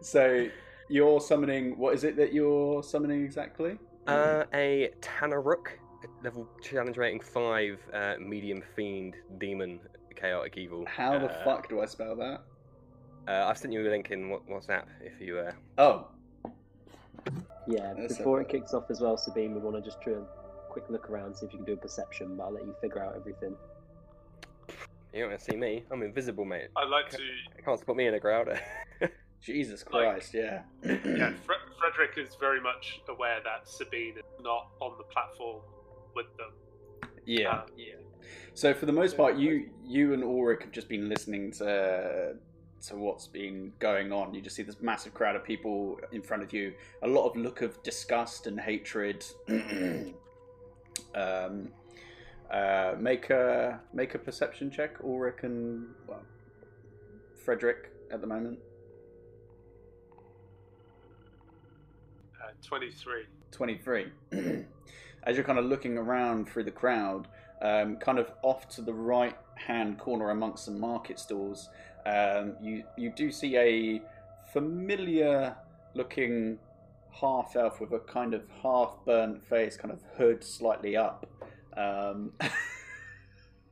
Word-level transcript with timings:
so 0.00 0.48
you're 0.88 1.20
summoning. 1.20 1.76
What 1.78 1.94
is 1.94 2.04
it 2.04 2.16
that 2.16 2.32
you're 2.32 2.82
summoning 2.82 3.24
exactly? 3.24 3.78
Uh, 4.06 4.44
a 4.52 4.90
Tanarukk, 5.00 5.68
level 6.24 6.48
challenge 6.62 6.96
rating 6.96 7.20
five, 7.20 7.78
uh, 7.92 8.14
medium 8.20 8.62
fiend 8.74 9.14
demon, 9.38 9.80
chaotic 10.16 10.56
evil. 10.56 10.84
How 10.86 11.18
the 11.18 11.26
Uh, 11.26 11.44
fuck 11.44 11.68
do 11.68 11.80
I 11.80 11.86
spell 11.86 12.16
that? 12.16 12.40
Uh, 13.28 13.46
I've 13.46 13.56
sent 13.58 13.72
you 13.72 13.86
a 13.86 13.88
link 13.88 14.10
in 14.10 14.36
WhatsApp 14.48 14.86
if 15.00 15.20
you. 15.20 15.38
Uh... 15.38 15.52
Oh, 15.78 16.08
Yeah, 17.68 17.94
Let's 17.96 18.18
before 18.18 18.38
have 18.38 18.48
it 18.48 18.50
kicks 18.50 18.74
off 18.74 18.90
as 18.90 19.00
well, 19.00 19.16
Sabine, 19.16 19.54
we 19.54 19.60
want 19.60 19.76
to 19.76 19.82
just 19.82 20.00
do 20.04 20.14
a 20.14 20.70
quick 20.72 20.84
look 20.90 21.08
around, 21.08 21.36
see 21.36 21.46
if 21.46 21.52
you 21.52 21.58
can 21.58 21.66
do 21.66 21.74
a 21.74 21.76
perception, 21.76 22.36
but 22.36 22.42
I'll 22.44 22.52
let 22.52 22.64
you 22.66 22.74
figure 22.80 23.00
out 23.04 23.14
everything. 23.14 23.54
You 25.12 25.20
don't 25.20 25.28
want 25.30 25.38
to 25.40 25.44
see 25.44 25.56
me. 25.56 25.84
I'm 25.92 26.02
invisible, 26.02 26.44
mate. 26.44 26.68
I'd 26.76 26.88
like 26.88 27.10
to. 27.10 27.22
You 27.22 27.62
can't 27.64 27.78
spot 27.78 27.94
me 27.94 28.06
in 28.06 28.14
a 28.14 28.20
crowd. 28.20 28.60
Jesus 29.42 29.84
Like- 29.90 29.90
Christ! 30.12 30.34
yeah. 30.34 30.62
Yeah, 30.84 31.32
Fre- 31.44 31.52
Frederick 31.78 32.16
is 32.16 32.34
very 32.36 32.60
much 32.60 33.00
aware 33.08 33.40
that 33.44 33.68
Sabine 33.68 34.16
is 34.18 34.24
not 34.40 34.68
on 34.80 34.96
the 34.98 35.04
platform 35.04 35.60
with 36.14 36.26
them. 36.36 36.52
yeah. 37.26 37.50
Um, 37.60 37.62
yeah. 37.76 37.94
So 38.54 38.72
for 38.72 38.86
the 38.86 38.92
most 38.92 39.16
part, 39.16 39.36
you 39.36 39.70
you 39.84 40.12
and 40.14 40.22
Ulrich 40.22 40.62
have 40.62 40.70
just 40.72 40.88
been 40.88 41.08
listening 41.08 41.50
to 41.52 42.36
to 42.88 42.96
what's 42.96 43.26
been 43.26 43.72
going 43.78 44.12
on. 44.12 44.34
You 44.34 44.40
just 44.40 44.54
see 44.56 44.62
this 44.62 44.80
massive 44.80 45.12
crowd 45.14 45.34
of 45.36 45.44
people 45.44 45.98
in 46.12 46.22
front 46.22 46.42
of 46.42 46.52
you. 46.52 46.74
A 47.02 47.08
lot 47.08 47.28
of 47.28 47.36
look 47.36 47.62
of 47.62 47.82
disgust 47.82 48.46
and 48.46 48.60
hatred. 48.60 49.24
um, 51.14 51.68
uh, 52.50 52.94
make 52.98 53.30
a 53.30 53.80
make 53.92 54.14
a 54.14 54.18
perception 54.18 54.70
check, 54.70 54.96
Ulrich 55.02 55.42
and 55.42 55.86
well, 56.06 56.22
Frederick 57.44 57.90
at 58.12 58.20
the 58.20 58.26
moment. 58.26 58.58
23. 62.62 63.24
23. 63.50 64.06
As 65.24 65.36
you're 65.36 65.44
kind 65.44 65.58
of 65.58 65.66
looking 65.66 65.98
around 65.98 66.48
through 66.48 66.64
the 66.64 66.70
crowd, 66.70 67.28
um, 67.60 67.96
kind 67.96 68.18
of 68.18 68.32
off 68.42 68.68
to 68.70 68.82
the 68.82 68.92
right 68.92 69.36
hand 69.54 69.98
corner 69.98 70.30
amongst 70.30 70.64
some 70.64 70.80
market 70.80 71.18
stalls, 71.18 71.68
um, 72.06 72.54
you, 72.60 72.82
you 72.96 73.10
do 73.10 73.30
see 73.30 73.56
a 73.56 74.02
familiar 74.52 75.54
looking 75.94 76.58
half 77.10 77.54
elf 77.56 77.80
with 77.80 77.92
a 77.92 78.00
kind 78.00 78.34
of 78.34 78.42
half 78.62 78.96
burnt 79.04 79.44
face, 79.44 79.76
kind 79.76 79.92
of 79.92 80.00
hood 80.16 80.42
slightly 80.42 80.96
up. 80.96 81.26
Um, 81.76 82.32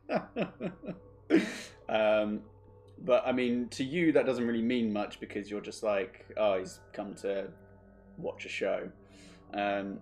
um, 1.89 2.41
but 3.03 3.23
I 3.27 3.33
mean, 3.33 3.69
to 3.71 3.83
you, 3.85 4.13
that 4.13 4.27
doesn't 4.27 4.47
really 4.47 4.63
mean 4.63 4.93
much 4.93 5.21
because 5.21 5.51
you're 5.51 5.61
just 5.61 5.83
like, 5.83 6.27
oh, 6.37 6.59
he's 6.59 6.81
come 6.93 7.15
to 7.17 7.49
watch 8.23 8.47
a 8.47 8.49
show. 8.49 8.89
Um, 9.55 9.99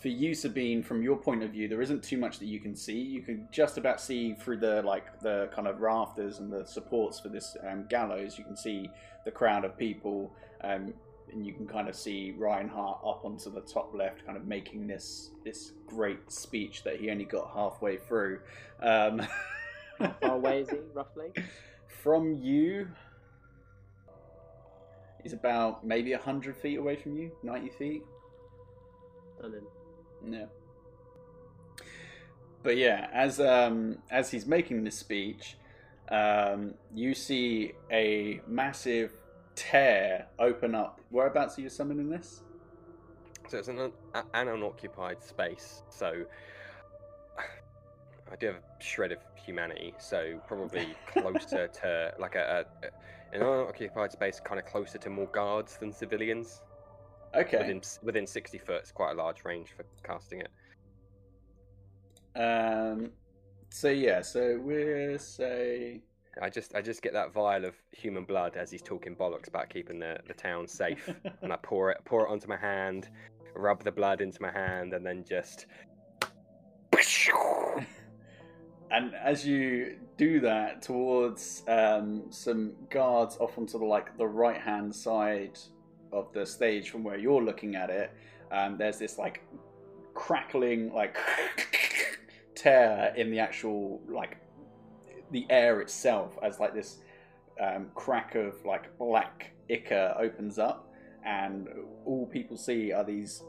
for 0.00 0.08
you, 0.08 0.34
Sabine, 0.34 0.82
from 0.82 1.02
your 1.02 1.16
point 1.16 1.42
of 1.42 1.50
view, 1.50 1.66
there 1.66 1.82
isn't 1.82 2.04
too 2.04 2.18
much 2.18 2.38
that 2.38 2.46
you 2.46 2.60
can 2.60 2.76
see. 2.76 3.00
You 3.00 3.22
can 3.22 3.48
just 3.50 3.78
about 3.78 4.00
see 4.00 4.34
through 4.34 4.58
the 4.58 4.82
like 4.82 5.20
the 5.20 5.50
kind 5.52 5.66
of 5.66 5.80
rafters 5.80 6.38
and 6.38 6.52
the 6.52 6.64
supports 6.64 7.18
for 7.18 7.28
this 7.28 7.56
um, 7.68 7.86
gallows. 7.88 8.38
You 8.38 8.44
can 8.44 8.56
see 8.56 8.90
the 9.24 9.32
crowd 9.32 9.64
of 9.64 9.76
people, 9.76 10.32
um, 10.62 10.94
and 11.32 11.44
you 11.44 11.52
can 11.52 11.66
kind 11.66 11.88
of 11.88 11.96
see 11.96 12.32
Reinhardt 12.38 13.00
up 13.04 13.24
onto 13.24 13.50
the 13.50 13.62
top 13.62 13.92
left, 13.92 14.24
kind 14.24 14.36
of 14.36 14.46
making 14.46 14.86
this 14.86 15.30
this 15.44 15.72
great 15.86 16.30
speech 16.30 16.84
that 16.84 17.00
he 17.00 17.10
only 17.10 17.24
got 17.24 17.50
halfway 17.52 17.96
through. 17.96 18.40
Um, 18.80 19.26
How 19.98 20.14
far 20.20 20.36
away 20.36 20.60
is 20.60 20.70
he, 20.70 20.76
roughly? 20.94 21.32
from 21.88 22.34
you, 22.34 22.88
he's 25.28 25.34
about 25.34 25.86
maybe 25.86 26.12
hundred 26.12 26.56
feet 26.56 26.78
away 26.78 26.96
from 26.96 27.14
you, 27.14 27.30
ninety 27.42 27.68
feet. 27.68 28.02
Stunning. 29.38 29.66
Yeah. 30.26 30.46
But 32.62 32.78
yeah, 32.78 33.08
as 33.12 33.38
um 33.38 33.98
as 34.10 34.30
he's 34.30 34.46
making 34.46 34.84
this 34.84 34.96
speech, 34.96 35.58
um, 36.10 36.74
you 36.94 37.14
see 37.14 37.72
a 37.92 38.40
massive 38.46 39.12
tear 39.54 40.26
open 40.38 40.74
up. 40.74 41.00
Whereabouts 41.10 41.58
are 41.58 41.62
you 41.62 41.68
summoning 41.68 42.08
this? 42.08 42.42
So 43.48 43.58
it's 43.58 43.68
an, 43.68 43.78
un- 43.78 44.24
an 44.32 44.48
unoccupied 44.48 45.22
space. 45.22 45.82
So 45.90 46.24
I 48.30 48.36
do 48.36 48.46
have 48.46 48.56
a 48.56 48.82
shred 48.82 49.12
of 49.12 49.18
humanity. 49.34 49.94
So 49.98 50.40
probably 50.46 50.94
closer 51.06 51.68
to 51.68 52.14
like 52.18 52.34
a, 52.34 52.66
a 52.82 52.86
an 53.34 53.42
unoccupied 53.42 54.12
space, 54.12 54.40
kind 54.40 54.58
of 54.58 54.66
closer 54.66 54.98
to 54.98 55.10
more 55.10 55.26
guards 55.26 55.76
than 55.76 55.92
civilians. 55.92 56.62
Okay. 57.34 57.58
Within 57.58 57.82
within 58.02 58.26
sixty 58.26 58.58
foot, 58.58 58.80
it's 58.80 58.92
quite 58.92 59.12
a 59.12 59.14
large 59.14 59.44
range 59.44 59.68
for 59.76 59.84
casting 60.02 60.42
it. 60.42 60.50
Um. 62.40 63.10
So 63.70 63.88
yeah. 63.88 64.22
So 64.22 64.58
we're 64.62 65.18
say. 65.18 66.02
I 66.40 66.48
just 66.48 66.74
I 66.76 66.80
just 66.80 67.02
get 67.02 67.12
that 67.14 67.32
vial 67.32 67.64
of 67.64 67.74
human 67.90 68.24
blood 68.24 68.56
as 68.56 68.70
he's 68.70 68.82
talking 68.82 69.16
bollocks 69.16 69.48
about 69.48 69.68
keeping 69.70 69.98
the, 69.98 70.18
the 70.28 70.34
town 70.34 70.68
safe, 70.68 71.12
and 71.42 71.52
I 71.52 71.56
pour 71.62 71.90
it 71.90 71.98
pour 72.04 72.26
it 72.26 72.30
onto 72.30 72.46
my 72.46 72.56
hand, 72.56 73.08
rub 73.56 73.82
the 73.82 73.90
blood 73.90 74.20
into 74.20 74.40
my 74.40 74.52
hand, 74.52 74.94
and 74.94 75.04
then 75.04 75.24
just. 75.28 75.66
And 78.90 79.14
as 79.14 79.46
you 79.46 79.96
do 80.16 80.40
that 80.40 80.82
towards 80.82 81.62
um, 81.68 82.24
some 82.30 82.72
guards 82.90 83.36
off 83.38 83.58
onto 83.58 83.78
the 83.78 83.84
like 83.84 84.16
the 84.16 84.26
right 84.26 84.60
hand 84.60 84.94
side 84.94 85.58
of 86.12 86.32
the 86.32 86.46
stage 86.46 86.90
from 86.90 87.04
where 87.04 87.18
you're 87.18 87.42
looking 87.42 87.76
at 87.76 87.90
it, 87.90 88.12
um, 88.50 88.78
there's 88.78 88.98
this 88.98 89.18
like 89.18 89.42
crackling 90.14 90.92
like 90.92 91.16
tear 92.54 93.12
in 93.16 93.30
the 93.30 93.38
actual 93.38 94.00
like 94.08 94.38
the 95.30 95.46
air 95.50 95.80
itself 95.80 96.38
as 96.42 96.58
like 96.58 96.74
this 96.74 96.98
um, 97.60 97.88
crack 97.94 98.34
of 98.34 98.54
like 98.64 98.96
black 98.98 99.52
ichor 99.68 100.14
opens 100.18 100.58
up, 100.58 100.90
and 101.24 101.68
all 102.06 102.26
people 102.26 102.56
see 102.56 102.92
are 102.92 103.04
these. 103.04 103.42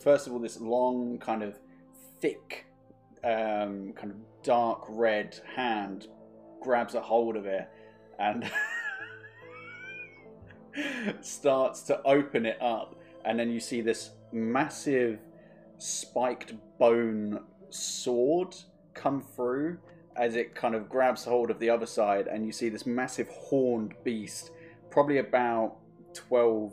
First 0.00 0.26
of 0.26 0.32
all, 0.32 0.38
this 0.38 0.60
long 0.60 1.18
kind 1.18 1.42
of 1.42 1.58
thick 2.20 2.66
um, 3.24 3.92
kind 3.94 4.10
of 4.10 4.16
dark 4.42 4.84
red 4.88 5.38
hand 5.54 6.08
grabs 6.60 6.94
a 6.94 7.00
hold 7.00 7.36
of 7.36 7.46
it 7.46 7.68
and 8.18 8.50
starts 11.20 11.82
to 11.82 12.02
open 12.02 12.46
it 12.46 12.60
up. 12.60 12.96
And 13.24 13.38
then 13.38 13.50
you 13.50 13.60
see 13.60 13.80
this 13.80 14.10
massive 14.32 15.18
spiked 15.78 16.54
bone 16.78 17.40
sword 17.70 18.54
come 18.94 19.22
through 19.22 19.78
as 20.16 20.36
it 20.36 20.54
kind 20.54 20.74
of 20.74 20.88
grabs 20.88 21.24
hold 21.24 21.50
of 21.50 21.58
the 21.58 21.70
other 21.70 21.86
side. 21.86 22.26
And 22.26 22.44
you 22.44 22.52
see 22.52 22.68
this 22.68 22.86
massive 22.86 23.28
horned 23.28 23.94
beast, 24.04 24.50
probably 24.90 25.18
about 25.18 25.76
12 26.14 26.72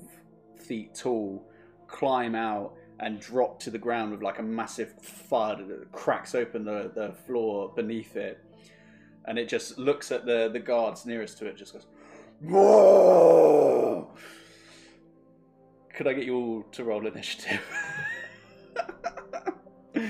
feet 0.57 0.95
tall, 0.95 1.49
climb 1.87 2.35
out 2.35 2.73
and 2.99 3.19
drop 3.19 3.59
to 3.59 3.69
the 3.69 3.77
ground 3.77 4.11
with 4.11 4.21
like 4.23 4.39
a 4.39 4.43
massive 4.43 4.93
thud 4.93 5.67
that 5.67 5.91
cracks 5.91 6.33
open 6.33 6.65
the, 6.65 6.91
the 6.93 7.13
floor 7.25 7.71
beneath 7.75 8.15
it. 8.15 8.43
And 9.25 9.37
it 9.37 9.49
just 9.49 9.77
looks 9.77 10.11
at 10.11 10.25
the, 10.25 10.49
the 10.51 10.59
guards 10.59 11.05
nearest 11.05 11.37
to 11.39 11.45
it, 11.45 11.57
just 11.57 11.73
goes, 11.73 11.85
Whoa! 12.41 14.09
Could 15.93 16.07
I 16.07 16.13
get 16.13 16.25
you 16.25 16.35
all 16.35 16.63
to 16.71 16.83
roll 16.83 17.05
initiative? 17.07 17.61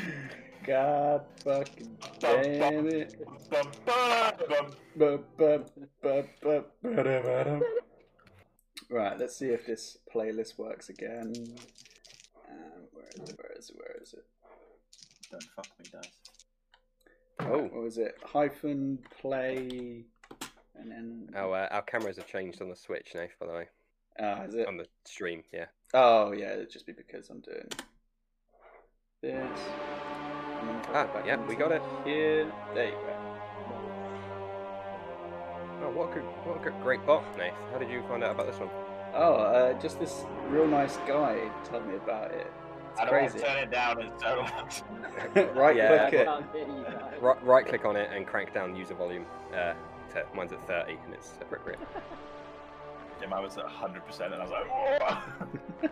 God 0.66 1.22
fucking 1.46 1.98
damn 2.20 2.88
it. 2.88 3.16
Right, 8.90 9.18
let's 9.18 9.38
see 9.38 9.48
if 9.48 9.66
this 9.66 9.98
playlist 10.14 10.58
works 10.58 10.90
again. 10.90 11.34
Where 13.18 13.26
is 13.28 13.30
it? 13.30 13.38
Where 13.40 13.52
is 13.58 13.70
it? 13.70 13.76
Where 13.78 13.98
is 14.02 14.14
it? 14.14 14.26
Don't 15.32 15.44
fuck 15.44 15.68
me, 15.80 15.86
dice. 15.92 16.12
Oh, 17.40 17.64
what 17.64 17.74
was 17.84 17.98
it? 17.98 18.16
Hyphen 18.24 19.00
play, 19.22 20.06
and 20.76 20.92
then 20.92 21.30
Oh, 21.36 21.52
uh, 21.52 21.68
our 21.72 21.82
cameras 21.84 22.18
have 22.18 22.28
changed 22.28 22.62
on 22.62 22.70
the 22.70 22.76
Switch, 22.76 23.12
Nath, 23.16 23.30
by 23.40 23.46
the 23.48 23.54
way, 23.54 23.68
Ah, 24.20 24.44
is 24.44 24.56
it? 24.56 24.68
on 24.68 24.78
the 24.78 24.88
stream. 25.06 25.44
Yeah. 25.54 25.66
Oh 25.94 26.32
yeah, 26.32 26.54
it'd 26.54 26.72
just 26.72 26.86
be 26.86 26.94
because 26.94 27.30
I'm 27.30 27.40
doing 27.42 27.68
this. 29.22 29.32
And 29.32 30.70
then 30.70 30.76
if 30.80 30.90
I 30.90 30.94
Ah, 30.94 31.06
go 31.14 31.24
yeah, 31.26 31.38
we 31.48 31.56
got 31.56 31.72
it. 31.72 31.82
Here, 32.06 32.52
there 32.74 32.88
you 32.88 32.92
go. 32.92 33.14
Oh, 35.84 35.92
what 35.94 36.10
a 36.12 36.14
good, 36.16 36.24
what 36.44 36.58
a 36.68 36.82
great 36.84 37.06
bot, 37.06 37.24
Nath. 37.38 37.54
How 37.72 37.78
did 37.78 37.90
you 37.92 38.02
find 38.08 38.24
out 38.24 38.32
about 38.32 38.48
this 38.48 38.60
one? 38.60 38.70
Oh, 39.14 39.34
uh, 39.36 39.74
just 39.80 40.00
this 40.00 40.26
real 40.50 40.68
nice 40.68 40.98
guy 41.08 41.50
told 41.64 41.88
me 41.88 41.96
about 41.96 42.32
it. 42.32 42.52
It's 42.98 43.02
I 43.02 43.06
don't 43.12 43.22
want 43.22 43.34
to 43.34 43.40
turn 43.40 43.58
it 43.58 43.72
down 43.72 44.02
and 44.02 44.12
so 45.36 45.54
right 45.54 45.76
Yeah. 45.76 46.10
click 46.10 46.22
it. 46.22 46.26
Can't 46.26 46.46
hear 46.52 46.68
you 46.68 46.84
guys. 46.84 47.22
Right, 47.22 47.44
right 47.46 47.68
click 47.68 47.86
on 47.86 47.96
it 47.96 48.10
and 48.12 48.26
crank 48.26 48.54
down 48.54 48.76
user 48.76 48.96
volume. 48.96 49.26
Uh, 49.54 49.74
to, 50.14 50.26
mine's 50.36 50.52
at 50.52 50.66
30 50.68 50.94
and 51.06 51.14
it's 51.14 51.34
appropriate. 51.42 51.80
Yeah, 53.20 53.30
mine 53.30 53.42
was 53.42 53.58
at 53.58 53.66
100%, 53.66 54.26
and 54.26 54.36
I 54.36 54.46
was 54.46 54.52
like, 55.82 55.92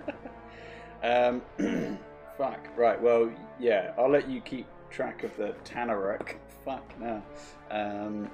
um, 1.04 1.98
fuck. 2.38 2.68
Right. 2.78 3.02
Well, 3.02 3.32
yeah. 3.60 3.94
I'll 3.98 4.12
let 4.12 4.30
you 4.30 4.42
keep 4.42 4.68
track 4.92 5.24
of 5.24 5.36
the 5.36 5.56
Tanarukk. 5.66 6.36
Fuck 6.64 6.84
no. 7.00 7.24
Um, 7.72 8.30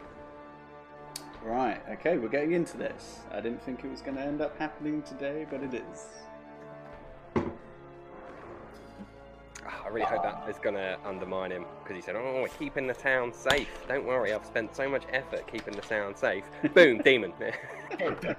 right. 1.42 1.82
Okay. 1.92 2.18
We're 2.18 2.28
getting 2.28 2.52
into 2.52 2.76
this. 2.76 3.20
I 3.32 3.40
didn't 3.40 3.64
think 3.64 3.86
it 3.86 3.90
was 3.90 4.02
going 4.02 4.18
to 4.18 4.24
end 4.24 4.42
up 4.42 4.60
happening 4.60 5.04
today, 5.04 5.46
but 5.50 5.64
it 5.64 5.74
is. 5.74 6.06
Really 9.92 10.06
hope 10.06 10.24
that 10.24 10.46
is 10.50 10.58
going 10.58 10.76
to 10.76 10.98
undermine 11.06 11.52
him 11.52 11.66
because 11.84 11.96
he 11.96 12.02
said, 12.02 12.16
"Oh, 12.16 12.42
we're 12.42 12.48
keeping 12.48 12.88
the 12.88 12.94
town 12.94 13.34
safe. 13.34 13.70
Don't 13.88 14.06
worry, 14.06 14.34
I've 14.34 14.46
spent 14.46 14.76
so 14.76 14.88
much 14.90 15.04
effort 15.12 15.46
keeping 15.52 15.74
the 15.74 15.82
town 15.82 16.16
safe." 16.16 16.44
Boom, 16.74 17.00
demon. 17.02 17.34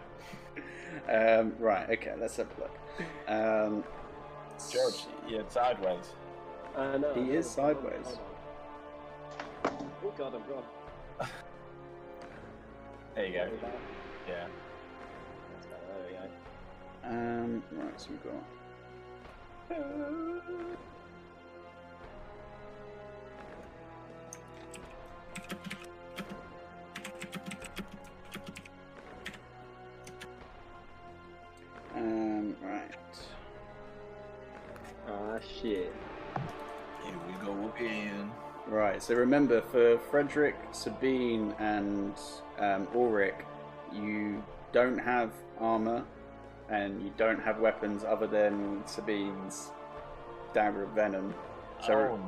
Um, 1.08 1.54
right. 1.58 1.88
Okay. 1.90 2.14
Let's 2.19 2.37
have 2.37 2.46
a 2.56 2.60
look. 2.60 2.78
Um, 3.26 3.84
George, 4.70 5.06
you're 5.28 5.44
sideways. 5.49 6.04
Uh, 6.76 6.99
no, 6.99 7.14
He 7.14 7.22
no, 7.22 7.32
is 7.32 7.54
hold 7.54 7.76
on, 7.76 7.82
sideways. 7.82 8.19
Oh 9.64 10.12
god, 10.16 10.34
I'm 10.34 10.43
gone. 10.43 10.64
There 13.14 13.26
you 13.26 13.32
go. 13.32 13.38
There 13.40 13.50
we 13.50 13.58
go. 13.58 13.69
Yeah. 14.26 14.46
There 15.70 16.06
we 16.06 16.12
go. 16.14 17.14
Um, 17.14 17.62
right. 17.72 18.00
So 18.00 18.08
we've 18.10 18.22
got. 18.22 18.43
Right, 38.72 39.02
so 39.02 39.14
remember 39.14 39.60
for 39.60 39.98
Frederick, 39.98 40.56
Sabine, 40.72 41.54
and 41.58 42.14
um, 42.58 42.88
Ulrich, 42.94 43.34
you 43.92 44.42
don't 44.72 44.96
have 44.96 45.30
armor 45.60 46.02
and 46.70 47.02
you 47.02 47.12
don't 47.19 47.38
have 47.38 47.58
weapons 47.58 48.02
other 48.02 48.26
than 48.26 48.82
Sabine's 48.86 49.72
dagger 50.54 50.84
of 50.84 50.90
venom. 50.92 51.34
So, 51.86 52.19
oh, 52.19 52.20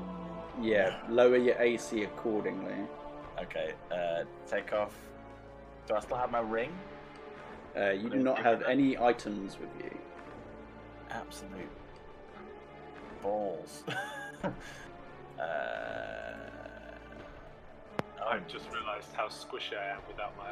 yeah, 0.60 0.98
lower 1.08 1.38
your 1.38 1.58
AC 1.58 2.02
accordingly. 2.02 2.76
Okay, 3.40 3.72
uh, 3.90 4.24
take 4.46 4.70
off. 4.74 4.94
Do 5.88 5.94
I 5.94 6.00
still 6.00 6.18
have 6.18 6.30
my 6.30 6.40
ring? 6.40 6.76
Uh, 7.74 7.92
you 7.92 8.10
do 8.10 8.18
not 8.18 8.38
have 8.38 8.60
any 8.64 8.98
items 8.98 9.56
with 9.58 9.70
you. 9.82 9.98
Absolute 11.10 11.70
balls. 13.22 13.82
uh, 15.38 15.44
I've 18.30 18.46
just 18.48 18.66
realised 18.72 19.08
how 19.14 19.28
squishy 19.28 19.76
I 19.76 19.96
am 19.96 20.02
without 20.08 20.36
my. 20.36 20.50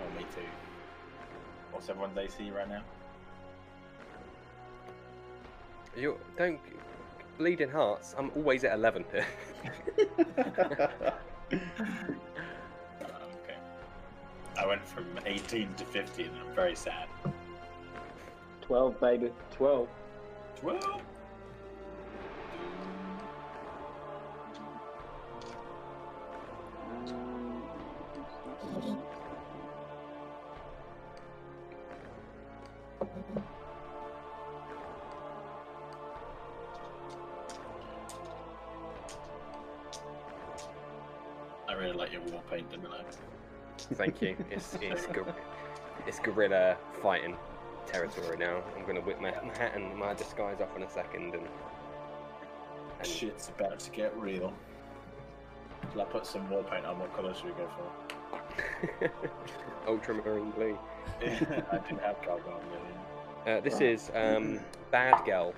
Oh, 0.00 0.18
me 0.18 0.24
too. 0.34 0.42
What's 1.72 1.88
everyone's 1.88 2.16
AC 2.18 2.50
right 2.50 2.68
now? 2.68 2.82
you 5.96 6.18
don't 6.36 6.60
bleeding 7.38 7.70
hearts. 7.70 8.14
I'm 8.18 8.30
always 8.36 8.64
at 8.64 8.74
eleven. 8.74 9.04
Okay. 9.14 9.24
I 14.64 14.66
went 14.66 14.86
from 14.88 15.04
18 15.26 15.74
to 15.74 15.84
15 15.84 16.24
and 16.24 16.34
I'm 16.38 16.54
very 16.54 16.74
sad. 16.74 17.06
Twelve, 18.62 18.98
baby. 18.98 19.30
Twelve. 19.50 19.88
12? 20.58 21.02
Thank 44.04 44.20
you. 44.20 44.36
It's 44.50 44.76
it's 44.82 45.06
gor- 45.06 45.34
it's 46.06 46.18
guerrilla 46.18 46.76
fighting 47.02 47.36
territory 47.86 48.36
now. 48.36 48.62
I'm 48.76 48.84
gonna 48.86 49.00
whip 49.00 49.18
my, 49.20 49.30
my 49.30 49.56
hat 49.56 49.72
and 49.74 49.96
my 49.96 50.12
disguise 50.12 50.60
off 50.60 50.76
in 50.76 50.82
a 50.82 50.90
second, 50.90 51.34
and, 51.34 51.46
and 52.98 53.06
Shit's 53.06 53.48
about 53.48 53.78
to 53.80 53.90
get 53.90 54.14
real. 54.18 54.52
Shall 55.92 56.02
I 56.02 56.04
put 56.04 56.26
some 56.26 56.48
war 56.50 56.62
paint 56.64 56.84
on? 56.84 56.98
What 56.98 57.14
colour 57.14 57.34
should 57.34 57.46
we 57.46 57.52
go 57.52 57.68
for? 57.76 59.10
ultramarine 59.88 60.50
blue. 60.50 60.78
I 61.22 61.24
didn't 61.26 62.00
have 62.00 62.20
Calgon 62.20 62.60
really. 62.70 63.56
Uh, 63.56 63.60
this 63.60 63.80
is 63.80 64.10
um, 64.14 64.60
Bad 64.90 65.24
Gal. 65.24 65.54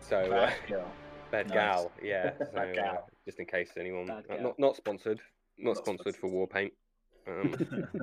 So 0.00 0.16
uh, 0.18 0.28
Bad 0.46 0.54
girl. 0.68 0.92
Bad 1.30 1.48
Nice. 1.48 1.54
Gal, 1.54 1.92
yeah. 2.02 2.30
So, 2.38 2.44
Bad 2.54 2.68
uh, 2.70 2.72
Gal. 2.74 3.08
just 3.26 3.38
in 3.38 3.46
case 3.46 3.70
anyone, 3.78 4.08
uh, 4.10 4.22
Gal. 4.28 4.40
not 4.42 4.58
not 4.58 4.76
sponsored, 4.76 5.20
not 5.58 5.74
Not 5.76 5.84
sponsored 5.84 6.14
for 6.14 6.20
sponsored. 6.20 6.32
war 6.32 6.46
paint. 6.46 6.72
Um, 7.26 7.54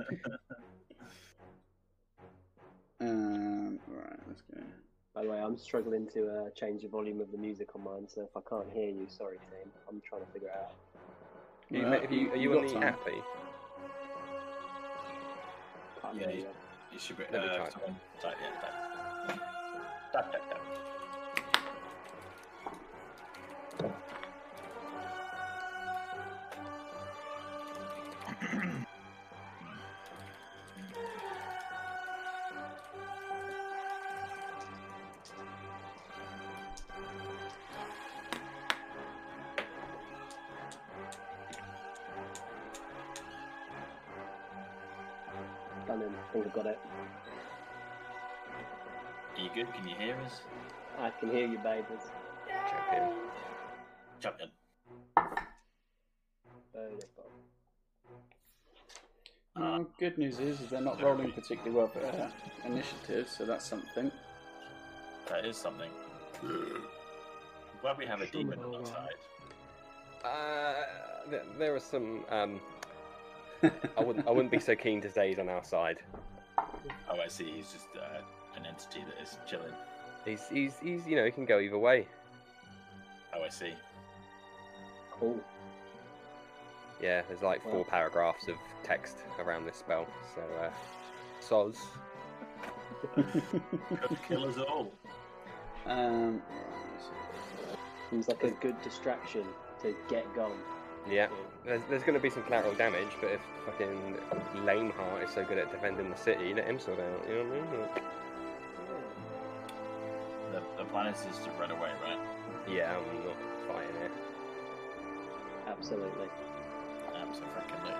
um, 3.00 3.78
right, 3.86 4.20
let's 4.26 4.42
go. 4.42 4.60
By 5.14 5.24
the 5.24 5.30
way, 5.30 5.38
I'm 5.40 5.58
struggling 5.58 6.08
to 6.14 6.28
uh, 6.28 6.50
change 6.56 6.82
the 6.82 6.88
volume 6.88 7.20
of 7.20 7.30
the 7.30 7.38
music 7.38 7.68
on 7.74 7.84
mine, 7.84 8.06
so 8.08 8.22
if 8.22 8.30
I 8.36 8.40
can't 8.48 8.70
hear 8.72 8.88
you, 8.88 9.06
sorry, 9.08 9.38
team. 9.50 9.70
I'm 9.88 10.00
trying 10.08 10.22
to 10.22 10.32
figure 10.32 10.48
it 10.48 10.54
out. 10.56 10.74
you, 11.70 11.84
Right, 11.86 12.00
have 12.02 12.10
you, 12.12 12.30
are 12.32 12.36
you 12.36 12.52
you 12.52 12.58
on 12.58 12.66
the 12.66 12.72
time. 12.74 12.82
app? 12.84 13.06
Are 13.06 13.10
you? 13.10 13.22
Can't 16.00 16.16
Yeah, 16.16 16.30
you- 16.30 16.38
you. 16.40 16.54
You 16.92 16.98
should 16.98 17.16
be. 17.16 17.24
Me 17.24 17.38
Uh, 17.38 17.56
try. 17.56 17.70
someone 17.70 18.00
type, 18.20 18.36
yeah, 18.40 18.48
type. 18.60 19.38
Type, 20.12 20.32
type, 20.32 20.48
type. 20.50 20.91
I've 46.52 46.56
got 46.56 46.66
it. 46.66 46.78
Are 49.36 49.42
you 49.42 49.48
good? 49.54 49.72
Can 49.72 49.88
you 49.88 49.94
hear 49.96 50.16
us? 50.16 50.42
I 50.98 51.08
can 51.08 51.30
hear 51.30 51.46
you, 51.46 51.56
babies. 51.56 52.10
Champion. 52.68 53.10
Champion. 54.20 54.50
Beautiful. 56.74 57.30
Uh, 59.56 59.84
good 59.98 60.18
news 60.18 60.40
is, 60.40 60.60
is 60.60 60.68
they're 60.68 60.82
not 60.82 61.00
rolling 61.00 61.32
particularly 61.32 61.70
well 61.70 61.88
for 61.88 62.04
uh, 62.04 62.28
initiative, 62.66 63.30
so 63.30 63.46
that's 63.46 63.66
something. 63.66 64.12
That 65.30 65.46
is 65.46 65.56
something. 65.56 65.90
Glad 67.80 67.96
we 67.96 68.04
have 68.04 68.20
a 68.20 68.26
demon 68.26 68.58
on 68.58 68.74
our 68.74 68.84
side. 68.84 69.08
Uh, 70.22 71.30
there, 71.30 71.44
there 71.58 71.74
are 71.74 71.80
some. 71.80 72.26
Um, 72.28 72.60
I 73.96 74.02
wouldn't. 74.02 74.28
I 74.28 74.30
wouldn't 74.30 74.52
be 74.52 74.60
so 74.60 74.76
keen 74.76 75.00
to 75.00 75.10
say 75.10 75.30
he's 75.30 75.38
on 75.38 75.48
our 75.48 75.64
side. 75.64 75.98
Oh, 77.10 77.20
I 77.20 77.28
see. 77.28 77.50
He's 77.50 77.72
just 77.72 77.86
uh, 77.96 78.20
an 78.56 78.66
entity 78.66 79.00
that 79.06 79.22
is 79.22 79.36
chilling. 79.48 79.72
He's, 80.24 80.46
he's, 80.48 80.74
he's. 80.82 81.06
You 81.06 81.16
know, 81.16 81.24
he 81.24 81.30
can 81.30 81.44
go 81.44 81.58
either 81.58 81.78
way. 81.78 82.06
Oh, 83.34 83.42
I 83.42 83.48
see. 83.48 83.72
Cool. 85.12 85.38
Yeah, 87.00 87.22
there's 87.28 87.42
like 87.42 87.62
four 87.62 87.78
Wow. 87.80 87.86
paragraphs 87.88 88.48
of 88.48 88.56
text 88.84 89.16
around 89.40 89.64
this 89.66 89.76
spell. 89.76 90.06
So, 90.34 90.42
uh, 90.62 90.70
soz. 91.40 91.76
Could 93.14 94.18
kill 94.28 94.44
us 94.48 94.56
all. 94.58 94.92
um, 95.86 96.34
right, 96.34 96.42
let's 96.92 97.04
see. 97.04 97.78
Seems 98.10 98.28
like 98.28 98.44
a 98.44 98.50
good 98.50 98.80
distraction 98.82 99.44
to 99.82 99.94
get 100.08 100.32
gone. 100.36 100.58
Yeah, 101.08 101.28
there's, 101.64 101.82
there's 101.90 102.02
going 102.02 102.14
to 102.14 102.20
be 102.20 102.30
some 102.30 102.42
collateral 102.44 102.74
damage, 102.74 103.08
but 103.20 103.30
if 103.32 103.40
fucking 103.66 104.16
Lameheart 104.64 105.24
is 105.24 105.30
so 105.34 105.44
good 105.44 105.58
at 105.58 105.70
defending 105.72 106.10
the 106.10 106.16
city, 106.16 106.54
let 106.54 106.66
him 106.66 106.78
sort 106.78 106.98
it 106.98 107.02
out. 107.04 107.28
You 107.28 107.34
know 107.36 107.44
what 107.44 107.58
I 107.58 107.60
mean? 107.60 107.80
Like, 107.80 108.02
The, 110.52 110.82
the 110.82 110.88
plan 110.90 111.06
is 111.12 111.24
just 111.24 111.44
to 111.44 111.50
run 111.52 111.70
away, 111.70 111.90
right? 112.04 112.18
yeah, 112.70 112.96
I'm 112.96 113.24
not 113.26 113.36
fighting 113.66 113.96
it. 114.04 114.10
Absolutely. 115.66 116.28
Absolutely. 117.16 117.92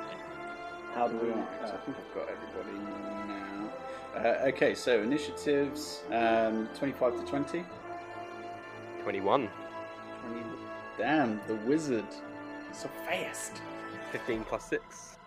How 0.95 1.09
do 1.09 1.17
we? 1.17 1.31
Right, 1.31 1.39
I 1.63 1.65
Uh, 1.65 1.79
think 1.85 1.97
I've 1.97 2.15
got 2.15 2.29
everybody 2.29 2.79
now. 2.79 3.73
Uh, 4.15 4.49
okay, 4.49 4.75
so 4.75 5.01
initiatives 5.01 6.03
um, 6.13 6.69
25 6.79 7.17
to 7.21 7.27
20. 7.27 7.65
21. 9.03 9.49
20. 10.29 10.45
Damn, 10.99 11.41
the 11.49 11.55
wizard. 11.67 12.05
He's 12.73 12.81
so 12.81 12.89
fast. 13.07 13.61
15 14.13 14.45
plus 14.45 14.65
6. 14.71 15.19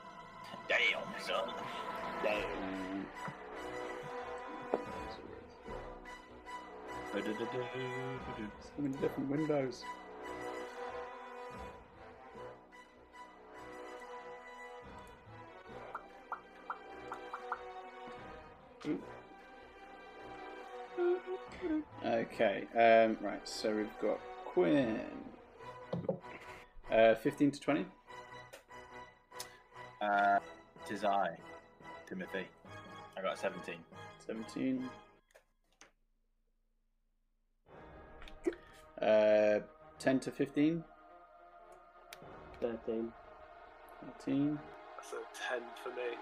Damn, 0.68 0.80
son. 1.24 1.54
Damn. 2.24 3.06
So 7.14 8.82
many 8.82 8.98
different 8.98 9.30
windows. 9.30 9.84
Ooh. 18.88 19.00
Okay, 22.04 22.64
um, 22.74 23.18
right, 23.22 23.48
so 23.48 23.76
we've 23.76 24.00
got 24.02 24.20
Quinn. 24.46 25.25
Uh, 26.92 27.16
15 27.16 27.52
to 27.52 27.60
20. 27.60 27.86
Uh, 30.02 30.40
tis 30.88 31.04
I, 31.04 31.30
Timothy. 32.08 32.48
I 33.18 33.22
got 33.22 33.34
a 33.34 33.38
17. 33.38 33.76
17. 34.26 34.90
Uh, 39.02 39.60
10 40.00 40.20
to 40.20 40.32
15. 40.32 40.84
Thirteen. 42.62 43.12
13. 44.20 44.60
That's 44.98 45.14
a 45.14 45.54
10 45.54 45.62
for 45.84 45.90
me. 45.90 46.18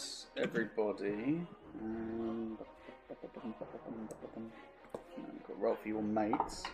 That's 0.00 0.26
everybody. 0.36 1.42
Um, 1.82 2.56
got 5.46 5.60
roll 5.60 5.76
for 5.76 5.88
your 5.88 6.02
mates. 6.02 6.64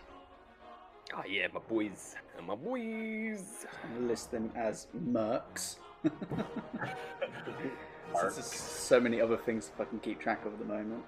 Ah, 1.12 1.24
yeah, 1.28 1.48
my 1.52 1.60
boys. 1.68 2.14
And 2.38 2.46
my 2.46 2.54
boys. 2.54 3.66
List 3.98 4.30
them 4.30 4.52
as 4.54 4.86
mercs. 4.96 5.76
Since 8.20 8.34
there's 8.34 8.46
so 8.46 9.00
many 9.00 9.20
other 9.20 9.36
things 9.36 9.72
if 9.74 9.80
I 9.80 9.84
can 9.84 9.98
keep 9.98 10.20
track 10.20 10.46
of 10.46 10.52
at 10.52 10.58
the 10.60 10.64
moment. 10.64 11.02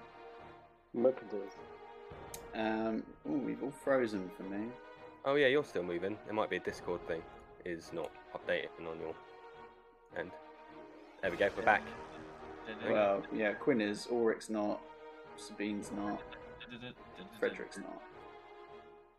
Mercantils. 0.95 1.53
Um, 2.53 3.03
ooh, 3.29 3.37
we've 3.37 3.63
all 3.63 3.71
frozen 3.71 4.29
for 4.35 4.43
me. 4.43 4.67
Oh, 5.23 5.35
yeah, 5.35 5.47
you're 5.47 5.63
still 5.63 5.83
moving. 5.83 6.17
It 6.27 6.33
might 6.33 6.49
be 6.49 6.57
a 6.57 6.61
Discord 6.61 7.05
thing. 7.07 7.21
Is 7.65 7.91
not 7.93 8.11
updating 8.35 8.89
on 8.89 8.99
your 8.99 9.13
end. 10.17 10.31
There 11.21 11.31
we 11.31 11.37
go, 11.37 11.49
we're 11.57 11.63
back. 11.63 11.83
Well, 12.89 13.23
yeah, 13.33 13.53
Quinn 13.53 13.81
is, 13.81 14.07
Ulrich's 14.11 14.49
not, 14.49 14.81
Sabine's 15.37 15.91
not, 15.91 16.21
Frederick's 17.39 17.77
not. 17.77 18.01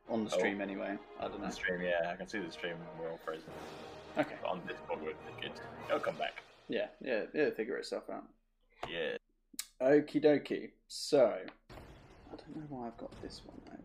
On 0.08 0.24
the 0.24 0.34
oh. 0.34 0.38
stream 0.38 0.60
anyway. 0.60 0.98
I 1.20 1.28
don't 1.28 1.40
know. 1.40 1.46
The 1.46 1.52
stream, 1.52 1.82
yeah, 1.82 2.10
I 2.10 2.16
can 2.16 2.26
see 2.26 2.38
the 2.38 2.50
stream. 2.50 2.74
We're 2.98 3.10
all 3.10 3.20
frozen. 3.24 3.44
Okay. 4.18 4.34
But 4.42 4.50
on 4.50 4.60
Discord, 4.66 5.00
we're 5.02 5.14
good. 5.40 5.52
It'll 5.88 6.00
come 6.00 6.16
back. 6.16 6.42
Yeah, 6.68 6.86
yeah, 7.00 7.22
it'll 7.32 7.52
figure 7.52 7.76
itself 7.76 8.10
out. 8.10 8.24
Yeah. 8.88 9.16
Okie 9.80 10.22
dokie. 10.22 10.70
So, 10.88 11.38
I 11.72 12.36
don't 12.36 12.56
know 12.56 12.66
why 12.68 12.88
I've 12.88 12.96
got 12.96 13.10
this 13.22 13.42
one 13.44 13.60
open. 13.66 13.84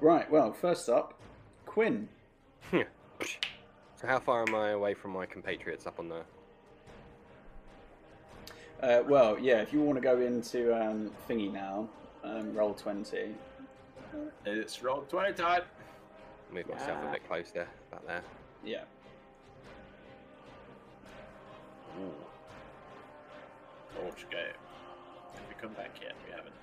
Right, 0.00 0.30
well, 0.30 0.52
first 0.52 0.88
up, 0.88 1.18
Quinn. 1.66 2.08
So 4.00 4.06
how 4.06 4.20
far 4.20 4.44
am 4.46 4.54
I 4.54 4.70
away 4.70 4.94
from 4.94 5.10
my 5.10 5.26
compatriots 5.26 5.84
up 5.84 5.98
on 5.98 6.08
the... 6.08 6.22
Uh, 8.80 9.02
well, 9.08 9.36
yeah, 9.40 9.60
if 9.60 9.72
you 9.72 9.82
want 9.82 9.96
to 9.96 10.00
go 10.00 10.20
into 10.20 10.72
um, 10.72 11.10
thingy 11.28 11.52
now, 11.52 11.88
um, 12.22 12.54
roll 12.54 12.74
20. 12.74 13.34
It's 14.46 14.82
roll 14.84 15.02
20 15.02 15.32
time. 15.32 15.62
Move 16.52 16.68
myself 16.68 17.04
a 17.08 17.10
bit 17.10 17.26
closer, 17.26 17.66
about 17.90 18.06
there. 18.06 18.22
Yeah. 18.64 18.84
Ooh. 22.00 22.12
Torch 23.96 24.30
game. 24.30 24.38
Have 25.34 25.42
we 25.48 25.54
come 25.60 25.72
back 25.72 25.90
yet? 26.00 26.14
We 26.24 26.32
haven't. 26.32 26.54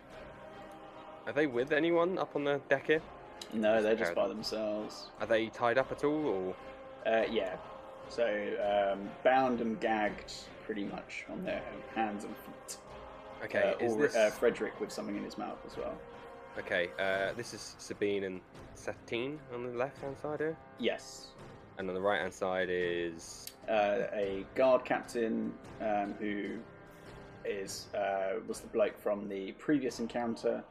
Are 1.28 1.34
they 1.34 1.48
with 1.48 1.74
anyone 1.74 2.18
up 2.18 2.34
on 2.38 2.46
the 2.46 2.62
deck 2.70 2.88
here? 2.88 3.02
No, 3.54 3.82
they're 3.82 3.92
Just 3.92 4.04
just 4.04 4.16
by 4.16 4.22
parallel. 4.22 4.36
themselves. 4.36 5.08
Are 5.20 5.28
they 5.28 5.48
tied 5.48 5.78
up 5.78 5.92
at 5.92 6.06
all, 6.06 6.26
or...? 6.26 6.56
Uh, 7.06 7.24
yeah. 7.32 7.56
So, 8.10 8.94
um, 8.94 9.10
bound 9.24 9.62
and 9.62 9.80
gagged 9.80 10.34
pretty 10.66 10.84
much 10.86 11.26
on 11.32 11.44
their 11.44 11.62
hands 11.94 12.24
and 12.24 12.36
feet. 12.38 12.78
Okay, 13.44 13.76
uh, 13.80 13.84
is 13.84 13.94
or 13.94 14.02
this... 14.04 14.16
uh, 14.16 14.30
Frederick 14.32 14.80
with 14.80 14.92
something 14.92 15.16
in 15.16 15.24
his 15.24 15.38
mouth 15.38 15.58
as 15.66 15.78
well. 15.78 15.96
Okay, 16.58 16.90
uh, 17.00 17.34
this 17.36 17.54
is 17.54 17.76
Sabine 17.80 18.24
and 18.24 18.42
Satine 18.76 19.40
on 19.54 19.64
the 19.66 19.78
left-hand 19.78 20.18
side 20.18 20.40
here, 20.40 20.58
Yes. 20.80 21.28
and 21.78 21.90
on 21.90 21.96
the 21.96 22.02
right-hand 22.02 22.34
side 22.34 22.70
is 22.72 23.48
Uh, 23.68 24.08
a 24.14 24.46
guard 24.56 24.86
captain 24.86 25.54
um, 25.82 26.14
who 26.20 26.58
is 27.44 27.88
uh, 27.96 28.40
was 28.48 28.60
the 28.62 28.68
bloke 28.68 28.98
from 28.98 29.28
the 29.28 29.52
previous 29.54 30.00
encounter, 30.00 30.64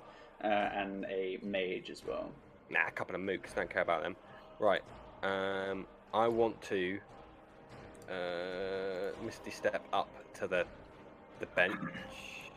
uh, 0.43 0.47
and 0.47 1.05
a 1.07 1.38
mage 1.43 1.91
as 1.91 2.05
well. 2.07 2.33
nah, 2.71 2.87
a 2.88 2.91
couple 2.93 3.14
of 3.14 3.21
mooks. 3.21 3.55
Don't 3.55 3.69
care 3.71 3.83
about 3.83 4.03
them. 4.03 4.17
Right, 4.59 4.83
um, 5.23 5.87
I 6.14 6.28
want 6.28 6.62
to 6.62 7.00
uh, 8.09 9.12
misty 9.25 9.50
step 9.50 9.87
up 9.92 10.11
to 10.35 10.47
the 10.49 10.66
the 11.40 11.47
bench 11.47 12.52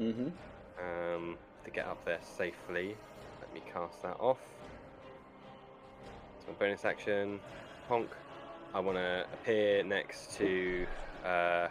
Mm-hmm. 0.00 0.28
um, 0.80 1.38
to 1.64 1.70
get 1.70 1.86
up 1.86 2.04
there 2.04 2.20
safely. 2.22 2.96
Let 3.40 3.52
me 3.52 3.62
cast 3.72 4.02
that 4.02 4.16
off. 4.20 4.40
So 6.46 6.52
bonus 6.58 6.84
action, 6.84 7.40
honk. 7.88 8.10
I 8.74 8.80
want 8.80 8.98
to 8.98 9.26
appear 9.34 9.84
next 9.84 10.34
to. 10.38 10.86
Uh, 11.24 11.68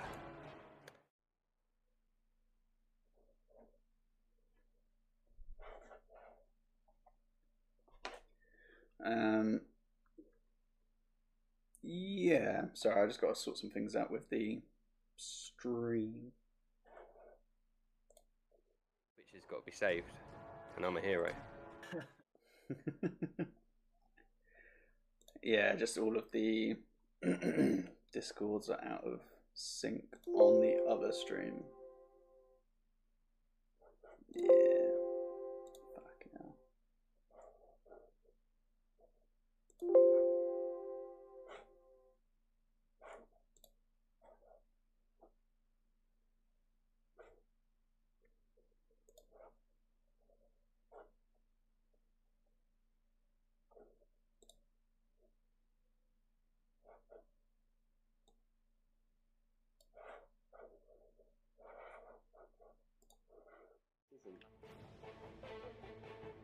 Um, 9.04 9.62
yeah. 11.84 12.66
Sorry, 12.74 13.02
I 13.02 13.08
just 13.08 13.22
got 13.22 13.36
to 13.36 13.40
sort 13.40 13.58
some 13.58 13.70
things 13.70 13.96
out 13.96 14.12
with 14.12 14.30
the 14.30 14.62
stream. 15.18 16.32
which 19.18 19.42
has 19.42 19.46
got 19.50 19.58
to 19.58 19.66
be 19.66 19.72
saved, 19.72 20.12
and 20.76 20.86
I'm 20.86 20.98
a 20.98 21.02
hero. 21.02 21.32
yeah, 25.44 25.76
just 25.76 25.98
all 25.98 26.18
of 26.18 26.26
the 26.32 26.76
discords 28.14 28.70
are 28.70 28.84
out 28.84 29.04
of 29.06 29.20
sync 29.54 30.04
on 30.36 30.62
the 30.62 30.84
other 30.90 31.12
stream. 31.12 31.64
Yeah. 34.34 35.01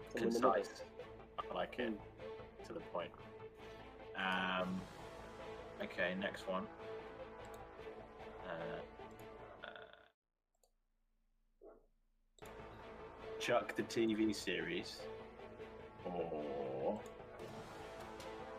Someone 0.09 0.27
in 0.27 0.33
the 0.33 0.39
middle. 0.39 0.51
Concise. 0.51 0.83
like 1.53 1.79
it 1.79 1.93
to 2.67 2.73
the 2.73 2.79
point. 2.79 3.09
Um, 4.15 4.81
okay, 5.81 6.13
next 6.19 6.47
one. 6.47 6.63
Uh, 8.45 8.79
uh, 9.63 9.67
Chuck 13.39 13.75
the 13.75 13.83
TV 13.83 14.35
series 14.35 14.97
or 16.05 16.99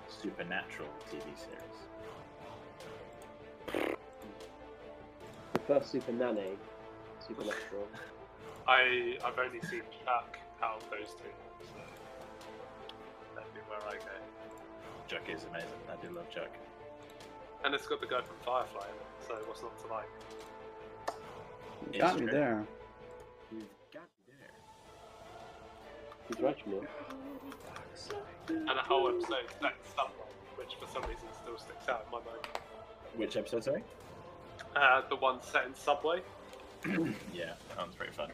Supernatural 0.09 0.89
TV 1.11 1.23
series. 1.37 1.79
The 5.53 5.61
first 5.67 5.91
Super 5.93 6.13
Nanny, 6.13 6.57
Supernatural. 7.27 7.87
I 8.69 9.17
I've 9.25 9.39
only 9.39 9.61
seen 9.61 9.83
Chuck 10.05 10.39
out 10.63 10.83
of 10.83 10.91
those 10.91 11.15
two, 11.15 11.33
so 11.61 11.81
that'd 13.35 13.55
be 13.55 13.61
where 13.69 13.81
I 13.89 13.95
go. 13.95 14.17
Chuck 15.09 15.29
is 15.29 15.45
amazing. 15.45 15.69
I 15.91 16.05
do 16.05 16.13
love 16.15 16.31
Chuck. 16.31 16.51
And 17.65 17.75
it's 17.75 17.87
got 17.87 18.01
the 18.01 18.07
guy 18.07 18.21
from 18.21 18.37
Firefly, 18.45 18.87
in 18.87 18.95
it, 18.95 19.27
so 19.27 19.35
what's 19.47 19.63
not 19.63 19.79
to 19.81 19.87
like? 19.89 20.09
You 21.93 22.01
got 22.01 22.21
me 22.21 22.27
there. 22.27 22.67
He's 26.29 26.41
right 26.41 26.61
from 26.61 26.73
you. 26.73 26.87
And 28.51 28.71
a 28.71 28.83
whole 28.83 29.09
episode 29.09 29.47
set 29.61 29.73
in 29.73 30.05
which 30.57 30.75
for 30.81 30.87
some 30.93 31.03
reason 31.09 31.29
still 31.43 31.59
sticks 31.59 31.89
out 31.89 32.07
in 32.07 32.13
my 32.13 32.19
mind. 32.19 32.47
Which 33.17 33.37
episode, 33.37 33.65
sorry? 33.65 33.83
Uh, 34.77 35.03
the 35.09 35.17
one 35.17 35.41
set 35.43 35.67
in 35.67 35.75
Subway. 35.75 36.21
yeah, 36.87 37.55
that 37.69 37.77
sounds 37.77 37.95
pretty 37.95 38.13
fun. 38.13 38.31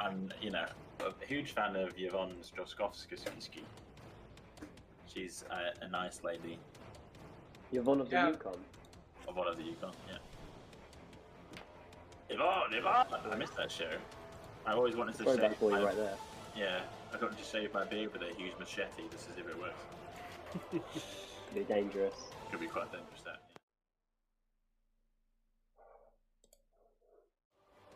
I'm, 0.00 0.32
you 0.40 0.50
know, 0.50 0.66
a 1.00 1.24
huge 1.26 1.52
fan 1.52 1.76
of 1.76 1.92
Yvonne 1.96 2.34
Strahovski. 2.42 3.62
She's 5.06 5.44
a, 5.50 5.84
a 5.84 5.88
nice 5.88 6.22
lady 6.22 6.58
Yvonne 7.72 8.00
of 8.00 8.08
the 8.10 8.16
Yeah. 8.16 8.28
Yukon. 8.28 8.58
of 9.26 9.36
one 9.36 9.48
of 9.48 9.56
the 9.56 9.62
Yukon, 9.62 9.92
yeah. 10.08 10.18
Yvonne, 12.30 12.72
Yvonne! 12.72 13.06
I 13.30 13.36
missed 13.36 13.56
that 13.56 13.70
show. 13.70 13.90
I 14.68 14.72
always 14.74 14.96
wanted 14.96 15.14
to 15.16 15.22
Throwback 15.24 15.52
shave 15.52 15.58
for 15.58 15.70
my, 15.70 15.78
you 15.80 15.86
right 15.86 15.96
there. 15.96 16.14
yeah, 16.54 16.80
I 17.14 17.16
got 17.16 17.36
to 17.36 17.42
shave 17.42 17.72
my 17.72 17.84
beard 17.84 18.12
with 18.12 18.20
a 18.20 18.34
huge 18.36 18.52
machete 18.60 19.02
just 19.10 19.26
to 19.28 19.32
see 19.32 19.40
if 19.40 19.48
it 19.48 19.58
works. 19.58 19.80
Could 20.92 21.54
be 21.54 21.60
dangerous. 21.62 22.12
Could 22.50 22.60
be 22.60 22.66
quite 22.66 22.92
dangerous, 22.92 23.22
that. 23.24 23.40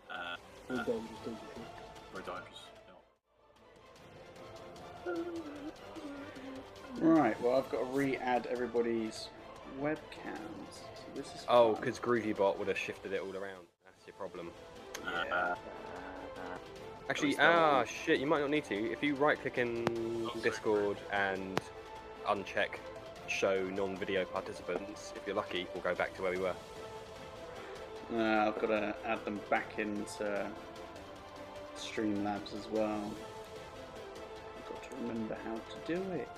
Yeah. 0.08 0.16
Uh, 0.16 0.36
All 0.70 0.78
Uh, 0.80 0.84
dangerous, 0.84 1.20
dangerous. 1.26 1.52
Rodikis. 2.16 2.60
Right, 7.00 7.38
well, 7.42 7.56
I've 7.58 7.68
got 7.68 7.80
to 7.80 7.84
re 7.84 8.16
add 8.16 8.46
everybody's 8.50 9.28
webcams. 9.78 10.72
So 10.72 11.04
this 11.14 11.26
is 11.34 11.44
Oh, 11.50 11.74
because 11.74 11.98
GroovyBot 11.98 12.58
would 12.58 12.68
have 12.68 12.78
shifted 12.78 13.12
it 13.12 13.20
all 13.20 13.36
around. 13.36 13.66
That's 13.84 14.06
your 14.06 14.14
problem. 14.14 14.50
Uh, 15.04 15.34
Uh, 15.34 15.54
Actually, 17.10 17.32
still- 17.32 17.46
ah, 17.46 17.84
shit, 17.84 18.20
you 18.20 18.26
might 18.26 18.40
not 18.40 18.50
need 18.50 18.64
to. 18.64 18.92
If 18.92 19.02
you 19.02 19.14
right 19.14 19.40
click 19.40 19.58
in 19.58 19.86
sorry. 20.26 20.40
Discord 20.42 20.98
and 21.12 21.60
uncheck 22.26 22.78
show 23.28 23.64
non 23.64 23.96
video 23.96 24.24
participants, 24.24 25.12
if 25.16 25.26
you're 25.26 25.36
lucky, 25.36 25.66
we'll 25.74 25.82
go 25.82 25.94
back 25.94 26.14
to 26.16 26.22
where 26.22 26.32
we 26.32 26.38
were. 26.38 26.54
Uh, 28.12 28.48
I've 28.48 28.60
got 28.60 28.66
to 28.68 28.94
add 29.06 29.24
them 29.24 29.40
back 29.48 29.78
into 29.78 30.46
Streamlabs 31.76 32.54
as 32.58 32.68
well. 32.68 33.10
I've 34.58 34.68
got 34.68 34.82
to 34.82 34.96
remember 34.96 35.36
how 35.44 35.54
to 35.54 35.76
do 35.86 36.02
it. 36.12 36.28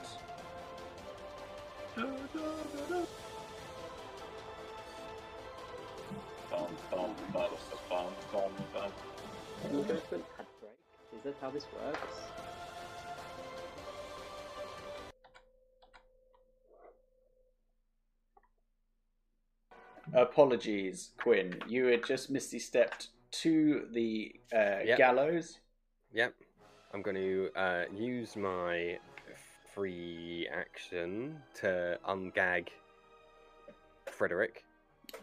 Bum, 6.50 6.68
bum, 6.90 7.14
bum, 7.32 7.50
bum, 7.90 8.12
bum, 8.32 8.52
bum. 8.72 8.92
Is 11.16 11.22
that 11.24 11.34
how 11.40 11.50
this 11.50 11.66
works? 11.84 12.14
Apologies, 20.12 21.10
Quinn. 21.16 21.58
You 21.66 21.86
had 21.86 22.04
just 22.04 22.30
misty 22.30 22.58
stepped 22.58 23.08
to 23.32 23.88
the 23.92 24.34
uh, 24.54 24.80
Yep. 24.84 24.98
gallows. 24.98 25.58
Yep. 26.12 26.34
I'm 26.92 27.02
going 27.02 27.16
to 27.16 27.50
uh, 27.56 27.84
use 27.92 28.36
my 28.36 28.98
free 29.74 30.48
action 30.52 31.42
to 31.54 31.98
ungag 32.08 32.68
Frederick. 34.06 34.64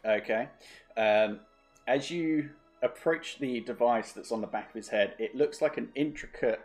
Okay. 0.03 0.49
Um, 0.97 1.39
as 1.87 2.11
you 2.11 2.49
approach 2.81 3.37
the 3.39 3.59
device 3.61 4.11
that's 4.11 4.31
on 4.31 4.41
the 4.41 4.47
back 4.47 4.69
of 4.69 4.75
his 4.75 4.89
head, 4.89 5.13
it 5.19 5.35
looks 5.35 5.61
like 5.61 5.77
an 5.77 5.89
intricate 5.95 6.61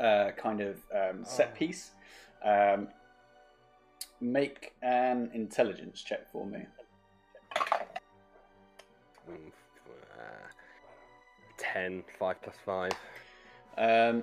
uh, 0.00 0.30
kind 0.36 0.60
of 0.60 0.80
um, 0.94 1.24
set 1.24 1.50
Oh. 1.52 1.56
piece. 1.58 1.90
Um, 2.44 2.88
make 4.20 4.72
an 4.82 5.30
intelligence 5.34 6.02
check 6.02 6.30
for 6.32 6.46
me. 6.46 6.66
Mm, 9.30 9.52
uh, 10.18 10.48
10, 11.58 12.02
5 12.18 12.36
plus 12.42 12.56
5. 12.64 12.92
Um, 13.78 14.22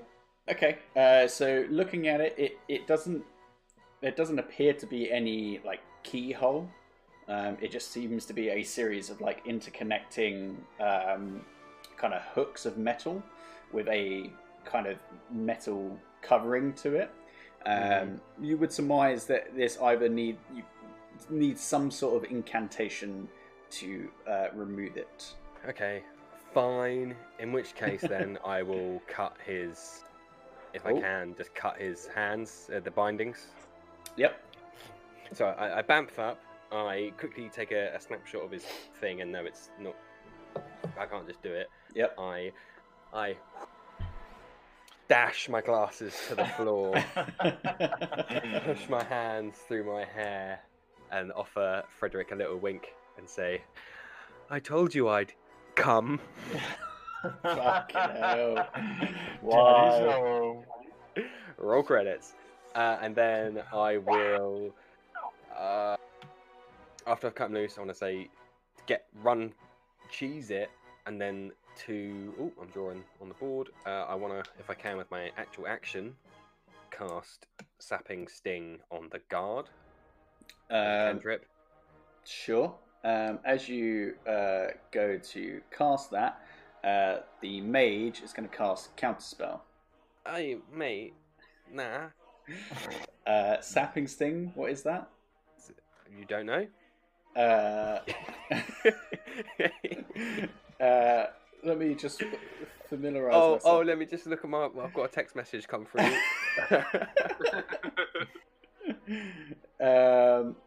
okay. 0.49 0.77
Uh, 0.95 1.27
so 1.27 1.65
looking 1.69 2.07
at 2.07 2.21
it, 2.21 2.35
it, 2.37 2.57
it 2.67 2.87
doesn't 2.87 3.23
there 4.01 4.11
doesn't 4.11 4.39
appear 4.39 4.73
to 4.73 4.85
be 4.87 5.11
any 5.11 5.59
like 5.65 5.81
keyhole. 6.03 6.69
Um, 7.29 7.57
it 7.61 7.71
just 7.71 7.91
seems 7.91 8.25
to 8.25 8.33
be 8.33 8.49
a 8.49 8.63
series 8.63 9.09
of 9.11 9.21
like 9.21 9.45
interconnecting 9.45 10.55
um, 10.79 11.41
kind 11.95 12.13
of 12.13 12.23
hooks 12.23 12.65
of 12.65 12.77
metal 12.77 13.21
with 13.71 13.87
a 13.87 14.31
kind 14.65 14.87
of 14.87 14.97
metal 15.31 15.95
covering 16.23 16.73
to 16.73 16.95
it. 16.95 17.11
Um, 17.65 18.19
You 18.41 18.57
would 18.57 18.71
surmise 18.71 19.25
that 19.25 19.55
this 19.55 19.77
either 19.79 20.09
need 20.09 20.37
you 20.55 20.63
need 21.29 21.59
some 21.59 21.91
sort 21.91 22.23
of 22.23 22.31
incantation 22.31 23.27
to 23.71 24.09
uh, 24.27 24.47
remove 24.55 24.97
it. 24.97 25.33
Okay, 25.67 26.01
fine. 26.53 27.15
In 27.37 27.51
which 27.51 27.75
case, 27.75 28.01
then 28.01 28.39
I 28.45 28.63
will 28.63 29.01
cut 29.07 29.35
his, 29.45 30.03
if 30.73 30.85
I 30.85 30.91
Oh. 30.93 30.99
can, 31.01 31.35
just 31.37 31.53
cut 31.53 31.77
his 31.77 32.07
hands, 32.07 32.69
uh, 32.75 32.79
the 32.79 32.89
bindings. 32.89 33.47
Yep. 34.15 34.41
So 35.33 35.45
I, 35.47 35.79
I 35.79 35.81
bamf 35.83 36.17
up. 36.17 36.39
I 36.71 37.11
quickly 37.17 37.49
take 37.49 37.71
a, 37.71 37.95
a 37.95 37.99
snapshot 37.99 38.43
of 38.43 38.51
his 38.51 38.63
thing, 38.99 39.21
and 39.21 39.31
no, 39.31 39.45
it's 39.45 39.69
not. 39.79 39.95
I 40.97 41.05
can't 41.05 41.27
just 41.27 41.41
do 41.41 41.51
it. 41.51 41.69
Yep. 41.95 42.15
I, 42.19 42.51
I 43.13 43.35
dash 45.07 45.49
my 45.49 45.61
glasses 45.61 46.13
to 46.27 46.35
the 46.35 46.45
floor, 46.45 46.93
push 48.63 48.87
my 48.87 49.03
hands 49.03 49.55
through 49.67 49.83
my 49.85 50.05
hair, 50.05 50.59
and 51.11 51.31
offer 51.31 51.83
Frederick 51.97 52.31
a 52.31 52.35
little 52.35 52.57
wink 52.57 52.93
and 53.17 53.27
say, 53.27 53.61
"I 54.49 54.59
told 54.59 54.93
you 54.93 55.09
I'd 55.09 55.33
come." 55.75 56.19
Fucking 57.41 57.99
hell. 57.99 58.67
Why? 59.41 59.99
Why? 59.99 61.23
Roll 61.57 61.83
credits, 61.83 62.33
uh, 62.75 62.97
and 63.01 63.15
then 63.15 63.63
I 63.73 63.97
will. 63.97 64.71
Uh, 65.57 65.97
after 67.07 67.27
I've 67.27 67.35
cut 67.35 67.49
him 67.49 67.55
loose, 67.55 67.77
I 67.77 67.81
want 67.81 67.91
to 67.91 67.97
say, 67.97 68.29
get 68.85 69.05
run, 69.21 69.53
cheese 70.11 70.49
it, 70.51 70.69
and 71.05 71.19
then 71.19 71.51
to. 71.85 72.33
Oh, 72.39 72.51
I'm 72.61 72.69
drawing 72.69 73.03
on 73.21 73.29
the 73.29 73.35
board. 73.35 73.69
Uh, 73.85 74.05
I 74.07 74.15
want 74.15 74.33
to, 74.33 74.49
if 74.59 74.69
I 74.69 74.73
can, 74.73 74.97
with 74.97 75.09
my 75.11 75.31
actual 75.37 75.67
action, 75.67 76.15
cast 76.91 77.47
sapping 77.79 78.27
sting 78.27 78.79
on 78.91 79.09
the 79.11 79.19
guard. 79.29 79.65
Um, 80.69 81.13
cantrip. 81.13 81.45
Sure. 82.25 82.75
Um, 83.03 83.39
as 83.45 83.69
you 83.69 84.15
uh, 84.27 84.67
go 84.91 85.17
to 85.17 85.61
cast 85.75 86.11
that, 86.11 86.41
uh, 86.83 87.19
the 87.41 87.61
mage 87.61 88.21
is 88.21 88.33
going 88.33 88.47
to 88.47 88.55
cast 88.55 88.95
counterspell. 88.97 89.61
Hey, 90.27 90.57
mate. 90.73 91.13
Nah, 91.71 92.07
Uh, 93.27 93.61
sapping 93.61 94.07
sting. 94.07 94.51
What 94.55 94.71
is 94.71 94.81
that? 94.83 95.07
you 96.17 96.25
don't 96.25 96.47
know. 96.47 96.65
Uh, 97.39 97.99
uh, 100.83 101.25
let 101.63 101.77
me 101.77 101.95
just 101.95 102.21
familiarize 102.89 103.33
oh, 103.33 103.53
myself. 103.53 103.61
oh, 103.65 103.81
let 103.81 103.97
me 103.97 104.05
just 104.05 104.27
look 104.27 104.43
at 104.43 104.49
my. 104.49 104.65
I've 104.65 104.93
got 104.93 105.05
a 105.05 105.07
text 105.07 105.37
message 105.37 105.65
come 105.65 105.85
through. 105.85 106.01
um, 109.79 110.57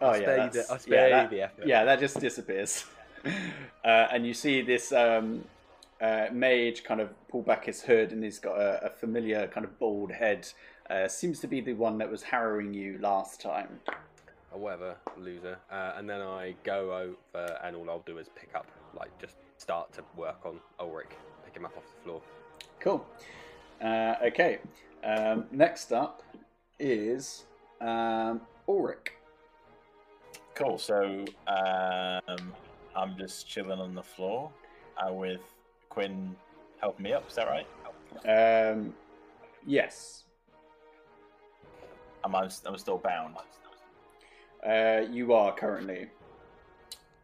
oh 0.00 0.14
yeah, 0.14 0.48
the, 0.48 0.80
yeah, 0.86 1.08
that, 1.08 1.30
the 1.30 1.42
effort. 1.42 1.66
yeah, 1.66 1.84
that 1.84 1.98
just 1.98 2.20
disappears. 2.20 2.84
uh, 3.84 4.06
and 4.12 4.24
you 4.24 4.32
see 4.32 4.62
this 4.62 4.92
um, 4.92 5.42
uh, 6.00 6.26
mage 6.30 6.84
kind 6.84 7.00
of 7.00 7.10
pull 7.28 7.42
back 7.42 7.64
his 7.64 7.82
hood 7.82 8.12
and 8.12 8.22
he's 8.22 8.38
got 8.38 8.56
a, 8.56 8.86
a 8.86 8.90
familiar 8.90 9.48
kind 9.48 9.66
of 9.66 9.76
bald 9.80 10.12
head. 10.12 10.46
Uh, 10.88 11.08
seems 11.08 11.40
to 11.40 11.48
be 11.48 11.60
the 11.60 11.72
one 11.72 11.98
that 11.98 12.08
was 12.10 12.22
harrowing 12.22 12.72
you 12.72 12.98
last 13.00 13.40
time. 13.40 13.80
Or 14.52 14.60
whatever, 14.60 14.96
loser. 15.18 15.58
Uh, 15.70 15.92
and 15.96 16.08
then 16.08 16.20
I 16.20 16.54
go 16.64 16.92
over, 16.92 17.58
and 17.62 17.76
all 17.76 17.88
I'll 17.90 18.00
do 18.00 18.18
is 18.18 18.28
pick 18.34 18.54
up, 18.54 18.66
like, 18.98 19.16
just 19.18 19.36
start 19.56 19.92
to 19.94 20.04
work 20.16 20.40
on 20.44 20.60
Ulrich, 20.78 21.10
pick 21.44 21.56
him 21.56 21.64
up 21.64 21.76
off 21.76 21.84
the 21.84 22.04
floor. 22.04 22.22
Cool. 22.80 23.06
Uh, 23.82 24.14
okay. 24.24 24.58
Um, 25.04 25.46
next 25.50 25.92
up 25.92 26.22
is 26.78 27.44
um, 27.80 28.40
Ulrich. 28.68 29.12
Cool. 30.54 30.78
So 30.78 31.24
um, 31.46 32.52
I'm 32.94 33.16
just 33.16 33.48
chilling 33.48 33.80
on 33.80 33.94
the 33.94 34.02
floor 34.02 34.50
uh, 34.98 35.12
with 35.12 35.40
Quinn 35.88 36.34
helping 36.78 37.04
me 37.04 37.12
up. 37.12 37.28
Is 37.28 37.34
that 37.36 37.48
right? 37.48 37.66
Um, 38.26 38.94
yes. 39.66 40.24
Am 42.24 42.34
I, 42.34 42.48
I'm 42.66 42.76
still 42.76 42.98
bound. 42.98 43.36
Uh, 44.66 45.02
you 45.10 45.32
are 45.32 45.54
currently. 45.54 46.08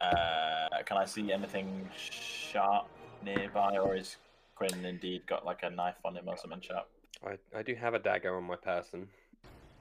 Uh, 0.01 0.69
can 0.85 0.97
I 0.97 1.05
see 1.05 1.33
anything 1.33 1.89
sharp 1.97 2.89
nearby, 3.23 3.79
or 3.79 3.97
is 3.97 4.17
Quinn 4.55 4.85
indeed 4.85 5.27
got 5.27 5.45
like 5.45 5.63
a 5.63 5.71
knife 5.71 5.97
on 6.05 6.17
him 6.17 6.29
or 6.29 6.37
something 6.37 6.61
sharp? 6.61 6.89
I, 7.25 7.59
I 7.59 7.63
do 7.63 7.75
have 7.75 7.95
a 7.95 7.99
dagger 7.99 8.37
on 8.37 8.45
my 8.45 8.57
person, 8.57 9.09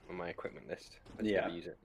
on 0.09 0.15
my 0.15 0.29
equipment 0.29 0.67
list. 0.67 0.97
I 1.17 1.21
just 1.23 1.33
Yeah. 1.33 1.41
never 1.41 1.53
use 1.53 1.65
it. 1.65 1.77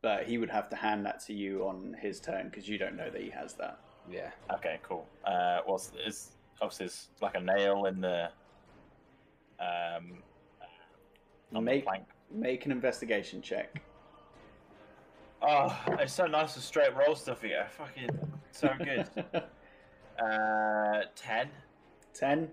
But 0.00 0.24
he 0.26 0.38
would 0.38 0.50
have 0.50 0.68
to 0.70 0.76
hand 0.76 1.06
that 1.06 1.20
to 1.26 1.32
you 1.32 1.66
on 1.66 1.96
his 2.00 2.20
turn 2.20 2.48
because 2.48 2.68
you 2.68 2.78
don't 2.78 2.96
know 2.96 3.10
that 3.10 3.20
he 3.20 3.30
has 3.30 3.54
that. 3.54 3.78
Yeah. 4.10 4.30
Okay, 4.54 4.80
cool. 4.82 5.06
Uh, 5.24 5.60
what's 5.64 5.92
is 6.04 6.32
obviously 6.60 6.86
it's 6.86 7.08
like 7.20 7.36
a 7.36 7.40
nail 7.40 7.86
in 7.86 8.00
the 8.00 8.28
um 9.60 10.22
on 11.54 11.54
the 11.54 11.60
Make 11.60 11.84
plank. 11.84 12.04
make 12.32 12.66
an 12.66 12.72
investigation 12.72 13.40
check. 13.42 13.80
Oh, 15.44 15.76
it's 15.98 16.12
so 16.12 16.26
nice 16.26 16.54
to 16.54 16.60
straight 16.60 16.94
roll 16.94 17.16
stuff 17.16 17.42
here. 17.42 17.66
Fucking 17.76 18.10
so 18.52 18.70
good. 18.78 19.08
uh, 20.24 21.02
ten. 21.16 21.48
Ten. 22.14 22.48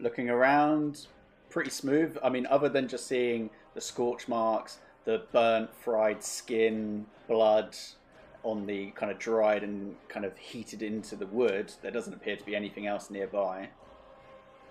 Looking 0.00 0.28
around, 0.28 1.06
pretty 1.48 1.70
smooth. 1.70 2.18
I 2.22 2.28
mean, 2.28 2.46
other 2.46 2.68
than 2.68 2.88
just 2.88 3.06
seeing 3.06 3.50
the 3.74 3.80
scorch 3.80 4.26
marks, 4.26 4.78
the 5.04 5.22
burnt, 5.32 5.72
fried 5.72 6.24
skin, 6.24 7.06
blood 7.28 7.76
on 8.42 8.66
the 8.66 8.90
kind 8.92 9.12
of 9.12 9.18
dried 9.18 9.62
and 9.62 9.94
kind 10.08 10.24
of 10.24 10.36
heated 10.36 10.82
into 10.82 11.14
the 11.14 11.26
wood, 11.26 11.72
there 11.82 11.90
doesn't 11.90 12.14
appear 12.14 12.36
to 12.36 12.44
be 12.44 12.56
anything 12.56 12.86
else 12.88 13.10
nearby. 13.10 13.68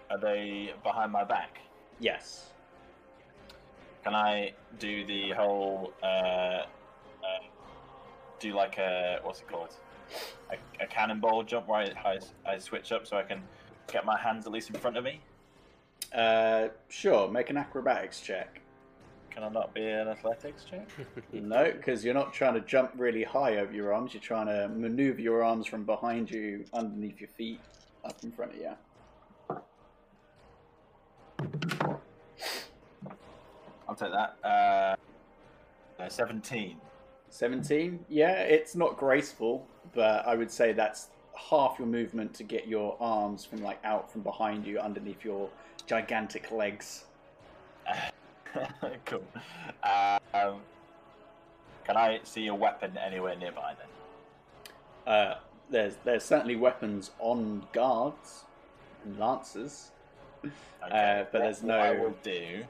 Are 0.10 0.18
they 0.18 0.74
behind 0.84 1.12
my 1.14 1.24
back? 1.24 1.60
Yes. 2.00 2.50
Can 4.04 4.16
I 4.16 4.54
do 4.80 5.06
the 5.06 5.32
whole 5.32 5.94
uh, 6.04 6.64
uh 7.28 7.44
do 8.40 8.54
like 8.54 8.78
a 8.78 9.20
what's 9.24 9.40
it 9.40 9.48
called? 9.48 9.74
A, 10.52 10.84
a 10.84 10.88
cannonball 10.88 11.44
jump 11.44 11.68
where 11.68 11.80
I, 11.80 12.20
I, 12.46 12.54
I 12.54 12.58
switch 12.60 12.92
up 12.92 13.06
so 13.08 13.18
I 13.18 13.24
can 13.24 13.42
get 13.92 14.06
my 14.06 14.18
hands 14.18 14.46
at 14.46 14.52
least 14.52 14.70
in 14.70 14.76
front 14.76 14.98
of 14.98 15.04
me. 15.04 15.20
Uh, 16.16 16.70
sure. 16.88 17.30
Make 17.30 17.50
an 17.50 17.58
acrobatics 17.58 18.22
check. 18.22 18.62
Can 19.30 19.44
I 19.44 19.50
not 19.50 19.74
be 19.74 19.86
an 19.86 20.08
athletics 20.08 20.66
check? 20.70 20.88
No, 21.34 21.72
because 21.72 22.04
you're 22.04 22.14
not 22.14 22.34
trying 22.34 22.56
to 22.56 22.62
jump 22.62 22.92
really 22.96 23.24
high 23.24 23.58
over 23.58 23.72
your 23.72 23.94
arms. 23.94 24.14
You're 24.14 24.22
trying 24.22 24.48
to 24.48 24.68
maneuver 24.70 25.22
your 25.22 25.44
arms 25.44 25.68
from 25.68 25.84
behind 25.84 26.32
you, 26.32 26.66
underneath 26.74 27.20
your 27.20 27.30
feet, 27.30 27.60
up 28.04 28.18
in 28.24 28.32
front 28.32 28.54
of 28.54 28.58
you. 28.58 28.72
I'll 33.88 33.96
take 33.96 34.12
that. 34.12 34.38
Uh, 34.44 34.96
uh, 36.02 36.10
Seventeen. 36.10 36.78
17? 37.30 38.06
Yeah, 38.10 38.32
it's 38.34 38.76
not 38.76 38.98
graceful, 38.98 39.66
but 39.94 40.26
I 40.28 40.36
would 40.36 40.52
say 40.52 40.74
that's 40.74 41.08
half 41.36 41.78
your 41.78 41.88
movement 41.88 42.34
to 42.36 42.44
get 42.44 42.68
your 42.68 42.98
arms 43.00 43.46
from 43.46 43.62
like 43.62 43.80
out 43.84 44.12
from 44.12 44.22
behind 44.22 44.66
you, 44.66 44.80
underneath 44.80 45.24
your 45.24 45.50
gigantic 45.86 46.52
legs. 46.52 47.06
cool. 49.06 49.24
Um, 50.34 50.62
can 51.86 51.96
I 51.96 52.20
see 52.24 52.48
a 52.48 52.56
weapon 52.56 52.98
anywhere 52.98 53.36
nearby 53.36 53.74
then? 53.78 55.14
Uh, 55.14 55.38
there's 55.70 55.96
there's 56.04 56.24
certainly 56.24 56.56
weapons 56.56 57.12
on 57.20 57.66
guards 57.72 58.44
and 59.06 59.18
lancers. 59.18 59.92
Uh, 60.44 61.24
but 61.32 61.40
there's 61.40 61.62
what 61.62 61.80
I 61.80 61.94
no- 61.94 62.04
will 62.04 62.16
do. 62.24 62.64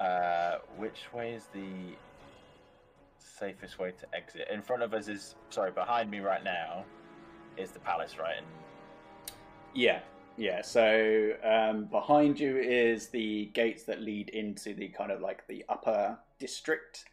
Uh, 0.00 0.58
which 0.76 1.12
way 1.12 1.32
is 1.32 1.46
the 1.52 1.96
safest 3.38 3.78
way 3.78 3.92
to 3.92 4.06
exit? 4.14 4.48
In 4.52 4.62
front 4.62 4.82
of 4.82 4.94
us 4.94 5.08
is 5.08 5.36
sorry, 5.50 5.70
behind 5.72 6.10
me 6.10 6.20
right 6.20 6.44
now 6.44 6.84
is 7.56 7.70
the 7.72 7.80
palace, 7.80 8.18
right? 8.18 8.36
And 8.38 8.46
Yeah, 9.74 10.00
yeah. 10.36 10.62
So 10.62 11.32
um, 11.44 11.86
behind 11.86 12.38
you 12.40 12.56
is 12.58 13.08
the 13.08 13.46
gates 13.54 13.84
that 13.84 14.00
lead 14.00 14.30
into 14.30 14.74
the 14.74 14.88
kind 14.88 15.10
of 15.12 15.20
like 15.20 15.46
the 15.46 15.64
upper 15.68 16.18
district, 16.38 17.04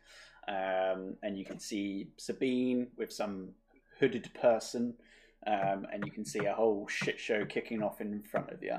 um, 0.47 1.15
and 1.23 1.37
you 1.37 1.45
can 1.45 1.59
see 1.59 2.09
Sabine 2.17 2.87
with 2.97 3.11
some 3.11 3.49
hooded 3.99 4.29
person, 4.39 4.93
um, 5.47 5.87
and 5.91 6.05
you 6.05 6.11
can 6.11 6.25
see 6.25 6.45
a 6.45 6.53
whole 6.53 6.87
shit 6.87 7.19
show 7.19 7.45
kicking 7.45 7.81
off 7.83 8.01
in 8.01 8.21
front 8.23 8.49
of 8.51 8.61
you, 8.63 8.77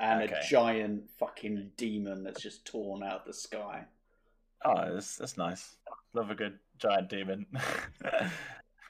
and 0.00 0.22
Okay. 0.22 0.34
a 0.34 0.42
giant 0.48 1.08
fucking 1.18 1.72
demon 1.76 2.22
that's 2.24 2.42
just 2.42 2.64
torn 2.66 3.02
out 3.02 3.20
of 3.20 3.26
the 3.26 3.32
sky. 3.32 3.84
oh, 4.64 4.92
that's, 4.94 5.16
that's 5.16 5.36
nice. 5.36 5.76
Love 6.14 6.30
a 6.30 6.34
good 6.34 6.58
giant 6.78 7.10
demon. 7.10 7.46
uh, 8.04 8.28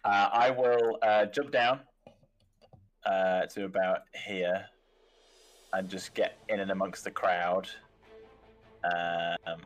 I 0.05 0.51
will 0.51 0.99
uh, 1.03 1.27
jump 1.27 1.51
down 1.51 1.81
uh, 3.05 3.47
to 3.47 3.65
about 3.65 4.03
here 4.27 4.67
and 5.73 5.89
just 5.89 6.15
get 6.15 6.39
in 6.49 6.61
and 6.61 6.71
amongst 6.71 7.05
the 7.05 7.11
crowd. 7.11 7.69
Um, 8.85 9.61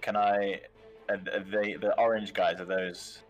can 0.00 0.16
I? 0.16 0.60
They 1.08 1.74
the 1.74 1.94
orange 1.98 2.32
guys? 2.32 2.60
Are 2.60 2.64
those 2.64 3.22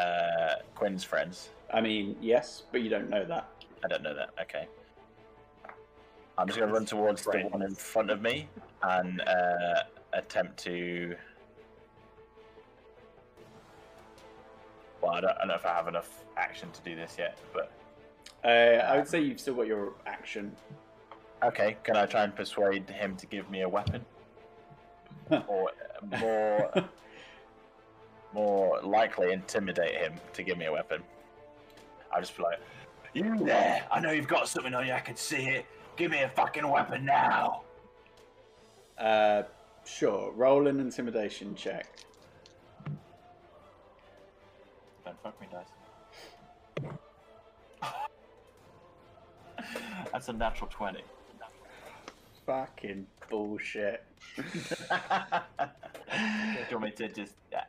uh, 0.00 0.54
Quinn's 0.74 1.04
friends? 1.04 1.50
I 1.72 1.80
mean, 1.80 2.16
yes, 2.20 2.62
but 2.72 2.82
you 2.82 2.88
don't 2.88 3.10
know 3.10 3.24
that. 3.24 3.48
I 3.84 3.88
don't 3.88 4.02
know 4.02 4.14
that. 4.14 4.30
Okay. 4.40 4.66
I'm 6.38 6.46
just 6.46 6.58
going 6.58 6.68
to 6.68 6.74
run 6.74 6.86
towards 6.86 7.24
the 7.24 7.48
one 7.50 7.62
in 7.62 7.74
front 7.74 8.10
of 8.10 8.22
me 8.22 8.48
and 8.82 9.20
uh, 9.20 9.82
attempt 10.12 10.56
to. 10.64 11.16
Well, 15.00 15.12
I 15.12 15.20
don't, 15.20 15.30
I 15.30 15.38
don't 15.38 15.48
know 15.48 15.54
if 15.54 15.66
I 15.66 15.74
have 15.74 15.88
enough 15.88 16.24
action 16.36 16.70
to 16.72 16.80
do 16.82 16.94
this 16.96 17.16
yet, 17.18 17.38
but 17.52 17.70
Uh, 18.44 18.48
I 18.84 18.96
would 18.96 19.08
say 19.08 19.20
you've 19.20 19.40
still 19.40 19.54
got 19.54 19.66
your 19.66 19.94
action. 20.06 20.54
okay. 21.42 21.76
Can 21.84 21.96
I 21.96 22.06
try 22.06 22.24
and 22.24 22.34
persuade 22.34 22.88
him 22.90 23.16
to 23.16 23.26
give 23.26 23.50
me 23.50 23.62
a 23.62 23.68
weapon, 23.68 24.04
or 25.48 25.70
uh, 25.70 26.18
more 26.20 26.72
more 28.34 28.80
likely 28.82 29.32
intimidate 29.32 29.96
him 29.96 30.14
to 30.34 30.42
give 30.42 30.58
me 30.58 30.66
a 30.66 30.72
weapon? 30.72 31.02
I'll 32.12 32.20
just 32.20 32.36
be 32.36 32.42
like, 32.42 32.58
"You 33.14 33.36
there? 33.44 33.84
I 33.90 34.00
know 34.00 34.10
you've 34.12 34.28
got 34.28 34.48
something 34.48 34.74
on 34.74 34.86
you. 34.86 34.92
I 34.92 35.00
can 35.00 35.16
see 35.16 35.46
it. 35.48 35.66
Give 35.96 36.10
me 36.10 36.20
a 36.22 36.28
fucking 36.30 36.66
weapon 36.68 37.04
now." 37.04 37.62
Uh, 38.98 39.42
sure. 39.84 40.32
Roll 40.32 40.66
an 40.66 40.80
intimidation 40.80 41.54
check. 41.54 41.86
Don't 45.08 45.22
fuck 45.22 45.40
me, 45.40 45.46
dice. 45.50 45.68
That's 50.12 50.28
a 50.28 50.32
natural 50.34 50.68
20. 50.70 51.00
Fucking 52.46 53.06
bullshit. 53.30 54.04
Do 54.36 54.42
you 54.42 54.48
want 56.72 56.82
me 56.84 56.90
to 56.92 57.08
just. 57.08 57.34
Uh, 57.54 57.60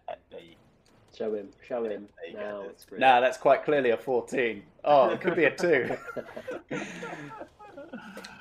Show 1.17 1.33
him, 1.35 1.49
show 1.67 1.83
him. 1.83 2.07
There 2.17 2.27
you 2.29 2.33
go, 2.35 2.39
Now 2.39 2.61
it's 2.69 2.85
great. 2.85 3.01
Nah, 3.01 3.19
that's 3.19 3.35
quite 3.37 3.65
clearly 3.65 3.89
a 3.89 3.97
14. 3.97 4.63
Oh, 4.85 5.09
it 5.09 5.19
could 5.19 5.35
be 5.35 5.43
a 5.45 5.53
2. 5.55 5.97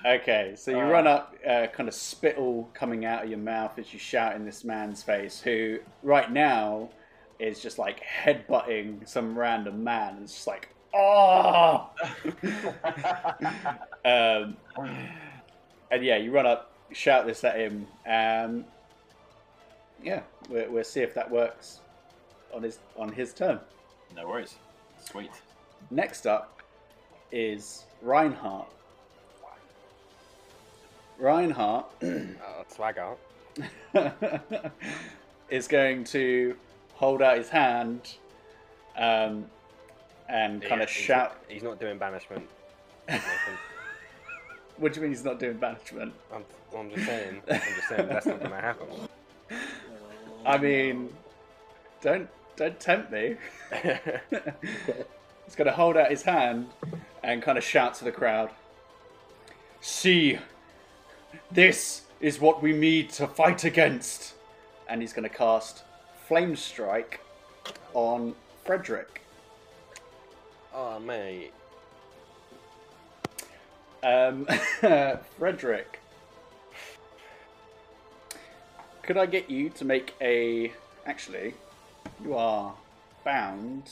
Okay, 0.07 0.53
so 0.57 0.71
you 0.71 0.79
Uh. 0.79 0.89
run 0.89 1.07
up, 1.09 1.35
uh, 1.47 1.67
kind 1.73 1.89
of 1.89 1.95
spittle 1.95 2.71
coming 2.75 3.05
out 3.05 3.25
of 3.25 3.31
your 3.31 3.39
mouth 3.41 3.77
as 3.79 3.93
you 3.93 3.99
shout 3.99 4.37
in 4.37 4.45
this 4.45 4.63
man's 4.63 5.03
face, 5.03 5.41
who 5.41 5.81
right 6.05 6.31
now 6.31 6.89
is 7.39 7.61
just 7.61 7.79
like 7.79 8.03
headbutting 8.03 9.07
some 9.09 9.39
random 9.39 9.85
man. 9.85 10.15
and 10.15 10.25
It's 10.25 10.35
just 10.35 10.47
like, 10.47 10.69
oh! 10.95 11.91
um, 14.05 14.57
and 15.91 16.05
yeah, 16.05 16.17
you 16.17 16.31
run 16.33 16.47
up, 16.47 16.73
shout 16.93 17.27
this 17.27 17.45
at 17.45 17.57
him. 17.57 17.87
Um, 18.07 18.65
yeah, 20.03 20.23
we'll, 20.49 20.71
we'll 20.71 20.85
see 20.85 21.01
if 21.01 21.15
that 21.15 21.31
works 21.31 21.81
on 22.55 22.63
his 22.63 22.79
on 22.97 23.13
his 23.13 23.33
turn. 23.33 23.61
no 24.15 24.27
worries. 24.27 24.57
Sweet. 25.05 25.31
next 25.91 26.27
up 26.27 26.63
is 27.31 27.85
Reinhardt. 28.03 28.69
Reinhardt 31.19 31.87
Uh, 32.03 32.65
swagger. 32.69 33.15
is 35.51 35.67
going 35.67 36.05
to 36.05 36.57
hold 36.99 37.23
out 37.23 37.39
his 37.39 37.49
hand 37.49 38.17
um, 38.97 39.47
and 40.29 40.61
kind 40.61 40.81
Yeah, 40.81 40.83
of 40.83 40.91
shout. 40.91 41.31
Not, 41.31 41.39
he's 41.49 41.63
not 41.63 41.81
doing 41.81 41.99
banishment. 41.99 42.47
What 44.77 44.93
do 44.93 45.01
you 45.01 45.03
mean 45.03 45.11
he's 45.11 45.25
not 45.25 45.41
doing 45.41 45.57
banishment? 45.57 46.15
I'm, 46.33 46.45
I'm 46.77 46.89
just 46.91 47.05
saying. 47.05 47.43
I'm 47.51 47.59
just 47.59 47.89
saying 47.89 48.09
that's 48.09 48.27
not 48.27 48.39
going 48.39 48.53
to 48.53 48.61
happen. 48.61 48.87
I 50.47 50.57
mean, 50.57 51.13
don't 52.01 52.29
don't 52.55 52.79
tempt 52.79 53.11
me. 53.11 53.35
He's 53.73 55.57
going 55.57 55.67
to 55.67 55.73
hold 55.73 55.97
out 55.97 56.11
his 56.11 56.23
hand 56.23 56.69
and 57.25 57.43
kind 57.43 57.59
of 57.59 57.65
shout 57.65 57.95
to 57.95 58.05
the 58.05 58.13
crowd. 58.13 58.51
See, 59.81 60.39
this 61.51 62.03
is 62.21 62.39
what 62.39 62.63
we 62.63 62.73
need 62.73 63.11
to 63.15 63.27
fight 63.27 63.65
against. 63.65 64.35
And 64.89 65.01
he's 65.01 65.13
going 65.13 65.29
to 65.29 65.35
cast 65.35 65.83
Flame 66.29 66.57
Strike 66.57 67.21
on 67.95 68.35
Frederick. 68.67 69.23
oh 70.75 70.99
mate. 70.99 71.55
Um, 74.03 74.47
Frederick, 75.39 76.01
could 79.03 79.17
I 79.17 79.25
get 79.25 79.49
you 79.49 79.71
to 79.71 79.87
make 79.87 80.15
a? 80.21 80.71
Actually, 81.07 81.55
you 82.23 82.35
are 82.35 82.75
bound. 83.25 83.91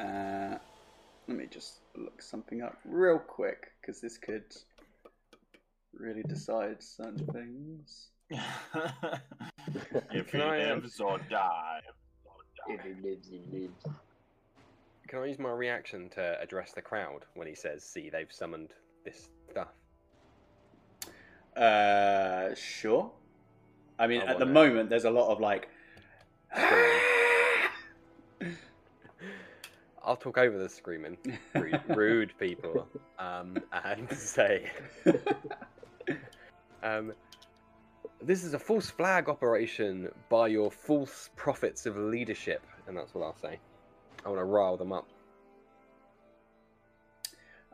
Uh, 0.00 0.56
let 1.28 1.36
me 1.36 1.46
just 1.50 1.80
look 1.94 2.22
something 2.22 2.62
up 2.62 2.78
real 2.86 3.18
quick 3.18 3.72
because 3.82 4.00
this 4.00 4.16
could 4.16 4.56
really 5.92 6.22
decide 6.22 6.82
certain 6.82 7.26
things. 7.26 8.08
if 10.12 10.28
Can 10.28 10.40
he 10.40 10.46
I, 10.46 10.70
um, 10.70 10.80
lives 10.80 11.00
or 11.00 11.18
dies. 11.30 11.82
If 12.68 12.80
he 12.82 12.94
lives, 13.08 13.28
he 13.28 13.40
lives. 13.50 13.84
Can 15.08 15.18
I 15.20 15.26
use 15.26 15.38
my 15.38 15.50
reaction 15.52 16.08
to 16.10 16.40
address 16.40 16.72
the 16.72 16.80
crowd 16.82 17.24
when 17.34 17.46
he 17.46 17.54
says, 17.54 17.82
"See, 17.84 18.08
they've 18.10 18.32
summoned 18.32 18.70
this 19.04 19.28
stuff"? 19.50 19.68
Uh, 21.56 22.54
sure. 22.54 23.10
I 23.98 24.06
mean, 24.06 24.22
I 24.22 24.26
at 24.26 24.38
the 24.38 24.46
wanna- 24.46 24.52
moment, 24.68 24.90
there's 24.90 25.04
a 25.04 25.10
lot 25.10 25.30
of 25.30 25.40
like. 25.40 25.68
I'll 30.04 30.16
talk 30.16 30.36
over 30.36 30.58
the 30.58 30.68
screaming, 30.68 31.16
rude, 31.54 31.80
rude 31.96 32.32
people, 32.38 32.88
um, 33.20 33.56
and 33.84 34.10
say, 34.18 34.68
um, 36.82 37.12
"This 38.24 38.44
is 38.44 38.54
a 38.54 38.58
false 38.58 38.90
flag 38.90 39.28
operation 39.28 40.08
by 40.28 40.48
your 40.48 40.70
false 40.70 41.30
prophets 41.36 41.86
of 41.86 41.96
leadership," 41.96 42.62
and 42.86 42.96
that's 42.96 43.14
what 43.14 43.24
I'll 43.24 43.36
say. 43.36 43.58
I 44.24 44.28
want 44.28 44.40
to 44.40 44.44
rile 44.44 44.76
them 44.76 44.92
up. 44.92 45.08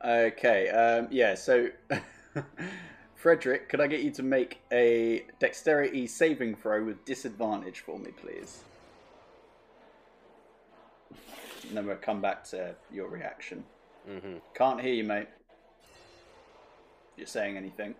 Okay, 0.05 0.69
um, 0.69 1.09
yeah, 1.11 1.35
so 1.35 1.69
Frederick, 3.15 3.69
could 3.69 3.81
I 3.81 3.89
get 3.89 4.03
you 4.03 4.13
to 4.13 4.23
make 4.23 4.61
a 4.73 5.25
dexterity 5.41 6.07
saving 6.07 6.55
throw 6.55 6.85
with 6.85 7.05
disadvantage 7.05 7.81
for 7.81 7.99
me, 7.99 8.11
please? 8.13 8.63
And 11.67 11.77
then 11.77 11.87
we'll 11.87 11.97
come 11.97 12.21
back 12.21 12.45
to 12.51 12.77
your 12.93 13.09
reaction. 13.09 13.65
hmm 14.09 14.37
Can't 14.55 14.81
hear 14.81 14.95
you, 14.95 15.05
mate. 15.05 15.29
You're 17.17 17.27
saying 17.27 17.57
anything? 17.57 17.97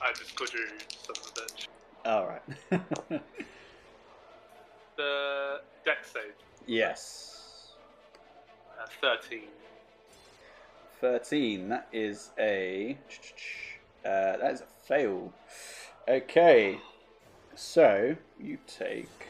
I 0.00 0.12
just 0.12 0.34
called 0.36 0.52
you 0.52 0.66
son 1.04 1.16
of 1.16 1.26
a 1.26 1.40
bitch. 1.40 1.68
Alright. 2.06 3.22
The 4.96 5.60
dex 5.84 6.10
save, 6.12 6.32
yes. 6.66 7.74
uh, 8.82 8.86
13. 9.00 9.42
13, 11.00 11.68
that 11.68 11.86
is 11.92 12.30
a. 12.36 12.98
Uh, 14.04 14.36
that 14.38 14.52
is 14.54 14.62
a 14.62 14.66
fail. 14.88 15.32
Okay, 16.08 16.80
so 17.54 18.16
you 18.40 18.58
take. 18.66 19.28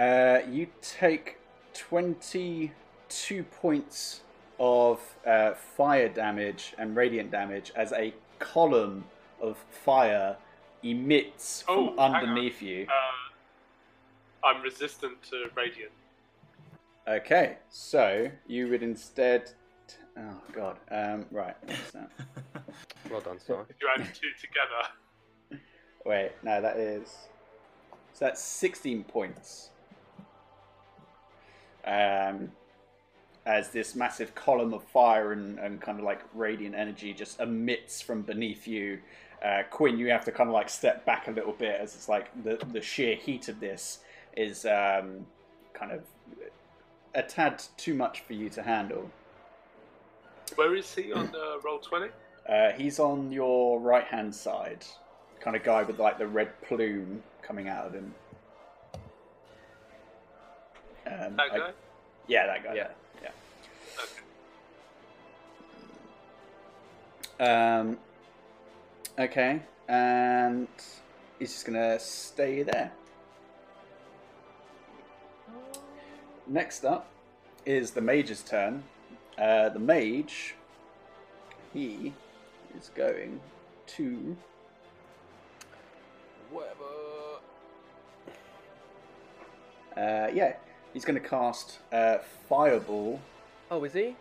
Uh, 0.00 0.40
you 0.50 0.66
take 0.80 1.36
22 1.74 3.44
points 3.60 4.22
of 4.58 4.98
uh, 5.26 5.52
fire 5.52 6.08
damage 6.08 6.72
and 6.78 6.96
radiant 6.96 7.30
damage 7.30 7.70
as 7.76 7.92
a 7.92 8.14
column 8.38 9.04
of 9.42 9.58
fire 9.84 10.34
emits 10.82 11.64
Oh, 11.68 11.88
hang 11.90 11.98
on. 11.98 12.14
underneath 12.14 12.62
you. 12.62 12.86
Uh, 12.88 14.46
I'm 14.46 14.62
resistant 14.62 15.22
to 15.24 15.50
radiant. 15.54 15.92
Okay, 17.06 17.58
so 17.68 18.30
you 18.46 18.68
would 18.68 18.82
instead. 18.82 19.50
Oh 20.16 20.40
god. 20.54 20.78
Um, 20.90 21.26
right. 21.30 21.56
what's 21.66 21.90
that? 21.90 22.10
Well 23.10 23.20
done, 23.20 23.38
Si. 23.38 23.52
If 23.52 23.76
you 23.82 23.88
add 23.98 24.08
two 24.14 24.28
together, 24.40 25.60
Wait, 26.06 26.30
no, 26.42 26.62
that 26.62 26.76
is. 26.78 27.08
So 28.14 28.24
that's 28.24 28.40
16 28.40 29.04
points. 29.04 29.70
Um, 31.84 32.52
as 33.46 33.70
this 33.70 33.94
massive 33.94 34.34
column 34.34 34.74
of 34.74 34.84
fire 34.84 35.32
and, 35.32 35.58
and 35.58 35.80
kind 35.80 35.98
of 35.98 36.04
like 36.04 36.20
radiant 36.34 36.74
energy 36.74 37.12
just 37.12 37.40
emits 37.40 38.00
from 38.00 38.22
beneath 38.22 38.68
you. 38.68 38.98
Uh, 39.44 39.62
Quinn, 39.70 39.98
you 39.98 40.08
have 40.10 40.24
to 40.26 40.32
kind 40.32 40.48
of 40.48 40.54
like 40.54 40.68
step 40.68 41.04
back 41.06 41.28
a 41.28 41.30
little 41.30 41.54
bit 41.54 41.80
as 41.80 41.94
it's 41.94 42.08
like 42.08 42.28
the, 42.44 42.58
the 42.72 42.82
sheer 42.82 43.16
heat 43.16 43.48
of 43.48 43.58
this 43.58 44.00
is 44.36 44.66
um, 44.66 45.26
kind 45.72 45.92
of 45.92 46.02
a 47.14 47.22
tad 47.22 47.62
too 47.76 47.94
much 47.94 48.20
for 48.20 48.34
you 48.34 48.48
to 48.50 48.62
handle. 48.62 49.10
where 50.56 50.76
is 50.76 50.94
he 50.94 51.12
on 51.12 51.28
uh, 51.34 51.58
roll 51.64 51.78
20? 51.78 52.08
Uh, 52.48 52.72
he's 52.72 52.98
on 52.98 53.32
your 53.32 53.80
right 53.80 54.04
hand 54.04 54.34
side, 54.34 54.84
kind 55.40 55.56
of 55.56 55.62
guy 55.62 55.82
with 55.82 55.98
like 55.98 56.18
the 56.18 56.26
red 56.26 56.60
plume 56.62 57.22
coming 57.42 57.68
out 57.68 57.86
of 57.86 57.94
him. 57.94 58.14
Um, 61.10 61.36
That 61.36 61.52
I- 61.52 61.72
yeah, 62.28 62.46
that 62.46 62.62
guy. 62.64 62.74
Yeah. 62.74 62.88
Yeah. 63.22 63.30
Okay. 67.38 67.44
Um, 67.44 67.98
okay, 69.18 69.62
and 69.88 70.68
he's 71.38 71.52
just 71.52 71.66
gonna 71.66 71.98
stay 71.98 72.62
there. 72.62 72.92
Next 76.46 76.84
up 76.84 77.06
is 77.64 77.92
the 77.92 78.00
mage's 78.00 78.42
turn. 78.42 78.84
Uh, 79.38 79.68
the 79.70 79.78
mage, 79.78 80.54
he 81.72 82.12
is 82.76 82.90
going 82.94 83.40
to. 83.86 84.36
Whatever. 86.50 86.84
Uh, 89.96 90.28
yeah, 90.32 90.56
he's 90.92 91.04
going 91.04 91.20
to 91.20 91.26
cast 91.28 91.78
uh, 91.92 92.18
Fireball. 92.48 93.20
Oh, 93.70 93.84
is 93.84 93.92
he? 93.92 94.16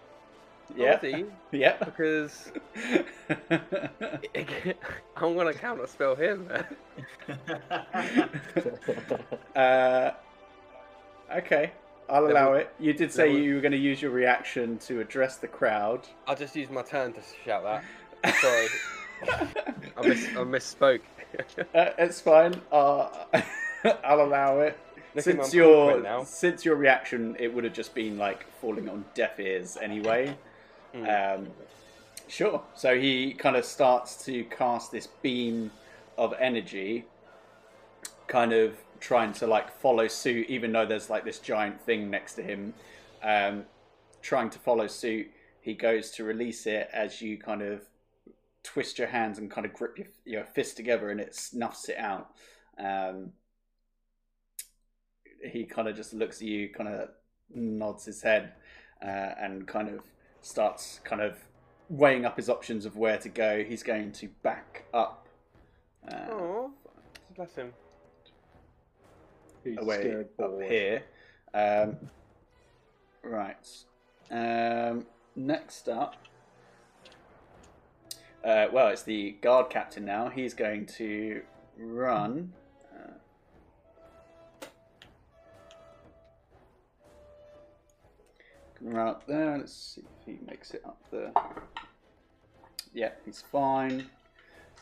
Yeah. 0.76 1.00
Oh, 1.02 1.06
is 1.08 1.16
he? 1.16 1.26
Yep. 1.58 1.80
Because 1.86 2.52
I'm 5.18 5.36
gonna 5.36 5.54
counter 5.54 5.88
spell 5.88 6.16
him. 6.16 6.48
uh, 9.56 10.12
okay, 11.36 11.72
I'll 12.10 12.22
Level- 12.22 12.32
allow 12.38 12.54
it. 12.54 12.74
You 12.80 12.94
did 12.94 13.12
say 13.12 13.28
level- 13.30 13.42
you 13.42 13.56
were 13.56 13.62
going 13.62 13.72
to 13.72 13.78
use 13.78 14.02
your 14.02 14.12
reaction 14.12 14.78
to 14.80 15.00
address 15.00 15.38
the 15.38 15.48
crowd. 15.48 16.08
I'll 16.28 16.36
just 16.36 16.56
use 16.56 16.70
my 16.70 16.82
turn 16.84 17.14
to 17.14 17.22
shout 17.44 17.64
that. 17.64 17.84
Sorry, 18.36 18.68
I, 19.98 20.08
miss, 20.08 20.28
I 20.30 20.40
misspoke. 20.44 21.02
Uh, 21.74 21.90
it's 21.98 22.22
fine. 22.22 22.60
Uh, 22.72 23.08
I'll 24.04 24.22
allow 24.22 24.60
it. 24.60 24.78
Since 25.18 25.54
your 25.54 26.26
since 26.26 26.64
your 26.64 26.76
reaction, 26.76 27.36
it 27.40 27.54
would 27.54 27.64
have 27.64 27.74
just 27.74 27.96
been 27.96 28.18
like 28.18 28.46
falling 28.62 28.88
on 28.88 29.06
deaf 29.16 29.40
ears 29.40 29.78
anyway. 29.82 30.38
Hmm. 30.94 31.06
Um, 31.06 31.48
sure. 32.28 32.62
So 32.76 32.98
he 33.00 33.34
kind 33.34 33.56
of 33.56 33.66
starts 33.66 34.24
to 34.26 34.44
cast 34.46 34.92
this 34.92 35.08
beam 35.22 35.72
of 36.18 36.34
energy, 36.40 37.06
kind 38.28 38.54
of 38.54 38.78
trying 39.00 39.34
to 39.34 39.48
like 39.48 39.72
follow 39.72 40.08
suit, 40.08 40.48
even 40.50 40.72
though 40.72 40.86
there's 40.86 41.10
like 41.10 41.26
this 41.26 41.40
giant 41.40 41.82
thing 41.82 42.10
next 42.10 42.36
to 42.36 42.44
him, 42.44 42.74
um, 43.24 43.66
trying 44.22 44.50
to 44.52 44.60
follow 44.60 44.88
suit. 44.88 45.32
he 45.62 45.74
goes 45.74 46.12
to 46.12 46.24
release 46.24 46.66
it 46.66 46.90
as 46.94 47.22
you 47.22 47.38
kind 47.38 47.62
of 47.62 47.82
twist 48.64 49.00
your 49.00 49.08
hands 49.08 49.38
and 49.40 49.50
kind 49.50 49.66
of 49.66 49.74
grip 49.74 49.98
your, 49.98 50.08
your 50.26 50.46
fist 50.46 50.78
together 50.78 51.10
and 51.10 51.20
it 51.20 51.36
snuffs 51.36 51.90
it 51.90 51.98
out. 51.98 52.32
Um, 52.78 53.32
he 55.44 55.64
kind 55.66 55.88
of 55.88 55.96
just 55.96 56.14
looks 56.14 56.38
at 56.42 56.48
you, 56.48 56.70
kind 56.70 56.90
of 56.90 57.10
nods 57.54 58.06
his 58.06 58.22
head, 58.22 58.54
uh, 59.02 59.06
and 59.40 59.68
kind 59.68 59.90
of 59.90 60.02
starts 60.42 61.00
kind 61.04 61.22
of 61.22 61.38
weighing 61.90 62.26
up 62.26 62.38
his 62.38 62.50
options 62.50 62.86
of 62.86 62.96
where 62.98 63.18
to 63.18 63.30
go. 63.30 63.64
He's 63.64 63.84
going 63.84 64.12
to 64.14 64.28
back 64.44 64.86
up. 64.94 65.28
Uh, 66.08 66.16
Oh, 66.32 66.72
bless 67.36 67.56
him. 67.56 67.74
Who's 69.64 69.78
away 69.78 70.00
scared 70.00 70.30
up 70.40 70.50
bored? 70.52 70.66
here. 70.72 71.04
Um, 71.54 71.98
right. 73.24 73.68
Um, 74.32 75.06
next 75.36 75.90
up. 75.90 76.16
Uh, 78.44 78.68
well, 78.72 78.88
it's 78.88 79.04
the 79.04 79.32
guard 79.42 79.70
captain 79.70 80.06
now. 80.06 80.30
He's 80.30 80.54
going 80.54 80.86
to 80.98 81.42
run. 81.78 82.54
Up 88.96 89.28
there. 89.28 89.58
Let's 89.58 89.74
see 89.74 90.02
if 90.02 90.26
he 90.26 90.40
makes 90.46 90.72
it 90.72 90.82
up 90.86 91.02
there. 91.12 91.34
Yeah, 92.94 93.10
he's 93.26 93.42
fine. 93.42 94.10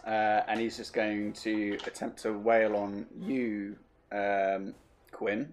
Uh, 0.05 0.41
and 0.47 0.59
he's 0.59 0.77
just 0.77 0.93
going 0.93 1.33
to 1.33 1.77
attempt 1.85 2.19
to 2.19 2.31
wail 2.33 2.75
on 2.75 3.05
you, 3.19 3.75
um, 4.11 4.73
Quinn. 5.11 5.49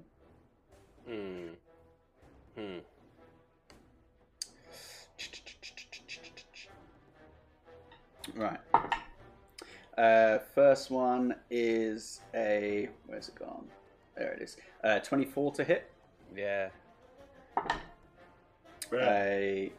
Hmm. 1.08 1.46
Hmm. 2.56 2.78
Right. 8.36 8.60
Uh, 9.96 10.38
first 10.54 10.90
one 10.90 11.34
is 11.50 12.20
a. 12.34 12.88
Where's 13.06 13.28
it 13.28 13.36
gone? 13.36 13.66
There 14.16 14.32
it 14.32 14.42
is. 14.42 14.56
Uh, 14.82 14.98
24 15.00 15.52
to 15.52 15.64
hit. 15.64 15.90
Yeah. 16.36 16.68
A 18.92 19.72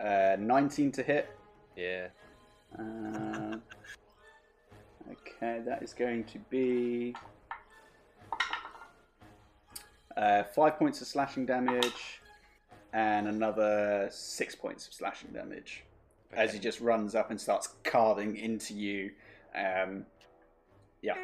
uh, 0.00 0.36
19 0.38 0.92
to 0.92 1.02
hit. 1.02 1.30
Yeah. 1.76 2.08
Uh, 2.78 3.56
okay, 5.10 5.60
that 5.64 5.82
is 5.82 5.92
going 5.92 6.24
to 6.24 6.38
be 6.50 7.14
uh, 10.16 10.42
five 10.44 10.78
points 10.78 11.00
of 11.00 11.06
slashing 11.06 11.46
damage 11.46 12.20
and 12.92 13.28
another 13.28 14.08
six 14.10 14.54
points 14.54 14.86
of 14.86 14.94
slashing 14.94 15.30
damage 15.30 15.84
as 16.32 16.52
he 16.52 16.58
just 16.58 16.80
runs 16.80 17.14
up 17.14 17.30
and 17.30 17.40
starts 17.40 17.68
carving 17.84 18.36
into 18.36 18.74
you. 18.74 19.10
Um, 19.54 20.04
yeah. 21.02 21.14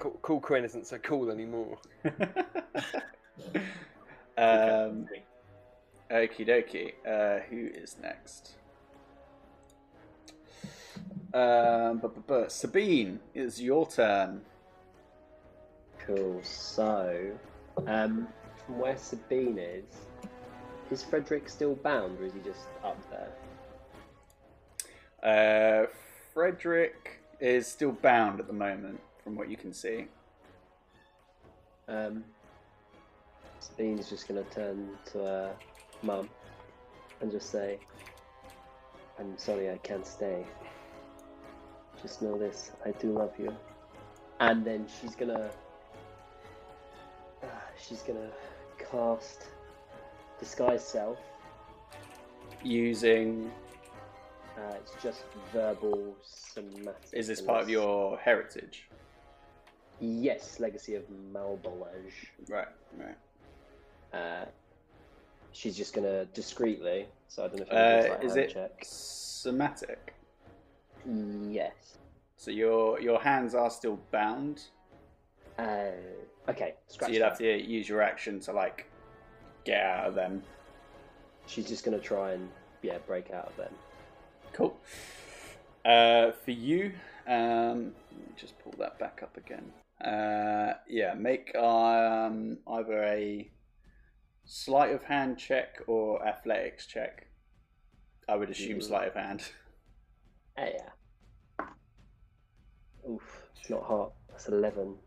Cool, 0.00 0.18
cool 0.22 0.40
Quinn 0.40 0.64
isn't 0.64 0.86
so 0.86 0.98
cool 0.98 1.30
anymore. 1.30 1.78
um, 4.38 5.08
okie 6.10 6.46
dokie. 6.46 6.92
Uh, 7.06 7.40
who 7.50 7.66
is 7.66 7.96
next? 8.00 8.52
Um, 11.34 11.98
but, 11.98 12.14
but, 12.14 12.26
but 12.26 12.52
Sabine, 12.52 13.20
it's 13.34 13.60
your 13.60 13.86
turn. 13.86 14.40
Cool. 15.98 16.40
So, 16.42 17.32
um, 17.86 18.28
from 18.64 18.78
where 18.78 18.96
Sabine 18.96 19.58
is, 19.58 19.84
is 20.90 21.02
Frederick 21.02 21.48
still 21.48 21.74
bound, 21.74 22.18
or 22.18 22.24
is 22.24 22.32
he 22.32 22.40
just 22.40 22.68
up 22.82 22.96
there? 23.10 23.28
Uh, 25.22 25.86
Frederick 26.32 27.20
is 27.40 27.66
still 27.66 27.92
bound 27.92 28.40
at 28.40 28.46
the 28.46 28.52
moment, 28.52 29.00
from 29.22 29.36
what 29.36 29.50
you 29.50 29.56
can 29.56 29.72
see. 29.72 30.06
Um, 31.88 32.24
Sabine's 33.60 34.08
just 34.08 34.28
gonna 34.28 34.44
turn 34.44 34.96
to 35.12 35.18
her 35.18 35.56
mum 36.02 36.28
and 37.20 37.30
just 37.30 37.50
say, 37.50 37.78
"I'm 39.18 39.36
sorry, 39.38 39.70
I 39.70 39.78
can't 39.78 40.06
stay. 40.06 40.46
Just 42.02 42.22
know 42.22 42.38
this: 42.38 42.72
I 42.84 42.92
do 42.92 43.12
love 43.12 43.38
you." 43.38 43.54
And 44.40 44.64
then 44.64 44.86
she's 44.86 45.16
gonna, 45.16 45.50
uh, 47.42 47.46
she's 47.76 48.02
gonna 48.02 48.30
cast 48.78 49.48
disguise 50.38 50.86
self. 50.86 51.18
Using 52.62 53.50
Uh, 54.56 54.74
it's 54.74 55.00
just 55.00 55.22
verbal 55.52 56.16
somatic. 56.24 56.96
is 57.12 57.28
this 57.28 57.40
part 57.40 57.62
of 57.62 57.68
your 57.68 58.18
heritage? 58.18 58.88
Yes, 60.00 60.58
Legacy 60.58 60.96
of 60.96 61.04
Malbolge. 61.32 62.12
Right, 62.48 62.66
right. 62.96 63.16
Uh, 64.12 64.44
she's 65.52 65.76
just 65.76 65.94
gonna 65.94 66.24
discreetly. 66.26 67.06
So 67.28 67.44
I 67.44 67.48
don't 67.48 67.58
know 67.58 67.66
if 67.70 68.06
Uh, 68.06 68.10
like 68.14 68.24
is 68.24 68.36
it 68.36 68.50
check. 68.50 68.82
somatic? 68.84 70.14
Yes. 71.06 71.98
So 72.36 72.50
your 72.50 73.00
your 73.00 73.20
hands 73.20 73.54
are 73.54 73.70
still 73.70 73.98
bound. 74.10 74.64
Uh, 75.58 75.90
okay. 76.48 76.74
Scratch 76.86 77.08
so 77.10 77.14
you'd 77.14 77.22
have 77.22 77.38
to 77.38 77.62
use 77.62 77.88
your 77.88 78.02
action 78.02 78.40
to 78.40 78.52
like 78.52 78.86
get 79.64 79.82
out 79.82 80.06
of 80.06 80.14
them. 80.14 80.42
She's 81.46 81.66
just 81.66 81.84
gonna 81.84 81.98
try 81.98 82.32
and 82.32 82.48
yeah 82.82 82.98
break 83.06 83.30
out 83.30 83.46
of 83.48 83.56
them. 83.56 83.74
Cool. 84.52 84.76
Uh, 85.84 86.32
for 86.32 86.50
you, 86.50 86.92
um, 87.26 87.94
let 88.12 88.20
me 88.20 88.34
just 88.36 88.58
pull 88.58 88.74
that 88.78 88.98
back 88.98 89.20
up 89.22 89.36
again. 89.36 89.72
Uh, 90.04 90.74
yeah, 90.88 91.14
make 91.14 91.54
um, 91.56 92.58
either 92.68 93.02
a 93.04 93.50
sleight 94.48 94.92
of 94.94 95.04
hand 95.04 95.38
check 95.38 95.76
or 95.86 96.26
athletics 96.26 96.86
check. 96.86 97.26
I 98.28 98.34
would 98.36 98.48
assume 98.50 98.78
Mhm. 98.78 98.82
sleight 98.82 99.08
of 99.08 99.14
hand. 99.14 99.52
Ah, 100.56 100.64
yeah. 100.64 101.66
Oof, 103.08 103.48
it's 103.56 103.70
not 103.70 103.84
hot. 103.84 104.12
That's 104.28 104.48
eleven. 104.48 104.98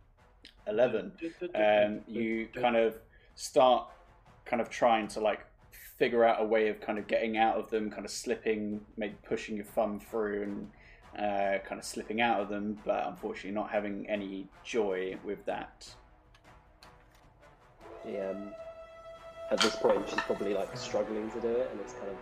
Eleven. 0.67 1.11
um, 1.55 2.03
you 2.07 2.47
kind 2.53 2.75
of 2.75 2.99
start 3.35 3.89
kind 4.45 4.61
of 4.61 4.69
trying 4.69 5.07
to 5.09 5.19
like 5.19 5.45
figure 5.71 6.23
out 6.23 6.39
a 6.41 6.45
way 6.45 6.67
of 6.69 6.79
kind 6.79 6.97
of 6.99 7.07
getting 7.07 7.37
out 7.37 7.57
of 7.57 7.69
them, 7.69 7.89
kind 7.89 8.05
of 8.05 8.11
slipping, 8.11 8.85
maybe 8.95 9.15
pushing 9.23 9.55
your 9.55 9.65
thumb 9.65 9.99
through 9.99 10.43
and 10.43 10.71
uh, 11.17 11.59
kind 11.65 11.79
of 11.79 11.83
slipping 11.85 12.21
out 12.21 12.39
of 12.39 12.49
them, 12.49 12.79
but 12.85 13.05
unfortunately 13.07 13.51
not 13.51 13.69
having 13.71 14.07
any 14.09 14.47
joy 14.63 15.17
with 15.23 15.43
that. 15.45 15.93
Yeah. 18.07 18.29
Um, 18.29 18.53
at 19.51 19.59
this 19.59 19.75
point, 19.75 20.07
she's 20.09 20.19
probably 20.21 20.53
like 20.53 20.75
struggling 20.77 21.29
to 21.31 21.41
do 21.41 21.47
it, 21.49 21.69
and 21.71 21.79
it's 21.81 21.93
kind 21.93 22.07
of 22.09 22.17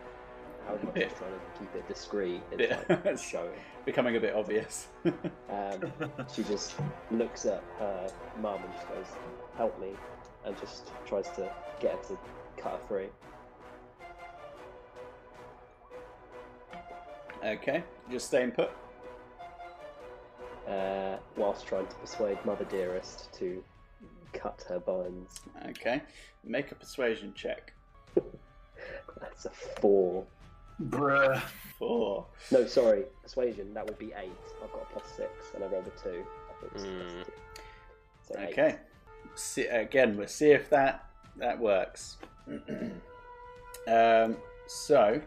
how 0.68 0.74
much 0.74 0.96
she's 0.96 1.18
trying 1.18 1.32
to 1.32 1.60
keep 1.60 1.76
it 1.76 1.88
discreet. 1.88 2.42
It's 2.52 2.90
like 2.90 3.18
showing. 3.32 3.52
Becoming 3.86 4.16
a 4.18 4.20
bit 4.20 4.36
obvious. 4.36 4.88
Um, 5.50 5.92
she 6.34 6.44
just 6.44 6.76
looks 7.12 7.46
at 7.46 7.64
her 7.80 8.08
mum 8.40 8.62
and 8.64 8.74
just 8.74 8.88
goes, 8.88 9.06
"Help 9.58 9.80
me," 9.82 9.90
and 10.46 10.58
just 10.60 10.92
tries 11.06 11.28
to 11.32 11.52
get 11.80 11.94
her 11.96 12.16
to 12.16 12.18
cut 12.58 12.74
her 12.74 12.88
free. 12.88 13.08
okay, 17.44 17.84
just 18.12 18.28
staying 18.28 18.52
put. 18.52 18.70
uh, 20.68 21.18
whilst 21.36 21.66
trying 21.66 21.88
to 21.88 21.96
persuade 21.96 22.38
Mother 22.46 22.66
Dearest 22.66 23.34
to 23.34 23.64
cut 24.34 24.64
her 24.70 24.80
bonds. 24.80 25.42
Okay, 25.70 26.02
make 26.44 26.72
a 26.72 26.76
persuasion 26.76 27.34
check. 27.36 27.74
That's 29.20 29.46
a 29.46 29.50
four. 29.50 30.26
Bruh. 30.90 31.42
Four. 31.78 32.26
No, 32.52 32.66
sorry, 32.66 33.04
persuasion. 33.22 33.74
That 33.74 33.86
would 33.86 34.00
be 34.00 34.14
eight. 34.18 34.32
I've 34.64 34.72
got 34.72 34.84
a 34.84 34.94
plus 34.94 35.12
six, 35.16 35.30
and 35.54 35.64
I 35.64 35.68
rolled 35.68 35.88
a 35.88 36.02
two. 36.02 36.24
I 36.50 36.62
think 36.62 36.72
it's 36.76 36.84
Mm. 36.86 37.26
two. 37.26 37.32
So. 38.28 38.40
Okay. 38.40 38.78
See, 39.36 39.66
again, 39.66 40.16
we'll 40.18 40.28
see 40.28 40.52
if 40.52 40.70
that 40.70 41.06
that 41.38 41.60
works. 41.60 42.18
um, 43.88 44.38
so, 44.68 45.22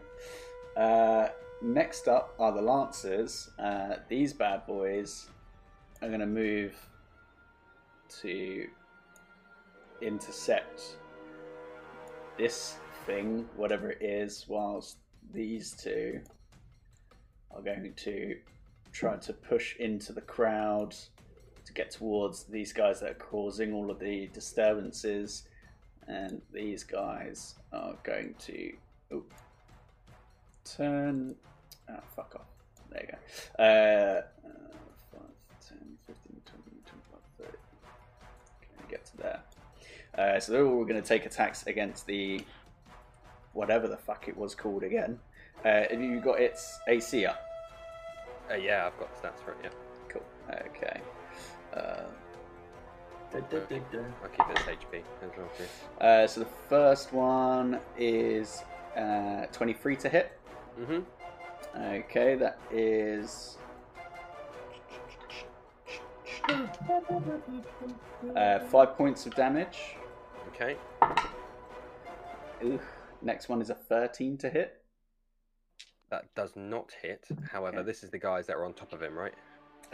uh, 0.77 1.27
next 1.61 2.07
up 2.07 2.33
are 2.39 2.51
the 2.51 2.61
Lancers. 2.61 3.49
Uh, 3.59 3.97
these 4.09 4.33
bad 4.33 4.65
boys 4.65 5.27
are 6.01 6.07
going 6.07 6.19
to 6.19 6.25
move 6.25 6.75
to 8.21 8.67
intercept 10.05 10.97
this 12.37 12.75
thing, 13.05 13.47
whatever 13.55 13.91
it 13.91 14.01
is, 14.01 14.45
whilst 14.47 14.97
these 15.33 15.71
two 15.71 16.19
are 17.51 17.61
going 17.61 17.93
to 17.95 18.37
try 18.91 19.15
to 19.17 19.33
push 19.33 19.75
into 19.77 20.13
the 20.13 20.21
crowd 20.21 20.95
to 21.65 21.73
get 21.73 21.91
towards 21.91 22.43
these 22.43 22.73
guys 22.73 22.99
that 22.99 23.11
are 23.11 23.15
causing 23.15 23.73
all 23.73 23.89
of 23.89 23.99
the 23.99 24.27
disturbances, 24.33 25.43
and 26.07 26.41
these 26.51 26.83
guys 26.83 27.55
are 27.71 27.95
going 28.03 28.35
to 28.39 28.73
Oh. 29.13 29.23
Turn. 30.65 31.35
Oh, 31.89 31.99
fuck 32.15 32.35
off. 32.35 32.47
There 32.89 33.01
you 33.01 33.07
go. 33.07 33.63
Uh, 33.63 34.21
uh, 34.47 34.61
5, 35.11 35.21
10, 35.69 35.77
15, 36.07 36.41
20, 36.45 36.63
25, 36.85 37.19
30. 37.37 37.49
Okay, 37.51 38.89
get 38.89 39.05
to 39.05 39.17
there. 39.17 39.41
Uh, 40.17 40.39
so 40.39 40.51
they're 40.51 40.65
all 40.65 40.85
going 40.85 41.01
to 41.01 41.07
take 41.07 41.25
attacks 41.25 41.65
against 41.67 42.05
the 42.05 42.41
whatever 43.53 43.87
the 43.87 43.97
fuck 43.97 44.27
it 44.27 44.35
was 44.37 44.53
called 44.55 44.83
again. 44.83 45.19
Uh, 45.65 45.83
have 45.89 46.01
you 46.01 46.19
got 46.19 46.39
its 46.39 46.79
AC 46.87 47.25
up? 47.25 47.39
Uh, 48.51 48.55
yeah, 48.55 48.85
I've 48.87 48.99
got 48.99 49.09
the 49.21 49.27
stats 49.27 49.39
for 49.43 49.51
it. 49.51 49.57
Yeah, 49.63 49.69
Cool. 50.09 50.23
Okay. 50.51 51.01
Uh, 51.75 52.03
I'll 53.33 53.41
keep 53.41 54.49
it 54.49 54.59
as 54.59 54.65
HP 54.65 55.01
as 55.23 55.31
well. 55.37 55.49
Too. 55.57 56.03
uh, 56.05 56.27
so 56.27 56.41
the 56.41 56.47
first 56.69 57.11
one 57.13 57.79
is 57.97 58.61
uh, 58.95 59.45
23 59.51 59.95
to 59.95 60.09
hit. 60.09 60.39
Mhm. 60.79 61.03
Okay, 61.75 62.35
that 62.35 62.59
is. 62.71 63.57
Uh, 68.35 68.59
five 68.59 68.95
points 68.97 69.25
of 69.25 69.35
damage. 69.35 69.95
Okay. 70.53 70.77
Ooh. 72.63 72.79
Next 73.21 73.49
one 73.49 73.61
is 73.61 73.69
a 73.69 73.75
13 73.75 74.37
to 74.39 74.49
hit. 74.49 74.81
That 76.09 76.33
does 76.35 76.51
not 76.55 76.91
hit. 77.01 77.25
However, 77.51 77.77
Okay. 77.79 77.85
this 77.85 78.03
is 78.03 78.11
the 78.11 78.19
guys 78.19 78.45
that 78.47 78.55
are 78.55 78.65
on 78.65 78.73
top 78.73 78.93
of 78.93 79.01
him, 79.01 79.17
right? 79.17 79.33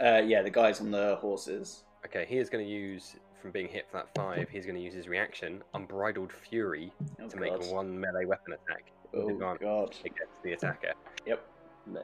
Uh, 0.00 0.22
yeah, 0.24 0.42
the 0.42 0.50
guys 0.50 0.80
on 0.80 0.90
the 0.90 1.16
horses. 1.16 1.84
Okay, 2.06 2.24
he 2.26 2.38
is 2.38 2.50
going 2.50 2.64
to 2.64 2.70
use 2.70 3.16
from 3.40 3.50
being 3.52 3.68
hit 3.68 3.86
for 3.90 3.98
that 3.98 4.08
five. 4.14 4.48
He's 4.50 4.64
going 4.66 4.76
to 4.76 4.82
use 4.82 4.94
his 4.94 5.08
reaction, 5.08 5.62
Unbridled 5.74 6.32
Fury, 6.32 6.92
Oh, 7.22 7.28
to 7.28 7.36
make 7.38 7.52
one 7.72 7.98
melee 7.98 8.24
weapon 8.26 8.54
attack 8.54 8.92
Oh. 9.14 9.30
God. 9.34 9.60
against 10.04 10.42
the 10.42 10.52
attacker. 10.52 10.92
Yep. 11.26 11.42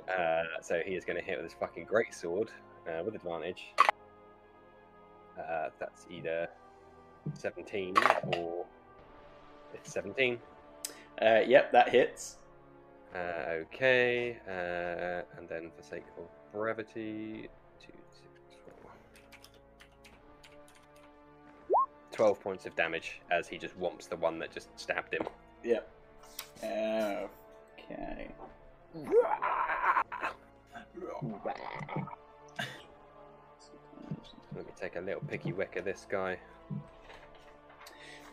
Uh, 0.08 0.42
so 0.62 0.80
he 0.84 0.94
is 0.94 1.04
going 1.04 1.18
to 1.18 1.24
hit 1.24 1.36
with 1.36 1.44
his 1.44 1.54
fucking 1.54 1.84
great 1.84 2.12
sword 2.14 2.50
uh, 2.88 3.02
with 3.04 3.14
advantage. 3.14 3.66
Uh, 5.38 5.68
that's 5.78 6.06
either 6.10 6.48
17 7.34 7.94
or 8.36 8.64
it's 9.74 9.92
17. 9.92 10.38
Uh, 11.20 11.40
yep, 11.46 11.72
that 11.72 11.88
hits. 11.88 12.36
Uh, 13.14 13.62
okay, 13.62 14.36
uh, 14.46 15.22
and 15.38 15.48
then 15.48 15.70
for 15.74 15.82
sake 15.82 16.04
of 16.18 16.24
brevity, 16.52 17.48
two, 17.80 17.92
six, 18.10 18.58
12. 18.64 18.76
12 22.12 22.40
points 22.40 22.66
of 22.66 22.76
damage 22.76 23.20
as 23.30 23.48
he 23.48 23.56
just 23.56 23.78
whomps 23.78 24.06
the 24.08 24.16
one 24.16 24.38
that 24.38 24.52
just 24.52 24.68
stabbed 24.78 25.14
him. 25.14 25.26
Yep. 25.64 25.88
Okay. 26.58 28.28
Let 34.54 34.66
me 34.66 34.72
take 34.78 34.96
a 34.96 35.00
little 35.00 35.22
picky 35.28 35.52
wick 35.52 35.76
of 35.76 35.84
this 35.84 36.06
guy. 36.10 36.38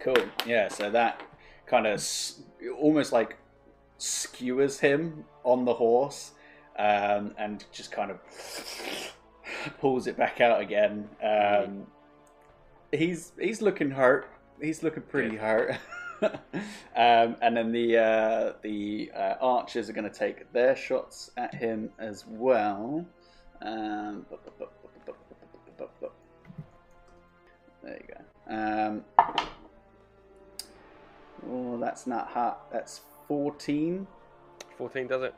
Cool. 0.03 0.17
Yeah, 0.45 0.67
so 0.67 0.89
that 0.89 1.23
kind 1.65 1.87
of 1.87 2.05
almost 2.77 3.13
like 3.13 3.37
skewers 3.97 4.77
him 4.77 5.23
on 5.45 5.63
the 5.63 5.73
horse 5.73 6.31
um, 6.77 7.33
and 7.37 7.63
just 7.71 7.93
kind 7.93 8.11
of 8.11 8.19
pulls 9.79 10.07
it 10.07 10.17
back 10.17 10.41
out 10.41 10.59
again. 10.59 11.07
Um, 11.23 11.87
he's 12.91 13.31
he's 13.39 13.61
looking 13.61 13.91
hurt. 13.91 14.29
He's 14.61 14.83
looking 14.83 15.03
pretty 15.03 15.37
hurt. 15.37 15.77
um, 16.21 17.37
and 17.41 17.55
then 17.55 17.71
the 17.71 17.97
uh, 17.97 18.53
the 18.61 19.09
uh, 19.15 19.35
archers 19.39 19.89
are 19.89 19.93
going 19.93 20.09
to 20.09 20.19
take 20.19 20.51
their 20.51 20.75
shots 20.75 21.31
at 21.37 21.55
him 21.55 21.89
as 21.97 22.25
well. 22.27 23.05
Um, 23.61 24.25
there 27.81 28.01
you 28.01 28.07
go. 28.13 28.53
Um, 28.53 29.05
Oh, 31.49 31.77
that's 31.77 32.07
not 32.07 32.27
hot. 32.27 32.71
That's 32.71 33.01
14. 33.27 34.07
14 34.77 35.07
does 35.07 35.23
it? 35.23 35.35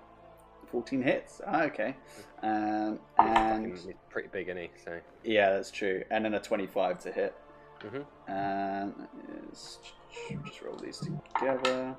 14 0.71 1.01
hits. 1.01 1.41
Ah, 1.45 1.63
okay. 1.63 1.95
Um, 2.41 2.99
and 3.19 3.93
pretty 4.09 4.29
big, 4.31 4.47
isn't 4.49 4.61
he? 4.61 4.69
So, 4.83 4.99
yeah, 5.23 5.51
that's 5.51 5.71
true. 5.71 6.03
And 6.11 6.25
then 6.25 6.33
a 6.33 6.39
25 6.39 6.99
to 7.03 7.11
hit. 7.11 7.35
Mhm. 7.79 8.05
Um, 8.27 9.07
just 9.51 10.61
roll 10.61 10.75
these 10.77 10.99
together. 11.33 11.95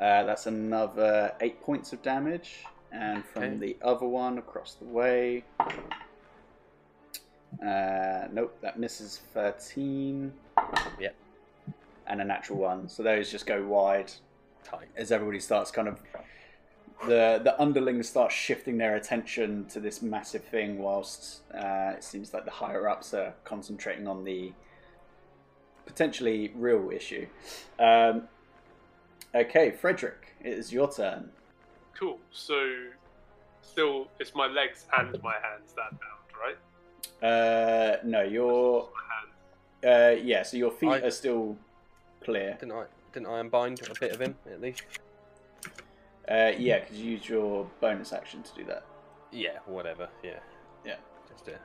Uh, 0.00 0.22
that's 0.24 0.46
another 0.46 1.34
8 1.40 1.62
points 1.62 1.92
of 1.92 2.02
damage. 2.02 2.64
And 2.92 3.24
from 3.26 3.42
Okay. 3.44 3.56
the 3.56 3.76
other 3.82 4.06
one 4.06 4.38
across 4.38 4.74
the 4.74 4.84
way. 4.86 5.44
Uh, 7.64 8.28
nope, 8.32 8.56
that 8.60 8.78
misses 8.78 9.18
13. 9.32 10.32
Yep. 10.98 11.14
And 12.06 12.20
a 12.20 12.24
natural 12.24 12.58
one. 12.58 12.88
So 12.88 13.02
those 13.02 13.30
just 13.30 13.46
go 13.46 13.64
wide 13.66 14.12
tight. 14.64 14.88
as 14.96 15.10
everybody 15.12 15.40
starts 15.40 15.70
kind 15.70 15.88
of 15.88 16.00
the 17.06 17.40
the 17.44 17.54
underlings 17.60 18.08
start 18.08 18.32
shifting 18.32 18.78
their 18.78 18.96
attention 18.96 19.66
to 19.66 19.80
this 19.80 20.02
massive 20.02 20.42
thing 20.44 20.78
whilst 20.78 21.42
uh, 21.54 21.92
it 21.96 22.02
seems 22.02 22.32
like 22.32 22.44
the 22.44 22.50
higher 22.50 22.88
ups 22.88 23.12
are 23.12 23.34
concentrating 23.44 24.06
on 24.08 24.24
the 24.24 24.52
potentially 25.84 26.52
real 26.56 26.90
issue 26.90 27.26
um, 27.78 28.22
okay 29.34 29.70
frederick 29.70 30.34
it 30.42 30.52
is 30.54 30.72
your 30.72 30.90
turn 30.90 31.28
Cool. 31.98 32.18
So, 32.30 32.58
still, 33.62 34.08
it's 34.20 34.34
my 34.34 34.46
legs 34.48 34.84
and 34.98 35.16
my 35.22 35.32
hands 35.42 35.72
that 35.76 35.92
bound, 35.92 36.28
right? 37.22 37.26
uh, 37.26 37.96
no 38.04 38.22
you're 38.22 38.88
hands. 39.82 40.20
uh, 40.20 40.22
yeah 40.22 40.42
so 40.42 40.56
your 40.56 40.70
feet 40.70 40.88
I- 40.88 41.00
are 41.00 41.10
still 41.10 41.56
clear 42.26 42.56
Didn't 42.60 42.72
I? 42.72 42.84
Didn't 43.12 43.28
I 43.28 43.38
unbind 43.40 43.80
a 43.88 43.98
bit 43.98 44.12
of 44.12 44.20
him 44.20 44.34
at 44.52 44.60
least? 44.60 44.82
uh, 46.30 46.50
yeah 46.58 46.80
because 46.80 46.98
you 47.00 47.12
use 47.12 47.28
your 47.28 47.70
bonus 47.80 48.12
action 48.12 48.42
to 48.42 48.52
do 48.54 48.64
that 48.64 48.84
Yeah, 49.32 49.58
whatever. 49.66 50.08
Yeah. 50.22 50.40
Yeah. 50.84 50.96
Just 51.28 51.48
a 51.48 51.58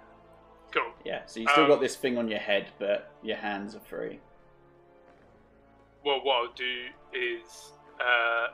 Cool. 0.72 0.92
yeah 1.04 1.24
so 1.26 1.40
you 1.42 1.48
still 1.50 1.64
Um, 1.64 1.70
got 1.70 1.82
this 1.82 1.96
thing 1.96 2.18
on 2.18 2.28
your 2.30 2.40
head 2.40 2.68
but 2.80 3.12
your 3.24 3.38
hands 3.38 3.76
are 3.76 3.80
free 3.82 4.20
Well, 6.06 6.22
what 6.24 6.36
I'll 6.48 6.54
do 6.54 6.86
is 7.12 7.72
uh, 8.00 8.48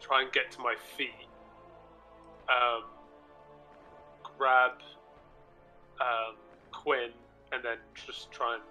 try 0.00 0.22
and 0.22 0.32
get 0.32 0.50
to 0.52 0.60
my 0.60 0.74
feet, 0.96 1.28
um, 2.48 2.82
grab 4.36 4.72
um, 6.00 6.34
Quinn, 6.70 7.10
and 7.52 7.64
then 7.64 7.78
just 8.06 8.30
try 8.30 8.54
and 8.54 8.62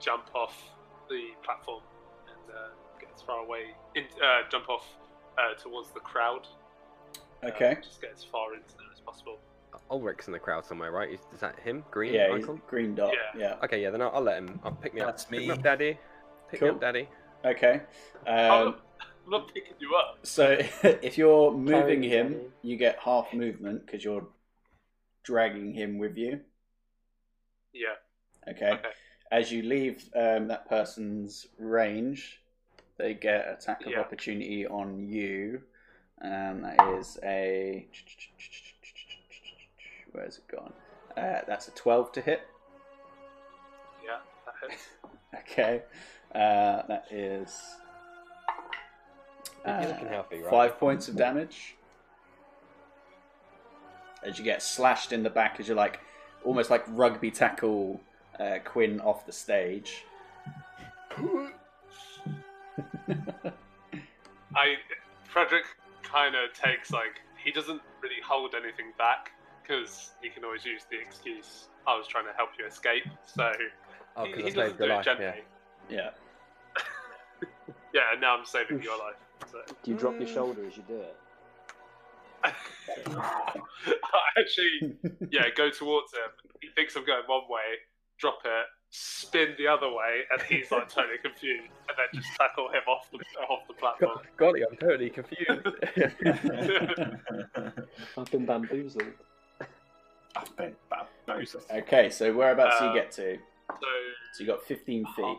jump 0.00 0.24
off 0.34 0.56
the 1.08 1.28
platform 1.44 1.82
and 2.28 2.54
uh, 2.56 2.68
get 3.00 3.10
as 3.14 3.22
far 3.22 3.38
away, 3.44 3.74
in, 3.94 4.04
uh, 4.22 4.42
jump 4.50 4.68
off 4.68 4.86
uh, 5.38 5.54
towards 5.60 5.90
the 5.90 6.00
crowd. 6.00 6.46
Uh, 7.42 7.48
okay 7.48 7.76
just 7.82 8.00
get 8.00 8.10
as 8.14 8.24
far 8.24 8.54
into 8.54 8.68
there 8.78 8.86
as 8.92 9.00
possible. 9.00 9.38
Ulrich's 9.90 10.28
in 10.28 10.32
the 10.32 10.38
crowd 10.38 10.64
somewhere, 10.64 10.90
right? 10.92 11.10
Is, 11.10 11.20
is 11.34 11.40
that 11.40 11.58
him? 11.60 11.84
Green 11.90 12.14
yeah 12.14 12.34
he's 12.34 12.44
icon? 12.44 12.62
green 12.66 12.94
dot 12.94 13.12
Yeah. 13.36 13.40
yeah 13.40 13.56
Okay, 13.64 13.82
yeah. 13.82 13.90
Then 13.90 14.00
I'll, 14.02 14.12
I'll 14.14 14.22
let 14.22 14.38
him. 14.38 14.58
I'll 14.64 14.72
pick 14.72 14.94
me 14.94 15.00
That's 15.00 15.24
up. 15.24 15.30
Pick 15.30 15.40
me. 15.40 15.46
me 15.48 15.52
up, 15.52 15.62
Daddy. 15.62 15.98
Pick 16.50 16.60
Cool. 16.60 16.68
me 16.70 16.74
up, 16.76 16.80
Daddy. 16.80 17.08
Okay. 17.44 17.80
I'm, 18.26 18.50
Um, 18.50 18.64
not, 18.66 18.80
I'm 19.26 19.30
not 19.30 19.54
picking 19.54 19.74
you 19.80 19.94
up. 19.94 20.18
so 20.22 20.56
if 20.82 21.18
you're 21.18 21.52
moving 21.52 22.00
Carry 22.02 22.08
him, 22.08 22.32
Daddy. 22.32 22.44
you 22.62 22.76
get 22.76 22.98
half 22.98 23.32
movement 23.34 23.84
because 23.84 24.02
you're 24.04 24.26
dragging 25.22 25.72
him 25.74 25.98
with 25.98 26.16
you. 26.16 26.40
Yeah. 27.74 27.88
Okay. 28.48 28.70
Okay. 28.70 28.88
As 29.34 29.50
you 29.50 29.62
leave 29.64 30.04
um, 30.14 30.46
that 30.46 30.68
person's 30.68 31.48
range, 31.58 32.40
they 32.98 33.14
get 33.14 33.48
attack 33.48 33.84
of 33.84 33.90
Yeah. 33.90 33.98
opportunity 33.98 34.64
on 34.64 35.08
you. 35.08 35.60
Um, 36.22 36.62
that 36.62 36.80
is 36.96 37.18
a. 37.24 37.84
Where's 40.12 40.38
it 40.38 40.46
gone? 40.46 40.72
Uh, 41.16 41.40
that's 41.48 41.66
a 41.66 41.72
12 41.72 42.12
to 42.12 42.20
hit. 42.20 42.42
Yeah. 44.04 44.18
That 44.46 44.70
hits. 44.70 44.88
Okay. 45.50 45.82
Uh, 46.32 46.82
that 46.86 47.06
is. 47.10 47.60
You're 49.66 49.74
uh, 49.74 49.88
looking 49.88 50.06
healthy, 50.06 50.38
right? 50.42 50.50
Five 50.50 50.78
points 50.78 51.08
of 51.08 51.16
damage. 51.16 51.74
As 54.22 54.38
you 54.38 54.44
get 54.44 54.62
slashed 54.62 55.12
in 55.12 55.24
the 55.24 55.30
back, 55.30 55.58
as 55.58 55.66
you're 55.66 55.76
like 55.76 55.98
almost 56.44 56.70
like 56.70 56.84
rugby 56.88 57.32
tackle 57.32 58.00
uh, 58.40 58.58
Quinn 58.64 59.00
off 59.00 59.26
the 59.26 59.32
stage. 59.32 60.04
I 64.56 64.74
Frederick 65.24 65.64
kind 66.02 66.34
of 66.34 66.52
takes 66.52 66.90
like 66.90 67.20
he 67.42 67.50
doesn't 67.50 67.80
really 68.02 68.20
hold 68.26 68.54
anything 68.54 68.92
back 68.98 69.30
because 69.62 70.10
he 70.22 70.28
can 70.30 70.44
always 70.44 70.64
use 70.64 70.82
the 70.90 70.98
excuse 71.00 71.68
I 71.86 71.96
was 71.96 72.06
trying 72.06 72.26
to 72.26 72.32
help 72.36 72.50
you 72.58 72.66
escape. 72.66 73.04
So 73.26 73.50
Oh, 74.16 74.24
he, 74.26 74.30
because 74.32 74.44
he 74.44 74.50
doesn't 74.52 74.78
do 74.78 74.84
your 74.84 75.00
it 75.00 75.04
gently. 75.04 75.24
Yeah. 75.88 75.96
yeah. 75.96 76.10
Yeah, 77.92 78.00
and 78.12 78.20
now 78.20 78.36
I'm 78.36 78.44
saving 78.44 78.82
your 78.82 78.98
life. 78.98 79.14
So 79.50 79.58
Do 79.84 79.90
you 79.92 79.96
drop 79.96 80.18
your 80.18 80.28
Mm. 80.28 80.34
shoulder 80.34 80.62
as 80.66 80.76
you 80.76 80.82
do 80.88 81.00
it? 81.00 81.16
I 82.44 82.52
actually, 84.36 84.96
yeah, 85.30 85.44
go 85.56 85.70
towards 85.70 86.12
him. 86.12 86.30
He 86.60 86.68
thinks 86.74 86.96
I'm 86.96 87.04
going 87.06 87.22
one 87.26 87.42
way, 87.48 87.78
drop 88.18 88.38
it, 88.44 88.66
spin 88.90 89.54
the 89.58 89.66
other 89.66 89.88
way, 89.88 90.20
and 90.32 90.42
he's 90.42 90.70
like 90.70 90.88
totally 90.88 91.18
confused, 91.22 91.64
and 91.88 91.96
then 91.98 92.22
just 92.22 92.34
tackle 92.38 92.68
him 92.68 92.82
off 92.88 93.08
the 93.10 93.18
off 93.48 93.66
the 93.68 93.74
platform. 93.74 94.18
Golly, 94.36 94.62
I'm 94.68 94.76
totally 94.76 95.10
confused. 95.10 95.46
I've 98.16 98.30
been 98.30 98.46
bamboozled. 98.46 99.02
I've 100.36 100.56
been 100.56 100.74
bamboozled. 101.26 101.64
Okay, 101.70 102.10
so 102.10 102.32
whereabouts 102.32 102.78
do 102.78 102.84
you 102.86 102.90
Uh, 102.90 102.94
get 102.94 103.10
to? 103.12 103.38
So, 103.68 103.86
So 104.34 104.40
you 104.42 104.46
got 104.46 104.62
15 104.64 105.04
feet. 105.16 105.38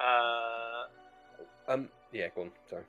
uh, 0.00 0.84
um, 1.68 1.88
yeah, 2.12 2.28
go 2.34 2.42
on. 2.42 2.50
Sorry. 2.68 2.82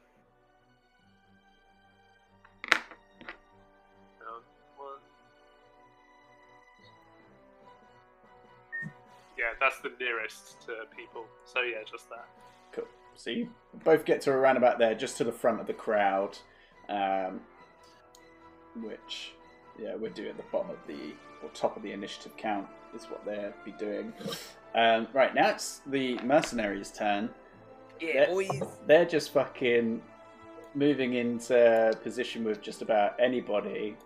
Yeah, 9.42 9.48
that's 9.60 9.80
the 9.80 9.92
nearest 10.00 10.62
to 10.68 10.74
people. 10.96 11.26
So 11.46 11.62
yeah, 11.62 11.80
just 11.90 12.08
that. 12.10 12.28
Cool. 12.72 12.86
So 13.16 13.32
you 13.32 13.50
both 13.84 14.06
get 14.06 14.22
to 14.22 14.32
around 14.32 14.58
about 14.58 14.78
there, 14.78 14.94
just 14.94 15.18
to 15.18 15.24
the 15.24 15.32
front 15.32 15.60
of 15.60 15.66
the 15.66 15.74
crowd, 15.74 16.38
um, 16.90 17.42
which, 18.84 19.34
yeah, 19.82 19.96
we're 19.96 20.12
doing 20.12 20.30
at 20.30 20.38
the 20.38 20.44
bottom 20.52 20.70
of 20.70 20.78
the 20.88 21.14
or 21.44 21.50
top 21.56 21.76
of 21.76 21.82
the 21.82 21.92
initiative 21.92 22.38
count 22.38 22.68
is 22.96 23.06
what 23.06 23.26
they'll 23.26 23.52
be 23.66 23.72
doing. 23.72 24.14
Um, 24.76 25.08
right 25.12 25.34
now 25.34 25.50
it's 25.50 25.82
the 25.88 26.20
mercenaries' 26.20 26.92
turn. 26.92 27.30
Yeah, 28.00 28.26
They're- 28.34 28.68
They're 28.86 29.06
just 29.06 29.32
fucking 29.34 30.04
moving 30.76 31.16
into 31.16 31.98
position 32.04 32.44
with 32.44 32.62
just 32.62 32.82
about 32.84 33.20
anybody, 33.20 33.98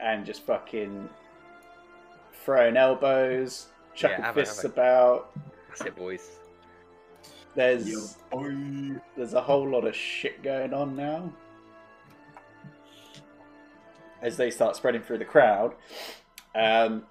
and 0.00 0.26
just 0.26 0.42
fucking 0.42 1.08
throwing 2.44 2.76
elbows, 2.76 3.68
chucking 4.00 4.24
have 4.24 4.36
it, 4.36 4.40
fists 4.40 4.62
have 4.62 4.72
it. 4.72 4.74
about. 4.74 5.30
That's 5.68 5.82
it, 5.82 5.96
boys. 5.96 6.30
There's 7.54 7.88
Yo, 7.88 8.00
boy. 8.30 9.00
there's 9.16 9.34
a 9.34 9.40
whole 9.40 9.68
lot 9.68 9.84
of 9.86 9.94
shit 9.94 10.42
going 10.42 10.72
on 10.72 10.96
now. 10.96 11.32
As 14.22 14.36
they 14.36 14.50
start 14.50 14.76
spreading 14.76 15.02
through 15.02 15.18
the 15.18 15.24
crowd, 15.24 15.74
um, 16.54 17.04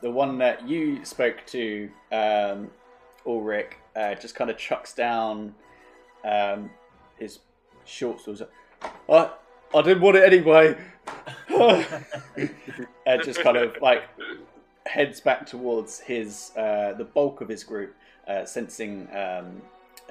the 0.00 0.10
one 0.10 0.38
that 0.38 0.66
you 0.68 1.04
spoke 1.04 1.44
to, 1.46 1.90
um, 2.12 2.70
Ulrich, 3.26 3.72
uh, 3.96 4.14
just 4.14 4.34
kind 4.34 4.48
of 4.48 4.56
chucks 4.56 4.94
down 4.94 5.54
um, 6.24 6.70
his 7.18 7.40
short 7.84 8.20
swords. 8.20 8.42
I 9.08 9.30
I 9.74 9.82
didn't 9.82 10.02
want 10.02 10.16
it 10.16 10.24
anyway. 10.24 10.76
and 13.06 13.22
just 13.24 13.40
kind 13.40 13.56
of 13.56 13.76
like 13.80 14.02
heads 14.86 15.20
back 15.20 15.46
towards 15.46 16.00
his 16.00 16.52
uh, 16.56 16.94
the 16.96 17.04
bulk 17.04 17.40
of 17.40 17.48
his 17.48 17.64
group, 17.64 17.94
uh, 18.26 18.44
sensing 18.44 19.08
um, 19.14 19.62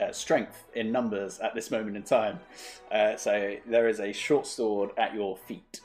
uh, 0.01 0.11
strength 0.11 0.65
in 0.75 0.91
numbers 0.91 1.39
at 1.39 1.53
this 1.55 1.71
moment 1.71 1.95
in 1.95 2.03
time. 2.03 2.39
Uh, 2.91 3.15
so 3.15 3.55
there 3.67 3.87
is 3.87 3.99
a 3.99 4.11
short 4.11 4.47
sword 4.47 4.91
at 4.97 5.13
your 5.13 5.37
feet. 5.37 5.81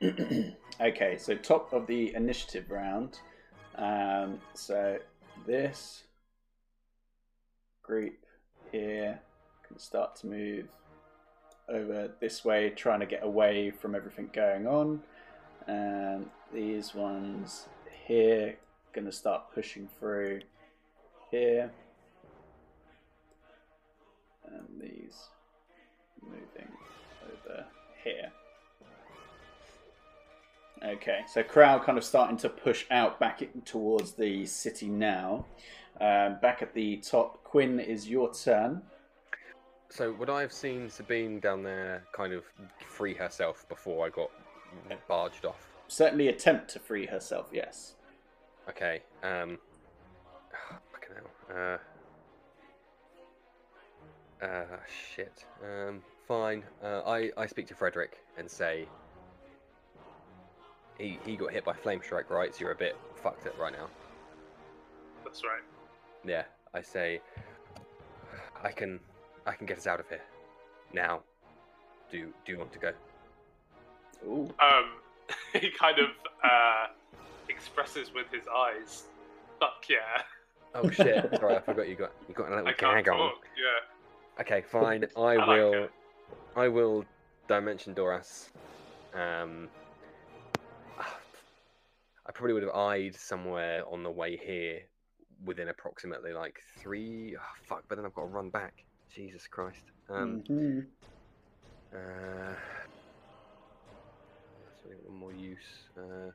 okay, 0.80 1.16
so 1.18 1.34
top 1.34 1.72
of 1.72 1.86
the 1.86 2.14
initiative 2.14 2.70
round. 2.70 3.18
Um, 3.76 4.40
so 4.54 4.98
this 5.46 6.04
group 7.82 8.14
here 8.72 9.20
can 9.66 9.78
start 9.78 10.16
to 10.16 10.26
move 10.26 10.68
over 11.68 12.10
this 12.20 12.44
way, 12.44 12.70
trying 12.70 13.00
to 13.00 13.06
get 13.06 13.22
away 13.22 13.70
from 13.70 13.94
everything 13.94 14.30
going 14.32 14.66
on. 14.66 15.00
And 15.66 16.28
these 16.54 16.94
ones 16.94 17.66
here 18.06 18.56
going 18.92 19.04
to 19.04 19.12
start 19.12 19.52
pushing 19.52 19.88
through 19.98 20.40
here. 21.30 21.70
And 24.46 24.80
these 24.80 25.16
moving 26.22 26.72
over 27.24 27.66
here. 28.02 28.30
Okay, 30.84 31.20
so 31.26 31.42
crowd 31.42 31.82
kind 31.82 31.98
of 31.98 32.04
starting 32.04 32.36
to 32.38 32.48
push 32.48 32.84
out 32.90 33.18
back 33.18 33.42
towards 33.64 34.12
the 34.12 34.46
city 34.46 34.86
now. 34.86 35.46
Um, 36.00 36.38
back 36.40 36.62
at 36.62 36.72
the 36.74 36.98
top, 36.98 37.42
Quinn 37.42 37.80
is 37.80 38.08
your 38.08 38.32
turn. 38.32 38.82
So 39.88 40.12
would 40.12 40.30
I 40.30 40.40
have 40.40 40.52
seen 40.52 40.88
Sabine 40.88 41.40
down 41.40 41.62
there 41.62 42.04
kind 42.12 42.32
of 42.32 42.44
free 42.86 43.14
herself 43.14 43.68
before 43.68 44.06
I 44.06 44.10
got 44.10 44.30
barged 45.08 45.46
off? 45.46 45.73
Certainly 45.94 46.26
attempt 46.26 46.70
to 46.70 46.80
free 46.80 47.06
herself, 47.06 47.50
yes. 47.52 47.94
Okay. 48.68 49.02
Um. 49.22 49.58
Fucking 50.90 51.14
hell. 51.14 51.78
Uh. 54.42 54.44
Uh. 54.44 54.76
Shit. 55.14 55.44
Um. 55.62 56.02
Fine. 56.26 56.64
Uh. 56.82 57.02
I 57.06 57.30
I 57.36 57.46
speak 57.46 57.68
to 57.68 57.76
Frederick 57.76 58.18
and 58.36 58.50
say. 58.50 58.88
He 60.98 61.20
he 61.24 61.36
got 61.36 61.52
hit 61.52 61.64
by 61.64 61.74
flame 61.74 62.00
strike, 62.02 62.28
right? 62.28 62.52
So 62.52 62.62
you're 62.62 62.72
a 62.72 62.74
bit 62.76 62.96
fucked 63.22 63.46
up 63.46 63.56
right 63.56 63.72
now. 63.72 63.86
That's 65.22 65.44
right. 65.44 65.62
Yeah. 66.26 66.42
I 66.74 66.82
say. 66.82 67.20
I 68.64 68.72
can 68.72 68.98
I 69.46 69.52
can 69.52 69.64
get 69.64 69.78
us 69.78 69.86
out 69.86 70.00
of 70.00 70.08
here. 70.08 70.22
Now. 70.92 71.22
Do 72.10 72.32
do 72.44 72.50
you 72.50 72.58
want 72.58 72.72
to 72.72 72.80
go? 72.80 72.92
Ooh. 74.26 74.52
Um, 74.58 74.86
he 75.52 75.70
kind 75.70 75.98
of 75.98 76.08
uh, 76.42 76.86
expresses 77.48 78.12
with 78.14 78.26
his 78.32 78.44
eyes. 78.48 79.04
Fuck 79.60 79.84
yeah! 79.88 80.22
Oh 80.74 80.90
shit! 80.90 81.28
Sorry, 81.38 81.56
I 81.56 81.60
forgot 81.60 81.88
you 81.88 81.94
got 81.94 82.12
you 82.28 82.34
got 82.34 82.48
a 82.48 82.54
little 82.56 82.68
I 82.68 82.72
can't 82.72 83.04
gag 83.04 83.08
on. 83.08 83.18
talk. 83.18 83.46
Yeah. 83.56 84.40
Okay, 84.42 84.62
fine. 84.62 85.06
I, 85.16 85.20
I 85.20 85.46
will. 85.48 85.84
it. 85.84 85.90
I 86.56 86.68
will 86.68 87.04
dimension 87.48 87.94
Doras. 87.94 88.48
Um, 89.14 89.68
I 90.98 92.32
probably 92.32 92.54
would 92.54 92.62
have 92.62 92.74
eyed 92.74 93.14
somewhere 93.14 93.84
on 93.90 94.02
the 94.02 94.10
way 94.10 94.36
here, 94.36 94.80
within 95.44 95.68
approximately 95.68 96.32
like 96.32 96.58
three. 96.78 97.36
Oh, 97.38 97.42
fuck! 97.68 97.84
But 97.88 97.96
then 97.96 98.06
I've 98.06 98.14
got 98.14 98.22
to 98.22 98.28
run 98.28 98.50
back. 98.50 98.84
Jesus 99.14 99.46
Christ. 99.46 99.84
Um. 100.10 100.42
Mhm. 100.48 100.86
Uh, 101.94 102.54
really 104.84 104.96
got 105.02 105.12
more 105.14 105.32
use. 105.32 105.58
Uh, 105.96 106.30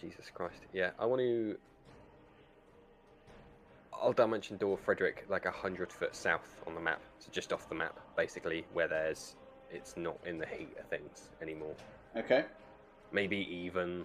Jesus 0.00 0.26
Christ. 0.32 0.60
Yeah, 0.72 0.90
I 0.98 1.06
want 1.06 1.20
to. 1.20 1.56
I'll 3.92 4.12
dimension 4.12 4.58
door 4.58 4.76
Frederick 4.76 5.24
like 5.28 5.46
a 5.46 5.50
hundred 5.50 5.90
foot 5.90 6.14
south 6.14 6.56
on 6.66 6.74
the 6.74 6.80
map, 6.80 7.00
so 7.18 7.28
just 7.32 7.52
off 7.52 7.68
the 7.68 7.74
map, 7.74 7.98
basically, 8.16 8.66
where 8.72 8.88
there's 8.88 9.36
it's 9.70 9.96
not 9.96 10.18
in 10.26 10.38
the 10.38 10.46
heat 10.46 10.76
of 10.78 10.86
things 10.86 11.30
anymore. 11.40 11.74
Okay. 12.16 12.44
Maybe 13.12 13.38
even 13.50 14.04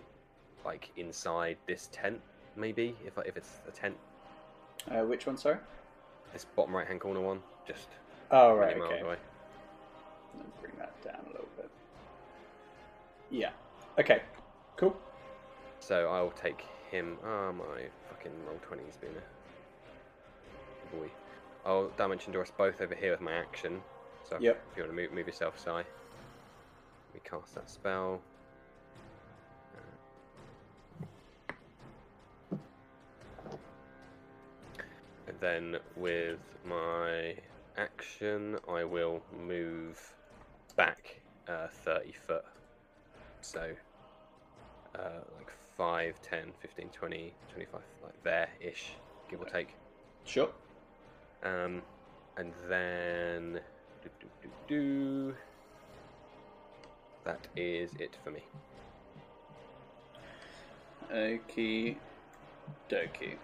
like 0.63 0.89
inside 0.95 1.57
this 1.67 1.89
tent, 1.91 2.21
maybe 2.55 2.95
if 3.05 3.17
if 3.25 3.35
it's 3.35 3.59
a 3.67 3.71
tent, 3.71 3.97
Uh, 4.89 5.03
which 5.03 5.27
one, 5.27 5.37
sorry? 5.37 5.57
this 6.31 6.45
bottom 6.55 6.73
right 6.75 6.87
hand 6.87 7.01
corner 7.01 7.19
one, 7.19 7.41
just 7.67 7.89
Oh, 8.31 8.55
right, 8.55 8.77
okay. 8.77 9.01
away. 9.01 9.17
Yeah. 13.31 13.51
Okay. 13.97 14.21
Cool. 14.75 14.95
So 15.79 16.09
I'll 16.09 16.31
take 16.31 16.65
him. 16.91 17.17
Oh, 17.25 17.53
my 17.53 17.83
fucking 18.09 18.31
roll 18.45 18.59
20's 18.69 18.97
been 18.97 19.09
a 19.09 20.95
boy. 20.95 21.09
I'll 21.65 21.87
door 22.33 22.41
us 22.41 22.51
both 22.55 22.81
over 22.81 22.93
here 22.93 23.11
with 23.11 23.21
my 23.21 23.33
action. 23.33 23.81
So 24.27 24.35
if- 24.35 24.41
Yep. 24.41 24.67
if 24.71 24.77
you 24.77 24.83
want 24.83 24.91
to 24.91 25.01
move, 25.01 25.11
move 25.13 25.27
yourself, 25.27 25.57
Si. 25.57 25.71
We 27.13 27.19
cast 27.21 27.55
that 27.55 27.69
spell. 27.69 28.21
And 35.27 35.39
then 35.39 35.79
with 35.95 36.39
my 36.65 37.37
action, 37.77 38.59
I 38.67 38.83
will 38.83 39.23
move 39.31 40.15
back 40.75 41.21
uh, 41.47 41.67
30 41.67 42.11
foot. 42.11 42.45
So 43.41 43.71
uh, 44.95 44.99
like 45.37 45.51
5, 45.77 46.21
10, 46.21 46.51
15, 46.61 46.89
20, 46.89 47.33
25, 47.53 47.81
like 48.03 48.23
there 48.23 48.49
ish, 48.59 48.93
give 49.29 49.41
or 49.41 49.45
take. 49.45 49.75
Sure. 50.25 50.49
Um, 51.43 51.81
and 52.37 52.53
then. 52.69 53.59
Do, 54.03 54.09
do, 54.19 54.27
do, 54.41 54.49
do. 54.67 55.35
That 57.23 57.47
is 57.55 57.91
it 57.99 58.17
for 58.23 58.31
me. 58.31 58.43
Okie 61.13 61.95
dokie. 62.89 63.35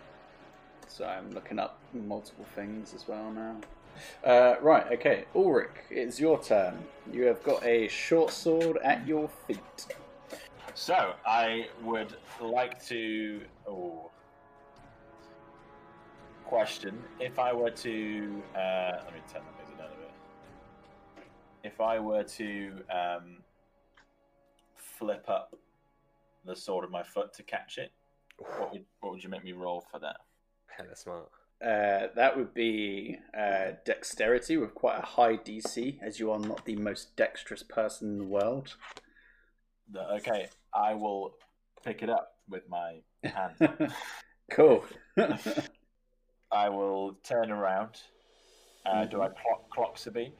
So 0.87 1.05
I'm 1.05 1.31
looking 1.31 1.59
up 1.59 1.79
multiple 1.93 2.45
things 2.55 2.93
as 2.95 3.07
well 3.07 3.29
now. 3.31 3.57
Uh, 4.23 4.55
right, 4.61 4.91
okay. 4.91 5.25
Ulrich, 5.35 5.71
it's 5.89 6.19
your 6.19 6.41
turn. 6.41 6.83
You 7.11 7.23
have 7.23 7.43
got 7.43 7.65
a 7.65 7.87
short 7.87 8.31
sword 8.31 8.77
at 8.83 9.07
your 9.07 9.29
feet. 9.47 9.87
So 10.73 11.13
I 11.25 11.67
would 11.83 12.15
like 12.41 12.83
to. 12.87 13.41
Oh, 13.67 14.11
question: 16.45 17.01
If 17.19 17.39
I 17.39 17.51
were 17.53 17.71
to, 17.71 18.43
uh, 18.55 18.91
let 19.03 19.13
me 19.13 19.19
turn 19.31 19.41
the 19.41 19.63
music 19.63 19.77
down 19.77 19.87
a 19.87 19.99
bit. 19.99 21.25
If 21.63 21.81
I 21.81 21.99
were 21.99 22.23
to 22.23 22.71
um, 22.91 23.37
flip 24.75 25.25
up 25.27 25.55
the 26.45 26.55
sword 26.55 26.85
of 26.85 26.91
my 26.91 27.03
foot 27.03 27.33
to 27.33 27.43
catch 27.43 27.77
it, 27.77 27.91
what 28.37 28.71
would 28.71 28.85
what 28.99 29.13
would 29.13 29.23
you 29.23 29.29
make 29.29 29.43
me 29.43 29.53
roll 29.53 29.83
for 29.91 29.99
that? 29.99 30.17
Hella 30.67 30.95
smart. 30.95 31.29
Uh, 31.63 32.07
that 32.15 32.37
would 32.37 32.53
be 32.53 33.17
uh, 33.37 33.71
dexterity 33.85 34.57
with 34.57 34.75
quite 34.75 34.99
a 34.99 35.05
high 35.05 35.35
DC, 35.37 35.97
as 36.03 36.19
you 36.19 36.31
are 36.31 36.39
not 36.39 36.63
the 36.65 36.75
most 36.75 37.15
dexterous 37.15 37.63
person 37.63 38.09
in 38.09 38.17
the 38.19 38.23
world. 38.25 38.75
The- 39.91 40.07
okay, 40.17 40.49
I 40.73 40.93
will 40.93 41.33
pick 41.83 42.03
it 42.03 42.09
up 42.09 42.33
with 42.47 42.63
my 42.69 42.99
hand. 43.23 43.91
cool. 44.51 44.85
I 46.51 46.69
will 46.69 47.13
turn 47.23 47.51
around. 47.51 47.95
Uh, 48.85 49.05
Do 49.05 49.17
Mm-hmm. 49.17 49.21
I 49.23 49.27
clock, 49.41 49.69
clock 49.71 49.97
Sabine? 49.97 50.33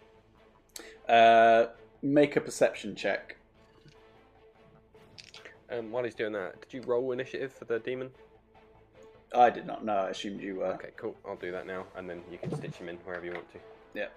uh, 1.10 1.66
make 2.04 2.36
a 2.36 2.42
perception 2.42 2.96
check. 2.96 3.38
Um, 5.70 5.92
while 5.92 6.04
he's 6.06 6.16
doing 6.16 6.32
that, 6.34 6.62
did 6.62 6.74
you 6.74 6.82
roll 6.84 7.12
initiative 7.12 7.52
for 7.52 7.66
the 7.66 7.80
demon? 7.80 8.12
I 9.36 9.50
did 9.50 9.66
not 9.66 9.84
know. 9.84 9.98
I 9.98 10.10
assumed 10.10 10.42
you 10.42 10.56
were. 10.58 10.68
Okay, 10.74 10.92
cool. 10.96 11.16
I'll 11.28 11.36
do 11.36 11.52
that 11.52 11.68
now, 11.68 11.86
and 11.96 12.10
then 12.10 12.22
you 12.32 12.38
can 12.38 12.56
stitch 12.56 12.76
him 12.76 12.90
in 12.90 12.98
wherever 12.98 13.26
you 13.26 13.34
want 13.34 13.52
to. 13.52 13.60
Yeah. 13.94 14.08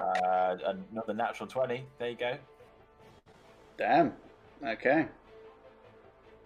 Uh, 0.00 0.74
another 0.92 1.14
natural 1.14 1.48
20. 1.48 1.84
There 1.98 2.10
you 2.10 2.16
go. 2.16 2.36
Damn. 3.78 4.12
Okay. 4.64 5.06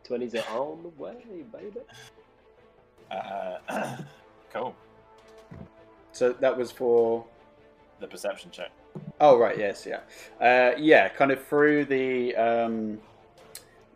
20s 0.08 0.36
are 0.36 0.58
on 0.58 0.82
the 0.82 1.02
way, 1.02 1.44
baby. 1.52 1.80
Uh, 3.10 3.96
cool. 4.52 4.74
So 6.12 6.32
that 6.34 6.56
was 6.56 6.70
for. 6.70 7.24
The 7.98 8.06
perception 8.06 8.50
check. 8.50 8.70
Oh 9.20 9.38
right, 9.38 9.58
yes, 9.58 9.86
yeah, 9.86 10.00
uh, 10.40 10.76
yeah. 10.78 11.08
Kind 11.08 11.32
of 11.32 11.42
through 11.46 11.86
the 11.86 12.36
um, 12.36 12.98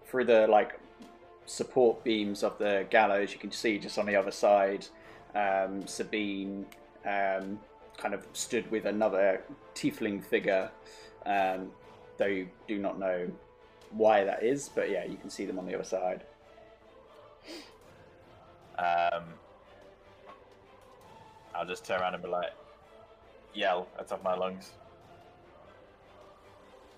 through 0.07 0.25
the 0.25 0.47
like 0.47 0.79
support 1.51 2.05
beams 2.05 2.43
of 2.43 2.57
the 2.59 2.87
gallows, 2.91 3.33
you 3.33 3.39
can 3.39 3.51
see 3.51 3.79
just 3.79 3.99
on 3.99 4.07
the 4.07 4.15
other 4.15 4.31
side, 4.31 4.87
um, 5.35 5.87
Sabine 5.87 6.65
um, 7.05 7.59
kind 7.97 8.15
of 8.15 8.25
stood 8.33 8.71
with 8.71 8.87
another 8.87 9.43
tiefling 9.75 10.23
figure. 10.23 10.71
Um, 11.27 11.71
though 12.19 12.27
you 12.27 12.49
do 12.69 12.79
not 12.79 12.99
know 12.99 13.29
why 13.91 14.23
that 14.25 14.45
is, 14.45 14.69
but 14.69 14.91
yeah, 14.91 15.05
you 15.05 15.17
can 15.17 15.29
see 15.29 15.45
them 15.45 15.59
on 15.59 15.67
the 15.67 15.75
other 15.75 15.85
side. 15.85 16.23
Um, 18.79 19.25
I'll 21.55 21.67
just 21.67 21.85
turn 21.85 22.01
around 22.01 22.15
and 22.15 22.23
be 22.23 22.29
like, 22.29 22.53
yell 23.55 23.89
at 23.99 24.07
the 24.07 24.17
top 24.17 24.21
of 24.21 24.25
my 24.25 24.37
lungs. 24.37 24.71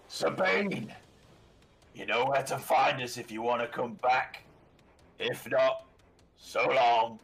Sabine! 0.09 0.95
You 1.95 2.07
know 2.07 2.24
where 2.24 2.43
to 2.43 2.59
find 2.59 3.03
us 3.03 3.18
if 3.18 3.30
you 3.30 3.43
want 3.43 3.61
to 3.61 3.68
come 3.68 3.95
back. 4.03 4.45
If 5.18 5.49
not, 5.51 5.84
so 6.38 6.66
long. 6.68 7.18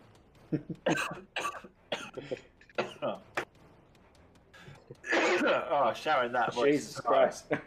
oh, 5.12 5.92
shouting 5.94 6.32
that 6.32 6.54
much. 6.54 6.64
Jesus 6.64 6.94
is. 6.94 7.00
Christ! 7.00 7.44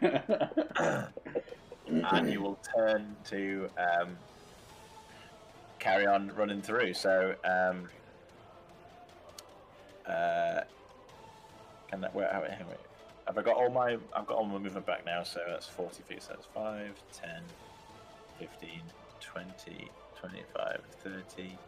and 1.88 2.32
you 2.32 2.40
will 2.40 2.58
turn 2.76 3.16
to 3.24 3.68
um, 3.76 4.16
carry 5.78 6.06
on 6.06 6.32
running 6.36 6.62
through. 6.62 6.94
So, 6.94 7.34
um, 7.44 7.88
uh, 10.06 10.60
can 11.90 12.00
that 12.00 12.14
where? 12.14 12.30
Wait, 12.40 12.50
wait, 12.50 12.68
wait. 12.68 12.91
Have 13.26 13.38
I 13.38 13.42
got 13.42 13.56
all 13.56 13.70
my? 13.70 13.96
I've 14.14 14.26
got 14.26 14.36
all 14.36 14.44
my 14.44 14.58
movement 14.58 14.86
back 14.86 15.04
now. 15.06 15.22
So 15.22 15.40
that's 15.48 15.66
forty 15.66 16.02
feet. 16.02 16.22
So 16.22 16.34
that's 16.34 16.46
5, 16.54 17.02
10, 17.12 17.30
15, 18.38 18.70
20, 19.20 19.90
25, 20.18 20.80
30, 21.02 21.58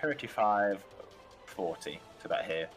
35, 0.00 0.84
40 1.46 2.00
to 2.20 2.26
about 2.26 2.44
here. 2.44 2.68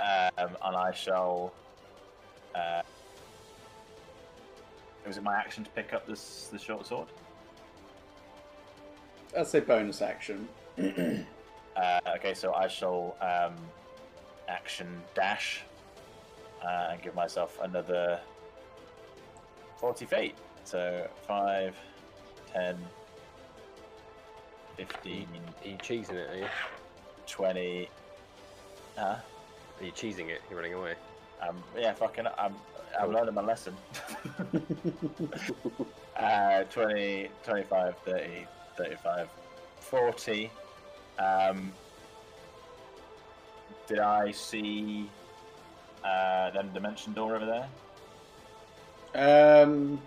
Um, 0.00 0.56
and 0.64 0.76
I 0.76 0.92
shall. 0.92 1.52
Uh, 2.54 2.82
was 5.06 5.16
it 5.16 5.22
my 5.22 5.36
action 5.36 5.64
to 5.64 5.70
pick 5.70 5.92
up 5.92 6.06
this 6.06 6.48
the 6.52 6.58
short 6.58 6.86
sword? 6.86 7.08
That's 9.32 9.54
a 9.54 9.60
bonus 9.60 10.02
action. 10.02 10.48
Uh, 11.76 12.00
okay, 12.16 12.34
so 12.34 12.52
I 12.52 12.66
shall 12.66 13.16
um, 13.22 13.54
action 14.48 15.00
dash 15.14 15.62
uh, 16.64 16.88
and 16.90 17.02
give 17.02 17.14
myself 17.14 17.58
another 17.62 18.20
40 19.78 20.04
feet. 20.06 20.34
So 20.64 21.08
5, 21.26 21.74
10, 22.52 22.76
15, 24.76 25.28
Are 25.64 25.68
you 25.68 25.76
cheesing 25.76 26.10
it? 26.12 26.30
Are 26.30 26.38
you? 26.38 26.46
20. 27.26 27.88
Huh? 28.96 29.16
Are 29.80 29.84
you 29.84 29.92
cheesing 29.92 30.28
it? 30.28 30.42
You're 30.48 30.58
running 30.58 30.74
away. 30.74 30.94
Um, 31.46 31.62
yeah, 31.76 31.94
fucking, 31.94 32.26
I'm, 32.38 32.54
I'm 33.00 33.12
learning 33.12 33.34
my 33.34 33.42
lesson. 33.42 33.74
uh, 36.18 36.64
20, 36.64 37.30
25, 37.44 37.94
30, 38.04 38.46
35, 38.76 39.28
40. 39.80 40.50
Um, 41.18 41.72
did 43.86 43.98
I 43.98 44.30
see 44.30 45.10
uh, 46.04 46.50
them 46.50 46.70
dimension 46.72 47.12
door 47.12 47.36
over 47.36 47.68
there? 49.14 49.64
Um. 49.64 50.00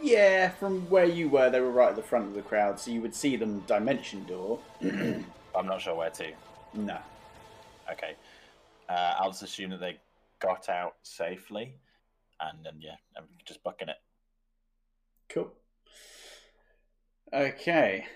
Yeah, 0.00 0.50
from 0.50 0.88
where 0.88 1.04
you 1.04 1.28
were, 1.28 1.50
they 1.50 1.60
were 1.60 1.72
right 1.72 1.90
at 1.90 1.96
the 1.96 2.02
front 2.02 2.26
of 2.26 2.34
the 2.34 2.42
crowd, 2.42 2.78
so 2.78 2.90
you 2.90 3.02
would 3.02 3.14
see 3.14 3.36
them 3.36 3.60
dimension 3.66 4.24
door. 4.24 4.60
I'm 4.82 5.66
not 5.66 5.80
sure 5.82 5.94
where 5.96 6.10
to. 6.10 6.32
no. 6.74 6.98
Okay. 7.90 8.14
Uh, 8.88 9.14
I'll 9.18 9.30
just 9.30 9.42
assume 9.42 9.70
that 9.70 9.80
they 9.80 9.98
got 10.38 10.68
out 10.68 10.94
safely, 11.02 11.74
and 12.40 12.58
then 12.64 12.74
yeah, 12.80 12.96
I'm 13.16 13.24
just 13.44 13.62
bucking 13.64 13.88
it. 13.88 13.96
Cool. 15.28 15.52
Okay. 17.32 18.06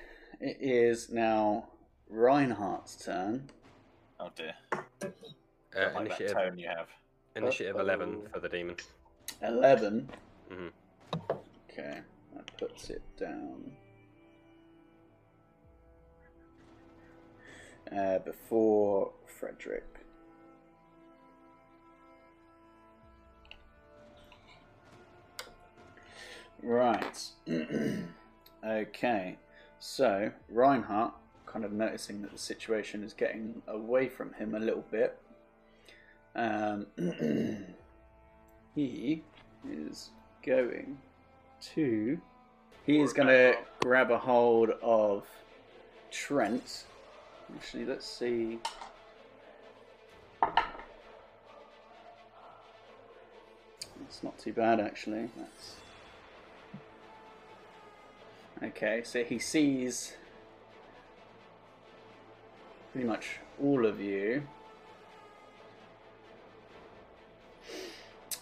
It 0.40 0.56
is 0.60 1.10
now 1.10 1.68
Reinhardt's 2.08 2.96
turn. 2.96 3.50
Oh 4.22 4.30
dear. 4.36 4.54
Uh, 4.72 4.76
Don't 5.74 5.94
like 5.94 5.94
that 5.94 6.20
initiative 6.20 6.32
tone 6.36 6.58
you 6.58 6.68
have. 6.68 6.86
initiative 7.34 7.74
Uh-oh. 7.76 7.82
11 7.82 8.22
for 8.32 8.38
the 8.38 8.48
demon. 8.48 8.76
11. 9.42 10.08
Mhm. 10.48 10.70
Okay. 11.68 12.00
That 12.34 12.56
puts 12.56 12.90
it 12.90 13.02
down. 13.18 13.72
Uh, 17.90 18.18
before 18.20 19.12
Frederick. 19.26 19.84
Right. 26.62 27.28
okay. 28.64 29.36
So, 29.80 30.30
Reinhardt, 30.48 31.14
kind 31.52 31.64
of 31.64 31.72
noticing 31.72 32.22
that 32.22 32.32
the 32.32 32.38
situation 32.38 33.04
is 33.04 33.12
getting 33.12 33.62
away 33.68 34.08
from 34.08 34.32
him 34.34 34.54
a 34.54 34.58
little 34.58 34.84
bit, 34.90 35.18
um, 36.34 36.86
he 38.74 39.22
is 39.68 40.10
going 40.44 40.98
to. 41.74 42.18
He 42.84 43.00
is 43.00 43.12
going 43.12 43.28
to 43.28 43.56
grab 43.80 44.10
a 44.10 44.18
hold 44.18 44.70
of 44.82 45.26
Trent. 46.10 46.84
Actually, 47.54 47.84
let's 47.84 48.06
see. 48.06 48.58
It's 54.00 54.22
not 54.22 54.38
too 54.38 54.52
bad, 54.52 54.80
actually. 54.80 55.28
That's 55.36 55.74
okay. 58.62 59.02
So 59.04 59.22
he 59.22 59.38
sees 59.38 60.14
pretty 62.92 63.06
much 63.06 63.38
all 63.60 63.86
of 63.86 64.00
you. 64.00 64.42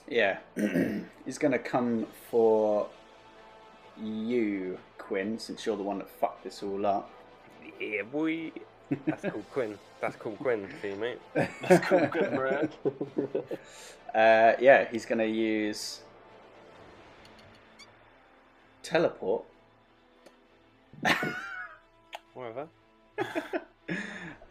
Yeah, 0.08 0.38
he's 1.24 1.38
going 1.38 1.52
to 1.52 1.58
come 1.58 2.06
for 2.30 2.88
you, 4.02 4.78
Quinn, 4.98 5.38
since 5.38 5.64
you're 5.64 5.76
the 5.76 5.84
one 5.84 5.98
that 5.98 6.10
fucked 6.10 6.42
this 6.42 6.64
all 6.64 6.84
up. 6.84 7.10
Yeah, 7.80 8.02
boy. 8.02 8.50
That's 9.06 9.22
called 9.22 9.48
Quinn. 9.52 9.78
That's 10.00 10.16
called 10.16 10.38
Quinn, 10.38 10.66
for 10.80 10.88
you, 10.88 10.96
mate. 10.96 11.20
That's 11.34 11.86
called 11.86 12.10
good, 12.10 12.34
Brad. 12.34 12.72
Uh, 14.12 14.56
yeah, 14.60 14.88
he's 14.90 15.06
going 15.06 15.20
to 15.20 15.28
use 15.28 16.00
teleport. 18.82 19.44
Whatever. 22.34 22.66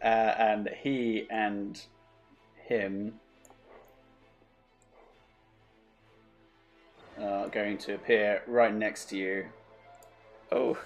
uh, 0.02 0.06
and 0.06 0.70
he 0.82 1.26
and 1.30 1.82
him 2.66 3.20
are 7.20 7.48
going 7.48 7.78
to 7.78 7.94
appear 7.94 8.42
right 8.46 8.74
next 8.74 9.06
to 9.06 9.16
you. 9.16 9.46
Oh, 10.52 10.78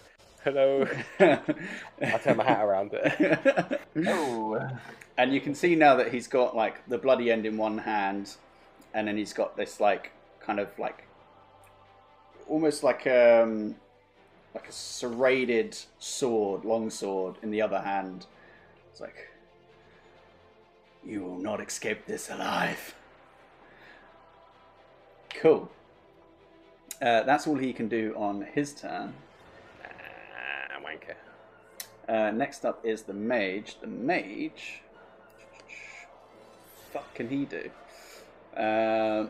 hello. 0.43 0.87
I 1.21 2.19
turn 2.23 2.37
my 2.37 2.45
hat 2.45 2.65
around. 2.65 2.91
oh. 4.07 4.69
and 5.17 5.33
you 5.33 5.41
can 5.41 5.55
see 5.55 5.75
now 5.75 5.97
that 5.97 6.13
he's 6.13 6.27
got 6.27 6.57
like 6.57 6.87
the 6.89 6.99
bloody 6.99 7.31
end 7.31 7.47
in 7.47 7.57
one 7.57 7.79
hand, 7.79 8.35
and 8.93 9.09
then 9.09 9.17
he's 9.17 9.33
got 9.33 9.57
this 9.57 9.81
like 9.81 10.13
kind 10.41 10.61
of 10.61 10.69
like 10.79 11.05
almost 12.47 12.83
like 12.83 13.07
um 13.07 13.77
like 14.55 14.69
a 14.69 14.73
serrated 14.73 15.77
sword, 15.99 16.65
long 16.65 16.91
sword 16.91 17.37
in 17.43 17.51
the 17.51 17.63
other 17.63 17.81
hand. 17.81 18.27
It's 18.95 19.01
like 19.01 19.29
you 21.05 21.21
will 21.21 21.41
not 21.41 21.61
escape 21.61 22.07
this 22.07 22.31
alive. 22.31 22.95
Cool. 25.31 25.69
Uh, 27.03 27.25
that's 27.25 27.49
all 27.49 27.57
he 27.57 27.73
can 27.73 27.89
do 27.89 28.15
on 28.17 28.47
his 28.55 28.73
turn. 28.73 29.15
Ah, 29.85 30.81
wanker. 30.81 31.17
Uh, 32.09 32.31
next 32.31 32.65
up 32.65 32.87
is 32.87 33.03
the 33.03 33.13
mage. 33.13 33.79
The 33.81 33.89
mage. 33.89 34.81
Fuck 36.93 37.13
can 37.17 37.29
he 37.31 37.47
do? 37.47 37.69
Um, 38.57 39.29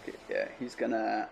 okay, 0.00 0.16
yeah, 0.30 0.46
he's 0.60 0.76
gonna. 0.76 1.28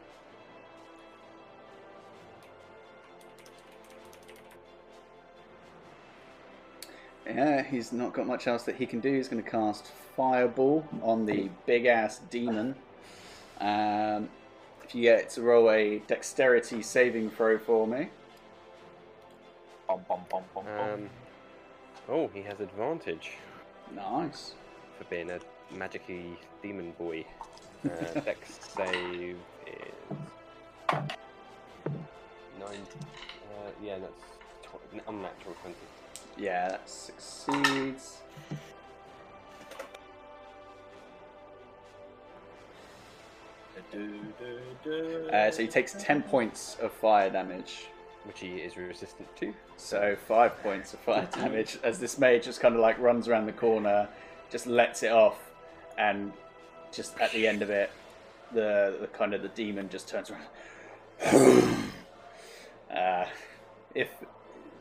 Yeah, 7.27 7.63
he's 7.63 7.93
not 7.93 8.13
got 8.13 8.27
much 8.27 8.47
else 8.47 8.65
that 8.65 8.77
he 8.77 8.87
can 8.87 9.01
do. 9.01 9.13
He's 9.15 9.29
going 9.29 9.43
to 9.43 9.49
cast 9.49 9.87
Fireball 10.17 10.87
on 11.03 11.25
the 11.25 11.49
big 11.67 11.87
ass 11.87 12.21
demon. 12.31 12.75
Um, 13.61 14.29
if 14.85 14.95
you 14.95 15.03
get 15.03 15.31
to 15.31 15.43
roll 15.43 15.71
a 15.71 16.01
dexterity 16.01 16.83
saving 16.83 17.31
throw 17.31 17.59
for 17.59 17.87
me. 17.87 18.09
Bum, 19.87 20.01
bum, 20.09 20.21
bum, 20.31 20.43
bum, 20.55 20.65
bum. 20.65 20.91
Um, 20.91 21.11
oh, 22.09 22.31
he 22.35 22.43
has 22.43 22.61
advantage 22.61 23.33
Nice. 23.95 24.55
for 24.99 25.05
being 25.05 25.31
a 25.31 25.39
magicy 25.73 26.37
demon 26.63 26.93
boy. 26.99 27.25
Uh, 27.85 28.21
dex 28.21 28.59
save 28.77 29.37
is 29.67 30.19
nine. 32.59 32.87
Uh, 33.51 33.71
yeah, 33.83 33.99
that's 33.99 34.23
tw- 34.63 35.09
unnatural 35.09 35.55
twenty. 35.63 35.77
Yeah, 36.37 36.69
that 36.71 36.89
succeeds. 36.89 38.19
Uh, 43.95 45.51
so 45.51 45.63
he 45.63 45.69
takes 45.69 45.95
10 45.99 46.23
points 46.23 46.77
of 46.81 46.93
fire 46.93 47.31
damage. 47.31 47.87
which 48.25 48.41
he 48.41 48.59
is 48.59 48.77
resistant 48.77 49.29
to. 49.37 49.53
So 49.77 50.17
5 50.29 50.63
points 50.63 50.95
of 50.95 51.01
fire 51.01 51.29
damage 51.35 51.79
as 51.83 51.99
this 51.99 52.19
mage 52.19 52.45
just 52.45 52.61
kind 52.61 52.75
of 52.75 52.81
like 52.81 52.99
runs 52.99 53.29
around 53.29 53.47
the 53.47 53.53
corner, 53.53 54.09
just 54.51 54.67
lets 54.67 55.03
it 55.03 55.11
off, 55.11 55.51
and 55.99 56.33
just 56.93 57.19
at 57.19 57.33
the 57.33 57.49
end 57.49 57.63
of 57.63 57.71
it, 57.71 57.91
the, 58.53 58.97
the 59.01 59.07
kind 59.09 59.35
of 59.35 59.43
the 59.43 59.49
demon 59.49 59.89
just 59.89 60.09
turns 60.09 60.31
around. 60.31 60.47
uh, 62.95 63.25
if 63.95 64.09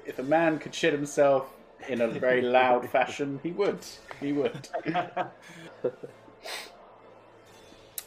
if 0.06 0.20
a 0.20 0.24
man 0.24 0.60
could 0.60 0.74
shit 0.74 0.94
himself 0.94 1.48
in 1.88 2.02
a 2.02 2.08
very 2.08 2.42
loud 2.42 2.90
fashion, 2.90 3.40
he 3.44 3.52
would. 3.52 3.80
He 4.20 4.34
would. 4.34 4.68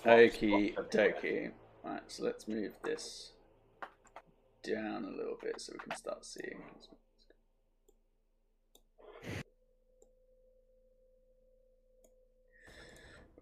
Okie 0.04 0.74
dokie. 0.90 1.50
Right, 1.82 2.02
so 2.08 2.24
let's 2.24 2.46
move 2.46 2.72
this 2.82 3.32
down 4.62 5.04
a 5.04 5.10
little 5.10 5.36
bit 5.42 5.60
so 5.60 5.72
we 5.72 5.78
can 5.78 5.96
start 5.96 6.24
seeing. 6.24 6.62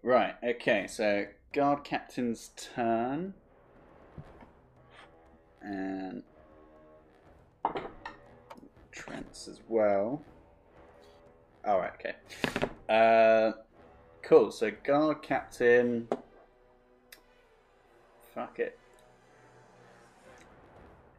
Right, 0.01 0.35
okay, 0.43 0.87
so 0.87 1.27
guard 1.53 1.85
captain's 1.85 2.51
turn. 2.57 3.33
And 5.61 6.23
Trent's 8.93 9.47
as 9.47 9.61
well. 9.67 10.21
Alright, 11.65 11.93
okay. 11.95 12.15
Uh, 12.89 13.53
cool, 14.21 14.51
so 14.51 14.71
guard 14.83 15.21
captain. 15.21 16.07
Fuck 18.33 18.59
it. 18.59 18.77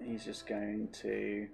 He's 0.03 0.25
just 0.25 0.47
going 0.47 0.89
to. 1.03 1.49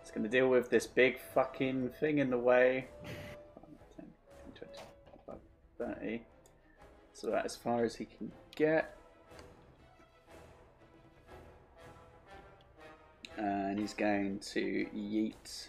It's 0.00 0.10
going 0.10 0.24
to 0.24 0.28
deal 0.28 0.48
with 0.48 0.70
this 0.70 0.86
big 0.86 1.18
fucking 1.34 1.90
thing 2.00 2.18
in 2.18 2.30
the 2.30 2.38
way. 2.38 2.88
10, 3.96 4.06
20, 5.26 6.00
30. 6.00 6.22
So 7.12 7.30
that's 7.30 7.44
as 7.44 7.56
far 7.56 7.84
as 7.84 7.94
he 7.94 8.06
can 8.06 8.32
get. 8.56 8.97
And 13.38 13.78
he's 13.78 13.94
going 13.94 14.40
to 14.40 14.86
yeet. 14.94 15.68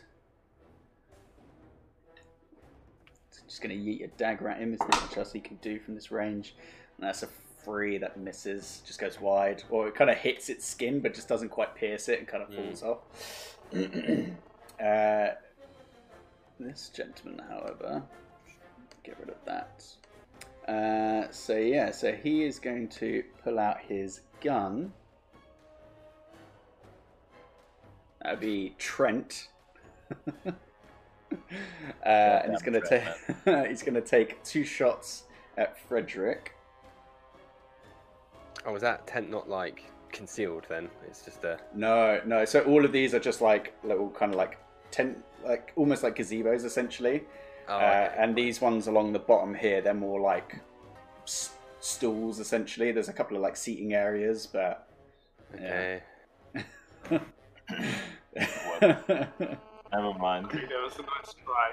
Just 3.47 3.61
going 3.61 3.78
to 3.78 3.82
yeet 3.84 4.03
a 4.03 4.07
dagger 4.07 4.49
at 4.49 4.59
him. 4.59 4.70
There's 4.70 4.82
not 4.82 5.01
much 5.01 5.17
else 5.17 5.32
he 5.32 5.39
can 5.39 5.57
do 5.57 5.80
from 5.80 5.95
this 5.95 6.11
range. 6.11 6.55
And 6.97 7.07
that's 7.07 7.24
a 7.24 7.30
three 7.63 7.97
that 7.99 8.17
misses, 8.17 8.82
just 8.86 8.99
goes 8.99 9.22
wide. 9.22 9.63
Or 9.70 9.88
it 9.88 9.95
kind 9.95 10.09
of 10.09 10.17
hits 10.17 10.49
its 10.49 10.65
skin, 10.65 10.99
but 10.99 11.13
just 11.13 11.28
doesn't 11.28 11.49
quite 11.49 11.76
pierce 11.76 12.09
it 12.09 12.20
and 12.20 12.28
kind 12.28 12.43
of 12.43 12.53
falls 12.53 12.84
off. 12.84 13.57
uh, 14.84 15.36
this 16.59 16.89
gentleman, 16.89 17.41
however, 17.47 18.03
get 19.03 19.17
rid 19.20 19.30
of 19.30 19.45
that. 19.45 19.84
Uh, 20.67 21.32
so 21.32 21.55
yeah, 21.55 21.91
so 21.91 22.11
he 22.11 22.43
is 22.43 22.59
going 22.59 22.88
to 22.88 23.24
pull 23.43 23.57
out 23.59 23.80
his 23.88 24.22
gun. 24.41 24.93
That 28.30 28.36
would 28.36 28.47
be 28.47 28.75
Trent. 28.77 29.47
uh, 30.45 30.51
and 32.05 32.51
he's 32.51 32.61
to 32.80 32.88
take 32.88 33.03
he's 33.67 33.82
to 33.95 34.01
take 34.01 34.43
two 34.43 34.63
shots 34.63 35.23
at 35.57 35.80
Frederick. 35.88 36.53
Oh, 38.67 38.75
is 38.75 38.84
that 38.84 39.07
tent 39.07 39.32
not 39.32 39.49
like 39.49 39.84
concealed 40.11 40.67
then? 40.69 40.91
It's 41.07 41.25
just 41.25 41.43
a. 41.43 41.59
No, 41.73 42.21
no. 42.23 42.45
So 42.45 42.61
all 42.65 42.86
of 42.86 42.91
these 42.91 43.15
are 43.15 43.19
just 43.19 43.41
like 43.41 43.73
little 43.84 44.11
kind 44.11 44.32
of 44.32 44.38
like 44.38 44.59
tent, 44.91 45.17
like 45.43 45.73
almost 45.75 46.03
like 46.03 46.15
gazebos 46.15 46.65
essentially. 46.65 47.23
Oh, 47.67 47.77
uh, 47.77 48.11
and 48.15 48.36
these 48.36 48.61
ones 48.61 48.86
along 48.86 49.11
the 49.13 49.17
bottom 49.17 49.55
here, 49.55 49.82
they're 49.82 49.95
more 49.95 50.21
like 50.21 50.55
s- 51.23 51.53
stools 51.80 52.39
essentially. 52.39 52.91
There's 52.91 53.09
a 53.09 53.13
couple 53.13 53.36
of 53.38 53.41
like 53.41 53.57
seating 53.57 53.95
areas, 53.95 54.45
but 54.45 54.88
Okay. 55.55 56.03
Never 58.82 60.13
mind. 60.19 60.49
That 60.51 60.84
was 60.84 60.97
a 60.97 61.01
nice 61.01 61.34
try. 61.43 61.71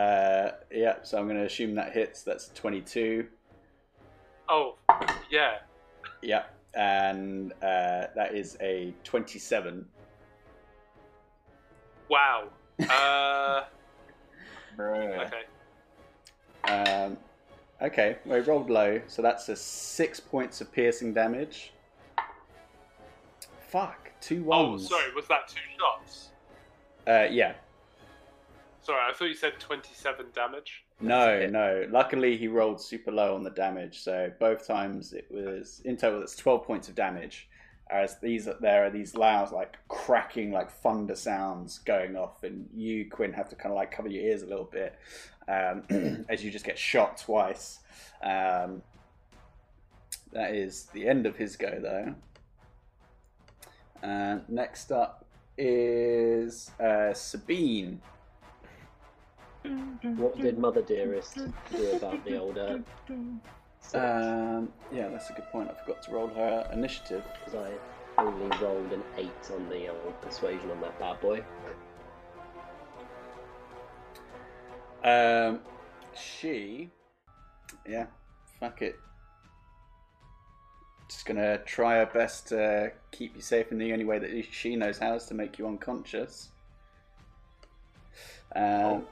uh, 0.00 0.50
yeah. 0.72 0.96
So 1.02 1.18
I'm 1.18 1.24
going 1.24 1.36
to 1.38 1.44
assume 1.44 1.74
that 1.74 1.92
hits. 1.92 2.22
That's 2.22 2.50
22. 2.54 3.26
Oh, 4.48 4.76
yeah. 5.30 5.58
Yeah, 6.22 6.44
and 6.74 7.52
uh, 7.62 8.06
that 8.14 8.34
is 8.34 8.56
a 8.60 8.94
27. 9.04 9.84
Wow. 12.08 12.48
Uh, 14.78 14.78
okay. 14.78 15.44
Um, 16.68 17.16
okay, 17.80 18.18
well, 18.26 18.42
he 18.42 18.46
rolled 18.46 18.68
low, 18.68 19.00
so 19.06 19.22
that's 19.22 19.48
a 19.48 19.56
six 19.56 20.20
points 20.20 20.60
of 20.60 20.70
piercing 20.70 21.14
damage. 21.14 21.72
Fuck, 23.68 24.12
two 24.26 24.44
Oh, 24.50 24.70
ones. 24.70 24.88
sorry. 24.88 25.14
Was 25.14 25.26
that 25.28 25.48
two 25.48 25.60
shots? 25.78 26.28
Uh, 27.06 27.26
yeah. 27.30 27.54
Sorry, 28.82 29.00
I 29.08 29.12
thought 29.12 29.26
you 29.26 29.34
said 29.34 29.58
27 29.58 30.26
damage. 30.34 30.84
No, 31.00 31.46
no. 31.46 31.86
Luckily, 31.90 32.36
he 32.36 32.48
rolled 32.48 32.80
super 32.80 33.12
low 33.12 33.34
on 33.34 33.42
the 33.42 33.50
damage, 33.50 34.00
so 34.00 34.32
both 34.40 34.66
times 34.66 35.12
it 35.12 35.26
was 35.30 35.82
in 35.84 35.96
total. 35.96 36.22
It's 36.22 36.34
twelve 36.36 36.64
points 36.64 36.88
of 36.88 36.94
damage. 36.94 37.48
As 37.90 38.18
these 38.18 38.48
there 38.60 38.84
are 38.86 38.90
these 38.90 39.14
loud, 39.14 39.52
like 39.52 39.76
cracking, 39.88 40.52
like 40.52 40.70
thunder 40.70 41.14
sounds 41.14 41.78
going 41.80 42.16
off, 42.16 42.42
and 42.44 42.66
you 42.74 43.08
Quinn 43.10 43.32
have 43.34 43.48
to 43.50 43.56
kind 43.56 43.72
of 43.72 43.76
like 43.76 43.90
cover 43.90 44.08
your 44.08 44.22
ears 44.24 44.42
a 44.42 44.46
little 44.46 44.64
bit 44.64 44.98
um, 45.48 45.82
as 46.30 46.42
you 46.42 46.50
just 46.50 46.64
get 46.64 46.78
shot 46.78 47.18
twice. 47.18 47.80
Um, 48.22 48.80
that 50.32 50.54
is 50.54 50.84
the 50.94 51.06
end 51.06 51.26
of 51.26 51.36
his 51.36 51.56
go, 51.56 51.78
though. 51.80 52.14
And 54.02 54.48
next 54.48 54.92
up 54.92 55.24
is 55.58 56.70
uh, 56.80 57.12
Sabine. 57.12 58.00
What 60.16 60.38
did 60.38 60.58
Mother 60.58 60.82
Dearest 60.82 61.38
do 61.74 61.90
about 61.92 62.24
the 62.24 62.38
older? 62.38 62.82
Um, 63.94 64.72
yeah, 64.92 65.08
that's 65.08 65.30
a 65.30 65.32
good 65.32 65.48
point. 65.50 65.70
I 65.70 65.74
forgot 65.74 66.02
to 66.02 66.12
roll 66.12 66.28
her 66.28 66.68
initiative. 66.72 67.24
Because 67.44 67.60
I 67.60 68.22
only 68.22 68.56
rolled 68.58 68.92
an 68.92 69.02
eight 69.16 69.50
on 69.52 69.68
the 69.68 69.88
old 69.88 70.20
persuasion 70.22 70.70
on 70.70 70.80
that 70.80 70.98
bad 70.98 71.20
boy. 71.20 71.42
Um, 75.04 75.60
she, 76.14 76.90
yeah, 77.88 78.06
fuck 78.58 78.82
it. 78.82 78.98
Just 81.08 81.24
gonna 81.24 81.58
try 81.58 81.96
her 81.98 82.06
best 82.06 82.48
to 82.48 82.92
keep 83.12 83.36
you 83.36 83.42
safe 83.42 83.70
in 83.70 83.78
the 83.78 83.92
only 83.92 84.04
way 84.04 84.18
that 84.18 84.44
she 84.52 84.74
knows 84.76 84.98
how 84.98 85.14
is 85.14 85.26
to 85.26 85.34
make 85.34 85.58
you 85.58 85.66
unconscious. 85.66 86.50
Um, 88.54 89.06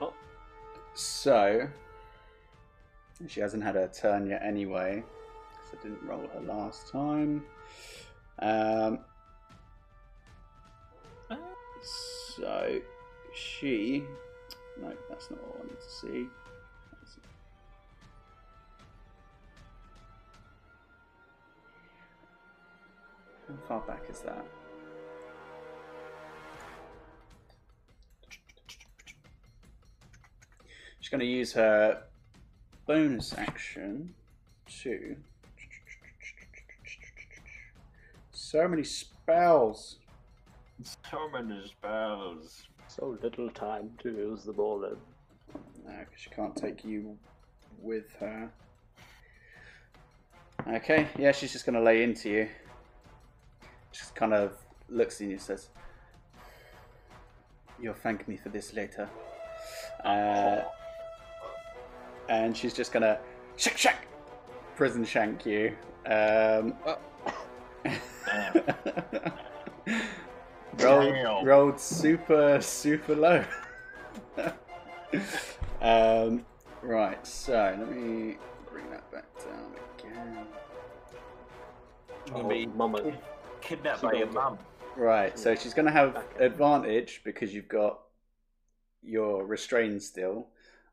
Oh. 0.00 0.12
so 0.94 1.68
she 3.28 3.40
hasn't 3.40 3.62
had 3.62 3.74
her 3.74 3.88
turn 3.88 4.26
yet 4.26 4.42
anyway, 4.42 5.02
because 5.52 5.78
I 5.78 5.82
didn't 5.82 6.02
roll 6.02 6.26
her 6.34 6.40
last 6.40 6.88
time. 6.88 7.44
Um, 8.40 9.00
so 11.82 12.80
she 13.34 14.04
no, 14.80 14.92
that's 15.08 15.30
not 15.30 15.40
what 15.46 15.56
I 15.56 15.58
wanted 15.60 15.80
to 15.80 15.90
see. 15.90 16.26
Far 23.70 23.80
back 23.82 24.02
is 24.10 24.18
that? 24.18 24.44
She's 30.98 31.08
going 31.08 31.20
to 31.20 31.24
use 31.24 31.52
her 31.52 32.02
bonus 32.88 33.32
action 33.38 34.12
to. 34.82 35.14
So 38.32 38.66
many 38.66 38.82
spells. 38.82 39.98
So 40.82 41.30
many 41.32 41.68
spells. 41.68 42.64
So 42.88 43.16
little 43.22 43.50
time 43.50 43.92
to 44.02 44.08
use 44.08 44.42
them 44.42 44.58
all 44.58 44.82
in. 44.82 44.96
No, 45.86 45.96
because 46.00 46.20
she 46.20 46.30
can't 46.30 46.56
take 46.56 46.84
you 46.84 47.16
with 47.80 48.12
her. 48.18 48.50
Okay, 50.66 51.06
yeah, 51.16 51.30
she's 51.30 51.52
just 51.52 51.64
going 51.66 51.76
to 51.76 51.82
lay 51.82 52.02
into 52.02 52.30
you. 52.30 52.48
Just 53.92 54.14
kind 54.14 54.34
of 54.34 54.52
looks 54.88 55.20
at 55.20 55.26
you 55.26 55.32
and 55.32 55.40
says, 55.40 55.68
You'll 57.80 57.94
thank 57.94 58.28
me 58.28 58.36
for 58.36 58.50
this 58.50 58.74
later. 58.74 59.08
Uh, 60.04 60.62
and 62.28 62.56
she's 62.56 62.74
just 62.74 62.92
going 62.92 63.02
to 63.02 63.18
shack 63.56 63.76
shack 63.76 64.06
prison 64.76 65.04
shank 65.04 65.44
you. 65.44 65.76
Um, 66.06 66.74
Damn. 70.76 71.24
rolled, 71.24 71.46
rolled 71.46 71.80
super, 71.80 72.60
super 72.60 73.14
low. 73.14 73.44
um, 75.82 76.44
right, 76.82 77.26
so 77.26 77.76
let 77.78 77.90
me 77.90 78.36
bring 78.70 78.88
that 78.90 79.10
back 79.10 79.24
down 79.38 79.74
again. 79.98 80.46
Gonna 82.32 82.48
be 82.48 82.66
Oh, 82.72 82.76
Mama. 82.76 83.12
Kid- 83.70 83.78
kidnapped 83.78 84.00
She 84.00 84.06
by 84.06 84.12
your 84.14 84.26
got- 84.26 84.34
mum. 84.34 84.58
Right, 84.96 85.38
so 85.38 85.54
she's 85.54 85.72
going 85.72 85.86
to 85.86 85.92
have 85.92 86.24
advantage 86.38 87.22
because 87.24 87.54
you've 87.54 87.68
got 87.68 88.00
your 89.02 89.46
restrained 89.46 90.02
still, 90.02 90.48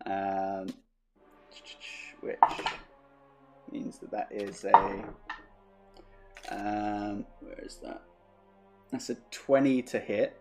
um, 0.06 0.68
which 2.22 2.38
means 3.72 3.98
that 3.98 4.12
that 4.12 4.28
is 4.32 4.64
a. 4.64 5.04
Um, 6.50 7.26
where 7.42 7.60
is 7.64 7.78
that? 7.84 8.02
That's 8.92 9.10
a 9.10 9.16
20 9.32 9.82
to 9.82 10.00
hit. 10.00 10.40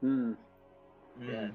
Hmm. 0.00 0.32
Mm. 1.20 1.50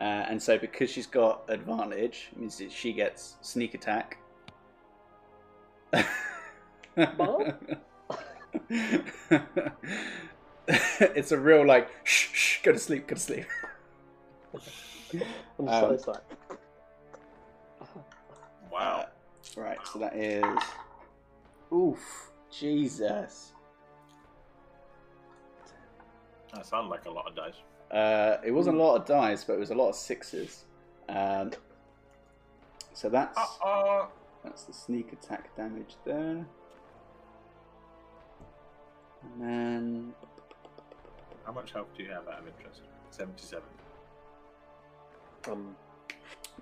Uh, 0.00 0.04
and 0.04 0.40
so 0.40 0.56
because 0.56 0.88
she's 0.90 1.06
got 1.08 1.42
advantage, 1.48 2.30
means 2.36 2.56
that 2.58 2.70
she 2.70 2.92
gets 2.92 3.36
sneak 3.42 3.74
attack. 3.74 4.18
Mom? 7.18 7.52
it's 10.68 11.32
a 11.32 11.38
real 11.38 11.66
like 11.66 11.88
shh, 12.04 12.28
shh 12.32 12.62
go 12.62 12.72
to 12.72 12.78
sleep, 12.78 13.06
go 13.06 13.14
to 13.14 13.20
sleep. 13.20 13.46
I'm 15.58 15.68
Um, 15.68 15.68
so 15.68 15.96
sorry. 15.98 16.18
Wow. 18.70 19.06
Uh, 19.56 19.60
right, 19.60 19.78
so 19.92 19.98
that 19.98 20.14
is 20.14 20.44
oof, 21.72 22.30
Jesus. 22.50 23.52
That 26.54 26.66
sounds 26.66 26.90
like 26.90 27.04
a 27.06 27.10
lot 27.10 27.26
of 27.28 27.34
dice. 27.36 27.54
Uh, 27.90 28.36
it 28.44 28.50
wasn't 28.50 28.76
a 28.76 28.82
lot 28.82 28.96
of 28.96 29.06
dice, 29.06 29.44
but 29.44 29.54
it 29.54 29.58
was 29.58 29.70
a 29.70 29.74
lot 29.74 29.88
of 29.90 29.94
sixes. 29.96 30.64
Um, 31.08 31.52
so 32.92 33.08
that's 33.08 33.38
Uh-oh. 33.38 34.08
that's 34.44 34.64
the 34.64 34.72
sneak 34.72 35.12
attack 35.12 35.54
damage 35.56 35.96
there. 36.04 36.44
And 39.22 39.42
then 39.42 40.14
How 41.44 41.52
much 41.52 41.72
health 41.72 41.88
do 41.96 42.02
you 42.02 42.10
have 42.10 42.28
out 42.28 42.40
of 42.40 42.46
interest? 42.46 42.82
77. 43.10 43.64
Um, 45.50 45.76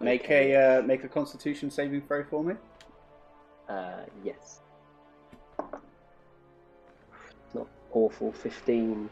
make 0.00 0.24
okay. 0.24 0.52
a 0.52 0.78
uh, 0.78 0.82
make 0.82 1.04
a 1.04 1.08
Constitution 1.08 1.70
saving 1.70 2.02
throw 2.02 2.24
for 2.24 2.44
me. 2.44 2.54
Uh, 3.68 4.04
yes. 4.22 4.60
Not 7.54 7.68
awful. 7.92 8.32
Fifteen. 8.32 9.10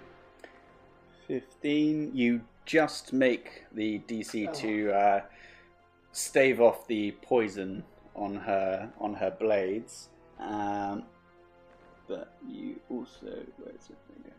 15 1.26 2.10
you 2.14 2.40
just 2.66 3.12
make 3.12 3.64
the 3.72 3.98
dc 4.00 4.52
to 4.54 4.92
uh, 4.92 5.20
stave 6.12 6.60
off 6.60 6.86
the 6.86 7.12
poison 7.22 7.82
on 8.14 8.36
her 8.36 8.90
on 9.00 9.14
her 9.14 9.30
blades 9.30 10.08
um, 10.38 11.04
but 12.08 12.34
you 12.48 12.78
also 12.90 13.26
where 13.58 13.74
is 13.74 13.90
it 13.90 13.96
There 14.08 14.32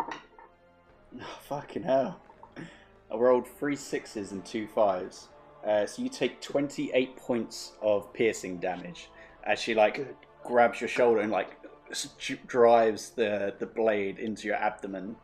you 0.00 0.06
go. 1.18 1.22
oh, 1.22 1.38
fucking 1.48 1.82
hell 1.82 2.20
i 3.12 3.16
rolled 3.16 3.46
three 3.46 3.76
sixes 3.76 4.32
and 4.32 4.44
two 4.44 4.66
fives 4.68 5.28
uh, 5.66 5.84
so 5.84 6.00
you 6.02 6.08
take 6.08 6.40
28 6.40 7.16
points 7.16 7.72
of 7.82 8.10
piercing 8.14 8.56
damage 8.58 9.10
as 9.44 9.58
she 9.58 9.74
like 9.74 9.96
Good. 9.96 10.16
grabs 10.44 10.80
your 10.80 10.88
shoulder 10.88 11.20
and 11.20 11.30
like 11.30 11.56
drives 12.46 13.10
the 13.10 13.54
the 13.58 13.66
blade 13.66 14.18
into 14.20 14.46
your 14.46 14.56
abdomen. 14.56 15.16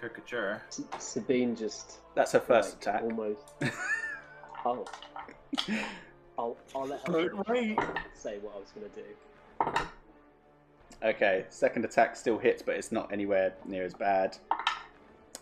Caricature. 0.00 0.60
Sabine 0.98 1.54
just 1.56 1.98
That's 2.14 2.32
her 2.32 2.40
first 2.40 2.84
like, 2.84 2.94
attack. 2.96 3.02
almost. 3.02 3.54
oh, 4.64 4.84
I'll 6.38 6.56
I'll 6.74 6.86
let 6.86 7.06
her 7.06 7.28
Don't 7.28 7.48
wait. 7.48 7.78
say 8.14 8.38
what 8.38 8.54
I 8.56 8.58
was 8.60 8.72
gonna 8.74 8.88
do. 8.94 9.04
Okay, 11.02 11.44
second 11.50 11.84
attack 11.84 12.16
still 12.16 12.38
hits, 12.38 12.62
but 12.62 12.74
it's 12.76 12.90
not 12.92 13.12
anywhere 13.12 13.54
near 13.64 13.84
as 13.84 13.94
bad. 13.94 14.36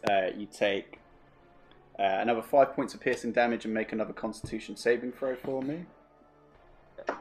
Uh, 0.09 0.27
you 0.37 0.47
take 0.47 0.99
uh, 1.99 2.03
another 2.03 2.43
five 2.43 2.75
points 2.75 2.93
of 2.95 3.01
piercing 3.01 3.33
damage 3.33 3.65
and 3.65 3.73
make 3.73 3.93
another 3.93 4.13
Constitution 4.13 4.77
saving 4.77 5.13
throw 5.13 5.35
for 5.37 5.63
me. 5.63 5.85
Uh, 7.09 7.15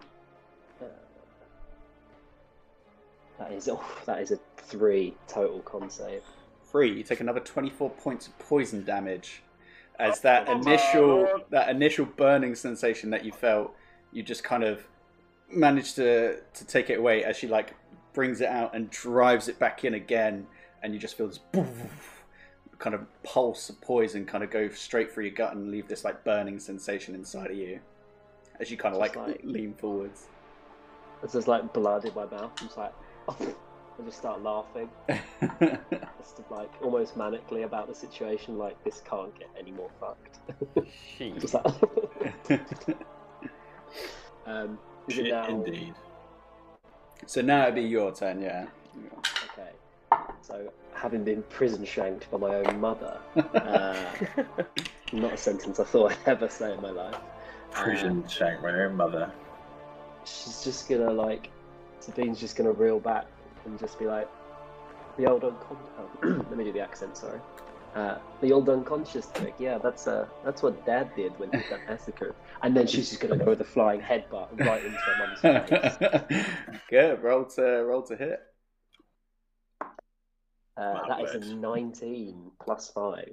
that 3.40 3.52
is 3.52 3.70
oh, 3.70 3.84
that 4.06 4.20
is 4.22 4.32
a 4.32 4.40
three 4.58 5.16
total 5.28 5.60
con 5.62 5.90
save. 5.90 6.24
Three. 6.72 6.92
You 6.92 7.04
take 7.04 7.20
another 7.22 7.40
twenty-four 7.40 7.92
points 7.92 8.28
of 8.28 8.38
poison 8.40 8.84
damage, 8.84 9.44
as 10.00 10.22
that 10.22 10.48
Oh 10.48 10.54
initial 10.60 11.42
that 11.50 11.70
initial 11.70 12.06
burning 12.06 12.56
sensation 12.56 13.10
that 13.12 13.24
you 13.26 13.32
felt, 13.32 13.74
you 14.12 14.24
just 14.24 14.44
kind 14.44 14.64
of 14.64 14.86
managed 15.50 15.96
to 15.96 16.40
to 16.54 16.66
take 16.66 16.90
it 16.90 17.00
away 17.00 17.24
as 17.24 17.38
she 17.38 17.48
like 17.48 17.76
brings 18.14 18.42
it 18.42 18.48
out 18.48 18.76
and 18.76 18.90
drives 18.90 19.48
it 19.48 19.58
back 19.60 19.84
in 19.84 19.94
again, 19.94 20.48
and 20.82 20.94
you 20.94 21.00
just 21.00 21.18
feel 21.18 21.28
this 21.28 21.40
kind 22.80 22.96
of 22.96 23.02
pulse 23.24 23.70
of 23.70 23.80
poison 23.82 24.26
kind 24.26 24.44
of 24.44 24.52
go 24.52 24.68
straight 24.70 25.12
through 25.12 25.24
your 25.24 25.34
gut 25.34 25.56
and 25.56 25.72
leave 25.72 25.88
this 25.88 26.04
like 26.04 26.24
burning 26.26 26.60
sensation 26.60 27.16
inside 27.16 27.50
of 27.50 27.56
you 27.56 27.80
as 28.60 28.70
you 28.70 28.78
kind 28.78 28.94
of 28.94 29.00
like, 29.00 29.16
like- 29.16 29.40
lean 29.44 29.74
forwards. 29.74 30.28
There's 31.22 31.34
just 31.34 31.48
like 31.48 31.72
blood 31.74 32.04
in 32.04 32.14
my 32.14 32.26
mouth. 32.26 32.52
I'm 32.60 32.68
just 32.68 32.78
like, 32.78 32.94
oh, 33.30 33.56
I 34.00 34.04
just 34.06 34.18
start 34.18 34.42
laughing, 34.42 34.90
just 35.10 36.42
like 36.50 36.72
almost 36.82 37.16
manically 37.18 37.64
about 37.64 37.88
the 37.88 37.94
situation. 37.96 38.58
Like 38.58 38.82
this 38.84 39.02
can't 39.08 39.38
get 39.38 39.50
any 39.58 39.72
more 39.72 39.90
fucked. 40.00 40.40
She. 41.18 41.32
just 41.32 41.54
like, 41.54 41.66
um, 44.48 44.80
is 45.08 45.18
it 45.18 45.26
Shit, 45.26 45.32
now? 45.32 45.48
indeed. 45.48 45.94
so 47.28 47.42
now 47.42 47.64
it'd 47.64 47.76
be 47.76 47.82
your 47.82 48.12
turn, 48.14 48.42
yeah. 48.42 48.66
Okay. 49.54 49.70
So 50.42 50.72
having 50.94 51.24
been 51.24 51.44
prison 51.44 51.86
shanked 51.86 52.30
by 52.32 52.38
my 52.38 52.56
own 52.56 52.80
mother, 52.80 53.20
uh, 53.36 53.96
not 55.14 55.34
a 55.34 55.38
sentence 55.38 55.80
I 55.80 55.84
thought 55.84 56.12
I'd 56.14 56.18
ever 56.28 56.50
say 56.50 56.74
in 56.74 56.82
my 56.82 56.90
life. 56.90 57.16
Prison 57.72 58.28
shank 58.28 58.62
my 58.62 58.72
own 58.72 58.96
mother. 58.96 59.32
she's 60.26 60.64
just 60.64 60.90
gonna 60.90 61.12
like 61.12 61.50
Sabine's 62.00 62.40
just 62.40 62.56
gonna 62.56 62.72
reel 62.72 63.00
back 63.00 63.26
and 63.66 63.80
just 63.80 63.98
be 64.00 64.06
like 64.06 64.28
the 65.18 65.26
old 65.28 65.44
unconscious 65.44 65.90
oh, 66.00 66.10
let 66.50 66.58
me 66.58 66.64
do 66.64 66.72
the 66.74 66.80
accent 66.80 67.16
sorry 67.18 67.40
uh, 67.96 68.18
the 68.42 68.52
old 68.52 68.68
unconscious 68.70 69.28
trick 69.36 69.54
yeah 69.60 69.78
that's 69.78 70.08
uh 70.08 70.26
that's 70.44 70.64
what 70.64 70.84
dad 70.86 71.10
did 71.16 71.32
when 71.40 71.52
he 71.52 71.60
got 71.70 71.80
massacred 71.88 72.34
and 72.64 72.76
then 72.76 72.88
she's 72.88 73.10
just 73.10 73.22
gonna 73.22 73.38
go 73.38 73.46
with 73.46 73.62
a 73.62 73.64
flying 73.64 74.02
headbutt 74.02 74.48
right 74.60 74.84
into 74.84 74.98
her 74.98 75.28
mum's 75.28 75.40
face 76.32 76.46
Good. 76.90 77.22
Roll 77.22 77.46
to 77.46 77.62
roll 77.62 78.02
to 78.04 78.16
hit. 78.16 78.40
uh, 80.78 80.94
My 81.08 81.08
that 81.08 81.22
is 81.24 81.34
word. 81.34 81.44
a 81.44 81.56
19 81.56 82.52
plus 82.64 82.90
5 82.90 83.30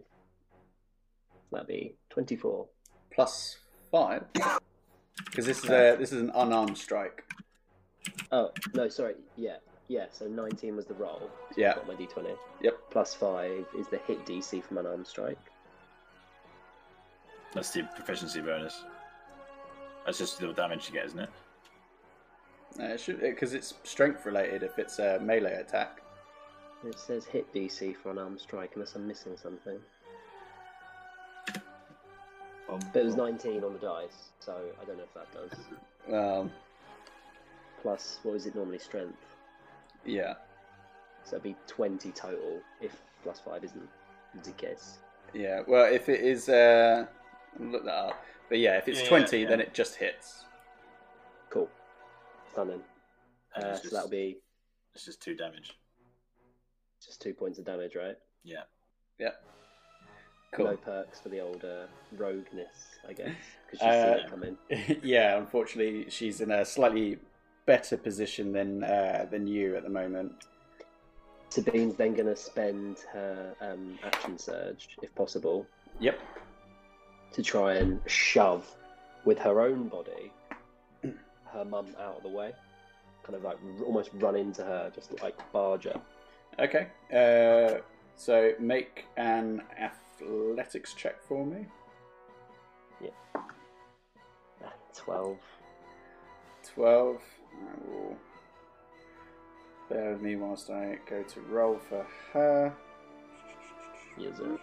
that'd 1.53 1.67
be 1.67 1.95
24 2.11 2.67
Plus 3.13 3.57
five. 3.91 4.25
Because 5.27 5.45
this 5.45 5.59
is 5.63 5.69
a 5.71 5.97
this 5.99 6.13
is 6.13 6.21
an 6.23 6.31
unarmed 6.35 6.79
strike. 6.79 7.25
oh 8.33 8.51
no 8.75 8.89
sorry 8.89 9.15
yeah 9.37 9.57
yeah 9.91 10.07
so 10.13 10.27
19 10.29 10.77
was 10.77 10.87
the 10.87 10.95
roll 10.95 11.19
so 11.51 11.61
Yeah. 11.61 11.75
Got 11.75 11.89
my 11.89 11.95
d20 11.95 12.37
Yep. 12.63 12.79
plus 12.91 13.13
5 13.15 13.67
is 13.77 13.89
the 13.89 13.99
hit 14.07 14.25
dc 14.25 14.63
from 14.63 14.79
unarmed 14.79 15.07
strike 15.07 15.39
That's 17.53 17.71
the 17.73 17.83
proficiency 17.97 18.41
bonus. 18.41 18.85
That's 20.07 20.19
just 20.19 20.39
the 20.39 20.53
damage 20.53 20.87
you 20.87 20.95
get, 20.95 21.07
isn't 21.07 21.19
it? 21.19 21.31
Uh, 22.79 22.85
it 22.85 23.01
should 23.01 23.21
because 23.21 23.53
it's 23.55 23.75
strength 23.83 24.25
related 24.25 24.63
if 24.63 24.79
it's 24.79 25.01
a 25.01 25.19
melee 25.21 25.55
attack. 25.55 26.01
It 26.87 26.97
says 26.99 27.25
hit 27.27 27.53
DC 27.53 27.97
for 27.97 28.13
an 28.13 28.19
armed 28.19 28.41
strike, 28.41 28.71
unless 28.77 28.95
I'm 28.95 29.07
missing 29.07 29.37
something. 29.37 29.79
But 32.69 33.01
it 33.01 33.05
was 33.05 33.17
19 33.17 33.65
on 33.65 33.73
the 33.73 33.79
dice, 33.81 34.31
so 34.39 34.55
I 34.81 34.85
don't 34.85 34.97
know 34.99 35.03
if 35.03 35.15
that 35.15 35.29
does. 35.35 35.53
Um, 36.15 36.51
Plus, 37.83 38.21
what 38.23 38.37
is 38.37 38.47
it 38.47 38.55
normally? 38.55 38.79
Strength. 38.79 39.19
Yeah, 40.05 40.35
So 41.25 41.37
it'd 41.37 41.43
be 41.43 41.57
20 41.67 42.11
total 42.13 42.61
if 42.81 42.97
plus 43.23 43.41
5 43.41 43.65
isn't 43.65 43.89
the 44.45 44.53
case. 44.53 44.99
yeah. 45.35 45.61
Well, 45.67 45.93
if 45.93 46.09
it 46.09 46.21
is, 46.21 46.49
uh, 46.49 47.07
look 47.59 47.85
that 47.85 47.95
up. 47.95 48.25
But 48.49 48.59
yeah, 48.59 48.79
if 48.79 48.89
it's 48.89 49.01
Yeah, 49.03 49.09
twenty, 49.09 49.39
yeah. 49.43 49.49
then 49.49 49.61
it 49.61 49.73
just 49.75 49.97
hits. 49.97 50.45
Cool. 51.51 51.69
Stunning. 52.51 52.83
Uh, 53.57 53.61
it's 53.67 53.79
so 53.79 53.83
just, 53.83 53.95
that'll 53.95 54.09
be 54.09 54.39
It's 54.95 55.05
just 55.05 55.21
two 55.23 55.35
damage. 55.37 55.73
just 57.05 57.21
two 57.23 57.33
points 57.35 57.59
of 57.59 57.65
damage, 57.65 57.95
right? 57.95 58.17
Yeah. 58.43 58.63
Yeah. 59.19 59.31
Cool. 60.53 60.67
No 60.67 60.77
perks 60.77 61.21
for 61.21 61.29
the 61.29 61.39
old 61.41 61.65
uh, 61.65 61.87
rogueness, 62.17 62.99
I 63.09 63.13
guess, 63.13 63.29
because 63.67 63.79
she's 63.79 63.83
Uh, 63.83 64.17
seen 64.17 64.25
it 64.25 64.31
coming. 64.31 65.01
yeah, 65.05 65.37
unfortunately, 65.39 66.11
she's 66.11 66.41
in 66.41 66.51
a 66.51 66.65
slightly 66.65 67.19
better 67.71 67.97
position 67.97 68.47
than 68.53 68.83
uh, 68.83 69.27
than 69.31 69.47
you 69.47 69.77
at 69.77 69.85
the 69.85 69.95
moment. 70.03 70.33
Sabine's 71.51 71.95
then 71.95 72.15
going 72.15 72.27
to 72.27 72.35
spend 72.37 72.97
her 73.13 73.55
um, 73.61 73.97
action 74.05 74.37
surge, 74.39 74.97
if 75.03 75.15
possible, 75.15 75.59
Yep. 76.01 76.19
to 77.33 77.43
try 77.43 77.75
and 77.75 78.01
shove 78.07 78.65
with 79.25 79.39
her 79.39 79.61
own 79.61 79.89
body 79.89 80.33
her 81.53 81.65
mum 81.65 81.87
out 82.05 82.17
of 82.19 82.23
the 82.23 82.29
way. 82.41 82.53
Kind 83.25 83.35
of 83.37 83.43
like 83.45 83.59
r- 83.79 83.85
almost 83.85 84.11
run 84.15 84.37
into 84.37 84.63
her, 84.63 84.91
just 84.95 85.21
like 85.23 85.37
barge 85.53 85.85
her. 85.85 86.01
Okay. 86.67 86.85
Uh, 87.21 87.81
so 88.17 88.53
make 88.61 89.05
an 89.17 89.63
athletics 89.87 90.95
check 90.95 91.17
for 91.29 91.45
me. 91.47 91.67
Ah, 94.65 94.73
12. 94.97 95.39
Twelve. 96.75 97.21
I 97.61 97.91
will 97.91 98.17
bear 99.89 100.13
with 100.13 100.23
me 100.23 100.37
whilst 100.37 100.71
I 100.71 100.99
go 101.09 101.23
to 101.23 101.41
roll 101.43 101.79
for 101.79 102.07
her. 102.33 102.75
Yes, 104.19 104.37
sir. 104.37 104.59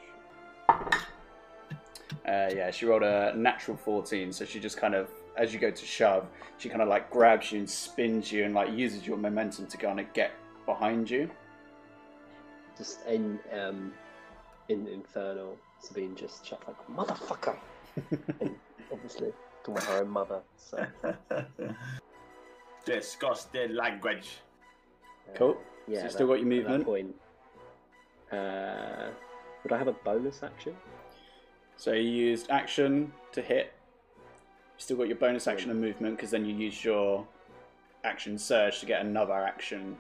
Uh, 2.28 2.50
yeah, 2.54 2.72
she 2.72 2.86
rolled 2.86 3.04
a 3.04 3.34
natural 3.36 3.78
14, 3.78 4.32
so 4.34 4.46
she 4.46 4.60
just 4.60 4.78
kind 4.78 4.94
of, 4.94 5.08
as 5.38 5.54
you 5.54 5.60
go 5.60 5.72
to 5.72 5.86
shove, 5.86 6.28
she 6.58 6.70
kind 6.70 6.82
of 6.82 6.88
like 6.88 7.10
grabs 7.10 7.52
you 7.52 7.60
and 7.60 7.70
spins 7.70 8.32
you 8.32 8.44
and 8.44 8.54
like 8.54 8.72
uses 8.72 9.08
your 9.08 9.18
momentum 9.18 9.66
to 9.68 9.78
kind 9.78 10.00
of 10.00 10.12
get 10.14 10.32
behind 10.66 11.10
you. 11.10 11.30
Just 12.78 13.06
in 13.08 13.40
um, 13.58 13.94
in 14.70 14.88
Infernal, 14.88 15.58
Sabine 15.80 16.16
just 16.16 16.46
shut 16.46 16.62
like, 16.68 17.08
motherfucker! 17.08 17.56
and 18.42 18.56
obviously, 18.92 19.32
to 19.64 19.72
about 19.72 19.84
her 19.86 20.02
own 20.02 20.10
mother. 20.10 20.42
So, 20.58 20.86
Disgusting 22.88 23.76
language. 23.76 24.38
Cool. 25.36 25.58
yeah, 25.88 26.00
so 26.00 26.04
you 26.06 26.10
still 26.10 26.28
got 26.28 26.40
your 26.42 26.54
at 26.54 26.64
that 26.64 26.70
movement. 26.70 26.86
point. 26.86 27.16
Uh, 28.32 29.10
would 29.64 29.74
I 29.74 29.78
have 29.78 29.88
a 29.88 29.94
bonus 29.94 30.42
action? 30.42 30.74
So 31.76 31.92
you 31.92 32.10
used 32.10 32.50
action 32.50 33.12
to 33.34 33.42
hit. 33.42 33.74
You 34.16 34.80
still 34.82 34.98
got 34.98 35.08
your 35.08 35.18
bonus 35.18 35.48
action 35.48 35.70
and 35.70 35.82
movement 35.82 36.16
because 36.16 36.32
then 36.32 36.46
you 36.46 36.56
used 36.56 36.84
your 36.84 37.28
action 38.04 38.38
surge 38.38 38.80
to 38.80 38.86
get 38.86 39.02
another 39.06 39.34
action. 39.34 39.98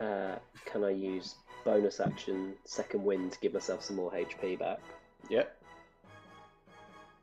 Uh, 0.00 0.36
can 0.64 0.84
I 0.84 0.90
use 0.90 1.34
bonus 1.64 2.00
action 2.00 2.54
second 2.64 3.02
wind 3.02 3.32
to 3.32 3.38
give 3.40 3.52
myself 3.52 3.82
some 3.82 3.96
more 3.96 4.12
HP 4.12 4.58
back? 4.58 4.78
Yep. 5.28 5.56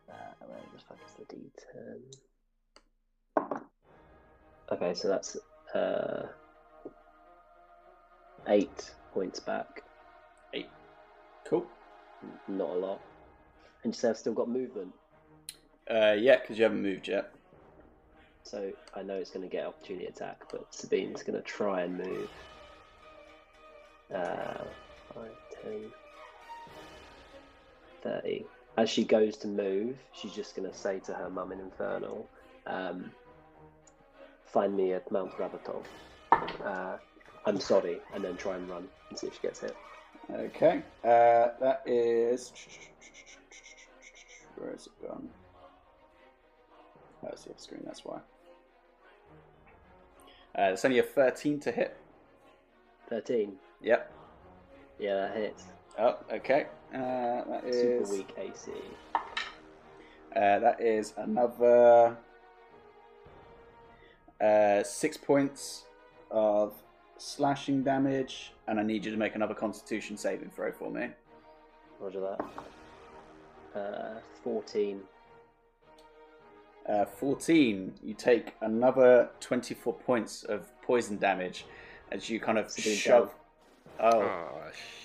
Uh, 0.10 0.14
where 0.46 0.60
the 0.74 0.82
fuck 0.88 0.98
is 1.06 1.14
the 1.14 1.36
D10? 1.36 2.27
Okay, 4.72 4.94
so 4.94 5.08
that's 5.08 5.38
uh, 5.74 6.28
eight 8.48 8.92
points 9.14 9.40
back. 9.40 9.84
Eight. 10.54 10.70
Cool. 11.46 11.66
Not 12.48 12.70
a 12.70 12.74
lot. 12.74 13.02
And 13.84 13.94
you 13.94 13.98
say 13.98 14.10
I've 14.10 14.18
still 14.18 14.34
got 14.34 14.50
movement, 14.50 14.92
Uh, 15.90 16.16
yeah, 16.20 16.38
because 16.40 16.58
you 16.58 16.64
haven't 16.64 16.82
moved 16.82 17.08
yet. 17.08 17.32
so 18.44 18.72
I 18.96 19.04
know 19.04 19.16
it's 19.16 19.30
going 19.32 19.48
to 19.48 19.52
get 19.52 19.66
opportunity 19.66 20.06
attack, 20.08 20.42
but 20.52 20.74
Sabine's 20.74 21.24
going 21.24 21.38
to 21.38 21.42
try 21.44 21.82
and 21.82 21.98
move. 21.98 22.30
Uh, 24.14 24.64
5, 25.14 25.26
10, 25.64 25.92
30. 28.04 28.46
As 28.78 28.90
she 28.90 29.04
goes 29.04 29.38
to 29.38 29.48
move, 29.48 29.98
she's 30.14 30.34
just 30.34 30.56
going 30.56 30.70
to 30.70 30.76
say 30.78 31.00
to 31.00 31.14
her 31.14 31.30
mum 31.30 31.52
in 31.52 31.60
Infernal, 31.60 32.28
um, 32.68 33.12
find 34.48 34.76
me 34.76 34.94
at 34.94 35.12
Mount 35.12 35.32
Rabatov. 35.38 35.84
Uh, 36.64 36.98
I'm 37.46 37.60
sorry, 37.60 38.00
and 38.14 38.24
then 38.24 38.36
try 38.36 38.56
and 38.56 38.70
run 38.70 38.88
and 39.10 39.18
see 39.18 39.28
if 39.28 39.36
she 39.36 39.40
gets 39.42 39.60
hit. 39.60 39.76
Okay. 40.32 40.82
Uh, 41.04 41.48
that 41.62 41.82
is. 41.86 42.52
Where 44.58 44.74
is 44.74 44.88
it 44.88 45.08
gone? 45.08 45.30
Oh, 47.24 47.30
it's 47.32 47.44
the 47.44 47.52
off 47.52 47.60
screen, 47.60 47.84
that's 47.86 48.04
why. 48.04 48.20
Uh, 50.58 50.72
it's 50.74 50.84
only 50.86 51.00
a 51.00 51.04
13 51.04 51.60
to 51.62 51.72
hit. 51.72 51.98
13. 53.10 53.54
Yep. 53.82 54.12
Yeah, 55.00 55.14
that 55.16 55.38
hits. 55.38 55.64
Oh, 56.00 56.18
okay. 56.32 56.68
Uh, 56.94 56.98
that 56.98 57.64
Super 57.72 58.12
weak 58.12 58.34
AC. 58.38 58.72
Uh, 60.36 60.60
that 60.60 60.82
is 60.82 61.14
another 61.18 62.18
uh, 64.42 64.84
six 64.84 65.18
points 65.18 65.84
of 66.32 66.74
slashing 67.18 67.84
damage, 67.84 68.54
and 68.68 68.80
I 68.80 68.84
need 68.84 69.06
you 69.06 69.12
to 69.12 69.18
make 69.18 69.36
another 69.36 69.54
Constitution 69.56 70.18
saving 70.18 70.50
throw 70.50 70.72
for 70.72 70.90
me. 70.92 71.08
Roger 72.00 72.20
that. 72.20 73.80
Uh, 73.80 74.20
14. 74.44 75.02
Uh, 76.88 77.06
14, 77.06 77.94
you 78.02 78.14
take 78.14 78.54
another 78.62 79.30
24 79.42 79.94
points 79.94 80.44
of 80.44 80.70
poison 80.82 81.18
damage 81.18 81.66
as 82.12 82.30
you 82.30 82.40
kind 82.40 82.58
of 82.58 82.72
Sabine 82.72 82.96
shove. 82.96 83.34
Oh, 84.00 84.22
Oh 84.22 84.50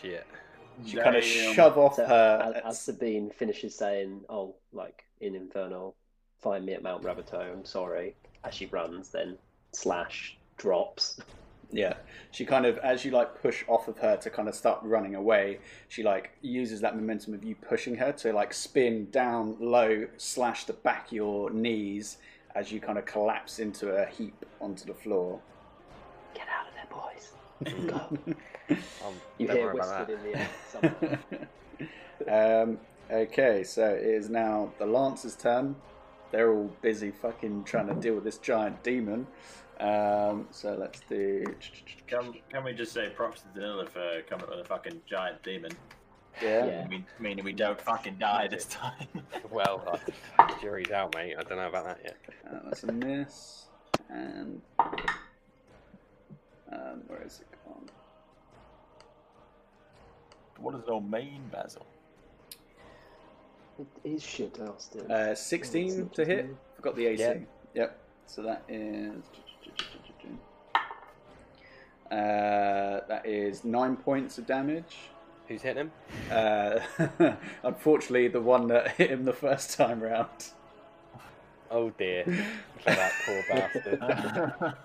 shit. 0.01 0.25
you 0.85 1.01
kind 1.01 1.17
of 1.17 1.25
shove 1.25 1.77
off 1.79 1.97
So 1.97 2.07
her. 2.07 2.53
as, 2.57 2.63
as 2.65 2.81
Sabine 2.81 3.31
finishes 3.31 3.75
saying, 3.77 4.21
"Oh, 4.29 4.55
like 4.73 5.05
in 5.21 5.35
Inferno, 5.35 5.95
find 6.43 6.67
me 6.67 6.75
at 6.75 6.83
Mount 6.83 7.03
Rabato. 7.03 7.53
I'm 7.53 7.65
sorry." 7.65 8.15
As 8.45 8.55
she 8.55 8.67
runs, 8.67 9.11
then 9.11 9.39
slash 9.73 10.37
drops. 10.57 11.21
Yeah, 11.71 11.95
she 12.31 12.45
kind 12.45 12.67
of, 12.67 12.77
as 12.79 13.03
you 13.05 13.13
like 13.13 13.41
push 13.41 13.65
off 13.67 13.89
of 13.89 13.97
her 13.99 14.17
to 14.19 14.29
kind 14.29 14.47
of 14.47 14.55
start 14.55 14.81
running 14.83 15.15
away, 15.15 15.59
she 15.89 16.03
like 16.03 16.33
uses 16.43 16.83
that 16.83 16.95
momentum 16.95 17.33
of 17.33 17.43
you 17.43 17.55
pushing 17.55 17.97
her 17.97 18.13
to 18.13 18.33
like 18.33 18.53
spin 18.53 19.09
down 19.11 19.57
low, 19.59 20.07
slash 20.19 20.65
the 20.65 20.75
back 20.75 21.07
of 21.07 21.13
your 21.13 21.51
knees 21.51 22.19
as 22.55 22.71
you 22.71 22.79
kind 22.79 22.99
of 22.99 23.07
collapse 23.07 23.59
into 23.59 23.91
a 23.97 24.05
heap 24.05 24.45
onto 24.61 24.85
the 24.85 24.93
floor. 24.93 25.41
Get 26.35 26.47
out 26.49 26.69
of 26.69 26.75
there, 26.75 27.79
boys. 27.89 28.29
Go. 28.29 28.35
Um, 29.05 29.15
You 29.39 29.49
hear 29.49 29.75
whispered 29.75 30.11
in 30.11 30.23
the 30.23 30.39
air 30.39 30.49
somewhere. 32.27 32.63
um, 32.63 32.79
okay, 33.11 33.65
so 33.65 33.87
it 33.87 34.03
is 34.03 34.31
now 34.31 34.73
the 34.79 34.87
Lancer's 34.87 35.37
turn. 35.37 35.77
They're 36.33 36.53
all 36.53 36.71
busy 36.81 37.11
fucking 37.11 37.65
trying 37.65 37.89
to 37.89 37.95
deal 37.95 38.15
with 38.15 38.25
this 38.25 38.39
giant 38.39 38.83
demon. 38.83 39.27
Um, 39.79 40.47
so 40.51 40.75
let's 40.79 41.01
do. 41.09 41.45
Can, 42.07 42.35
can 42.51 42.65
we 42.65 42.73
just 42.73 42.93
say 42.93 43.11
props 43.11 43.43
to 43.43 43.61
Danila 43.61 43.89
for 43.89 44.23
coming 44.29 44.45
up 44.45 44.51
with 44.51 44.61
a 44.61 44.65
fucking 44.65 45.01
giant 45.09 45.43
demon? 45.43 45.73
Yeah. 46.43 46.65
Yeah. 46.67 46.87
Mean- 46.89 47.07
Meaning 47.21 47.45
we 47.45 47.53
don't 47.53 47.81
fucking 47.81 48.17
die 48.19 48.49
this 48.49 48.65
time. 48.65 49.07
Well, 49.51 50.01
uh, 50.39 50.49
jury's 50.63 50.91
out, 50.91 51.15
mate. 51.15 51.35
I 51.39 51.43
don't 51.43 51.59
know 51.59 51.69
about 51.69 51.85
that 51.85 51.99
yet. 52.03 52.17
Uh, 52.51 52.59
that's 52.65 52.83
a 52.85 52.93
miss. 52.93 53.67
And. 54.09 54.63
Um, 54.79 54.97
where 57.07 57.23
is 57.23 57.41
it 57.41 57.49
gone? 57.67 57.91
what 60.59 60.73
does 60.73 60.85
it 60.85 60.89
all 60.89 61.03
mean, 61.03 61.43
Basil? 61.53 61.85
It 63.79 63.87
is 64.05 64.23
shit, 64.23 64.61
Austin. 64.61 65.11
Uh, 65.11 65.35
16 65.35 66.11
to 66.11 66.25
hit. 66.25 66.47
Forgot 66.77 66.97
the 66.97 67.07
AC. 67.07 67.23
Yeah. 67.23 67.35
Yep. 67.75 67.99
So 68.27 68.43
that 68.43 68.63
is. 68.69 69.23
Uh, 72.11 73.01
that 73.09 73.23
is 73.25 73.65
nine 73.65 73.97
points 73.97 74.37
of 74.37 74.47
damage. 74.47 74.99
Who's 75.49 75.63
hitting 75.63 75.89
him? 75.89 75.93
Uh, 76.31 76.81
unfortunately, 77.63 78.29
the 78.29 78.41
one 78.41 78.67
that 78.69 78.89
hit 78.93 79.11
him 79.11 79.25
the 79.25 79.33
first 79.33 79.77
time 79.77 80.03
round. 80.03 80.29
Oh 81.71 81.89
dear. 81.91 82.25
For 82.81 82.91
that 82.91 83.13
poor 83.25 83.45
bastard. 83.49 83.99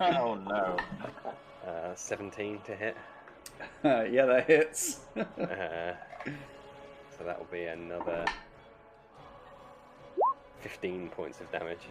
oh 0.00 0.34
no. 0.36 0.76
Uh, 1.66 1.94
17 1.94 2.60
to 2.64 2.74
hit. 2.74 2.96
yeah, 3.84 4.24
that 4.24 4.46
hits. 4.46 5.00
Uh, 5.14 5.92
so 7.18 7.24
that 7.24 7.38
will 7.38 7.48
be 7.52 7.64
another 7.64 8.24
15 10.62 11.08
points 11.10 11.40
of 11.40 11.50
damage. 11.52 11.86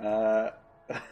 Uh, 0.00 0.50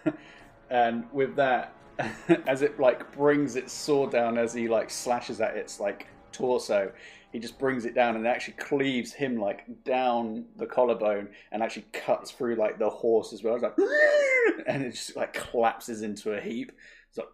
and 0.70 1.04
with 1.12 1.36
that, 1.36 1.74
as 2.46 2.62
it 2.62 2.78
like 2.80 3.12
brings 3.12 3.56
its 3.56 3.72
sword 3.72 4.10
down 4.10 4.38
as 4.38 4.52
he 4.52 4.68
like 4.68 4.90
slashes 4.90 5.40
at 5.40 5.56
its 5.56 5.80
like 5.80 6.06
torso, 6.32 6.92
he 7.32 7.38
just 7.38 7.58
brings 7.58 7.84
it 7.84 7.94
down 7.94 8.16
and 8.16 8.26
actually 8.26 8.54
cleaves 8.54 9.12
him 9.12 9.36
like 9.40 9.64
down 9.84 10.44
the 10.56 10.66
collarbone 10.66 11.28
and 11.52 11.62
actually 11.62 11.86
cuts 11.92 12.30
through 12.30 12.54
like 12.56 12.78
the 12.78 12.88
horse 12.88 13.32
as 13.32 13.42
well. 13.42 13.54
It's 13.54 13.62
like, 13.62 13.76
and 14.66 14.84
it 14.84 14.92
just 14.92 15.16
like 15.16 15.32
collapses 15.32 16.02
into 16.02 16.32
a 16.34 16.40
heap. 16.40 16.72
It's 17.08 17.18
like, 17.18 17.28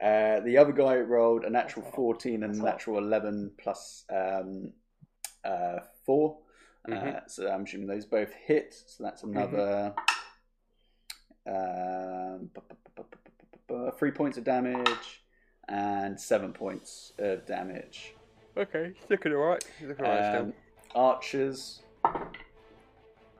uh, 0.00 0.40
the 0.40 0.56
other 0.58 0.72
guy 0.72 0.96
rolled 0.96 1.44
a 1.44 1.50
natural 1.50 1.84
14 1.94 2.42
and 2.42 2.54
a 2.54 2.62
natural 2.62 2.98
11 2.98 3.52
plus 3.58 4.04
um, 4.10 4.72
uh, 5.44 5.80
4 6.04 6.36
mm-hmm. 6.88 7.08
uh, 7.08 7.20
so 7.26 7.48
I'm 7.48 7.64
assuming 7.64 7.86
those 7.86 8.06
both 8.06 8.32
hit. 8.32 8.74
So 8.86 9.04
that's 9.04 9.22
another 9.22 9.94
three 13.98 14.10
points 14.10 14.38
of 14.38 14.44
damage 14.44 15.22
and 15.68 16.18
seven 16.20 16.52
points 16.52 17.12
of 17.18 17.46
damage. 17.46 18.14
Okay, 18.56 18.92
looking 19.08 19.32
alright. 19.32 19.64
Looking 19.82 20.04
alright 20.04 20.36
um, 20.36 20.52
Archers, 20.94 21.82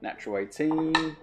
natural 0.00 0.38
18, 0.38 1.16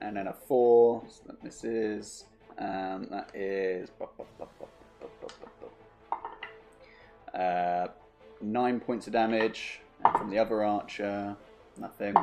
and 0.00 0.16
then 0.16 0.26
a 0.26 0.32
4. 0.32 1.02
So 1.08 1.22
that 1.28 1.44
misses. 1.44 2.24
Um, 2.58 3.06
that 3.10 3.30
is. 3.34 3.90
Uh, 7.32 7.86
nine 8.40 8.80
points 8.80 9.06
of 9.06 9.12
damage. 9.12 9.80
And 10.02 10.16
from 10.16 10.30
the 10.30 10.38
other 10.38 10.64
archer, 10.64 11.36
nothing. 11.78 12.14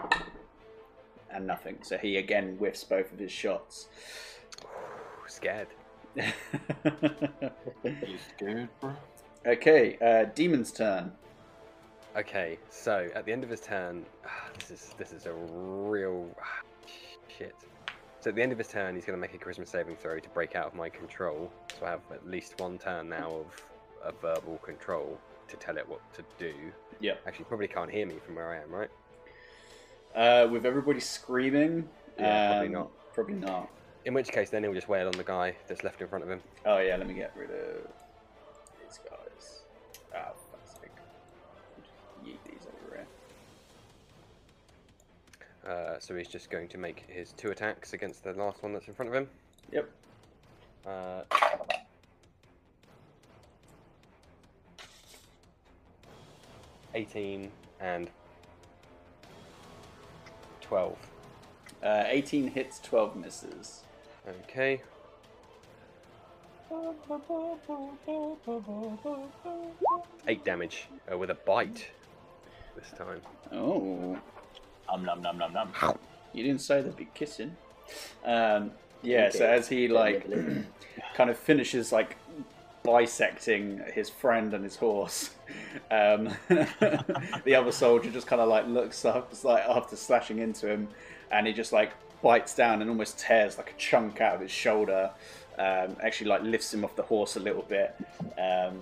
And 1.29 1.47
nothing. 1.47 1.77
So 1.83 1.97
he 1.97 2.17
again 2.17 2.57
whiffs 2.57 2.83
both 2.83 3.11
of 3.11 3.19
his 3.19 3.31
shots. 3.31 3.87
still. 4.49 4.69
Scared. 5.27 5.67
You 7.83 8.17
scared, 8.35 8.69
bro? 8.79 8.93
okay, 9.45 9.97
uh, 10.01 10.25
Demon's 10.35 10.71
turn. 10.71 11.11
Okay, 12.17 12.59
so 12.69 13.09
at 13.15 13.25
the 13.25 13.31
end 13.31 13.43
of 13.43 13.49
his 13.49 13.61
turn, 13.61 14.05
ah, 14.25 14.49
this 14.59 14.71
is 14.71 14.93
this 14.97 15.13
is 15.13 15.25
a 15.25 15.33
real 15.33 16.29
ah, 16.41 16.61
shit. 17.37 17.55
So 18.19 18.29
at 18.29 18.35
the 18.35 18.43
end 18.43 18.51
of 18.51 18.57
his 18.57 18.67
turn, 18.67 18.95
he's 18.95 19.05
going 19.05 19.17
to 19.17 19.21
make 19.21 19.33
a 19.33 19.37
charisma 19.37 19.67
saving 19.67 19.95
throw 19.95 20.19
to 20.19 20.29
break 20.29 20.55
out 20.55 20.67
of 20.67 20.75
my 20.75 20.89
control. 20.89 21.51
So 21.79 21.85
I 21.85 21.91
have 21.91 22.01
at 22.11 22.27
least 22.27 22.59
one 22.59 22.77
turn 22.77 23.09
now 23.09 23.31
of 23.31 23.45
a 24.03 24.11
verbal 24.11 24.57
control 24.57 25.17
to 25.51 25.57
tell 25.57 25.77
it 25.77 25.87
what 25.87 26.01
to 26.13 26.23
do. 26.39 26.53
Yeah. 26.99 27.13
Actually, 27.27 27.45
probably 27.45 27.67
can't 27.67 27.91
hear 27.91 28.05
me 28.05 28.15
from 28.25 28.35
where 28.35 28.49
I 28.49 28.61
am, 28.61 28.71
right? 28.71 28.89
Uh, 30.15 30.47
with 30.51 30.65
everybody 30.65 30.99
screaming, 30.99 31.87
Yeah, 32.17 32.49
probably 32.49 32.67
um, 32.67 32.73
not. 32.73 33.13
Probably 33.13 33.35
not. 33.35 33.69
In 34.05 34.13
which 34.13 34.29
case, 34.29 34.49
then 34.49 34.63
he'll 34.63 34.73
just 34.73 34.89
wail 34.89 35.05
on 35.05 35.13
the 35.13 35.23
guy 35.23 35.55
that's 35.67 35.83
left 35.83 36.01
in 36.01 36.07
front 36.07 36.23
of 36.23 36.29
him. 36.29 36.41
Oh 36.65 36.79
yeah, 36.79 36.95
let 36.95 37.07
me 37.07 37.13
get 37.13 37.33
rid 37.37 37.51
of 37.51 37.87
these 38.81 38.99
guys. 39.09 39.61
Ah, 40.15 40.31
fuck's 40.51 40.71
sake. 40.79 40.89
Just 41.81 41.93
Yeet 42.25 42.37
these 42.49 42.67
everywhere. 42.83 43.05
Uh, 45.67 45.99
so 45.99 46.15
he's 46.15 46.27
just 46.27 46.49
going 46.49 46.67
to 46.69 46.77
make 46.77 47.05
his 47.07 47.33
two 47.33 47.49
attacks 47.49 47.93
against 47.93 48.23
the 48.23 48.33
last 48.33 48.63
one 48.63 48.73
that's 48.73 48.87
in 48.87 48.93
front 48.93 49.09
of 49.09 49.15
him. 49.15 49.29
Yep. 49.71 49.89
Uh, 50.87 51.21
Eighteen 56.93 57.51
and 57.79 58.09
twelve. 60.61 60.97
Uh, 61.83 62.03
18 62.05 62.49
hits, 62.49 62.79
12 62.79 63.15
misses. 63.15 63.81
Okay. 64.45 64.81
Eight 70.27 70.45
damage 70.45 70.87
uh, 71.11 71.17
with 71.17 71.29
a 71.31 71.35
bite 71.35 71.87
this 72.75 72.91
time. 72.97 73.21
Oh, 73.51 74.17
Um, 74.87 75.03
num 75.03 75.21
num 75.21 75.37
num 75.37 75.53
num. 75.53 75.69
you 76.33 76.43
didn't 76.43 76.61
say 76.61 76.81
they'd 76.81 76.95
be 76.95 77.07
kissing. 77.13 77.55
Um, 78.23 78.71
yeah. 79.01 79.29
So 79.29 79.45
as 79.45 79.67
he 79.67 79.87
like 79.87 80.27
kind 81.15 81.29
of 81.29 81.37
finishes 81.37 81.91
like 81.91 82.17
bisecting 82.83 83.81
his 83.93 84.09
friend 84.09 84.53
and 84.53 84.63
his 84.63 84.75
horse, 84.75 85.31
um, 85.89 86.29
the 86.49 87.55
other 87.55 87.71
soldier 87.71 88.09
just 88.09 88.27
kind 88.27 88.41
of 88.41 88.49
like 88.49 88.67
looks 88.67 89.05
up, 89.05 89.33
like 89.43 89.63
after 89.63 89.95
slashing 89.95 90.39
into 90.39 90.67
him, 90.67 90.87
and 91.31 91.47
he 91.47 91.53
just 91.53 91.71
like 91.73 91.91
bites 92.21 92.55
down 92.55 92.81
and 92.81 92.89
almost 92.89 93.19
tears 93.19 93.57
like 93.57 93.71
a 93.71 93.77
chunk 93.77 94.21
out 94.21 94.35
of 94.35 94.41
his 94.41 94.51
shoulder. 94.51 95.11
Um, 95.57 95.95
actually, 96.01 96.27
like 96.27 96.43
lifts 96.43 96.73
him 96.73 96.85
off 96.85 96.95
the 96.95 97.03
horse 97.03 97.35
a 97.35 97.39
little 97.39 97.63
bit. 97.63 97.95
Um, 98.37 98.79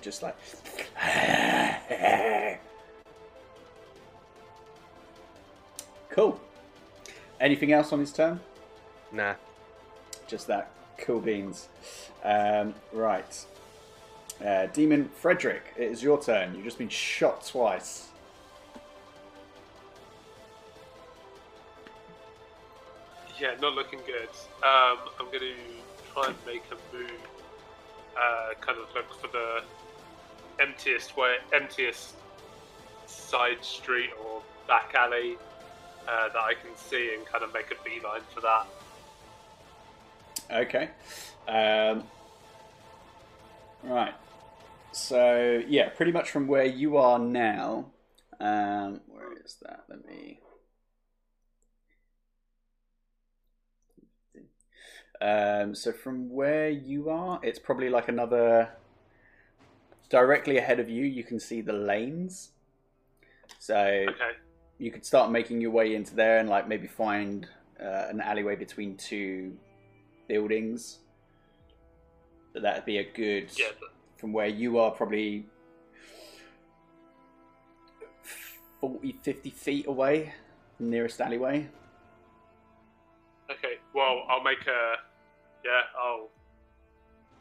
just 0.00 0.22
like. 0.22 0.36
cool. 6.10 6.40
Anything 7.40 7.72
else 7.72 7.92
on 7.92 8.00
his 8.00 8.12
turn? 8.12 8.38
Nah. 9.12 9.34
Just 10.26 10.46
that. 10.46 10.70
Cool 11.00 11.20
beans. 11.20 11.68
Um, 12.24 12.74
right. 12.92 13.46
Uh, 14.44 14.66
Demon 14.66 15.08
Frederick, 15.08 15.74
it 15.76 15.90
is 15.90 16.02
your 16.02 16.20
turn. 16.22 16.54
You've 16.54 16.64
just 16.64 16.78
been 16.78 16.88
shot 16.88 17.44
twice. 17.46 18.08
Yeah, 23.38 23.54
not 23.60 23.74
looking 23.74 24.00
good. 24.06 24.28
Um, 24.62 24.98
I'm 25.18 25.26
going 25.26 25.40
to 25.40 25.54
try 26.12 26.26
and 26.26 26.36
make 26.46 26.62
a 26.70 26.96
move. 26.96 27.10
Uh, 28.16 28.54
kind 28.60 28.78
of 28.78 28.94
look 28.94 29.12
for 29.20 29.28
the 29.28 29.62
emptiest 30.62 31.16
way, 31.16 31.36
emptiest 31.52 32.16
side 33.06 33.64
street 33.64 34.10
or 34.24 34.42
back 34.66 34.94
alley 34.94 35.36
uh, 36.06 36.28
that 36.28 36.36
I 36.36 36.54
can 36.54 36.76
see 36.76 37.14
and 37.14 37.24
kind 37.24 37.44
of 37.44 37.52
make 37.54 37.70
a 37.70 37.84
beeline 37.84 38.22
for 38.34 38.40
that. 38.40 38.66
Okay. 40.52 40.90
Um, 41.46 42.04
right. 43.82 44.14
So 44.92 45.62
yeah, 45.68 45.88
pretty 45.90 46.12
much 46.12 46.30
from 46.30 46.46
where 46.46 46.64
you 46.64 46.96
are 46.96 47.18
now. 47.18 47.86
Um, 48.40 49.00
where 49.06 49.32
is 49.44 49.56
that? 49.62 49.84
Let 49.88 50.04
me. 50.06 50.40
Um, 55.20 55.74
so 55.74 55.92
from 55.92 56.30
where 56.30 56.70
you 56.70 57.10
are, 57.10 57.38
it's 57.42 57.58
probably 57.58 57.90
like 57.90 58.08
another. 58.08 58.70
Directly 60.08 60.56
ahead 60.58 60.80
of 60.80 60.88
you, 60.88 61.04
you 61.04 61.22
can 61.22 61.38
see 61.38 61.60
the 61.60 61.72
lanes. 61.72 62.50
So 63.60 63.76
Okay. 63.76 64.32
you 64.78 64.90
could 64.90 65.04
start 65.04 65.30
making 65.30 65.60
your 65.60 65.70
way 65.70 65.94
into 65.94 66.16
there 66.16 66.38
and 66.38 66.48
like 66.48 66.66
maybe 66.66 66.88
find 66.88 67.46
uh, 67.80 68.06
an 68.08 68.20
alleyway 68.20 68.56
between 68.56 68.96
two 68.96 69.56
buildings. 70.34 71.00
But 72.52 72.62
that'd 72.62 72.84
be 72.84 72.98
a 72.98 73.04
good 73.04 73.50
Yeah. 73.58 73.72
but- 73.80 73.90
from 74.16 74.32
where 74.32 74.46
you 74.46 74.78
are 74.78 74.90
probably 74.92 75.46
40 78.80 79.12
50 79.12 79.50
feet 79.50 79.86
away 79.86 80.32
nearest 80.78 81.20
alleyway 81.20 81.68
Okay. 83.50 83.78
Well, 83.92 84.24
I'll 84.28 84.42
make 84.44 84.64
a. 84.68 84.94
Yeah. 85.64 85.82
I'll. 85.98 86.28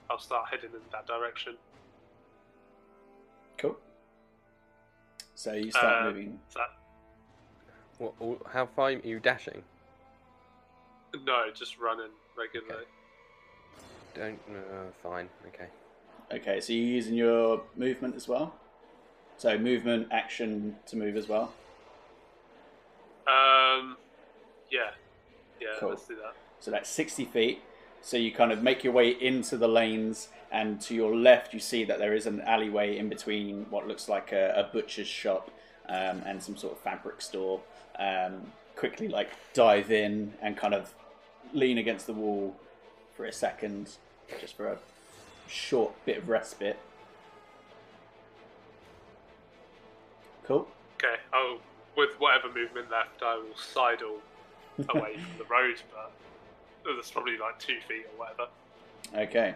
I'll 0.09 0.17
start 0.17 0.49
heading 0.49 0.71
in 0.73 0.81
that 0.91 1.05
direction. 1.05 1.55
cool 3.59 3.77
so 5.35 5.53
you 5.53 5.69
start 5.69 6.01
Uh, 6.01 6.05
moving 6.09 6.39
that 6.55 6.69
What, 7.99 8.13
how 8.51 8.65
far 8.65 8.85
are 8.85 8.91
you 8.91 9.19
dashing? 9.19 9.63
no? 11.13 11.51
Just 11.51 11.77
running 11.77 12.11
regularly. 12.39 12.85
Don't. 14.15 14.39
Uh, 14.49 14.91
fine. 15.03 15.29
Okay. 15.47 15.67
okay 16.31 16.59
so 16.61 16.73
you're 16.73 16.83
using 16.85 17.13
your 17.15 17.61
movement 17.75 18.15
as 18.15 18.27
well 18.27 18.53
so 19.37 19.57
movement 19.57 20.07
action 20.11 20.75
to 20.87 20.95
move 20.97 21.15
as 21.15 21.27
well 21.27 21.53
Um. 23.27 23.97
Yeah. 24.71 24.91
Yeah. 25.61 25.67
Cool. 25.79 25.89
Let's 25.89 26.07
do 26.07 26.15
that. 26.15 26.35
So 26.59 26.71
that's 26.71 26.89
60 26.89 27.25
feet. 27.25 27.61
So 28.01 28.17
you 28.17 28.31
kind 28.31 28.51
of 28.51 28.63
make 28.63 28.83
your 28.83 28.93
way 28.93 29.09
into 29.09 29.57
the 29.57 29.67
lanes, 29.67 30.29
and 30.51 30.79
to 30.81 30.95
your 30.95 31.15
left, 31.15 31.53
you 31.53 31.59
see 31.59 31.83
that 31.83 31.99
there 31.99 32.13
is 32.13 32.25
an 32.25 32.41
alleyway 32.41 32.97
in 32.97 33.09
between 33.09 33.65
what 33.69 33.87
looks 33.87 34.07
like 34.07 34.31
a, 34.31 34.53
a 34.55 34.63
butcher's 34.73 35.07
shop 35.07 35.51
um, 35.87 36.21
and 36.25 36.41
some 36.41 36.55
sort 36.55 36.73
of 36.73 36.79
fabric 36.79 37.21
store. 37.21 37.59
Um, 37.99 38.51
quickly, 38.75 39.09
like, 39.09 39.29
dive 39.53 39.91
in 39.91 40.33
and 40.41 40.55
kind 40.55 40.73
of 40.73 40.93
lean 41.53 41.77
against 41.77 42.07
the 42.07 42.13
wall 42.13 42.55
for 43.15 43.25
a 43.25 43.33
second, 43.33 43.91
just 44.39 44.55
for 44.55 44.67
a 44.67 44.77
short 45.47 45.93
bit 46.05 46.17
of 46.17 46.29
respite. 46.29 46.79
Cool. 50.45 50.67
Okay. 50.95 51.15
Oh, 51.33 51.59
with 51.95 52.11
whatever 52.19 52.47
movement 52.47 52.89
left, 52.89 53.21
I 53.21 53.35
will 53.35 53.55
sidle 53.55 54.19
away 54.89 55.15
from 55.15 55.37
the 55.37 55.45
road, 55.45 55.81
but 55.91 56.11
there's 56.83 57.11
probably 57.11 57.37
like 57.37 57.59
two 57.59 57.77
feet 57.87 58.05
or 58.13 58.25
whatever. 58.25 58.47
Okay. 59.15 59.55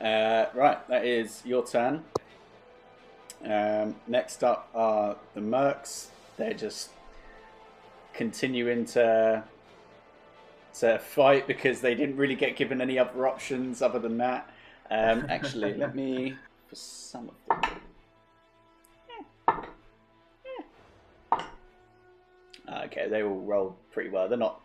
Uh, 0.00 0.46
right, 0.54 0.86
that 0.88 1.04
is 1.04 1.42
your 1.44 1.66
turn. 1.66 2.04
Um, 3.44 3.96
next 4.06 4.44
up 4.44 4.68
are 4.74 5.16
the 5.34 5.40
Mercs. 5.40 6.08
They're 6.36 6.54
just 6.54 6.90
continuing 8.12 8.84
to 8.86 9.42
to 10.78 10.98
fight 10.98 11.46
because 11.46 11.80
they 11.80 11.94
didn't 11.94 12.16
really 12.16 12.34
get 12.34 12.56
given 12.56 12.80
any 12.80 12.98
other 12.98 13.26
options 13.26 13.82
other 13.82 13.98
than 13.98 14.18
that. 14.18 14.52
Um, 14.90 15.26
actually, 15.28 15.74
let 15.74 15.94
me 15.94 16.34
for 16.68 16.76
some 16.76 17.30
of 17.30 17.62
them. 17.62 17.70
Okay, 22.84 23.08
they 23.08 23.22
all 23.22 23.40
rolled 23.40 23.76
pretty 23.92 24.10
well. 24.10 24.28
They're 24.28 24.38
not 24.38 24.60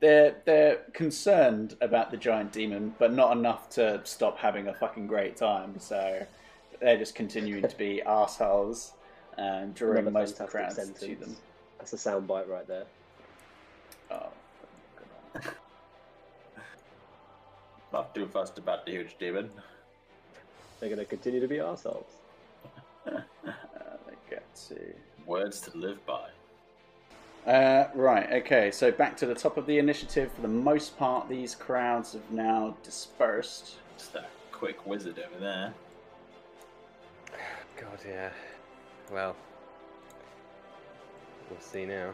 they're 0.00 0.36
they're 0.44 0.76
concerned 0.92 1.76
about 1.80 2.10
the 2.10 2.16
giant 2.16 2.52
demon, 2.52 2.94
but 2.98 3.12
not 3.12 3.36
enough 3.36 3.68
to 3.70 4.00
stop 4.04 4.38
having 4.38 4.68
a 4.68 4.74
fucking 4.74 5.06
great 5.06 5.36
time. 5.36 5.78
So 5.78 6.26
they're 6.80 6.98
just 6.98 7.14
continuing 7.14 7.66
to 7.66 7.76
be 7.76 8.02
assholes 8.06 8.92
and 9.38 9.74
drawing 9.74 9.98
Another 9.98 10.10
most 10.10 10.32
of 10.32 10.38
the 10.38 10.44
crowds 10.46 10.76
to 10.76 10.84
sentence. 10.86 11.20
them. 11.20 11.36
That's 11.78 11.92
a 11.92 11.96
soundbite 11.96 12.48
right 12.48 12.66
there. 12.66 12.84
Oh, 14.10 14.28
Not 17.92 18.14
too 18.14 18.26
fussed 18.26 18.58
about 18.58 18.84
the 18.86 18.92
huge 18.92 19.16
demon. 19.18 19.50
They're 20.80 20.88
going 20.88 20.98
to 20.98 21.04
continue 21.04 21.40
to 21.40 21.48
be 21.48 21.60
ourselves. 21.60 22.12
they 23.06 23.20
get 24.28 24.44
to 24.68 24.94
Words 25.26 25.60
to 25.62 25.76
live 25.76 26.04
by. 26.04 26.28
Uh, 27.46 27.88
right, 27.94 28.30
okay, 28.32 28.70
so 28.70 28.90
back 28.90 29.16
to 29.18 29.26
the 29.26 29.34
top 29.34 29.56
of 29.56 29.66
the 29.66 29.78
initiative. 29.78 30.30
For 30.32 30.42
the 30.42 30.48
most 30.48 30.98
part, 30.98 31.28
these 31.28 31.54
crowds 31.54 32.12
have 32.12 32.30
now 32.30 32.76
dispersed. 32.82 33.76
Just 33.96 34.12
that 34.12 34.30
quick 34.52 34.86
wizard 34.86 35.18
over 35.18 35.40
there. 35.40 35.74
God, 37.80 37.98
yeah. 38.06 38.30
Well, 39.12 39.36
we'll 41.50 41.60
see 41.60 41.86
now. 41.86 42.12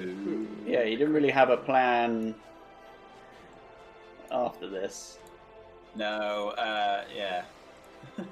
Ooh. 0.00 0.48
Yeah, 0.66 0.82
you 0.82 0.96
didn't 0.96 1.12
really 1.12 1.30
have 1.30 1.50
a 1.50 1.56
plan 1.56 2.34
after 4.30 4.68
this. 4.68 5.18
No, 5.94 6.50
uh, 6.50 7.04
yeah. 7.14 7.44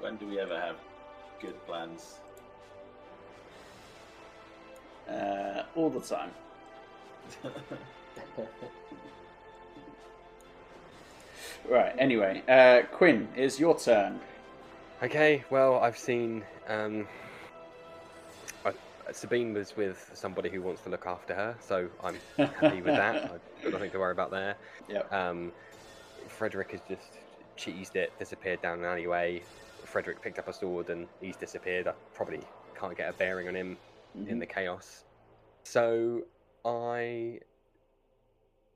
when 0.00 0.16
do 0.16 0.26
we 0.26 0.38
ever 0.38 0.58
have 0.58 0.76
good 1.40 1.64
plans? 1.66 2.20
Uh, 5.08 5.62
all 5.74 5.90
the 5.90 6.00
time. 6.00 6.30
Right, 11.68 11.94
anyway, 11.96 12.42
uh, 12.48 12.82
Quinn, 12.92 13.28
it's 13.36 13.60
your 13.60 13.78
turn. 13.78 14.18
Okay, 15.02 15.44
well, 15.48 15.78
I've 15.78 15.96
seen. 15.96 16.44
Um, 16.68 17.06
I, 17.06 17.31
Sabine 19.10 19.52
was 19.52 19.76
with 19.76 20.10
somebody 20.14 20.48
who 20.48 20.62
wants 20.62 20.82
to 20.82 20.88
look 20.88 21.06
after 21.06 21.34
her, 21.34 21.56
so 21.60 21.88
I'm 22.02 22.16
happy 22.36 22.82
with 22.82 22.94
that. 22.94 23.24
I've 23.24 23.62
got 23.62 23.72
nothing 23.72 23.90
to 23.90 23.98
worry 23.98 24.12
about 24.12 24.30
there. 24.30 24.56
Yep. 24.88 25.12
Um, 25.12 25.52
Frederick 26.28 26.70
has 26.72 26.80
just 26.88 27.18
cheesed 27.56 27.96
it, 27.96 28.12
disappeared 28.18 28.62
down 28.62 28.78
an 28.78 28.84
alleyway. 28.84 29.42
Frederick 29.84 30.22
picked 30.22 30.38
up 30.38 30.48
a 30.48 30.52
sword 30.52 30.90
and 30.90 31.08
he's 31.20 31.36
disappeared. 31.36 31.88
I 31.88 31.92
probably 32.14 32.40
can't 32.78 32.96
get 32.96 33.10
a 33.10 33.12
bearing 33.12 33.48
on 33.48 33.54
him 33.54 33.76
in 34.28 34.38
the 34.38 34.46
chaos. 34.46 35.04
So 35.64 36.22
I 36.64 37.40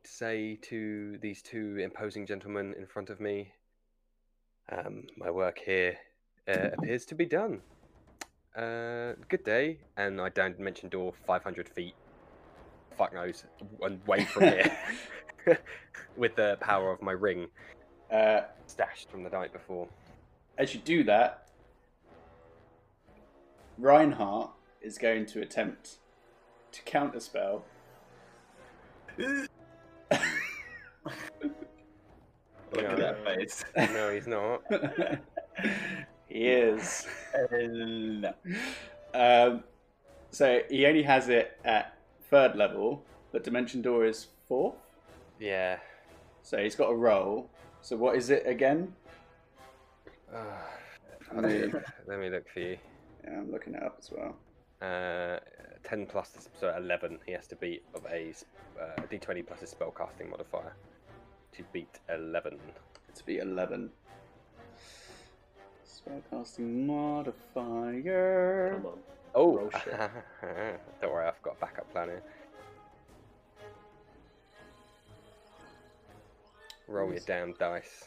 say 0.04 0.58
to 0.62 1.18
these 1.18 1.42
two 1.42 1.78
imposing 1.82 2.26
gentlemen 2.26 2.74
in 2.78 2.86
front 2.86 3.10
of 3.10 3.20
me, 3.20 3.52
um, 4.70 5.04
my 5.16 5.30
work 5.30 5.58
here 5.64 5.96
uh, 6.48 6.70
appears 6.78 7.04
to 7.06 7.14
be 7.14 7.26
done. 7.26 7.60
Uh, 8.56 9.12
good 9.28 9.44
day, 9.44 9.78
and 9.98 10.20
I 10.20 10.30
don't 10.30 10.58
mention 10.58 10.88
door 10.88 11.12
500 11.26 11.68
feet. 11.68 11.94
Fuck 12.96 13.12
knows, 13.12 13.44
and 13.82 14.00
away 14.06 14.24
from 14.24 14.44
here, 14.44 14.78
with 16.16 16.34
the 16.36 16.56
power 16.60 16.90
of 16.90 17.02
my 17.02 17.12
ring 17.12 17.48
Uh, 18.10 18.42
stashed 18.66 19.10
from 19.10 19.22
the 19.24 19.28
night 19.30 19.52
before. 19.52 19.88
as 20.56 20.72
you 20.74 20.80
do 20.80 21.04
that, 21.04 21.48
Reinhardt 23.76 24.52
is 24.80 24.96
going 24.96 25.26
to 25.26 25.42
attempt 25.42 25.96
to 26.72 26.82
counterspell. 26.82 27.60
Look 29.18 29.48
No. 32.74 32.80
at 32.88 32.96
that 32.98 33.24
face. 33.24 33.64
No, 33.76 34.10
he's 34.14 34.26
not. 34.26 34.62
He 36.36 36.48
is. 36.48 37.06
Um, 39.14 39.64
so 40.30 40.60
he 40.68 40.84
only 40.84 41.02
has 41.02 41.30
it 41.30 41.58
at 41.64 41.96
third 42.28 42.54
level, 42.54 43.02
but 43.32 43.44
Dimension 43.44 43.80
Door 43.80 44.04
is 44.06 44.26
fourth. 44.46 44.74
Yeah. 45.40 45.78
So 46.42 46.58
he's 46.58 46.74
got 46.74 46.90
a 46.90 46.94
roll. 46.94 47.48
So 47.80 47.96
what 47.96 48.16
is 48.16 48.28
it 48.28 48.46
again? 48.46 48.92
Uh, 50.30 50.38
Let 51.34 51.44
me- 51.44 51.80
let 52.06 52.20
me 52.20 52.28
look 52.28 52.46
for 52.52 52.60
you. 52.60 52.76
Yeah, 53.24 53.38
I'm 53.38 53.50
looking 53.50 53.74
it 53.74 53.82
up 53.82 53.96
as 53.98 54.10
well. 54.10 54.36
Uh, 54.82 55.38
10 55.84 56.04
plus, 56.06 56.48
so 56.60 56.74
11. 56.76 57.18
He 57.24 57.32
has 57.32 57.46
to 57.48 57.56
beat 57.56 57.82
of 57.94 58.04
a 58.12 58.34
uh, 58.78 59.00
d20 59.10 59.46
plus 59.46 59.60
his 59.60 59.74
spellcasting 59.74 60.28
modifier 60.28 60.74
to 61.52 61.62
beat 61.72 61.98
11. 62.10 62.58
To 63.14 63.24
beat 63.24 63.40
11. 63.40 63.90
Spellcasting 66.06 66.86
modifier. 66.86 68.74
Come 68.76 68.86
on. 68.86 68.98
Oh, 69.34 69.56
Roll 69.56 69.70
shit. 69.70 69.92
don't 71.00 71.12
worry, 71.12 71.26
I've 71.26 71.42
got 71.42 71.56
a 71.56 71.60
backup 71.60 71.90
plan 71.92 72.08
here. 72.08 72.22
Roll 76.88 77.10
your 77.10 77.20
damn 77.26 77.52
dice. 77.54 78.04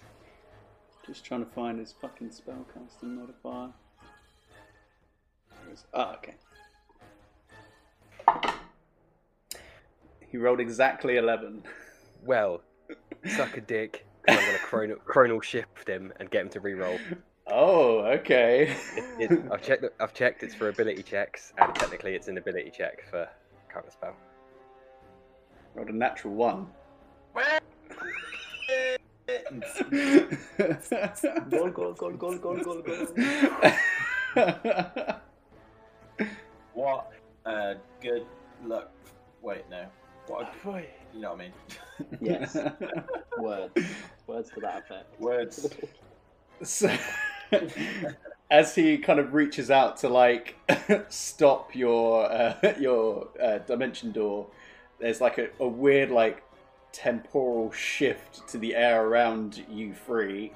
Just 1.06 1.26
trying 1.26 1.44
to 1.46 1.52
find 1.52 1.78
his 1.80 1.92
fucking 2.02 2.30
spellcasting 2.30 3.16
modifier. 3.16 3.70
Where 5.64 5.74
is- 5.74 5.86
Ah, 5.94 6.16
okay. 6.18 6.36
He 10.32 10.38
rolled 10.38 10.60
exactly 10.60 11.18
11. 11.18 11.64
Well, 12.24 12.62
suck 13.36 13.58
a 13.58 13.62
dick. 13.62 14.06
'cause 14.28 14.38
I'm 14.38 14.46
gonna 14.46 14.58
chronal, 14.70 14.98
chronal 15.04 15.44
shift 15.44 15.88
him 15.90 16.14
and 16.20 16.30
get 16.30 16.44
him 16.44 16.50
to 16.50 16.60
re-roll. 16.60 17.00
Oh, 17.52 18.00
okay. 18.02 18.76
It, 18.96 19.04
it, 19.32 19.44
I've 19.52 19.62
checked. 19.62 19.86
I've 20.00 20.14
checked. 20.14 20.44
It's 20.44 20.56
for 20.56 20.70
ability 20.70 21.04
checks, 21.04 21.54
and 21.58 21.74
technically, 21.76 22.14
it's 22.16 22.28
an 22.28 22.38
ability 22.38 22.72
check 22.76 23.04
for 23.10 23.28
counter 23.74 23.92
spell. 23.92 24.16
rolled 25.76 25.90
a 25.90 25.96
natural 25.96 26.34
one. 26.34 26.68
Goal, 31.50 31.70
goal, 31.70 31.94
goal, 31.94 32.12
goal, 32.14 32.38
goal, 32.38 32.58
goal, 32.58 32.82
goal. 32.82 33.08
What 36.74 37.12
uh, 37.46 37.74
good 38.02 38.26
luck. 38.64 38.92
Wait, 39.42 39.64
no. 39.70 39.86
What 40.28 40.54
a, 40.66 40.84
you 41.14 41.22
know 41.22 41.34
what 41.34 41.42
I 41.42 41.44
mean? 41.44 41.54
Yes. 42.22 42.56
Words. 43.38 43.74
Words 44.28 44.52
to 44.52 44.60
that 44.62 44.84
effect. 44.84 45.20
Words. 45.20 45.70
So, 46.64 46.96
as 48.52 48.74
he 48.74 48.98
kind 48.98 49.20
of 49.20 49.34
reaches 49.34 49.70
out 49.70 49.98
to 49.98 50.10
like 50.10 50.56
stop 51.10 51.76
your 51.76 52.32
uh, 52.32 52.56
your 52.80 53.28
uh, 53.42 53.60
dimension 53.60 54.12
door, 54.12 54.48
there's 55.00 55.22
like 55.22 55.38
a, 55.38 55.50
a 55.60 55.68
weird 55.68 56.12
like 56.12 56.44
temporal 56.92 57.72
shift 57.72 58.48
to 58.50 58.58
the 58.58 58.76
air 58.76 59.06
around 59.06 59.64
you 59.70 59.94
three, 59.94 60.52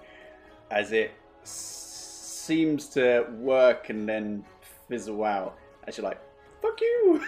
as 0.72 0.91
it 0.91 1.11
s- 1.44 2.41
seems 2.45 2.88
to 2.90 3.28
work 3.38 3.90
and 3.90 4.10
then 4.10 4.44
fizzle 4.88 5.24
out. 5.24 5.57
As 5.88 5.98
you're 5.98 6.06
like, 6.06 6.20
"Fuck 6.61 6.80
you," 6.82 7.24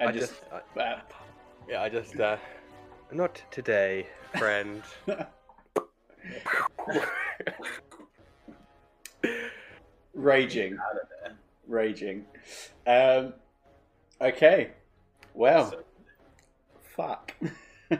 and 0.00 0.08
I 0.08 0.12
just, 0.12 0.32
just, 0.32 0.42
I, 0.76 1.00
yeah, 1.68 1.82
I 1.82 1.88
just, 1.88 2.18
uh, 2.18 2.36
not 3.12 3.40
today, 3.50 4.06
friend. 4.36 4.82
raging, 10.14 10.74
Out 10.74 10.96
of 11.02 11.08
there. 11.22 11.32
raging. 11.66 12.24
Um, 12.86 13.34
okay, 14.20 14.70
well, 15.34 15.70
So- 15.70 15.84
fuck. 16.80 17.32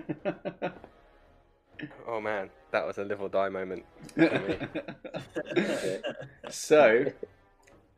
oh 2.06 2.20
man, 2.20 2.50
that 2.72 2.86
was 2.86 2.98
a 2.98 3.04
live 3.04 3.20
or 3.22 3.28
die 3.28 3.48
moment. 3.48 3.84
so, 6.50 7.06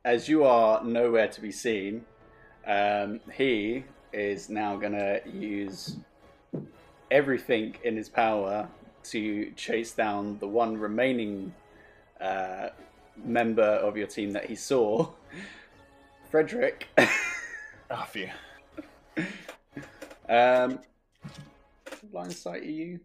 as 0.05 0.29
you 0.29 0.45
are 0.45 0.85
nowhere 0.85 1.29
to 1.29 1.41
be 1.41 1.51
seen, 1.53 2.05
um, 2.67 3.21
he 3.33 3.85
is 4.13 4.49
now 4.51 4.77
going 4.77 4.93
to 4.93 5.21
use 5.33 5.97
everything 7.11 7.75
in 7.85 7.97
his 7.97 8.09
power 8.09 8.69
to 9.03 9.51
chase 9.57 9.93
down 9.93 10.39
the 10.41 10.49
one 10.49 10.77
remaining 10.77 11.55
uh, 12.21 12.69
member 13.25 13.63
of 13.63 13.97
your 13.97 14.07
team 14.07 14.33
that 14.33 14.47
he 14.47 14.55
saw, 14.55 15.09
Frederick. 16.31 16.87
Oh, 17.91 18.05
phew. 18.09 18.29
um, 20.29 20.79
line 22.13 22.31
sight 22.31 22.63
are 22.63 22.67
you? 22.67 23.01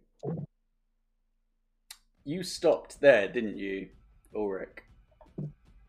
You 2.23 2.43
stopped 2.43 3.01
there, 3.01 3.27
didn't 3.27 3.57
you, 3.57 3.89
Ulrich? 4.35 4.79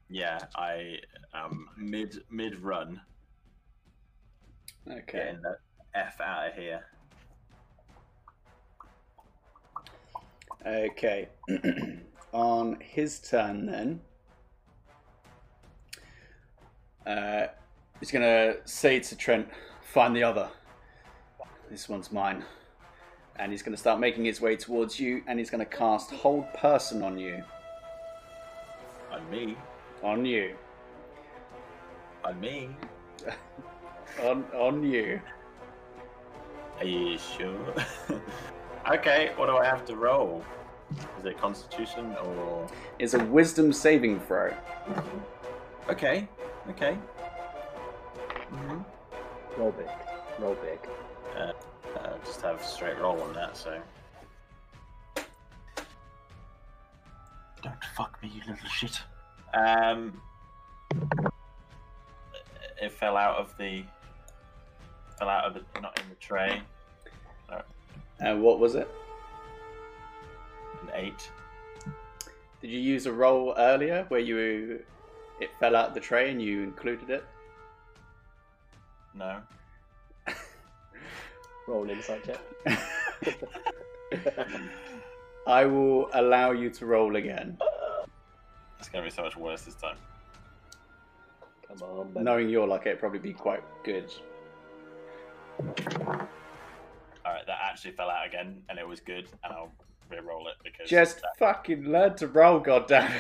Yeah, 0.08 0.38
I 0.54 0.98
am 1.34 1.68
mid 1.76 2.22
mid 2.30 2.60
run. 2.60 3.00
Okay. 4.88 5.02
Getting 5.12 5.42
the 5.42 5.56
f 5.94 6.20
out 6.20 6.48
of 6.48 6.54
here. 6.54 6.84
Okay. 10.64 11.28
On 12.32 12.78
his 12.80 13.20
turn, 13.20 13.66
then, 13.66 14.00
uh, 17.06 17.46
he's 18.00 18.10
going 18.10 18.22
to 18.22 18.56
say 18.64 19.00
to 19.00 19.16
Trent, 19.16 19.48
Find 19.82 20.14
the 20.14 20.22
other. 20.22 20.48
This 21.70 21.88
one's 21.88 22.12
mine. 22.12 22.44
And 23.36 23.52
he's 23.52 23.62
going 23.62 23.74
to 23.74 23.80
start 23.80 24.00
making 24.00 24.24
his 24.24 24.40
way 24.40 24.56
towards 24.56 24.98
you, 24.98 25.22
and 25.26 25.38
he's 25.38 25.50
going 25.50 25.64
to 25.64 25.76
cast 25.76 26.10
Hold 26.10 26.52
Person 26.54 27.02
on 27.02 27.18
you. 27.18 27.42
On 29.12 29.30
me. 29.30 29.56
On 30.02 30.24
you. 30.24 30.54
On 32.24 32.40
me. 32.40 32.68
On, 34.22 34.44
on 34.54 34.82
you. 34.82 35.20
Are 36.78 36.84
you 36.84 37.18
sure? 37.18 37.74
okay, 38.90 39.32
what 39.36 39.46
do 39.46 39.56
I 39.58 39.64
have 39.66 39.84
to 39.86 39.96
roll? 39.96 40.42
Is 41.18 41.26
it 41.26 41.38
Constitution 41.38 42.14
or? 42.22 42.66
It's 42.98 43.12
a 43.12 43.24
Wisdom 43.24 43.72
saving 43.72 44.20
throw. 44.20 44.54
Okay, 45.90 46.28
okay. 46.70 46.94
hmm 48.50 48.78
Roll 49.56 49.72
big. 49.72 49.86
Roll 50.38 50.54
big. 50.56 50.78
Uh, 51.36 51.52
just 52.24 52.40
have 52.42 52.62
straight 52.64 52.98
roll 52.98 53.20
on 53.22 53.32
that. 53.34 53.56
So. 53.56 53.80
Don't 57.62 57.84
fuck 57.96 58.22
me, 58.22 58.30
you 58.34 58.40
little 58.48 58.68
shit. 58.68 59.00
Um, 59.54 60.20
it 62.80 62.92
fell 62.92 63.16
out 63.16 63.36
of 63.36 63.56
the. 63.58 63.84
Fell 65.18 65.28
out 65.28 65.44
of 65.44 65.54
the 65.54 65.80
not 65.80 65.98
in 66.00 66.08
the 66.08 66.16
tray. 66.16 66.60
And 68.18 68.42
what 68.42 68.58
was 68.58 68.74
it? 68.74 68.88
An 70.82 70.90
eight. 70.94 71.30
Did 72.60 72.70
you 72.70 72.80
use 72.80 73.06
a 73.06 73.12
roll 73.12 73.54
earlier 73.56 74.04
where 74.08 74.20
you 74.20 74.82
it 75.40 75.50
fell 75.60 75.76
out 75.76 75.94
the 75.94 76.00
tray 76.00 76.30
and 76.30 76.40
you 76.40 76.62
included 76.62 77.10
it? 77.10 77.24
No. 79.14 79.40
Roll 81.68 81.88
insight 81.90 82.24
check. 82.24 82.40
I 85.46 85.64
will 85.64 86.10
allow 86.14 86.50
you 86.52 86.70
to 86.70 86.86
roll 86.86 87.16
again, 87.16 87.56
It's 88.78 88.88
gonna 88.88 89.04
be 89.04 89.10
so 89.10 89.22
much 89.22 89.36
worse 89.36 89.62
this 89.62 89.74
time. 89.74 89.96
Come 91.68 91.82
on, 91.88 92.08
baby. 92.12 92.24
knowing 92.24 92.48
your 92.48 92.66
luck. 92.66 92.86
It'd 92.86 92.98
probably 92.98 93.18
be 93.20 93.32
quite 93.32 93.62
good. 93.84 94.12
All 95.60 95.72
right, 97.32 97.46
that 97.46 97.58
actually 97.64 97.92
fell 97.92 98.10
out 98.10 98.26
again, 98.26 98.60
and 98.68 98.78
it 98.78 98.86
was 98.86 99.00
good, 99.00 99.28
and 99.44 99.52
I'll 99.52 99.72
re-roll 100.10 100.48
it 100.48 100.54
because 100.62 100.88
Just 100.88 101.20
fucking 101.38 101.84
learn 101.84 102.14
to 102.16 102.26
roll, 102.28 102.58
goddamn. 102.60 103.10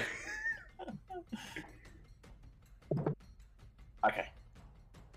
Okay. 4.06 4.28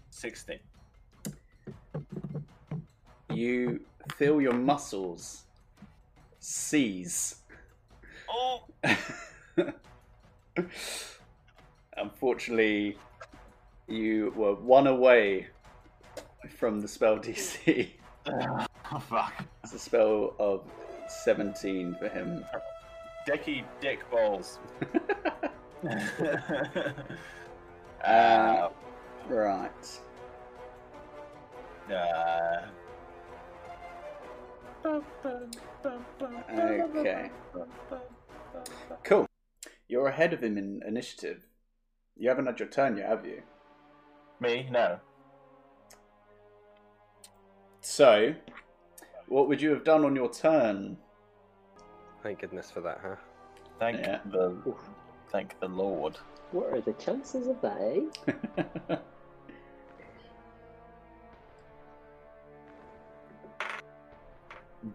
Sixteen. 0.09 0.59
You 3.31 3.81
feel 4.17 4.41
your 4.41 4.53
muscles 4.53 5.43
seize. 6.39 7.35
Oh. 8.29 8.63
Unfortunately, 11.97 12.97
you 13.87 14.33
were 14.35 14.55
one 14.55 14.87
away 14.87 15.47
from 16.57 16.81
the 16.81 16.87
spell 16.87 17.17
DC. 17.19 17.89
oh 18.27 18.99
fuck. 19.09 19.45
It's 19.63 19.73
a 19.73 19.79
spell 19.79 20.35
of 20.39 20.63
17 21.07 21.95
for 21.99 22.07
him. 22.09 22.45
Dicky 23.25 23.63
dick 23.81 24.09
balls. 24.09 24.59
Uh, 28.03 28.69
right. 29.27 29.99
uh, 31.91 32.67
Okay. 36.95 37.29
Cool. 39.03 39.25
You're 39.87 40.07
ahead 40.07 40.33
of 40.33 40.43
him 40.43 40.57
in 40.57 40.81
initiative. 40.85 41.45
You 42.17 42.29
haven't 42.29 42.45
had 42.45 42.59
your 42.59 42.69
turn 42.69 42.97
yet, 42.97 43.09
have 43.09 43.25
you? 43.25 43.41
me? 44.39 44.67
No. 44.71 44.99
So, 47.81 48.33
what 49.27 49.47
would 49.47 49.61
you 49.61 49.69
have 49.71 49.83
done 49.83 50.05
on 50.05 50.15
your 50.15 50.31
turn? 50.31 50.97
Thank 52.23 52.39
goodness 52.39 52.69
for 52.71 52.81
that, 52.81 52.99
huh? 53.01 53.15
Thank 53.79 53.99
Yeah. 53.99 54.19
the 54.25 54.55
Thank 55.31 55.59
the 55.59 55.67
Lord. 55.67 56.17
What 56.51 56.73
are 56.73 56.81
the 56.81 56.93
chances 56.93 57.47
of 57.47 57.61
that, 57.61 57.77
eh? 57.79 58.95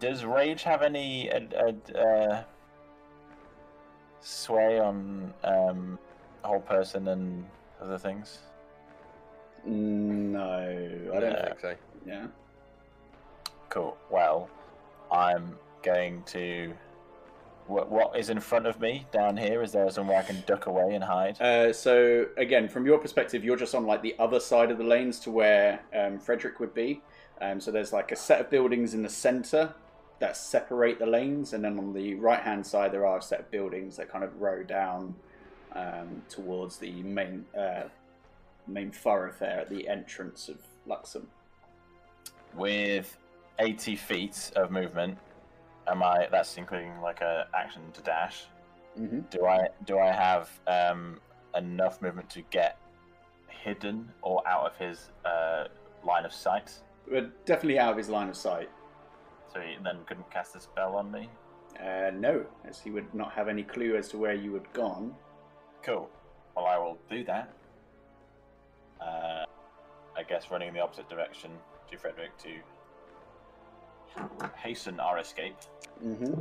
Does 0.01 0.25
rage 0.25 0.63
have 0.63 0.83
any 0.83 1.31
uh, 1.31 1.41
uh, 1.95 1.99
uh, 1.99 2.45
sway 4.21 4.81
on 4.81 5.33
um, 5.45 5.99
Hold 6.43 6.65
Person 6.67 7.09
and 7.09 7.45
other 7.81 7.99
things? 7.99 8.39
no, 9.67 10.41
I 11.13 11.17
I 11.17 11.21
don't 11.21 11.21
don't 11.21 11.35
think. 11.35 11.61
think 11.61 11.61
so. 11.61 11.75
Yeah. 12.07 12.27
Cool. 13.69 13.97
Well, 14.11 14.49
I'm 15.11 15.57
going 15.83 16.23
to. 16.25 16.75
What, 17.67 17.91
what 17.91 18.19
is 18.19 18.29
in 18.29 18.41
front 18.41 18.67
of 18.67 18.79
me 18.79 19.07
down 19.11 19.37
here? 19.37 19.63
Is 19.63 19.73
there 19.73 19.91
somewhere 19.91 20.19
I 20.19 20.23
can 20.23 20.43
duck 20.47 20.67
away 20.67 20.95
and 20.95 21.03
hide? 21.03 21.41
Uh, 21.41 21.73
so 21.73 22.27
again, 22.37 22.69
from 22.69 22.85
your 22.85 22.99
perspective, 22.99 23.43
you're 23.43 23.57
just 23.57 23.75
on 23.75 23.87
like 23.87 24.03
the 24.03 24.15
other 24.19 24.39
side 24.39 24.71
of 24.71 24.79
the 24.79 24.85
lanes 24.85 25.19
to 25.21 25.31
where 25.31 25.81
um, 25.99 26.19
Frederick 26.19 26.61
would 26.61 26.75
be. 26.75 27.01
Um, 27.41 27.61
so 27.61 27.71
there's 27.71 27.93
like 27.93 28.13
a 28.13 28.17
set 28.17 28.41
of 28.41 28.51
buildings 28.51 28.93
in 28.93 29.03
the 29.03 29.09
center 29.09 29.75
that 30.19 30.37
separate 30.37 30.99
the 30.99 31.07
lanes, 31.07 31.53
and 31.53 31.65
then 31.65 31.79
on 31.79 31.93
the 31.93 32.15
right 32.15 32.41
hand 32.41 32.67
side 32.67 32.93
there 32.93 33.07
are 33.07 33.19
a 33.19 33.23
set 33.23 33.41
of 33.41 33.51
buildings 33.51 33.97
that 33.97 34.09
kind 34.09 34.25
of 34.25 34.41
row 34.41 34.63
down 34.63 35.15
um, 35.73 36.23
towards 36.29 36.77
the 36.77 37.03
main 37.03 37.45
uh, 37.59 37.85
main 38.67 38.91
thoroughfare 38.91 39.61
at 39.61 39.71
the 39.71 39.89
entrance 39.89 40.49
of 40.49 40.59
Luxem. 40.89 41.25
With 42.55 43.19
80 43.59 43.97
feet 43.97 44.53
of 44.57 44.71
movement, 44.71 45.19
am 45.87 46.03
I? 46.03 46.29
That's 46.31 46.57
including 46.57 47.01
like 47.01 47.21
a 47.21 47.47
action 47.55 47.83
to 47.93 48.01
dash. 48.03 48.45
Mm-hmm. 48.99 49.21
Do 49.31 49.47
I 49.47 49.69
do 49.85 49.99
I 49.99 50.13
have 50.13 50.51
um, 50.67 51.21
enough 51.57 52.01
movement 52.01 52.31
to 52.31 52.43
get 52.51 52.79
hidden 53.49 54.11
or 54.23 54.47
out 54.47 54.67
of 54.67 54.77
his 54.77 55.11
uh, 55.25 55.65
line 56.05 56.25
of 56.25 56.33
sight? 56.33 56.73
But 57.11 57.45
definitely 57.45 57.79
out 57.79 57.93
of 57.93 57.99
his 57.99 58.09
line 58.09 58.29
of 58.29 58.37
sight. 58.37 58.71
So 59.53 59.61
he 59.61 59.77
then 59.83 59.99
couldn't 60.07 60.31
cast 60.31 60.57
a 60.57 60.61
spell 60.61 60.97
on 60.97 61.11
me. 61.11 61.29
Uh, 61.81 62.11
no, 62.15 62.45
as 62.65 62.81
he 62.81 62.91
would 62.91 63.13
not 63.15 63.33
have 63.33 63.49
any 63.49 63.63
clue 63.63 63.97
as 63.97 64.09
to 64.09 64.19
where 64.19 64.35
you 64.35 64.55
had 64.55 64.73
gone. 64.73 65.15
Cool. 65.83 66.09
Well, 66.57 66.67
I 66.67 66.79
will 66.79 66.99
do 67.11 67.25
that. 67.25 67.53
Uh, 69.01 69.45
I 70.17 70.23
guess 70.29 70.51
running 70.51 70.69
in 70.69 70.75
the 70.75 70.81
opposite 70.81 71.09
direction 71.09 71.51
to 71.91 71.99
Frederick 71.99 72.37
to 72.39 72.51
hasten 74.57 75.01
our 75.01 75.19
escape. 75.19 75.57
Mm-hmm. 76.05 76.35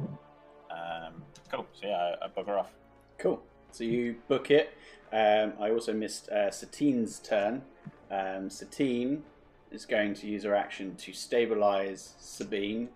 Um, 0.71 1.23
cool. 1.51 1.65
So 1.73 1.87
yeah, 1.87 2.15
I, 2.21 2.25
I 2.25 2.27
bugger 2.29 2.59
off. 2.59 2.71
Cool. 3.17 3.41
So 3.71 3.83
you 3.83 4.15
book 4.27 4.51
it. 4.51 4.77
Um, 5.11 5.53
I 5.59 5.69
also 5.71 5.93
missed 5.93 6.29
uh, 6.29 6.51
Satine's 6.51 7.19
turn. 7.19 7.61
Um, 8.09 8.49
Satine 8.49 9.23
is 9.71 9.85
going 9.85 10.13
to 10.15 10.27
use 10.27 10.43
her 10.43 10.55
action 10.55 10.95
to 10.97 11.13
stabilize 11.13 12.13
Sabine. 12.19 12.89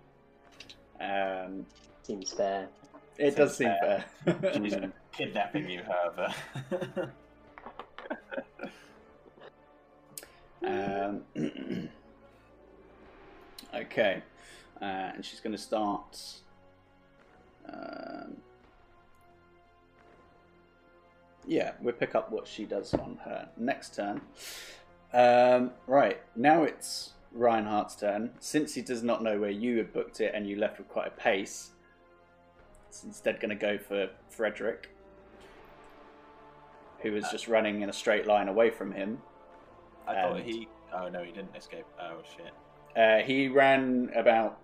Um, 0.99 1.65
Seems 2.03 2.31
fair. 2.31 2.69
it 3.17 3.35
does 3.35 3.57
seem 3.57 3.73
fair. 3.81 4.05
She's 4.53 4.75
kidnapping 5.11 5.69
you, 5.69 5.81
however. 5.83 6.33
um, 11.35 11.89
okay. 13.75 14.23
Uh, 14.81 15.11
and 15.15 15.25
she's 15.25 15.39
going 15.39 15.55
to 15.55 15.61
start. 15.61 16.19
Um, 17.67 18.37
yeah, 21.45 21.71
we'll 21.81 21.93
pick 21.93 22.15
up 22.15 22.31
what 22.31 22.47
she 22.47 22.65
does 22.65 22.93
on 22.93 23.19
her 23.23 23.49
next 23.57 23.95
turn. 23.95 24.21
Um, 25.13 25.71
right, 25.87 26.21
now 26.35 26.63
it's 26.63 27.11
Reinhardt's 27.33 27.95
turn. 27.95 28.31
Since 28.39 28.73
he 28.75 28.81
does 28.81 29.03
not 29.03 29.23
know 29.23 29.39
where 29.39 29.49
you 29.49 29.77
had 29.77 29.93
booked 29.93 30.21
it 30.21 30.33
and 30.35 30.47
you 30.47 30.57
left 30.57 30.77
with 30.77 30.89
quite 30.89 31.07
a 31.07 31.11
pace, 31.11 31.71
it's 32.89 33.03
instead 33.03 33.39
going 33.39 33.49
to 33.49 33.55
go 33.55 33.77
for 33.77 34.09
Frederick, 34.29 34.89
who 36.99 37.13
was 37.13 37.25
just 37.31 37.47
running 37.47 37.81
in 37.81 37.89
a 37.89 37.93
straight 37.93 38.27
line 38.27 38.47
away 38.47 38.69
from 38.69 38.91
him. 38.91 39.21
I 40.07 40.13
thought 40.13 40.41
he. 40.41 40.67
Oh 40.93 41.09
no, 41.09 41.23
he 41.23 41.31
didn't 41.31 41.55
escape. 41.55 41.85
Oh 42.01 42.21
shit. 42.35 42.53
Uh, 42.95 43.19
he 43.25 43.47
ran 43.47 44.09
about 44.15 44.59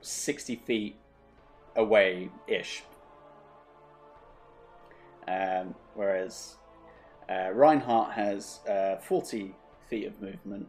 60 0.00 0.56
feet 0.56 0.96
away 1.76 2.30
ish. 2.46 2.82
Um, 5.26 5.74
whereas 5.94 6.56
uh, 7.28 7.50
Reinhardt 7.52 8.12
has 8.12 8.60
uh, 8.68 8.96
40 8.96 9.54
feet 9.88 10.06
of 10.06 10.20
movement 10.20 10.66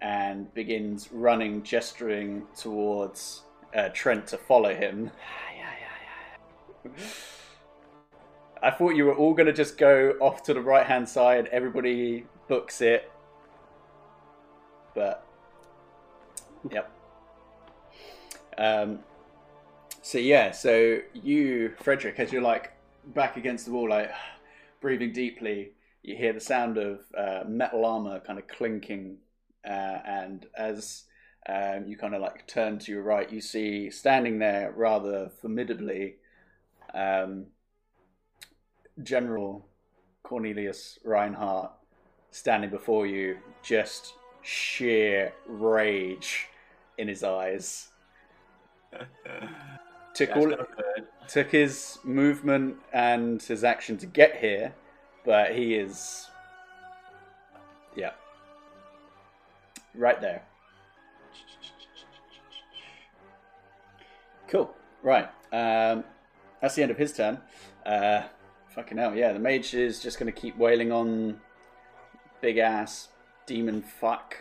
and 0.00 0.52
begins 0.54 1.10
running, 1.12 1.62
gesturing 1.62 2.46
towards 2.56 3.42
uh, 3.74 3.88
Trent 3.92 4.26
to 4.28 4.38
follow 4.38 4.74
him. 4.74 5.10
I 8.62 8.70
thought 8.70 8.90
you 8.90 9.04
were 9.06 9.14
all 9.14 9.34
going 9.34 9.46
to 9.46 9.52
just 9.52 9.76
go 9.76 10.14
off 10.20 10.42
to 10.44 10.54
the 10.54 10.60
right 10.60 10.86
hand 10.86 11.08
side, 11.08 11.48
everybody 11.52 12.26
books 12.48 12.80
it. 12.80 13.10
But 14.94 15.26
Yep. 16.70 16.95
Um, 18.58 19.00
so 20.02 20.18
yeah, 20.18 20.52
so 20.52 20.98
you, 21.14 21.74
Frederick, 21.80 22.18
as 22.18 22.32
you're 22.32 22.42
like 22.42 22.72
back 23.06 23.36
against 23.36 23.66
the 23.66 23.72
wall, 23.72 23.88
like 23.90 24.10
breathing 24.80 25.12
deeply, 25.12 25.72
you 26.02 26.16
hear 26.16 26.32
the 26.32 26.40
sound 26.40 26.78
of 26.78 27.00
uh, 27.16 27.42
metal 27.48 27.84
armor 27.84 28.20
kind 28.20 28.38
of 28.38 28.46
clinking, 28.46 29.18
uh, 29.64 29.98
and 30.06 30.46
as 30.56 31.04
um, 31.48 31.86
you 31.86 31.96
kind 31.96 32.14
of 32.14 32.22
like 32.22 32.46
turn 32.46 32.78
to 32.78 32.92
your 32.92 33.02
right, 33.02 33.30
you 33.32 33.40
see 33.40 33.90
standing 33.90 34.38
there 34.38 34.72
rather 34.76 35.30
formidably 35.40 36.16
um, 36.94 37.46
General 39.02 39.66
Cornelius 40.22 40.98
Reinhardt 41.04 41.72
standing 42.30 42.70
before 42.70 43.06
you, 43.06 43.38
just 43.62 44.14
sheer 44.42 45.32
rage 45.46 46.48
in 46.98 47.08
his 47.08 47.24
eyes. 47.24 47.88
Took 50.14 50.28
That's 50.28 50.38
all 50.38 50.54
took 51.28 51.50
his 51.50 51.98
movement 52.04 52.76
and 52.92 53.42
his 53.42 53.64
action 53.64 53.98
to 53.98 54.06
get 54.06 54.36
here, 54.36 54.74
but 55.24 55.54
he 55.54 55.74
is 55.74 56.28
yeah. 57.94 58.12
Right 59.94 60.20
there. 60.20 60.42
Cool. 64.48 64.74
Right. 65.02 65.28
Um 65.52 66.04
that's 66.60 66.74
the 66.74 66.82
end 66.82 66.90
of 66.90 66.98
his 66.98 67.12
turn. 67.12 67.38
Uh 67.84 68.22
fucking 68.74 68.98
hell, 68.98 69.14
yeah, 69.14 69.32
the 69.32 69.38
mage 69.38 69.74
is 69.74 70.00
just 70.02 70.18
gonna 70.18 70.32
keep 70.32 70.56
wailing 70.56 70.92
on 70.92 71.40
big 72.40 72.58
ass 72.58 73.08
demon 73.46 73.82
fuck. 73.82 74.36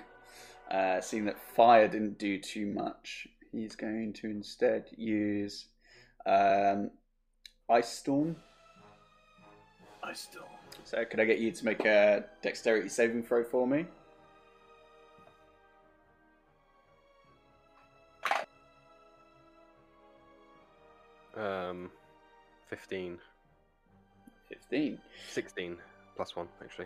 Uh, 0.69 0.99
seeing 0.99 1.25
that 1.25 1.39
fire 1.39 1.87
didn't 1.87 2.17
do 2.17 2.39
too 2.39 2.65
much, 2.65 3.27
he's 3.55 3.75
going 3.75 4.13
to 4.13 4.27
instead 4.29 4.85
use 4.97 5.67
um, 6.25 6.91
ice 7.69 7.89
storm. 7.89 8.35
Ice 10.03 10.21
Storm. 10.21 10.45
So, 10.83 11.03
could 11.05 11.19
I 11.19 11.25
get 11.25 11.39
you 11.39 11.51
to 11.51 11.65
make 11.65 11.83
a 11.85 12.25
dexterity 12.43 12.89
saving 12.89 13.23
throw 13.23 13.43
for 13.43 13.65
me? 13.65 13.85
Um, 21.35 21.89
15. 22.69 23.17
Fifteen. 24.47 24.99
16 25.31 25.77
plus 26.15 26.35
1, 26.35 26.47
actually. 26.63 26.85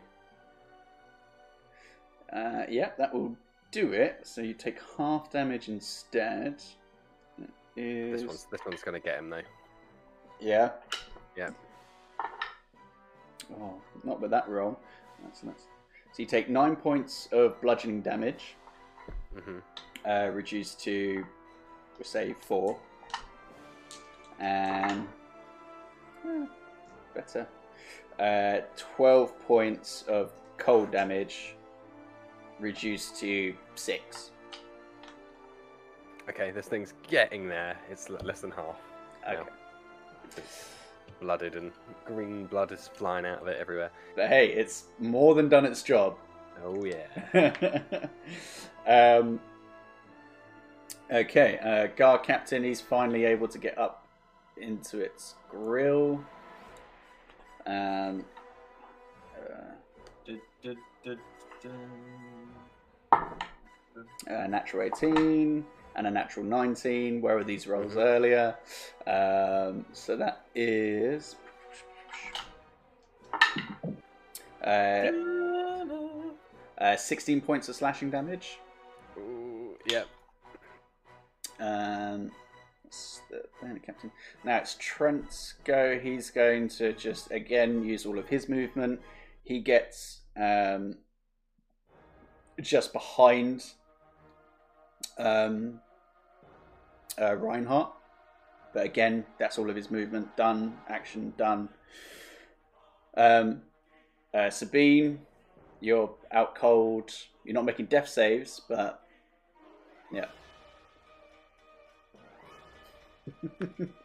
Uh, 2.31 2.63
yeah, 2.69 2.91
that 2.97 3.13
will 3.13 3.35
do 3.71 3.93
it. 3.93 4.21
So 4.23 4.41
you 4.41 4.53
take 4.53 4.79
half 4.97 5.31
damage 5.31 5.67
instead. 5.69 6.61
That 7.37 7.49
Is... 7.75 8.21
This 8.21 8.27
one's 8.27 8.47
this 8.51 8.61
one's 8.65 8.81
gonna 8.81 8.99
get 8.99 9.19
him 9.19 9.29
though. 9.29 9.41
Yeah. 10.39 10.71
Yeah. 11.37 11.49
Oh, 13.59 13.81
not 14.03 14.21
with 14.21 14.31
that 14.31 14.47
roll. 14.47 14.79
That's 15.23 15.43
nice. 15.43 15.67
So 16.11 16.21
you 16.21 16.25
take 16.25 16.49
nine 16.49 16.75
points 16.75 17.27
of 17.31 17.59
bludgeoning 17.61 18.01
damage, 18.01 18.55
hmm 19.33 19.59
uh, 20.05 20.29
reduced 20.33 20.79
to, 20.81 21.25
say, 22.01 22.33
four. 22.39 22.79
And. 24.39 25.07
eh, 26.25 26.45
better. 27.13 27.47
Uh, 28.17 28.65
12 28.95 29.39
points 29.41 30.03
of 30.07 30.31
cold 30.57 30.91
damage, 30.91 31.55
reduced 32.59 33.15
to 33.19 33.53
six. 33.75 34.31
Okay, 36.29 36.51
this 36.51 36.67
thing's 36.67 36.93
getting 37.07 37.47
there. 37.47 37.77
It's 37.89 38.09
l- 38.09 38.17
less 38.23 38.41
than 38.41 38.51
half. 38.51 38.77
Okay. 39.27 39.35
now. 39.37 39.47
blooded 41.19 41.55
and 41.55 41.71
green 42.05 42.45
blood 42.45 42.71
is 42.71 42.87
flying 42.93 43.25
out 43.25 43.41
of 43.41 43.47
it 43.47 43.57
everywhere. 43.59 43.91
But 44.15 44.27
hey, 44.29 44.47
it's 44.49 44.85
more 44.99 45.33
than 45.35 45.49
done 45.49 45.65
its 45.65 45.83
job. 45.83 46.15
Oh 46.63 46.85
yeah. 46.85 48.07
um, 49.17 49.39
okay, 51.11 51.57
uh, 51.59 51.95
guard 51.95 52.23
captain. 52.23 52.63
He's 52.63 52.81
finally 52.81 53.25
able 53.25 53.47
to 53.47 53.57
get 53.57 53.77
up 53.77 54.07
into 54.57 54.99
its 54.99 55.35
grill. 55.49 56.23
Um, 57.65 58.23
uh, 59.35 59.73
Du- 60.25 60.39
du- 60.61 60.75
du- 61.03 61.17
a 64.27 64.47
natural 64.47 64.83
18 64.83 65.65
and 65.95 66.07
a 66.07 66.11
natural 66.11 66.45
19. 66.45 67.21
Where 67.21 67.35
were 67.35 67.43
these 67.43 67.67
rolls 67.67 67.97
earlier? 67.97 68.55
Um, 69.05 69.85
so 69.93 70.15
that 70.17 70.45
is. 70.55 71.35
Uh, 74.63 75.11
uh, 76.77 76.95
16 76.95 77.41
points 77.41 77.69
of 77.69 77.75
slashing 77.75 78.09
damage. 78.09 78.59
Ooh, 79.17 79.75
yep. 79.87 80.07
Um, 81.59 82.31
the 83.29 83.79
captain. 83.79 84.11
Now 84.43 84.57
it's 84.57 84.75
Trent's 84.79 85.55
go. 85.63 85.99
He's 85.99 86.29
going 86.29 86.69
to 86.69 86.93
just 86.93 87.31
again 87.31 87.83
use 87.83 88.05
all 88.05 88.17
of 88.17 88.27
his 88.29 88.49
movement. 88.49 89.01
He 89.43 89.59
gets 89.59 90.21
um, 90.37 90.95
just 92.61 92.93
behind 92.93 93.65
um, 95.17 95.79
uh, 97.19 97.35
Reinhardt, 97.35 97.91
but 98.73 98.85
again, 98.85 99.25
that's 99.39 99.57
all 99.57 99.69
of 99.69 99.75
his 99.75 99.89
movement 99.91 100.35
done. 100.37 100.77
Action 100.87 101.33
done. 101.37 101.69
Um, 103.17 103.61
uh, 104.33 104.49
Sabine, 104.49 105.19
you're 105.79 106.13
out 106.31 106.55
cold. 106.55 107.11
You're 107.43 107.55
not 107.55 107.65
making 107.65 107.87
death 107.87 108.07
saves, 108.07 108.61
but 108.67 109.03
yeah. 110.11 110.25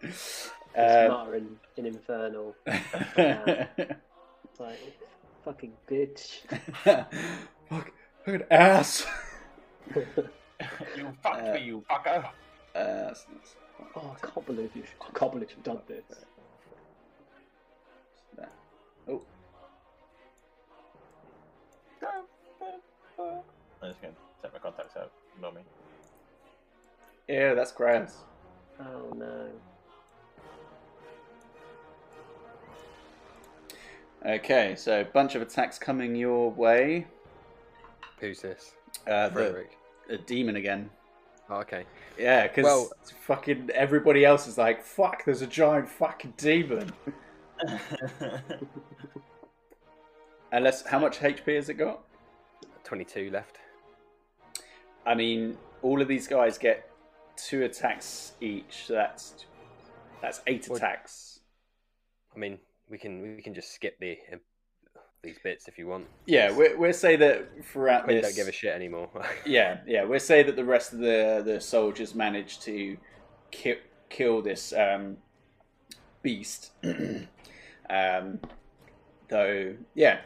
It's 0.76 1.10
um, 1.10 1.34
in, 1.34 1.56
in 1.76 1.86
Infernal. 1.86 2.56
It's 2.66 3.16
like, 4.58 4.78
fucking 5.44 5.72
bitch. 5.88 6.40
Fuck, 7.68 7.92
an 8.26 8.44
ass. 8.50 9.06
you 9.94 10.04
fucked 11.22 11.48
Uh, 11.48 11.52
me, 11.54 11.64
you 11.64 11.84
fucker. 11.90 12.24
Uh, 12.24 12.30
that's- 12.74 13.24
that's- 13.32 13.56
Oh, 13.96 14.16
I 14.16 14.26
can't 14.26 14.46
believe 14.46 14.70
you. 14.74 14.82
I 15.00 15.18
can't 15.18 15.32
believe 15.32 15.50
you've 15.50 15.62
done 15.62 15.80
this. 15.86 16.02
that. 18.36 18.50
Oh, 19.08 19.22
I'm 23.82 23.88
just 23.90 24.00
gonna 24.00 24.14
set 24.40 24.52
my 24.52 24.58
contacts 24.58 24.96
out. 24.96 25.10
Ignore 25.36 25.52
me. 25.52 25.60
yeah, 27.28 27.54
that's 27.54 27.72
gross. 27.72 28.16
Oh 28.80 29.12
no. 29.16 29.48
Okay, 34.26 34.74
so 34.76 35.00
a 35.02 35.04
bunch 35.04 35.34
of 35.34 35.42
attacks 35.42 35.78
coming 35.78 36.14
your 36.16 36.50
way. 36.50 37.06
Who's 38.24 38.40
this? 38.40 38.72
Uh, 39.06 39.28
the, 39.28 39.66
demon 40.24 40.56
again. 40.56 40.88
Oh, 41.50 41.56
okay. 41.56 41.84
Yeah, 42.18 42.46
because 42.46 42.64
Well- 42.64 42.90
fucking 43.26 43.68
everybody 43.74 44.24
else 44.24 44.46
is 44.46 44.56
like, 44.56 44.82
fuck, 44.82 45.26
there's 45.26 45.42
a 45.42 45.46
giant 45.46 45.86
fucking 45.90 46.32
demon. 46.38 46.90
Unless, 50.52 50.86
how 50.86 50.98
much 50.98 51.18
HP 51.18 51.54
has 51.54 51.68
it 51.68 51.74
got? 51.74 52.00
22 52.84 53.30
left. 53.30 53.58
I 55.04 55.14
mean, 55.14 55.58
all 55.82 56.00
of 56.00 56.08
these 56.08 56.26
guys 56.26 56.56
get 56.56 56.90
two 57.36 57.64
attacks 57.64 58.32
each. 58.40 58.86
So 58.86 58.94
that's 58.94 59.44
that's 60.22 60.40
eight 60.46 60.66
Well- 60.66 60.78
attacks. 60.78 61.40
I 62.34 62.38
mean, 62.38 62.58
we 62.88 62.96
can 62.96 63.36
we 63.36 63.42
can 63.42 63.52
just 63.52 63.74
skip 63.74 63.98
the 64.00 64.16
these 65.24 65.38
bits 65.42 65.68
if 65.68 65.78
you 65.78 65.86
want. 65.86 66.06
Yeah, 66.26 66.50
we'll, 66.50 66.78
we'll 66.78 66.92
say 66.92 67.16
that 67.16 67.64
throughout 67.64 68.04
I 68.04 68.06
mean, 68.06 68.16
this. 68.16 68.26
don't 68.26 68.36
give 68.36 68.48
a 68.48 68.52
shit 68.52 68.74
anymore. 68.74 69.08
Yeah, 69.46 69.78
yeah, 69.86 70.04
we'll 70.04 70.20
say 70.20 70.42
that 70.42 70.56
the 70.56 70.64
rest 70.64 70.92
of 70.92 71.00
the 71.00 71.42
the 71.44 71.60
soldiers 71.60 72.14
managed 72.14 72.62
to 72.62 72.96
ki- 73.50 73.80
kill 74.08 74.42
this 74.42 74.72
um, 74.72 75.16
beast. 76.22 76.72
um, 77.90 78.40
though, 79.28 79.74
yeah, 79.94 80.20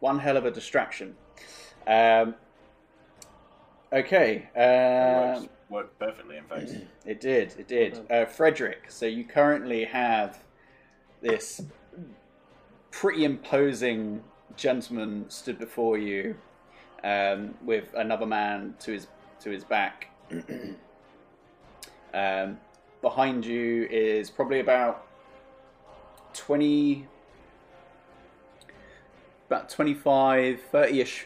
one 0.00 0.18
hell 0.18 0.36
of 0.36 0.44
a 0.44 0.50
distraction. 0.50 1.14
Um, 1.86 2.34
okay, 3.92 4.48
um, 4.56 5.42
works, 5.42 5.48
worked 5.68 5.98
perfectly, 5.98 6.36
in 6.36 6.44
fact. 6.44 6.70
it 7.06 7.20
did, 7.20 7.54
it 7.58 7.68
did. 7.68 8.00
Uh, 8.10 8.24
Frederick, 8.26 8.86
so 8.88 9.06
you 9.06 9.24
currently 9.24 9.84
have 9.84 10.38
this 11.20 11.62
pretty 12.94 13.24
imposing 13.24 14.22
gentleman 14.56 15.24
stood 15.28 15.58
before 15.58 15.98
you 15.98 16.36
um, 17.02 17.52
with 17.64 17.92
another 17.96 18.24
man 18.24 18.72
to 18.78 18.92
his 18.92 19.08
to 19.40 19.50
his 19.50 19.64
back. 19.64 20.10
um, 22.14 22.56
behind 23.02 23.44
you 23.44 23.88
is 23.90 24.30
probably 24.30 24.60
about 24.60 25.08
20 26.34 27.08
about 29.48 29.68
25 29.68 30.60
30ish 30.72 31.24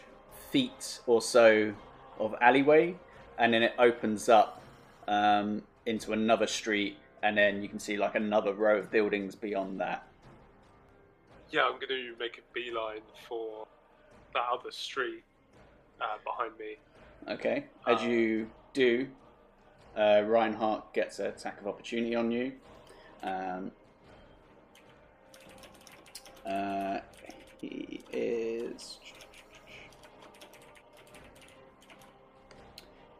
feet 0.51 0.99
or 1.05 1.21
so 1.21 1.71
of 2.19 2.35
alleyway 2.41 2.95
and 3.37 3.53
then 3.53 3.61
it 3.61 3.73
opens 3.77 4.27
up 4.27 4.61
um, 5.07 5.61
into 5.85 6.13
another 6.13 6.47
street 6.47 6.97
and 7.21 7.37
then 7.37 7.61
you 7.61 7.69
can 7.69 7.79
see 7.79 7.95
like 7.95 8.15
another 8.15 8.53
row 8.53 8.77
of 8.77 8.91
buildings 8.91 9.35
beyond 9.35 9.79
that 9.79 10.08
Yeah, 11.51 11.63
I'm 11.65 11.73
going 11.73 11.87
to 11.89 12.15
make 12.19 12.37
a 12.37 12.41
beeline 12.53 13.01
for 13.27 13.65
that 14.33 14.43
other 14.53 14.71
street 14.71 15.23
uh, 15.99 16.17
behind 16.23 16.51
me. 16.59 16.75
Okay. 17.27 17.65
As 17.87 18.01
Uh, 18.01 18.05
you 18.05 18.49
do, 18.73 19.07
uh, 19.97 20.21
Reinhardt 20.25 20.93
gets 20.93 21.19
an 21.19 21.27
attack 21.27 21.59
of 21.59 21.67
opportunity 21.67 22.15
on 22.15 22.31
you. 22.31 22.53
Um, 23.23 23.71
uh, 26.45 26.99
he 27.59 28.01
is. 28.11 28.99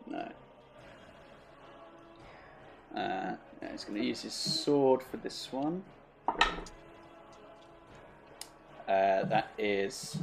No. 0.08 0.32
Uh, 2.96 3.36
yeah, 3.62 3.72
he's 3.72 3.84
going 3.84 4.00
to 4.00 4.06
use 4.06 4.22
his 4.22 4.34
sword 4.34 5.02
for 5.04 5.18
this 5.18 5.52
one. 5.52 5.84
Uh, 8.90 9.24
that 9.26 9.52
is 9.60 10.18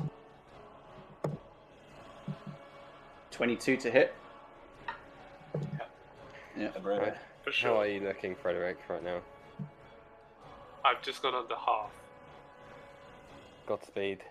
22 3.31 3.77
to 3.77 3.91
hit. 3.93 4.15
Yeah. 6.59 6.71
Abreu. 6.77 6.99
Right. 6.99 7.15
For 7.45 7.53
How 7.53 7.77
are 7.77 7.87
you 7.87 8.01
looking, 8.01 8.35
Frederick, 8.35 8.79
right 8.89 9.05
now? 9.05 9.21
I've 10.85 11.01
just 11.01 11.23
gone 11.23 11.35
under 11.35 11.55
half. 11.55 11.91
Godspeed. 13.67 14.25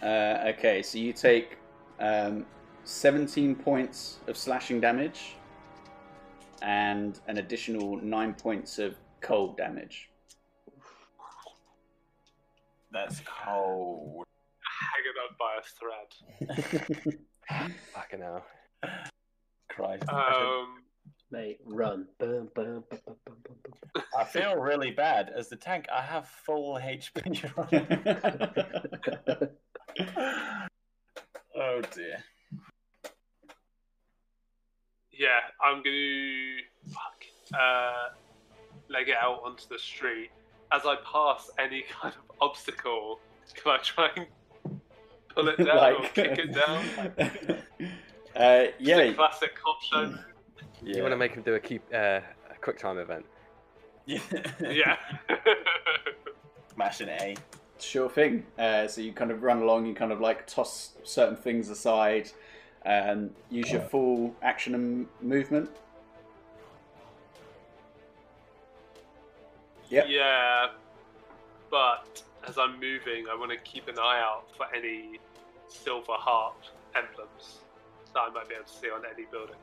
Uh, 0.00 0.52
okay, 0.54 0.80
so 0.80 0.98
you 0.98 1.12
take 1.12 1.58
um, 1.98 2.46
17 2.84 3.56
points 3.56 4.20
of 4.28 4.36
slashing 4.36 4.80
damage 4.80 5.34
and 6.62 7.18
an 7.26 7.38
additional 7.38 7.96
9 7.96 8.34
points 8.34 8.78
of 8.78 8.94
cold 9.20 9.56
damage. 9.56 10.08
That's 12.92 13.20
cold. 13.20 14.24
Hanging 14.92 15.16
on 15.22 15.36
by 15.38 15.58
a 15.58 15.62
thread. 15.78 17.18
Fucking 17.94 18.20
hell. 18.20 18.44
Christ. 19.70 20.04
I, 20.08 20.62
Um, 20.62 20.82
Mate, 21.30 21.58
run. 21.64 22.06
Boom, 22.18 22.48
boom, 22.54 22.84
boom, 22.88 23.00
boom, 23.04 23.16
boom, 23.24 23.36
boom, 23.44 23.56
boom. 23.94 24.04
I 24.16 24.24
feel 24.24 24.54
really 24.56 24.90
bad. 24.92 25.30
As 25.36 25.48
the 25.48 25.56
tank, 25.56 25.86
I 25.92 26.00
have 26.00 26.28
full 26.28 26.78
HP. 26.78 27.50
oh 31.56 31.80
dear. 31.94 32.22
yeah, 35.12 35.40
I'm 35.64 35.82
going 35.82 35.84
to 35.84 36.58
fuck, 36.90 37.24
uh, 37.58 38.08
leg 38.88 39.08
it 39.08 39.16
out 39.20 39.42
onto 39.44 39.66
the 39.68 39.78
street. 39.78 40.30
As 40.72 40.82
I 40.84 40.96
pass 41.10 41.50
any 41.58 41.84
kind 41.90 42.14
of 42.14 42.36
obstacle, 42.40 43.20
can 43.54 43.72
I 43.72 43.78
try 43.78 44.10
and 44.16 44.26
pull 45.34 45.48
it 45.48 45.56
down 45.64 45.94
or 45.94 46.08
kick 46.08 46.38
it 46.38 46.52
down? 46.54 46.84
uh, 48.36 48.70
Yeah. 48.78 48.98
yeah, 48.98 49.12
classic 49.12 49.52
cop 49.54 49.80
show. 49.82 50.14
You 50.82 51.02
want 51.02 51.12
to 51.12 51.16
make 51.16 51.32
him 51.32 51.42
do 51.42 51.54
a 51.54 51.60
keep 51.60 51.82
uh, 51.92 52.20
a 52.50 52.56
quick 52.60 52.78
time 52.78 52.98
event? 52.98 53.24
Yeah. 54.06 54.20
Yeah. 54.60 54.96
Smashing 56.74 57.08
A. 57.08 57.36
Sure 57.78 58.08
thing. 58.08 58.44
Uh, 58.58 58.86
so 58.86 59.00
you 59.00 59.12
kind 59.12 59.30
of 59.30 59.42
run 59.42 59.62
along, 59.62 59.86
you 59.86 59.94
kind 59.94 60.12
of 60.12 60.20
like 60.20 60.46
toss 60.46 60.92
certain 61.02 61.36
things 61.36 61.70
aside, 61.70 62.30
and 62.84 63.34
use 63.50 63.70
your 63.70 63.80
full 63.82 64.34
action 64.42 64.74
and 64.74 65.06
movement. 65.20 65.70
Yep. 69.88 70.06
Yeah, 70.08 70.68
but 71.70 72.22
as 72.48 72.58
I'm 72.58 72.74
moving, 72.80 73.26
I 73.30 73.36
want 73.36 73.50
to 73.52 73.56
keep 73.58 73.88
an 73.88 73.98
eye 73.98 74.20
out 74.20 74.44
for 74.56 74.66
any 74.74 75.20
silver 75.68 76.12
heart 76.12 76.70
emblems 76.94 77.58
that 78.14 78.20
I 78.20 78.30
might 78.30 78.48
be 78.48 78.54
able 78.54 78.64
to 78.64 78.72
see 78.72 78.88
on 78.88 79.02
any 79.12 79.26
buildings. 79.30 79.56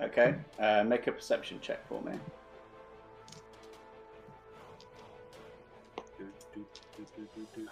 Okay. 0.00 0.34
Uh, 0.58 0.84
make 0.84 1.06
a 1.06 1.12
perception 1.12 1.58
check 1.60 1.86
for 1.88 2.00
me. 2.02 2.12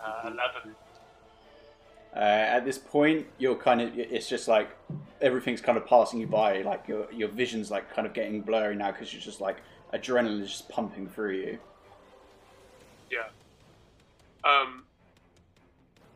Uh, 0.04 0.30
Eleven. 0.30 0.74
Uh, 2.14 2.18
at 2.18 2.64
this 2.64 2.76
point, 2.76 3.26
you're 3.38 3.54
kind 3.54 3.80
of, 3.80 3.98
it's 3.98 4.28
just 4.28 4.46
like 4.46 4.68
everything's 5.20 5.62
kind 5.62 5.78
of 5.78 5.86
passing 5.86 6.20
you 6.20 6.26
by. 6.26 6.60
Like 6.62 6.86
your, 6.86 7.10
your 7.10 7.28
vision's 7.28 7.70
like 7.70 7.92
kind 7.94 8.06
of 8.06 8.12
getting 8.12 8.42
blurry 8.42 8.76
now 8.76 8.92
because 8.92 9.12
you're 9.12 9.22
just 9.22 9.40
like 9.40 9.58
adrenaline 9.94 10.40
is 10.42 10.48
just 10.50 10.68
pumping 10.68 11.08
through 11.08 11.36
you. 11.36 11.58
Yeah. 13.10 13.28
Um, 14.44 14.84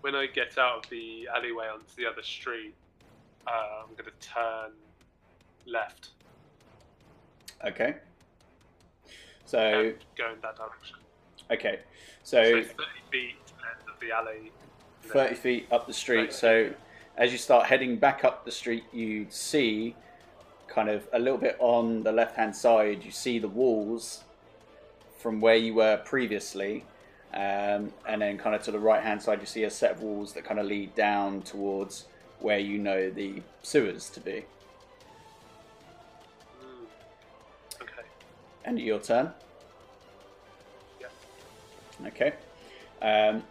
when 0.00 0.14
I 0.14 0.26
get 0.26 0.56
out 0.58 0.84
of 0.84 0.90
the 0.90 1.28
alleyway 1.34 1.66
onto 1.66 1.94
the 1.96 2.06
other 2.06 2.22
street, 2.22 2.74
uh, 3.46 3.82
I'm 3.84 3.94
going 3.94 4.10
to 4.10 4.28
turn 4.28 4.72
left 5.66 6.10
Okay. 7.64 7.96
So, 9.44 9.58
and 9.58 9.94
go 10.18 10.32
in 10.32 10.40
that 10.42 10.56
direction. 10.56 10.96
okay. 11.50 11.80
So 12.22 12.42
So, 12.42 12.50
30 12.52 12.66
feet 13.10 13.34
end 13.48 13.88
of 13.92 14.00
the 14.00 14.10
alley. 14.12 14.52
30 15.02 15.34
feet 15.36 15.66
up 15.70 15.86
the 15.86 15.92
street. 15.92 16.32
30 16.32 16.32
So, 16.32 16.70
as 17.16 17.32
you 17.32 17.38
start 17.38 17.66
heading 17.66 17.96
back 17.96 18.24
up 18.24 18.44
the 18.44 18.50
street, 18.50 18.84
you 18.92 19.26
see 19.30 19.94
kind 20.76 20.90
of 20.90 21.08
a 21.14 21.18
little 21.18 21.38
bit 21.38 21.56
on 21.58 22.02
the 22.02 22.12
left 22.12 22.36
hand 22.36 22.54
side, 22.54 23.02
you 23.02 23.10
see 23.10 23.38
the 23.38 23.48
walls 23.48 24.24
from 25.18 25.40
where 25.40 25.56
you 25.56 25.72
were 25.72 25.96
previously. 25.96 26.84
Um, 27.32 27.92
and 28.06 28.20
then, 28.20 28.36
kind 28.36 28.54
of 28.54 28.62
to 28.64 28.70
the 28.70 28.78
right 28.78 29.02
hand 29.02 29.22
side, 29.22 29.40
you 29.40 29.46
see 29.46 29.64
a 29.64 29.70
set 29.70 29.92
of 29.92 30.02
walls 30.02 30.34
that 30.34 30.44
kind 30.44 30.60
of 30.60 30.66
lead 30.66 30.94
down 30.94 31.40
towards 31.42 32.04
where 32.40 32.58
you 32.58 32.78
know 32.78 33.10
the 33.10 33.42
sewers 33.62 34.10
to 34.10 34.20
be. 34.20 34.44
Mm. 36.62 37.82
Okay. 37.82 38.06
And 38.66 38.78
your 38.78 39.00
turn. 39.00 39.32
Yeah. 41.00 42.08
Okay. 42.08 42.34
Um, 43.00 43.44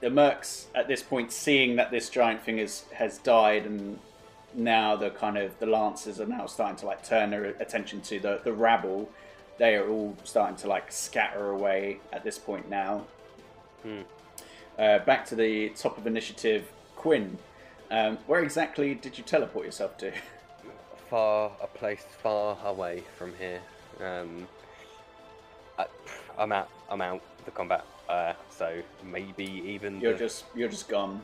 the 0.00 0.08
mercs 0.08 0.66
at 0.74 0.88
this 0.88 1.02
point, 1.04 1.30
seeing 1.30 1.76
that 1.76 1.92
this 1.92 2.10
giant 2.10 2.42
thing 2.44 2.58
is, 2.58 2.82
has 2.94 3.18
died, 3.18 3.64
and 3.64 4.00
now 4.54 4.96
the 4.96 5.10
kind 5.10 5.36
of 5.38 5.58
the 5.58 5.66
lancers 5.66 6.20
are 6.20 6.26
now 6.26 6.46
starting 6.46 6.76
to 6.76 6.86
like 6.86 7.02
turn 7.06 7.30
their 7.30 7.44
attention 7.44 8.00
to 8.02 8.18
the 8.20 8.40
the 8.44 8.52
rabble. 8.52 9.10
They 9.58 9.76
are 9.76 9.88
all 9.88 10.16
starting 10.24 10.56
to 10.58 10.68
like 10.68 10.90
scatter 10.90 11.50
away 11.50 11.98
at 12.12 12.24
this 12.24 12.38
point 12.38 12.68
now. 12.68 13.04
Hmm. 13.82 14.00
Uh, 14.78 14.98
back 15.00 15.24
to 15.26 15.36
the 15.36 15.68
top 15.70 15.96
of 15.98 16.06
initiative, 16.06 16.64
Quinn. 16.96 17.38
Um, 17.90 18.18
where 18.26 18.42
exactly 18.42 18.94
did 18.94 19.16
you 19.18 19.22
teleport 19.24 19.66
yourself 19.66 19.96
to? 19.98 20.12
Far 21.10 21.52
a 21.62 21.66
place 21.66 22.04
far 22.22 22.56
away 22.64 23.04
from 23.16 23.34
here. 23.38 23.60
Um, 24.00 24.48
I, 25.78 25.86
I'm 26.38 26.50
out. 26.50 26.70
I'm 26.90 27.00
out 27.02 27.20
the 27.44 27.50
combat. 27.52 27.84
Uh, 28.08 28.32
so 28.50 28.80
maybe 29.04 29.44
even 29.44 30.00
You're 30.00 30.14
the- 30.14 30.18
just 30.18 30.44
you're 30.54 30.68
just 30.68 30.88
gone. 30.88 31.22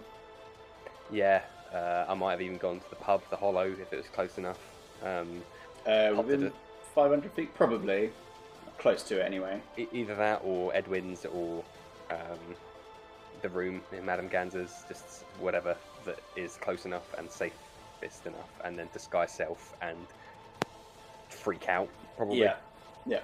yeah. 1.10 1.42
Uh, 1.72 2.04
I 2.08 2.14
might 2.14 2.32
have 2.32 2.42
even 2.42 2.58
gone 2.58 2.80
to 2.80 2.90
the 2.90 2.96
pub, 2.96 3.22
the 3.30 3.36
Hollow, 3.36 3.66
if 3.70 3.92
it 3.92 3.96
was 3.96 4.06
close 4.08 4.38
enough. 4.38 4.58
Um, 5.04 5.42
Uh, 5.86 6.12
within 6.16 6.44
the- 6.44 6.52
500 6.94 7.32
feet, 7.32 7.54
probably. 7.54 8.12
Close 8.78 9.02
to 9.04 9.20
it, 9.20 9.24
anyway. 9.24 9.60
e- 9.76 9.86
either 9.92 10.14
that 10.14 10.40
or 10.44 10.74
Edwin's 10.74 11.24
or 11.26 11.62
um, 12.10 12.38
the 13.42 13.48
room 13.50 13.82
in 13.92 14.04
Madame 14.04 14.28
Ganz's, 14.28 14.84
just 14.88 15.22
whatever 15.38 15.76
that 16.06 16.18
is 16.34 16.56
close 16.56 16.86
enough 16.86 17.14
and 17.18 17.30
safest 17.30 18.26
enough, 18.26 18.50
and 18.64 18.78
then 18.78 18.88
disguise 18.92 19.30
self 19.32 19.74
and 19.82 19.98
freak 21.28 21.68
out 21.68 21.88
probably. 22.16 22.40
Yeah, 22.40 22.56
yeah. 23.06 23.20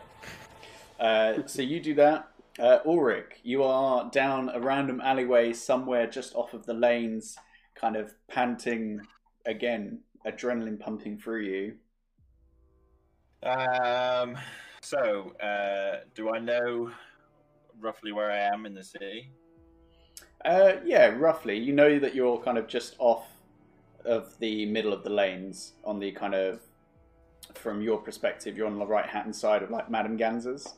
Uh, 1.01 1.47
so 1.47 1.63
you 1.63 1.81
do 1.81 1.95
that. 1.95 2.29
Uh, 2.59 2.79
Ulrich, 2.87 3.41
you 3.43 3.63
are 3.65 4.09
down 4.11 4.49
a 4.51 4.61
random 4.61 5.01
alleyway 5.03 5.53
somewhere 5.53 6.07
just 6.07 6.35
off 6.35 6.55
of 6.55 6.65
the 6.67 6.73
lanes, 6.75 7.37
kind 7.79 7.97
of 7.97 8.15
panting 8.29 9.01
again, 9.47 10.01
adrenaline 10.27 10.79
pumping 10.81 11.19
through 11.19 11.43
you. 11.43 11.75
Um. 13.49 14.37
So, 14.87 15.33
uh, 15.41 16.05
do 16.15 16.31
I 16.31 16.39
know 16.39 16.93
roughly 17.81 18.13
where 18.13 18.31
I 18.31 18.39
am 18.39 18.67
in 18.67 18.75
the 18.75 18.85
city? 18.85 19.33
Uh, 20.45 20.75
yeah, 20.85 21.07
roughly. 21.07 21.59
You 21.59 21.73
know 21.73 21.99
that 21.99 22.15
you're 22.15 22.39
kind 22.39 22.57
of 22.57 22.69
just 22.69 22.95
off 23.01 23.27
of 24.05 24.39
the 24.39 24.65
middle 24.67 24.93
of 24.93 25.03
the 25.03 25.11
lanes 25.11 25.73
on 25.85 25.99
the 25.99 26.13
kind 26.13 26.37
of, 26.37 26.61
from 27.55 27.83
your 27.83 27.99
perspective, 27.99 28.57
you're 28.57 28.69
on 28.69 28.79
the 28.79 28.87
right 28.87 29.07
hand 29.07 29.35
side 29.35 29.65
of 29.65 29.71
like 29.71 29.91
Madame 29.91 30.17
Ganz's. 30.17 30.75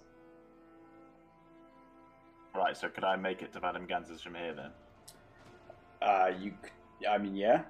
Right. 2.55 2.75
So, 2.75 2.89
could 2.89 3.05
I 3.05 3.17
make 3.17 3.43
it 3.43 3.53
to 3.53 3.61
Madame 3.61 3.85
Ganz's 3.85 4.23
from 4.23 4.37
here 4.37 4.55
then? 4.55 4.71
Uh, 6.01 6.31
you, 6.41 6.53
c- 7.01 7.07
I 7.07 7.19
mean, 7.19 7.37
yeah. 7.37 7.63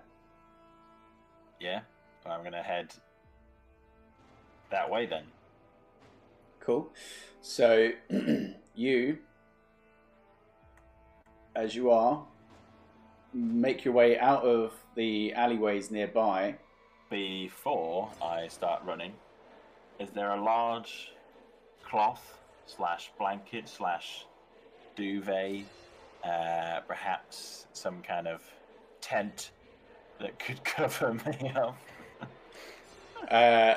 Yeah. 1.61 1.81
I'm 2.27 2.45
gonna 2.45 2.63
head 2.63 2.95
that 4.71 4.91
way 4.91 5.07
then. 5.07 5.25
Cool. 6.61 6.91
So 7.41 7.91
you, 8.75 9.19
as 11.57 11.75
you 11.75 11.91
are, 11.91 12.23
make 13.33 13.85
your 13.85 13.95
way 13.95 14.19
out 14.19 14.43
of 14.45 14.75
the 14.95 15.33
alleyways 15.35 15.91
nearby. 15.91 16.57
Before 17.11 18.11
I 18.23 18.49
start 18.49 18.83
running, 18.85 19.15
is 19.99 20.11
there 20.11 20.33
a 20.33 20.43
large 20.43 21.13
cloth 21.83 22.39
slash 22.67 23.11
blanket 23.19 23.67
slash 23.67 24.27
duvet, 24.95 25.65
uh, 26.23 26.81
perhaps 26.87 27.67
some 27.73 28.03
kind 28.03 28.29
of 28.29 28.43
tent 29.09 29.51
that 30.21 30.39
could 30.39 30.63
cover 30.77 31.15
me 31.15 31.53
up? 31.55 31.77
Uh, 33.31 33.75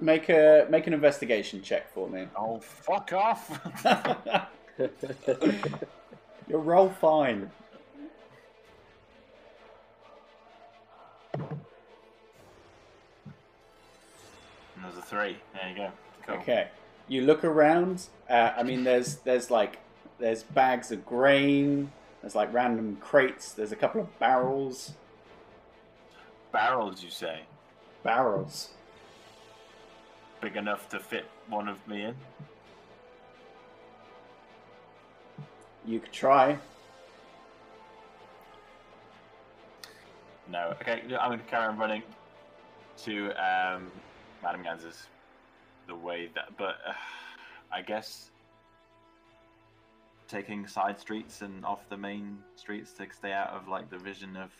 make 0.00 0.28
a 0.28 0.66
make 0.70 0.86
an 0.86 0.94
investigation 0.94 1.62
check 1.62 1.92
for 1.92 2.08
me. 2.08 2.28
Oh, 2.36 2.60
fuck 2.60 3.12
off! 3.12 3.60
You'll 6.48 6.62
roll 6.62 6.88
fine. 6.88 7.50
And 11.34 11.60
there's 14.82 14.96
a 14.96 15.02
three. 15.02 15.36
There 15.54 15.68
you 15.68 15.76
go. 15.76 15.92
Cool. 16.26 16.36
Okay. 16.36 16.68
You 17.08 17.22
look 17.22 17.44
around. 17.44 18.06
Uh, 18.28 18.52
I 18.56 18.62
mean, 18.62 18.84
there's 18.84 19.16
there's 19.16 19.50
like 19.50 19.78
there's 20.18 20.42
bags 20.42 20.90
of 20.90 21.04
grain. 21.04 21.92
There's 22.20 22.34
like 22.34 22.52
random 22.52 22.96
crates. 23.00 23.52
There's 23.52 23.72
a 23.72 23.76
couple 23.76 24.00
of 24.00 24.18
barrels. 24.18 24.92
Barrels, 26.52 27.02
you 27.02 27.10
say? 27.10 27.42
Barrels. 28.02 28.70
Big 30.40 30.56
enough 30.56 30.88
to 30.90 30.98
fit 30.98 31.26
one 31.48 31.68
of 31.68 31.86
me 31.86 32.02
in? 32.02 32.14
You 35.86 36.00
could 36.00 36.12
try. 36.12 36.58
No. 40.50 40.74
Okay, 40.80 41.02
I'm 41.18 41.28
going 41.28 41.38
to 41.38 41.46
carry 41.46 41.66
on 41.66 41.78
running 41.78 42.02
to 43.04 43.30
um, 43.32 43.90
Madame 44.42 44.62
Ganz's. 44.62 45.06
The 45.86 45.94
way 45.96 46.30
that, 46.36 46.56
but 46.56 46.76
uh, 46.86 46.92
I 47.72 47.82
guess 47.82 48.29
taking 50.30 50.66
side 50.66 50.98
streets 51.00 51.42
and 51.42 51.64
off 51.64 51.88
the 51.88 51.96
main 51.96 52.38
streets 52.56 52.92
to 52.92 53.06
stay 53.16 53.32
out 53.32 53.48
of 53.50 53.66
like 53.68 53.90
the 53.90 53.98
vision 53.98 54.36
of 54.36 54.50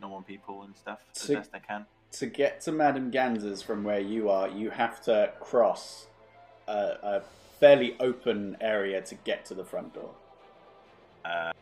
normal 0.00 0.22
people 0.22 0.62
and 0.62 0.74
stuff 0.76 1.00
as 1.14 1.22
So- 1.22 1.34
best 1.34 1.50
I 1.54 1.58
can. 1.58 1.84
to 2.12 2.26
get 2.26 2.60
to 2.62 2.72
Madame 2.72 3.10
Ganz's 3.10 3.60
from 3.62 3.84
where 3.84 4.00
you 4.00 4.30
are, 4.30 4.48
you 4.48 4.70
have 4.70 5.00
to 5.02 5.32
cross 5.40 6.06
a, 6.66 6.96
a 7.02 7.22
fairly 7.60 7.96
open 8.00 8.56
area 8.60 9.02
to 9.02 9.14
get 9.16 9.44
to 9.46 9.54
the 9.54 9.64
front 9.64 9.92
door. 9.94 10.10
Uh, 11.24 11.52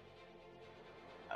uh, 1.30 1.34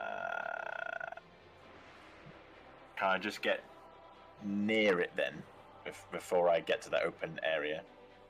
can 2.97 3.09
I 3.09 3.19
just 3.19 3.43
get 3.43 3.61
near 4.45 5.01
it 5.01 5.11
then, 5.17 5.43
bef- 5.87 6.11
before 6.13 6.49
I 6.49 6.61
get 6.61 6.81
to 6.83 6.91
that 6.91 7.03
open 7.03 7.41
area? 7.43 7.83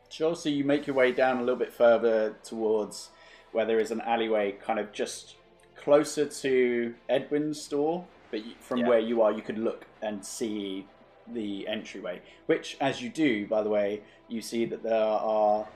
Sure. 0.08 0.34
So 0.34 0.48
you 0.48 0.64
make 0.64 0.86
your 0.86 0.96
way 0.96 1.12
down 1.12 1.36
a 1.38 1.40
little 1.40 1.56
bit 1.56 1.72
further 1.72 2.34
towards 2.42 3.10
where 3.52 3.64
there 3.64 3.80
is 3.80 3.90
an 3.90 4.00
alleyway, 4.02 4.52
kind 4.52 4.78
of 4.78 4.92
just 4.92 5.36
closer 5.76 6.26
to 6.26 6.94
Edwin's 7.08 7.60
store. 7.60 8.06
But 8.30 8.42
from 8.60 8.80
Yeah. 8.80 8.88
where 8.88 8.98
you 9.00 9.22
are, 9.22 9.32
you 9.32 9.42
could 9.42 9.58
look 9.58 9.86
and 10.02 10.24
see 10.24 10.86
the 11.26 11.66
entryway. 11.66 12.22
Which, 12.46 12.76
as 12.80 13.02
you 13.02 13.08
do, 13.08 13.46
by 13.46 13.62
the 13.62 13.68
way, 13.70 14.02
you 14.28 14.40
see 14.40 14.64
that 14.66 14.82
there 14.82 14.94
are 15.02 15.66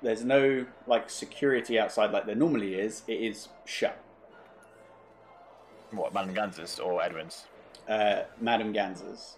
there's 0.00 0.24
no 0.24 0.64
like 0.86 1.10
security 1.10 1.76
outside 1.78 2.12
like 2.12 2.24
there 2.26 2.36
normally 2.36 2.74
is. 2.74 3.02
It 3.08 3.20
is 3.20 3.48
shut. 3.64 3.98
What, 5.90 6.12
Madame 6.14 6.34
Ganz's 6.34 6.78
or 6.78 7.02
Edwin's? 7.02 7.46
Uh, 7.88 8.22
Madame 8.40 8.72
Ganz's. 8.72 9.36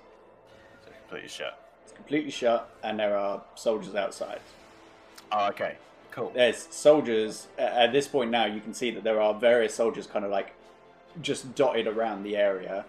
So 0.85 0.91
completely 1.01 1.29
shut. 1.29 1.59
It's 1.85 1.93
completely 1.93 2.31
shut, 2.31 2.69
and 2.83 2.99
there 2.99 3.17
are 3.17 3.43
soldiers 3.55 3.95
outside. 3.95 4.41
Oh, 5.33 5.49
okay. 5.49 5.77
Cool. 6.11 6.33
there's 6.35 6.67
soldiers 6.71 7.47
at 7.57 7.93
this 7.93 8.09
point 8.09 8.31
now 8.31 8.45
you 8.45 8.61
can 8.61 8.75
see 8.75 8.91
that 8.91 9.05
there 9.05 9.21
are 9.21 9.33
various 9.33 9.75
soldiers 9.75 10.07
kind 10.07 10.25
of 10.25 10.31
like 10.31 10.55
just 11.23 11.55
dotted 11.55 11.87
around 11.87 12.25
the 12.25 12.37
area 12.37 12.85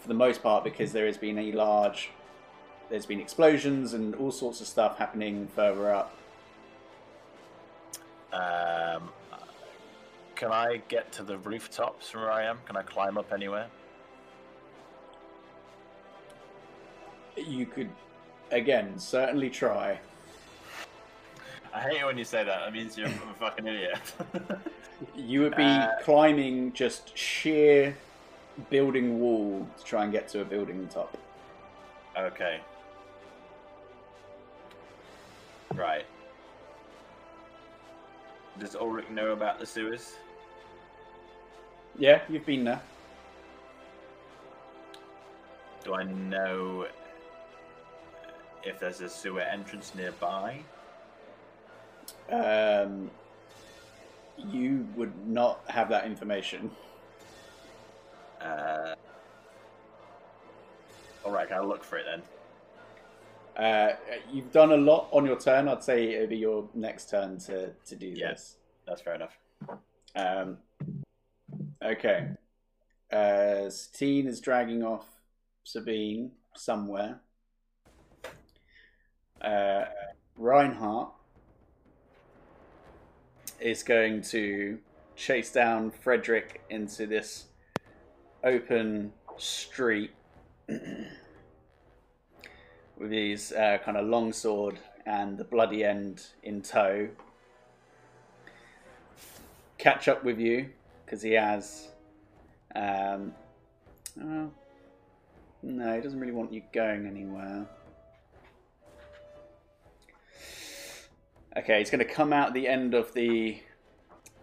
for 0.00 0.08
the 0.08 0.14
most 0.14 0.42
part 0.42 0.64
because 0.64 0.92
there 0.92 1.06
has 1.06 1.16
been 1.16 1.38
a 1.38 1.52
large 1.52 2.10
there's 2.90 3.06
been 3.06 3.20
explosions 3.20 3.94
and 3.94 4.14
all 4.16 4.30
sorts 4.30 4.60
of 4.60 4.66
stuff 4.66 4.98
happening 4.98 5.48
further 5.54 5.92
up 5.92 6.14
Um, 8.32 9.08
can 10.34 10.52
I 10.52 10.82
get 10.88 11.10
to 11.12 11.22
the 11.22 11.38
rooftops 11.38 12.10
from 12.10 12.20
where 12.22 12.30
I 12.30 12.44
am? 12.44 12.58
Can 12.66 12.76
I 12.76 12.82
climb 12.82 13.16
up 13.16 13.32
anywhere? 13.32 13.68
you 17.36 17.66
could 17.66 17.90
again 18.50 18.98
certainly 18.98 19.48
try 19.48 20.00
I 21.74 21.80
hate 21.80 22.00
it 22.00 22.04
when 22.06 22.18
you 22.18 22.24
say 22.24 22.44
that. 22.44 22.60
That 22.64 22.72
means 22.72 22.96
you're 22.96 23.08
a 23.08 23.10
fucking 23.38 23.66
idiot. 23.66 24.00
you 25.14 25.40
would 25.42 25.56
be 25.56 25.62
Uh, 25.62 25.90
climbing 26.02 26.72
just 26.72 27.16
sheer 27.16 27.96
building 28.70 29.20
wall 29.20 29.66
to 29.78 29.84
try 29.84 30.02
and 30.02 30.10
get 30.12 30.26
to 30.28 30.40
a 30.40 30.44
building 30.44 30.88
top 30.88 31.16
okay. 32.18 32.58
Right. 35.74 36.04
Does 38.58 38.74
Ulrich 38.74 39.08
know 39.10 39.30
about 39.30 39.60
the 39.60 39.66
sewers? 39.66 40.14
yeah 41.96 42.20
you've 42.28 42.46
been 42.46 42.64
there 42.64 42.80
Do 45.84 45.94
I 45.94 46.02
know 46.04 46.86
if 48.64 48.78
there's 48.80 49.00
a 49.00 49.08
sewer 49.08 49.40
entrance 49.42 49.94
nearby? 49.94 50.58
Um, 52.30 53.10
you 54.36 54.86
would 54.96 55.26
not 55.26 55.60
have 55.68 55.88
that 55.88 56.04
information 56.06 56.70
Uh, 58.40 58.94
all 61.24 61.32
right, 61.32 61.50
I'll 61.50 61.66
look 61.66 61.82
for 61.82 61.98
it 61.98 62.06
then. 62.06 62.22
Uh, 63.64 63.96
you've 64.32 64.52
done 64.52 64.70
a 64.70 64.76
lot 64.76 65.08
on 65.10 65.26
your 65.26 65.36
turn. 65.38 65.66
I'd 65.68 65.82
say 65.82 66.14
it'd 66.14 66.30
be 66.30 66.36
your 66.36 66.68
next 66.72 67.10
turn 67.10 67.38
to, 67.40 67.72
to 67.86 67.96
do 67.96 68.06
Yeah. 68.06 68.30
this. 68.30 68.56
That's 68.86 69.00
fair 69.02 69.14
enough. 69.16 69.36
Um, 70.14 70.58
okay. 71.84 72.28
Uh, 73.12 73.68
Satine 73.68 74.28
is 74.28 74.40
dragging 74.40 74.84
off 74.84 75.06
Sabine 75.64 76.30
somewhere. 76.54 77.18
Uh, 79.40 79.86
Reinhardt 80.36 81.12
is 83.60 83.82
going 83.82 84.22
to 84.22 84.78
chase 85.16 85.52
down 85.52 85.90
Frederick 85.90 86.62
into 86.70 87.06
this 87.06 87.46
open 88.44 89.12
street 89.36 90.12
with 90.68 91.08
his 93.10 93.52
uh, 93.52 93.78
kind 93.84 93.96
of 93.96 94.06
long 94.06 94.32
sword 94.32 94.78
and 95.06 95.38
the 95.38 95.44
bloody 95.44 95.84
end 95.84 96.26
in 96.42 96.62
tow. 96.62 97.08
Catch 99.78 100.08
up 100.08 100.24
with 100.24 100.38
you 100.38 100.68
because 101.04 101.22
he 101.22 101.32
has. 101.32 101.88
Um, 102.74 103.32
oh, 104.20 104.50
no, 105.62 105.96
he 105.96 106.00
doesn't 106.00 106.20
really 106.20 106.32
want 106.32 106.52
you 106.52 106.62
going 106.72 107.06
anywhere. 107.06 107.66
Okay, 111.58 111.80
he's 111.80 111.90
going 111.90 111.98
to 111.98 112.04
come 112.04 112.32
out 112.32 112.54
the 112.54 112.68
end 112.68 112.94
of 112.94 113.12
the 113.14 113.58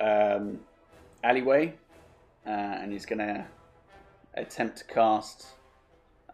um, 0.01 0.59
alleyway, 1.23 1.73
uh, 2.45 2.49
and 2.49 2.91
he's 2.91 3.05
going 3.05 3.19
to 3.19 3.45
attempt 4.33 4.79
to 4.79 4.83
cast 4.83 5.45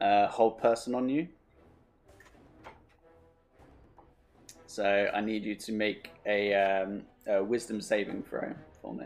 uh, 0.02 0.26
hold 0.26 0.60
person 0.60 0.96
on 0.96 1.08
you. 1.08 1.28
So 4.66 5.08
I 5.14 5.22
need 5.22 5.44
you 5.44 5.54
to 5.54 5.72
make 5.72 6.10
a, 6.26 6.56
um, 6.56 7.04
a 7.28 7.44
wisdom 7.44 7.80
saving 7.80 8.24
throw 8.24 8.52
for 8.82 8.96
me. 8.96 9.06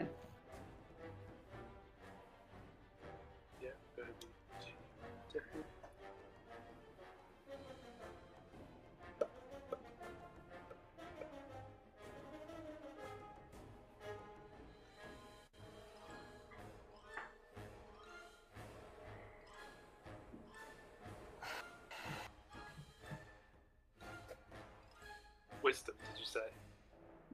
Say? 26.36 26.42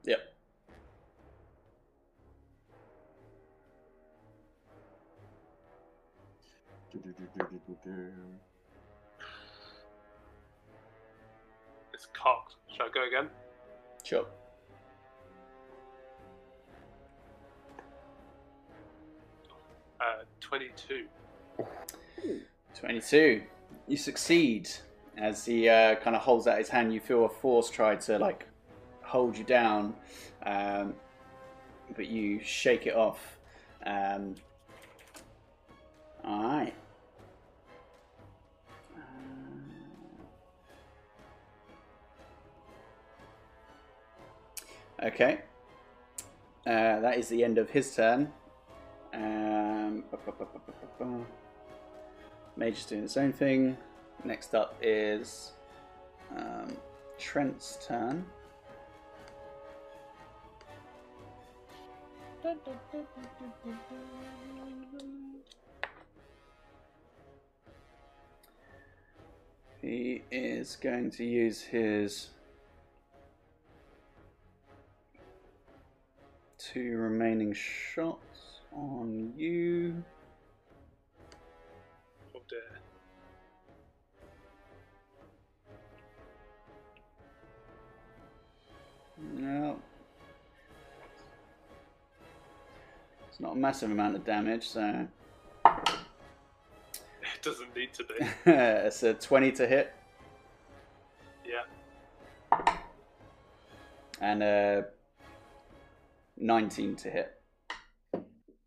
Yep. 0.04 0.20
It's 11.92 12.06
cocked. 12.12 12.54
Shall 12.68 12.86
I 12.86 12.90
go 12.94 13.06
again? 13.06 13.28
Sure. 14.04 14.24
Uh, 20.00 20.24
22. 20.40 21.06
22. 22.74 23.42
You 23.88 23.96
succeed. 23.96 24.68
As 25.18 25.44
he 25.44 25.68
uh, 25.68 25.96
kind 25.96 26.16
of 26.16 26.22
holds 26.22 26.46
out 26.46 26.58
his 26.58 26.68
hand, 26.68 26.94
you 26.94 27.00
feel 27.00 27.26
a 27.26 27.28
force 27.28 27.68
try 27.68 27.96
to 27.96 28.18
like 28.18 28.46
hold 29.12 29.36
you 29.36 29.44
down, 29.44 29.94
um, 30.46 30.94
but 31.94 32.06
you 32.06 32.40
shake 32.42 32.86
it 32.86 32.96
off. 32.96 33.36
Um, 33.84 34.36
all 36.24 36.42
right. 36.42 36.74
Okay. 45.02 45.40
Uh, 46.66 47.00
that 47.00 47.18
is 47.18 47.28
the 47.28 47.44
end 47.44 47.58
of 47.58 47.68
his 47.68 47.94
turn. 47.94 48.32
Um, 49.12 50.04
doing 52.88 53.04
its 53.04 53.18
own 53.18 53.32
thing. 53.34 53.76
Next 54.24 54.54
up 54.54 54.74
is 54.80 55.52
um, 56.34 56.74
Trent's 57.18 57.78
turn. 57.86 58.24
He 69.80 70.22
is 70.32 70.76
going 70.76 71.10
to 71.12 71.24
use 71.24 71.60
his 71.60 72.30
two 76.58 76.96
remaining 76.96 77.52
shots 77.52 78.60
on 78.72 79.32
you. 79.36 80.02
Oh 82.34 82.40
dear. 82.48 82.80
No. 89.32 89.61
Not 93.42 93.54
a 93.54 93.56
massive 93.56 93.90
amount 93.90 94.14
of 94.14 94.24
damage, 94.24 94.68
so 94.68 95.06
It 95.66 95.72
doesn't 97.42 97.74
need 97.76 97.92
to 97.94 98.04
be. 98.04 98.14
it's 98.50 99.02
a 99.02 99.14
20 99.14 99.52
to 99.52 99.66
hit. 99.66 99.92
Yeah. 101.44 102.76
and 104.20 104.42
a 104.44 104.84
19 106.36 106.94
to 106.96 107.10
hit. 107.10 107.40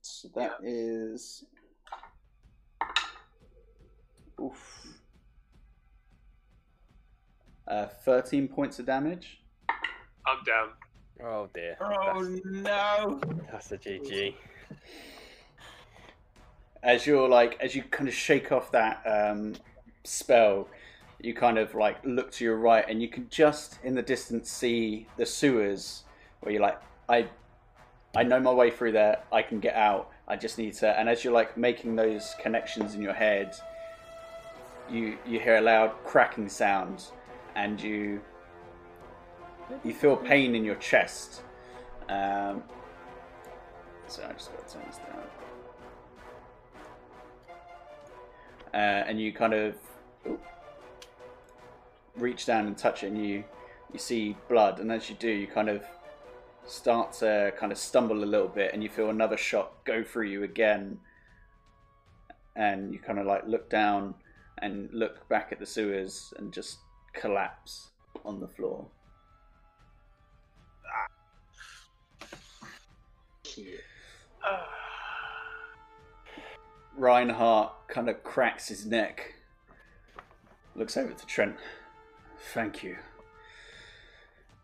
So 0.02 0.28
that 0.36 0.58
is. 0.62 1.46
Oof. 4.42 4.88
Uh, 7.66 7.88
13 7.88 8.50
points 8.50 8.78
of 8.80 8.86
damage. 8.86 9.42
I'm 9.70 10.44
down. 10.46 10.70
Oh 11.24 11.48
dear. 11.54 11.78
Oh 11.80 12.20
no! 12.44 13.22
That's, 13.50 13.70
that's 13.70 13.72
a 13.72 13.78
GG. 13.78 14.36
As 16.84 17.08
you're 17.08 17.28
like 17.28 17.58
as 17.60 17.76
you 17.76 17.84
kind 17.84 18.08
of 18.08 18.14
shake 18.14 18.52
off 18.52 18.72
that 18.72 19.02
um, 19.06 19.56
spell 20.04 20.68
you 21.22 21.34
kind 21.34 21.58
of 21.58 21.74
like 21.74 21.98
look 22.06 22.32
to 22.32 22.44
your 22.44 22.58
right 22.58 22.86
and 22.88 23.02
you 23.02 23.08
can 23.08 23.28
just 23.30 23.80
in 23.84 23.96
the 23.96 24.02
distance 24.02 24.50
see 24.50 25.08
the 25.18 25.26
sewers 25.26 26.04
where 26.42 26.52
you're 26.52 26.62
like 26.62 26.80
i 27.10 27.28
i 28.16 28.22
know 28.22 28.40
my 28.40 28.52
way 28.52 28.70
through 28.70 28.92
there. 28.92 29.20
I 29.32 29.42
can 29.42 29.60
get 29.60 29.76
out. 29.76 30.12
I 30.28 30.36
just 30.36 30.58
need 30.58 30.74
to 30.76 31.00
and 31.00 31.10
as 31.10 31.24
you're 31.24 31.34
like 31.34 31.58
making 31.58 31.96
those 31.96 32.36
connections 32.42 32.96
in 32.96 33.02
your 33.02 33.14
head 33.14 33.56
you 34.90 35.18
you 35.26 35.40
hear 35.40 35.58
a 35.58 35.62
loud 35.62 35.92
cracking 36.04 36.50
sound 36.50 37.06
and 37.56 37.82
you 37.82 38.22
you 39.84 39.94
feel 39.94 40.16
pain 40.16 40.56
in 40.56 40.64
your 40.64 40.76
chest. 40.76 41.42
Um, 42.10 42.64
so 44.08 44.24
i 44.28 44.34
just 44.34 44.52
got 44.52 44.68
to 44.68 44.74
turn 44.74 44.84
this 44.88 44.98
down 44.98 45.24
uh, 48.74 49.06
and 49.08 49.20
you 49.22 49.32
kind 49.32 49.54
of 49.54 49.76
reach 52.18 52.46
down 52.46 52.68
and 52.68 52.78
touch 52.78 53.04
it, 53.04 53.08
and 53.08 53.26
you 53.26 53.44
you 53.94 54.00
see 54.00 54.36
blood, 54.50 54.80
and 54.80 54.92
as 54.92 55.10
you 55.10 55.16
do, 55.16 55.30
you 55.30 55.48
kind 55.48 55.70
of 55.70 55.84
start 56.66 57.14
to 57.14 57.54
kind 57.58 57.72
of 57.72 57.78
stumble 57.78 58.24
a 58.24 58.26
little 58.26 58.48
bit, 58.48 58.74
and 58.74 58.84
you 58.84 58.90
feel 58.90 59.10
another 59.10 59.38
shot 59.38 59.72
go 59.86 60.04
through 60.04 60.28
you 60.28 60.44
again, 60.44 61.00
and 62.56 62.92
you 62.94 63.00
kind 63.00 63.20
of 63.20 63.26
like 63.26 63.46
look 63.48 63.70
down 63.70 64.14
and 64.62 64.90
look 64.92 65.28
back 65.30 65.50
at 65.52 65.60
the 65.60 65.66
sewers 65.66 66.34
and 66.38 66.52
just 66.52 66.80
collapse 67.14 67.92
on 68.26 68.40
the 68.40 68.48
floor. 68.48 68.86
Reinhardt 76.98 77.88
kind 77.88 78.10
of 78.10 78.24
cracks 78.24 78.68
his 78.68 78.86
neck, 78.86 79.36
looks 80.76 80.98
over 80.98 81.14
to 81.14 81.26
Trent. 81.26 81.56
Thank 82.54 82.84
you. 82.84 82.98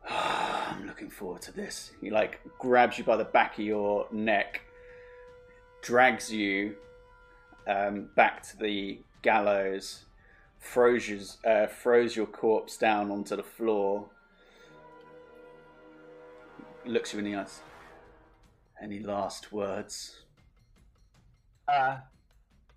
I'm 0.09 0.87
looking 0.87 1.09
forward 1.09 1.41
to 1.43 1.51
this. 1.51 1.91
He 2.01 2.09
like 2.09 2.39
grabs 2.59 2.97
you 2.97 3.03
by 3.03 3.17
the 3.17 3.25
back 3.25 3.59
of 3.59 3.65
your 3.65 4.07
neck, 4.11 4.61
drags 5.81 6.31
you 6.31 6.75
um, 7.67 8.09
back 8.15 8.43
to 8.49 8.57
the 8.57 8.99
gallows, 9.21 10.05
throws, 10.59 11.07
you, 11.07 11.21
uh, 11.45 11.67
throws 11.67 12.15
your 12.15 12.25
corpse 12.25 12.77
down 12.77 13.11
onto 13.11 13.35
the 13.35 13.43
floor, 13.43 14.09
looks 16.85 17.13
you 17.13 17.19
in 17.19 17.25
the 17.25 17.35
eyes. 17.35 17.61
Any 18.81 18.99
last 18.99 19.51
words? 19.51 20.21
Uh, 21.67 21.97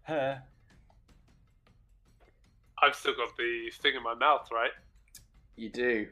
her. 0.03 0.43
I've 2.83 2.95
still 2.95 3.15
got 3.17 3.35
the 3.39 3.71
thing 3.81 3.95
in 3.97 4.03
my 4.03 4.15
mouth, 4.15 4.49
right? 4.53 4.73
You 5.57 5.71
do. 5.71 6.07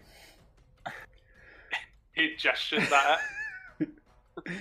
He 2.14 2.34
gestures 2.36 2.92
at 2.92 3.18
it. 3.80 3.88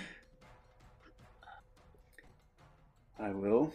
I 3.19 3.31
will. 3.31 3.73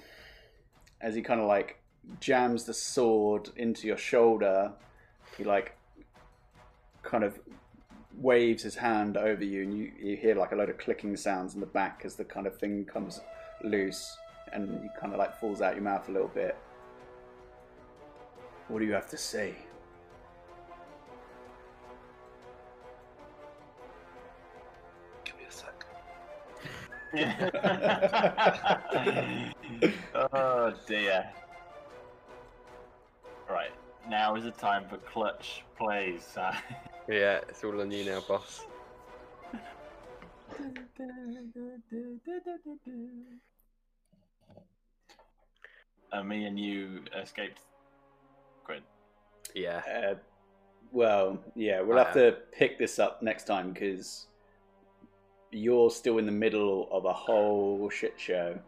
As 0.98 1.14
he 1.14 1.20
kind 1.20 1.42
of 1.42 1.46
like 1.46 1.78
jams 2.18 2.64
the 2.64 2.72
sword 2.72 3.50
into 3.56 3.86
your 3.86 3.98
shoulder, 3.98 4.72
he 5.36 5.44
like 5.44 5.76
kind 7.02 7.22
of 7.22 7.38
waves 8.18 8.62
his 8.62 8.74
hand 8.74 9.16
over 9.16 9.44
you, 9.44 9.62
and 9.62 9.76
you, 9.76 9.92
you 10.00 10.16
hear 10.16 10.34
like 10.34 10.52
a 10.52 10.56
load 10.56 10.70
of 10.70 10.78
clicking 10.78 11.16
sounds 11.16 11.54
in 11.54 11.60
the 11.60 11.66
back 11.66 12.02
as 12.04 12.16
the 12.16 12.24
kind 12.24 12.46
of 12.46 12.56
thing 12.58 12.84
comes 12.84 13.20
loose, 13.62 14.16
and 14.52 14.82
you 14.82 14.90
kind 14.98 15.12
of 15.12 15.18
like 15.18 15.38
falls 15.38 15.60
out 15.60 15.74
your 15.74 15.84
mouth 15.84 16.08
a 16.08 16.12
little 16.12 16.28
bit. 16.28 16.56
What 18.68 18.80
do 18.80 18.84
you 18.84 18.92
have 18.92 19.08
to 19.10 19.16
say? 19.16 19.54
Give 25.24 25.36
me 25.36 25.44
a 25.48 25.52
sec. 25.52 25.86
oh 30.32 30.74
dear. 30.86 31.30
Right, 33.48 33.70
now 34.08 34.34
is 34.34 34.42
the 34.42 34.50
time 34.50 34.88
for 34.88 34.96
clutch 34.96 35.62
plays. 35.78 36.36
Uh, 37.08 37.12
Yeah, 37.12 37.40
it's 37.48 37.62
all 37.64 37.80
on 37.80 37.90
you 37.90 38.04
now, 38.04 38.20
boss. 38.26 38.64
uh, 46.12 46.22
me 46.22 46.44
and 46.46 46.58
you 46.58 47.02
escaped. 47.20 47.60
Quinn. 48.64 48.82
Yeah. 49.54 49.82
Uh, 49.86 50.14
well, 50.92 51.38
yeah, 51.54 51.80
we'll 51.80 51.98
I 51.98 52.04
have 52.04 52.14
to 52.14 52.38
pick 52.52 52.78
this 52.78 52.98
up 52.98 53.22
next 53.22 53.44
time 53.44 53.72
because 53.72 54.26
you're 55.52 55.90
still 55.90 56.18
in 56.18 56.26
the 56.26 56.32
middle 56.32 56.88
of 56.90 57.04
a 57.04 57.12
whole 57.12 57.88
shit 57.90 58.14
show. 58.16 58.58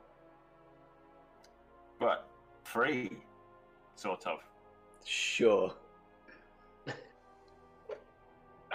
But 1.99 2.29
free, 2.65 3.11
sort 3.97 4.27
of. 4.27 4.39
Sure. 5.05 5.73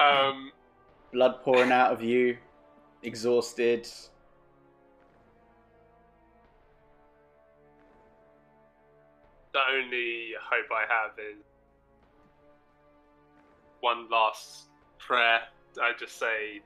Um, 0.03 0.51
Blood 1.11 1.43
pouring 1.43 1.71
out 1.71 1.91
of 1.91 2.01
you, 2.01 2.37
exhausted. 3.03 3.87
the 9.53 9.59
only 9.71 10.31
hope 10.41 10.65
I 10.71 10.81
have 10.91 11.11
is 11.19 11.43
one 13.79 14.09
last 14.09 14.69
prayer. 14.97 15.41
I 15.79 15.91
just 15.99 16.17
say, 16.17 16.61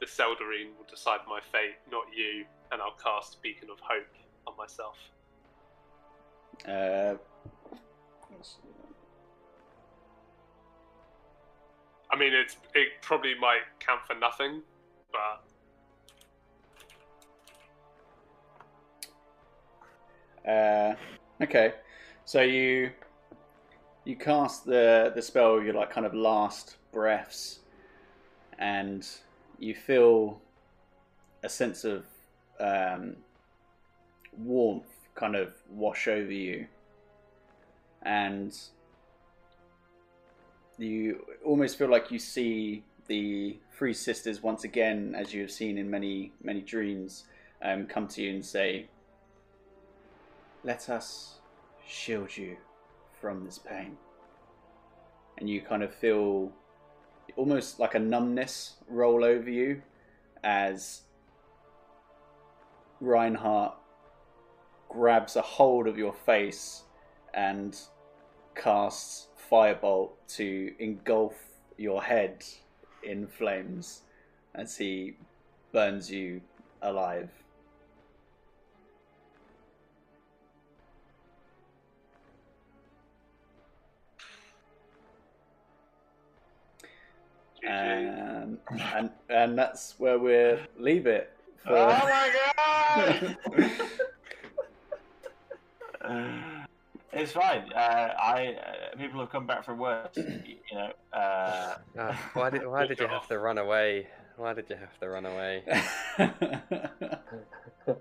the 0.00 0.06
Seldarine 0.06 0.76
will 0.76 0.86
decide 0.90 1.20
my 1.28 1.40
fate, 1.52 1.76
not 1.90 2.04
you, 2.14 2.44
and 2.72 2.82
I'll 2.82 2.96
cast 3.02 3.40
Beacon 3.42 3.68
of 3.70 3.78
Hope 3.80 4.06
on 4.46 4.56
myself. 4.56 4.96
Uh, 6.66 7.14
I 12.10 12.16
mean, 12.16 12.32
it's 12.32 12.56
it 12.74 12.88
probably 13.02 13.34
might 13.38 13.62
count 13.80 14.00
for 14.06 14.14
nothing, 14.14 14.62
but. 15.12 15.44
Uh, 20.50 20.94
okay, 21.42 21.74
so 22.24 22.40
you 22.40 22.90
you 24.04 24.16
cast 24.16 24.64
the 24.64 25.12
the 25.14 25.20
spell 25.20 25.62
your 25.62 25.74
like 25.74 25.90
kind 25.90 26.06
of 26.06 26.14
last 26.14 26.76
breaths, 26.92 27.60
and 28.58 29.06
you 29.58 29.74
feel 29.74 30.40
a 31.42 31.48
sense 31.48 31.84
of 31.84 32.04
um, 32.58 33.16
warmth 34.38 34.86
kind 35.14 35.36
of 35.36 35.52
wash 35.70 36.08
over 36.08 36.32
you, 36.32 36.66
and 38.02 38.58
you 40.78 41.24
almost 41.44 41.76
feel 41.76 41.90
like 41.90 42.10
you 42.10 42.18
see 42.18 42.84
the 43.06 43.58
three 43.76 43.94
sisters 43.94 44.42
once 44.42 44.64
again, 44.64 45.14
as 45.16 45.32
you 45.32 45.42
have 45.42 45.50
seen 45.50 45.78
in 45.78 45.90
many 45.90 46.32
many 46.42 46.60
dreams, 46.60 47.24
um, 47.62 47.86
come 47.86 48.06
to 48.08 48.22
you 48.22 48.30
and 48.30 48.44
say, 48.44 48.86
let 50.62 50.88
us 50.88 51.38
shield 51.86 52.36
you 52.36 52.56
from 53.20 53.44
this 53.44 53.58
pain. 53.58 53.96
And 55.38 55.48
you 55.48 55.60
kind 55.60 55.82
of 55.82 55.94
feel 55.94 56.52
almost 57.36 57.78
like 57.78 57.94
a 57.94 57.98
numbness 57.98 58.74
roll 58.88 59.24
over 59.24 59.50
you 59.50 59.82
as 60.42 61.02
Reinhardt 63.00 63.74
grabs 64.88 65.36
a 65.36 65.42
hold 65.42 65.86
of 65.86 65.96
your 65.96 66.12
face 66.12 66.82
and 67.34 67.78
casts 68.54 69.27
Firebolt 69.50 70.10
to 70.36 70.74
engulf 70.78 71.34
your 71.76 72.02
head 72.02 72.44
in 73.02 73.26
flames 73.26 74.02
as 74.54 74.76
he 74.76 75.14
burns 75.72 76.10
you 76.10 76.40
alive. 76.82 77.30
and 87.68 88.58
and 88.70 89.10
and 89.28 89.58
that's 89.58 89.98
where 89.98 90.18
we'll 90.18 90.58
leave 90.78 91.06
it. 91.06 91.30
For... 91.64 91.76
Oh 91.76 91.86
my 91.86 92.32
god! 92.56 93.36
it's 97.12 97.32
fine. 97.32 97.70
Uh, 97.74 97.78
I 97.78 98.54
uh, 98.54 98.96
people 98.96 99.20
have 99.20 99.30
come 99.30 99.46
back 99.46 99.64
from 99.64 99.78
work. 99.78 100.12
You 100.16 100.56
know. 100.72 100.92
Uh, 101.12 101.74
Ah, 101.98 102.30
why 102.34 102.50
did 102.50 102.66
why 102.66 102.86
did 102.86 102.98
you 102.98 103.08
have 103.08 103.26
to 103.28 103.38
run 103.38 103.58
away? 103.58 104.06
Why 104.36 104.54
did 104.54 104.66
you 104.70 104.76
have 104.76 104.98
to 105.00 105.08
run 105.08 105.26
away? 105.26 105.62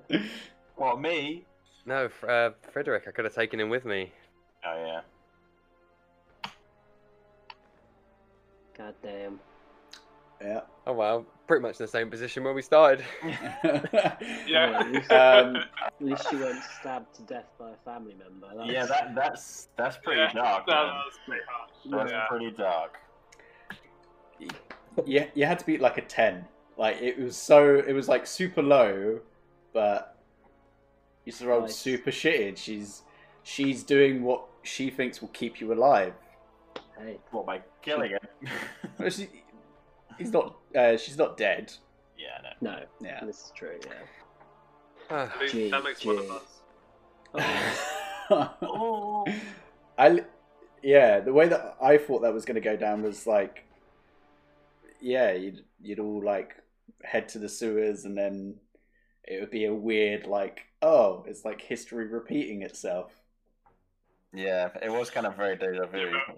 what 0.76 1.02
me? 1.02 1.46
No, 1.86 2.10
uh, 2.28 2.52
Frederick, 2.72 3.04
I 3.08 3.12
could 3.12 3.26
have 3.26 3.34
taken 3.34 3.60
him 3.60 3.70
with 3.70 3.86
me. 3.86 4.12
Oh 4.66 4.86
yeah. 4.86 5.02
God 8.78 8.94
damn. 9.02 9.40
Yeah. 10.42 10.62
Oh 10.86 10.94
well, 10.94 11.26
pretty 11.48 11.62
much 11.62 11.80
in 11.80 11.86
the 11.86 11.92
same 11.92 12.10
position 12.10 12.44
where 12.44 12.54
we 12.54 12.62
started. 12.62 13.04
Yeah. 14.48 14.80
Um, 15.10 15.56
At 15.58 15.94
least 16.00 16.32
you 16.32 16.40
weren't 16.40 16.64
stabbed 16.80 17.14
to 17.16 17.22
death 17.24 17.48
by 17.60 17.72
a 17.72 17.76
family 17.86 18.16
member. 18.16 18.48
That's... 18.56 18.70
Yeah, 18.70 18.86
that 18.86 19.14
that's 19.16 19.68
that's 19.78 19.98
pretty 19.98 20.22
Yeah, 20.22 20.32
dark. 20.34 20.66
That 20.68 20.74
man. 20.74 20.86
was 20.86 21.14
pretty 21.26 21.44
harsh. 21.50 21.72
That's 21.92 22.12
Yeah. 22.12 22.26
pretty 22.28 22.52
dark. 22.52 22.98
yeah, 25.06 25.26
you 25.34 25.46
had 25.46 25.60
to 25.60 25.66
beat 25.66 25.82
like 25.82 25.98
a 25.98 26.02
ten. 26.02 26.46
Like 26.78 27.02
it 27.02 27.20
was 27.20 27.36
so, 27.36 27.76
it 27.76 27.94
was 27.94 28.08
like 28.08 28.26
super 28.28 28.62
low, 28.62 29.20
but 29.74 30.18
you 31.26 31.32
just 31.32 31.44
rolled 31.44 31.64
Nice. 31.64 31.76
super 31.76 32.12
shitted. 32.12 32.58
She's 32.58 33.02
she's 33.44 33.84
doing 33.84 34.24
what 34.24 34.46
she 34.64 34.90
thinks 34.90 35.22
will 35.22 35.30
keep 35.30 35.60
you 35.60 35.74
alive. 35.74 36.14
Hey, 36.98 37.18
What 37.32 37.46
by 37.46 37.62
killing 37.82 38.12
it? 38.12 39.30
Well, 40.18 40.26
he's 40.26 40.31
not. 40.34 40.57
Uh, 40.76 40.98
she's 40.98 41.18
not 41.18 41.38
dead. 41.38 41.73
yeah, 42.18 42.52
no. 42.61 42.72
no, 42.72 42.84
Yeah. 43.02 43.23
this 43.26 43.38
is 43.45 43.52
true. 43.56 43.80
Yeah. 43.85 43.94
Ah, 45.10 45.34
At 45.41 45.49
Gee, 45.49 45.69
that 45.72 45.84
makes 45.84 46.03
one 46.06 46.18
of 46.18 46.30
us. 46.31 46.44
Oh, 48.30 48.53
Oh. 48.61 49.26
I 49.98 50.23
yeah, 50.84 51.19
the 51.22 51.34
way 51.34 51.48
that 51.48 51.77
I 51.81 51.98
thought 51.98 52.22
that 52.22 52.34
was 52.34 52.45
going 52.45 52.56
to 52.56 52.61
go 52.61 52.76
down 52.76 53.02
was 53.02 53.26
like, 53.26 53.64
yeah, 55.02 55.31
you'd 55.34 55.64
you'd 55.81 55.99
all 55.99 56.22
like 56.23 56.56
head 57.03 57.30
to 57.30 57.39
the 57.39 57.49
sewers, 57.49 58.06
and 58.06 58.18
then 58.18 58.56
it 59.23 59.39
would 59.39 59.52
be 59.52 59.65
a 59.65 59.73
weird 59.73 60.27
like, 60.27 60.61
oh, 60.81 61.23
it's 61.27 61.45
like 61.45 61.61
history 61.61 62.07
repeating 62.07 62.61
itself. 62.64 63.11
Yeah, 64.34 64.69
it 64.81 64.91
was 64.91 65.10
kind 65.10 65.26
of 65.26 65.35
very 65.35 65.56
deja 65.56 65.85
vu. 65.88 65.99
Yeah, 65.99 66.34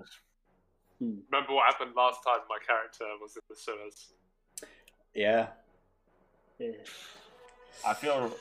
Remember 1.00 1.54
what 1.54 1.66
happened 1.66 1.96
last 1.96 2.24
time 2.24 2.40
my 2.50 2.58
character 2.66 3.06
was 3.22 3.36
in 3.36 3.42
the 3.50 3.56
sewers? 3.56 4.10
Yeah, 5.14 5.48
yeah. 6.60 6.72
I 7.86 7.94
feel 7.94 8.32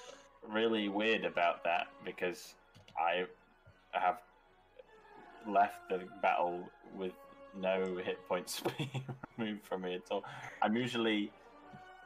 really 0.46 0.88
weird 0.88 1.24
about 1.24 1.62
that 1.64 1.86
because 2.04 2.54
I 2.98 3.26
have 3.92 4.18
left 5.46 5.88
the 5.88 6.02
battle 6.20 6.68
with 6.94 7.12
no 7.56 7.96
hit 8.04 8.18
points 8.28 8.62
being 8.76 8.90
removed 9.38 9.64
from 9.64 9.82
me 9.82 9.94
at 9.94 10.02
all. 10.10 10.24
I'm 10.60 10.76
usually 10.76 11.30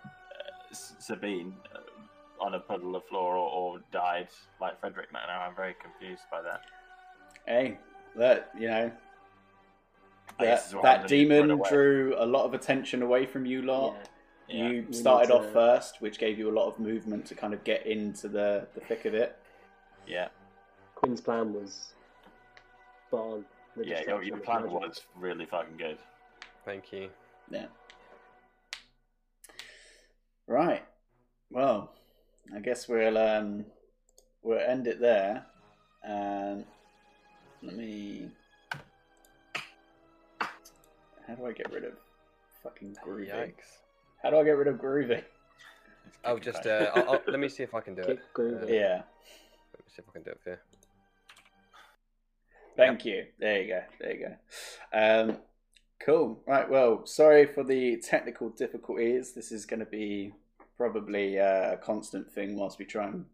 uh, 0.05 0.75
Sabine 0.75 1.55
uh, 1.75 2.45
on 2.45 2.55
a 2.55 2.61
puddle 2.61 2.95
of 2.97 3.05
floor 3.07 3.37
or, 3.37 3.51
or 3.51 3.81
died 3.91 4.29
like 4.61 4.79
Frederick 4.81 5.13
now. 5.13 5.21
I'm 5.29 5.55
very 5.57 5.75
confused 5.81 6.25
by 6.31 6.43
that. 6.43 6.61
hey, 7.47 7.79
that 8.17 8.51
you 8.59 8.69
know. 8.69 8.93
I 10.39 10.45
guess 10.45 10.71
That, 10.73 10.83
that 10.83 10.89
happens 11.03 11.11
when 11.13 11.21
you 11.21 11.29
run 11.39 11.49
demon 11.49 11.63
drew 11.69 12.15
a 12.19 12.27
lot 12.27 12.45
of 12.45 12.55
attention 12.55 13.03
away 13.03 13.27
from 13.27 13.47
you 13.47 13.63
lot. 13.63 13.95
yeah. 13.97 14.07
Yeah. 14.49 14.69
You 14.69 14.85
We 14.89 14.93
started 14.95 15.29
need 15.31 15.35
off 15.37 15.47
to- 15.47 15.53
first, 15.53 16.01
which 16.03 16.19
gave 16.19 16.39
you 16.39 16.51
a 16.51 16.55
lot 16.55 16.67
of 16.69 16.79
movement 16.79 17.25
to 17.27 17.35
kind 17.35 17.55
of 17.55 17.63
get 17.65 17.87
into 17.87 18.29
the, 18.29 18.67
the 18.75 18.81
thick 18.81 19.05
of 19.07 19.15
it. 19.15 19.37
Yeah, 20.07 20.29
Quinn's 20.97 21.21
plan 21.21 21.55
was 21.55 21.93
spot 23.09 23.21
on. 23.21 23.45
The 23.77 23.87
yeah. 23.87 24.03
Your, 24.07 24.23
your 24.23 24.37
plan 24.39 24.65
magic. 24.65 24.79
was 24.81 25.01
really 25.17 25.47
fucking 25.47 25.77
good. 25.79 25.97
thank 26.67 26.93
you. 26.93 27.09
Yeah. 27.51 27.67
Right. 30.47 30.83
Well, 31.51 31.93
I 32.55 32.61
guess 32.61 32.89
we'll 32.89 33.17
um 33.17 33.65
we'll 34.43 34.59
end 34.59 34.87
it 34.87 35.01
there. 35.01 35.47
And 36.03 36.65
let 37.63 37.77
me. 37.77 38.29
How 41.33 41.37
do 41.37 41.47
I 41.47 41.53
get 41.53 41.73
rid 41.73 41.85
of 41.85 41.95
fucking 42.63 42.95
groovy? 43.03 43.31
Yikes. 43.31 43.79
How 44.23 44.29
do 44.29 44.37
I 44.37 44.45
get 44.45 44.51
rid 44.51 44.69
of 44.69 44.77
groovy? 44.77 45.23
Oh, 46.27 46.39
just 46.39 46.67
uh, 46.67 46.91
I'll, 46.95 47.09
I'll, 47.09 47.21
let 47.27 47.41
me 47.41 47.49
see 47.57 47.63
if 47.63 47.75
I 47.75 47.81
can 47.81 47.95
do 47.95 48.03
it. 48.03 48.21
Groovy. 48.35 48.65
Uh, 48.65 48.67
Yeah. 48.67 49.03
Let 49.73 49.81
me 49.81 49.89
see 49.89 50.03
if 50.03 50.05
I 50.11 50.13
can 50.13 50.23
do 50.23 50.31
it 50.33 50.41
for 50.45 50.51
you. 50.51 50.57
Thank 52.77 53.07
you. 53.07 53.25
There 53.39 53.63
you 53.63 53.69
go. 53.69 53.83
There 53.99 54.15
you 54.15 54.29
go. 54.29 55.31
Um, 55.31 55.39
cool. 56.05 56.43
Right. 56.47 56.69
Well, 56.69 57.07
sorry 57.07 57.47
for 57.47 57.65
the 57.65 57.97
technical 57.97 58.51
difficulties. 58.51 59.33
This 59.33 59.53
is 59.53 59.65
going 59.65 59.81
to 59.81 59.87
be 59.87 60.35
probably 60.77 61.41
uh, 61.41 61.73
a 61.73 61.79
constant 61.79 62.31
thing 62.31 62.59
whilst 62.59 62.79
we 62.79 62.85
try 62.85 63.07
and 63.07 63.25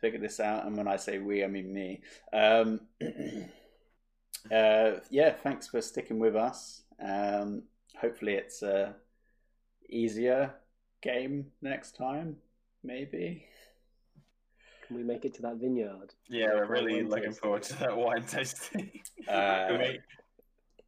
figure 0.00 0.18
this 0.18 0.40
out. 0.40 0.66
And 0.66 0.76
when 0.76 0.88
I 0.88 0.96
say 0.96 1.18
we, 1.18 1.44
I 1.44 1.46
mean 1.46 1.72
me. 1.72 2.00
Um, 2.32 2.80
uh, 4.52 4.94
yeah. 5.10 5.30
Thanks 5.32 5.68
for 5.68 5.80
sticking 5.80 6.18
with 6.18 6.34
us. 6.34 6.82
Um, 7.02 7.62
hopefully, 8.00 8.34
it's 8.34 8.62
a 8.62 8.94
easier 9.88 10.54
game 11.02 11.46
next 11.62 11.96
time. 11.96 12.36
Maybe. 12.82 13.44
Can 14.86 14.96
we 14.96 15.02
make 15.02 15.24
it 15.24 15.34
to 15.34 15.42
that 15.42 15.56
vineyard? 15.56 16.14
Yeah, 16.28 16.54
we're 16.54 16.66
really 16.66 17.02
looking 17.02 17.24
tasting. 17.24 17.42
forward 17.42 17.62
to 17.64 17.78
that 17.80 17.96
wine 17.96 18.22
tasting. 18.28 18.90
Uh, 19.28 19.78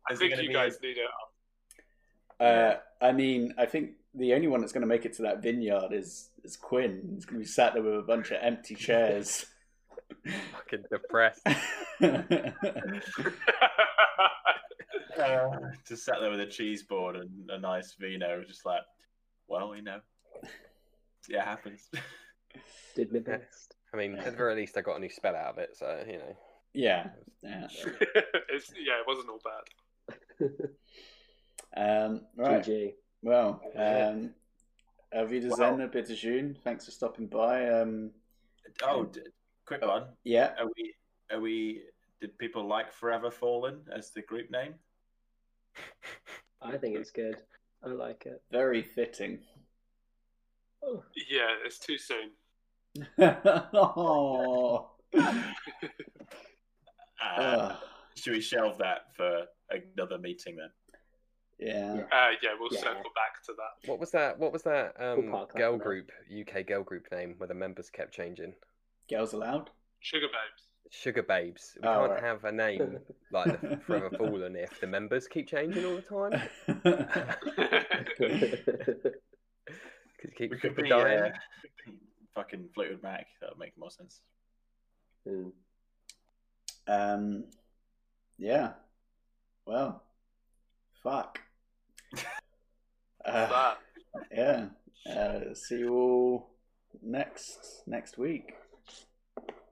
I 0.09 0.15
think 0.15 0.37
you 0.41 0.49
be- 0.49 0.55
guys 0.55 0.79
need 0.83 0.97
it. 0.97 1.11
Uh, 2.41 2.77
I 3.03 3.13
mean, 3.13 3.53
I 3.59 3.67
think 3.67 3.91
the 4.15 4.33
only 4.33 4.49
one 4.49 4.61
that's 4.61 4.73
going 4.73 4.81
to 4.81 4.87
make 4.87 5.05
it 5.05 5.13
to 5.15 5.23
that 5.23 5.43
vineyard 5.43 5.93
is 5.93 6.31
is 6.43 6.57
Quinn. 6.57 7.03
He's 7.15 7.27
going 7.27 7.41
to 7.41 7.45
be 7.45 7.51
sat 7.51 7.75
there 7.75 7.83
with 7.83 7.99
a 7.99 8.03
bunch 8.03 8.31
of 8.31 8.39
empty 8.41 8.75
chairs. 8.75 9.45
Fucking 10.53 10.85
depressed. 10.91 11.47
uh, 15.19 15.51
just 15.89 16.05
sat 16.05 16.17
there 16.21 16.31
with 16.31 16.41
a 16.41 16.47
cheese 16.47 16.83
board 16.83 17.17
and 17.17 17.51
a 17.51 17.59
nice 17.59 17.95
vino, 17.99 18.43
just 18.45 18.65
like, 18.67 18.83
well, 19.49 19.75
you 19.75 19.83
know, 19.83 20.01
yeah, 21.29 21.43
it 21.43 21.45
happens. 21.45 21.89
Did 22.97 23.13
my 23.13 23.21
best. 23.21 23.77
I 23.93 23.97
mean, 23.97 24.15
at 24.17 24.25
the 24.25 24.31
very 24.33 24.55
least, 24.55 24.77
I 24.77 24.81
got 24.83 24.97
a 24.97 25.01
new 25.01 25.11
spell 25.11 25.35
out 25.37 25.53
of 25.55 25.59
it, 25.59 25.77
so 25.77 26.03
you 26.07 26.19
know. 26.19 26.37
yeah, 26.75 27.09
yeah. 27.43 27.67
it's, 28.49 28.73
yeah, 28.77 29.01
it 29.01 29.07
wasn't 29.07 29.29
all 29.29 29.41
bad. 29.45 30.69
Um, 31.77 32.23
right. 32.37 32.65
GG. 32.65 32.95
Well, 33.23 33.61
Yeah. 33.75 34.09
um, 34.09 34.35
auf 35.13 35.31
Wiedersehen, 35.31 35.79
Well- 35.79 35.89
bitte 35.89 36.17
schön. 36.17 36.57
Thanks 36.65 36.85
for 36.85 36.91
stopping 36.91 37.27
by. 37.27 37.69
Um, 37.69 38.11
oh, 38.83 39.05
d- 39.05 39.21
quick 39.67 39.83
one. 39.83 40.07
yeah, 40.25 40.55
Are 40.59 40.67
we? 40.77 40.95
Are 41.31 41.41
we? 41.41 41.83
Did 42.21 42.37
people 42.39 42.67
like 42.67 42.93
Forever 42.93 43.31
Fallen 43.31 43.81
as 43.93 44.11
the 44.11 44.23
group 44.23 44.51
name? 44.51 44.75
I 46.63 46.77
think 46.77 46.97
it's 46.97 47.11
good. 47.11 47.37
I 47.83 47.89
like 47.89 48.27
it. 48.27 48.43
very 48.51 48.83
fitting. 48.83 49.39
Oh, 50.83 51.03
Yeah, 51.31 51.49
it's 51.65 51.79
too 51.79 51.99
soon. 51.99 52.31
oh. 53.75 54.91
Uh, 57.37 57.77
should 58.15 58.33
we 58.33 58.41
shelve 58.41 58.79
that 58.79 59.15
for 59.15 59.45
another 59.71 60.19
meeting 60.19 60.57
then? 60.57 60.71
yeah. 61.59 61.95
Yeah. 61.97 62.03
Uh, 62.11 62.31
yeah, 62.43 62.51
we'll 62.59 62.71
Yeah. 62.73 62.81
circle 62.81 63.11
back 63.15 63.43
to 63.45 63.53
that. 63.53 63.89
What 63.89 64.01
was 64.01 64.11
that? 64.13 64.39
What 64.39 64.53
was 64.53 64.63
that 64.63 64.95
um, 64.99 65.31
park 65.31 65.53
that 65.53 65.59
girl 65.59 65.77
for 65.79 65.85
group, 65.85 66.11
UK 66.41 66.67
girl 66.67 66.83
group 66.83 67.07
name 67.13 67.35
where 67.37 67.47
the 67.47 67.55
members 67.55 67.91
kept 67.91 68.15
changing? 68.15 68.55
Girls 69.11 69.35
Aloud. 69.35 69.69
Sugar 70.01 70.29
babes. 70.29 70.70
Sugababes. 70.93 71.77
We 71.81 71.89
Oh, 71.89 72.01
can't 72.01 72.11
right. 72.13 72.23
have 72.23 72.45
a 72.45 72.53
name 72.53 72.99
like 73.33 73.61
the 73.61 73.77
Forever 73.87 74.11
Fallen 74.17 74.57
if 74.57 74.81
the 74.81 74.87
members 74.87 75.29
keep 75.29 75.49
changing 75.49 75.85
all 75.85 75.97
the 75.97 76.03
time. 76.03 76.49
Because 80.17 80.37
keep 80.37 80.51
We 80.51 80.59
could 80.59 80.77
people 80.77 80.83
be 80.85 80.89
dying. 80.91 81.33
uh, 81.33 81.91
fucking 82.35 82.69
Fleetwood 82.75 83.03
Mac. 83.03 83.27
That 83.41 83.51
would 83.51 83.59
make 83.59 83.77
more 83.79 83.91
sense. 83.91 84.21
mm. 85.27 85.51
um, 86.87 87.45
yeah. 88.39 88.73
Well, 89.67 90.03
fuck. 91.03 91.39
Uh, 93.25 93.75
yeah. 94.33 94.67
Uh, 95.11 95.55
see 95.55 95.79
you 95.79 95.95
all 95.95 96.51
next 97.03 97.83
next 97.87 98.19
week. 98.19 98.55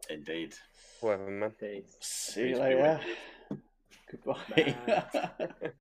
Indeed. 0.09 0.55
Whatever, 1.01 1.31
man. 1.31 1.51
Peace. 1.53 1.97
See 2.01 2.41
you 2.41 2.47
Peace 2.49 2.55
be 2.55 2.61
later. 2.61 3.01
Goodbye. 4.11 4.77
Bye. 4.87 5.73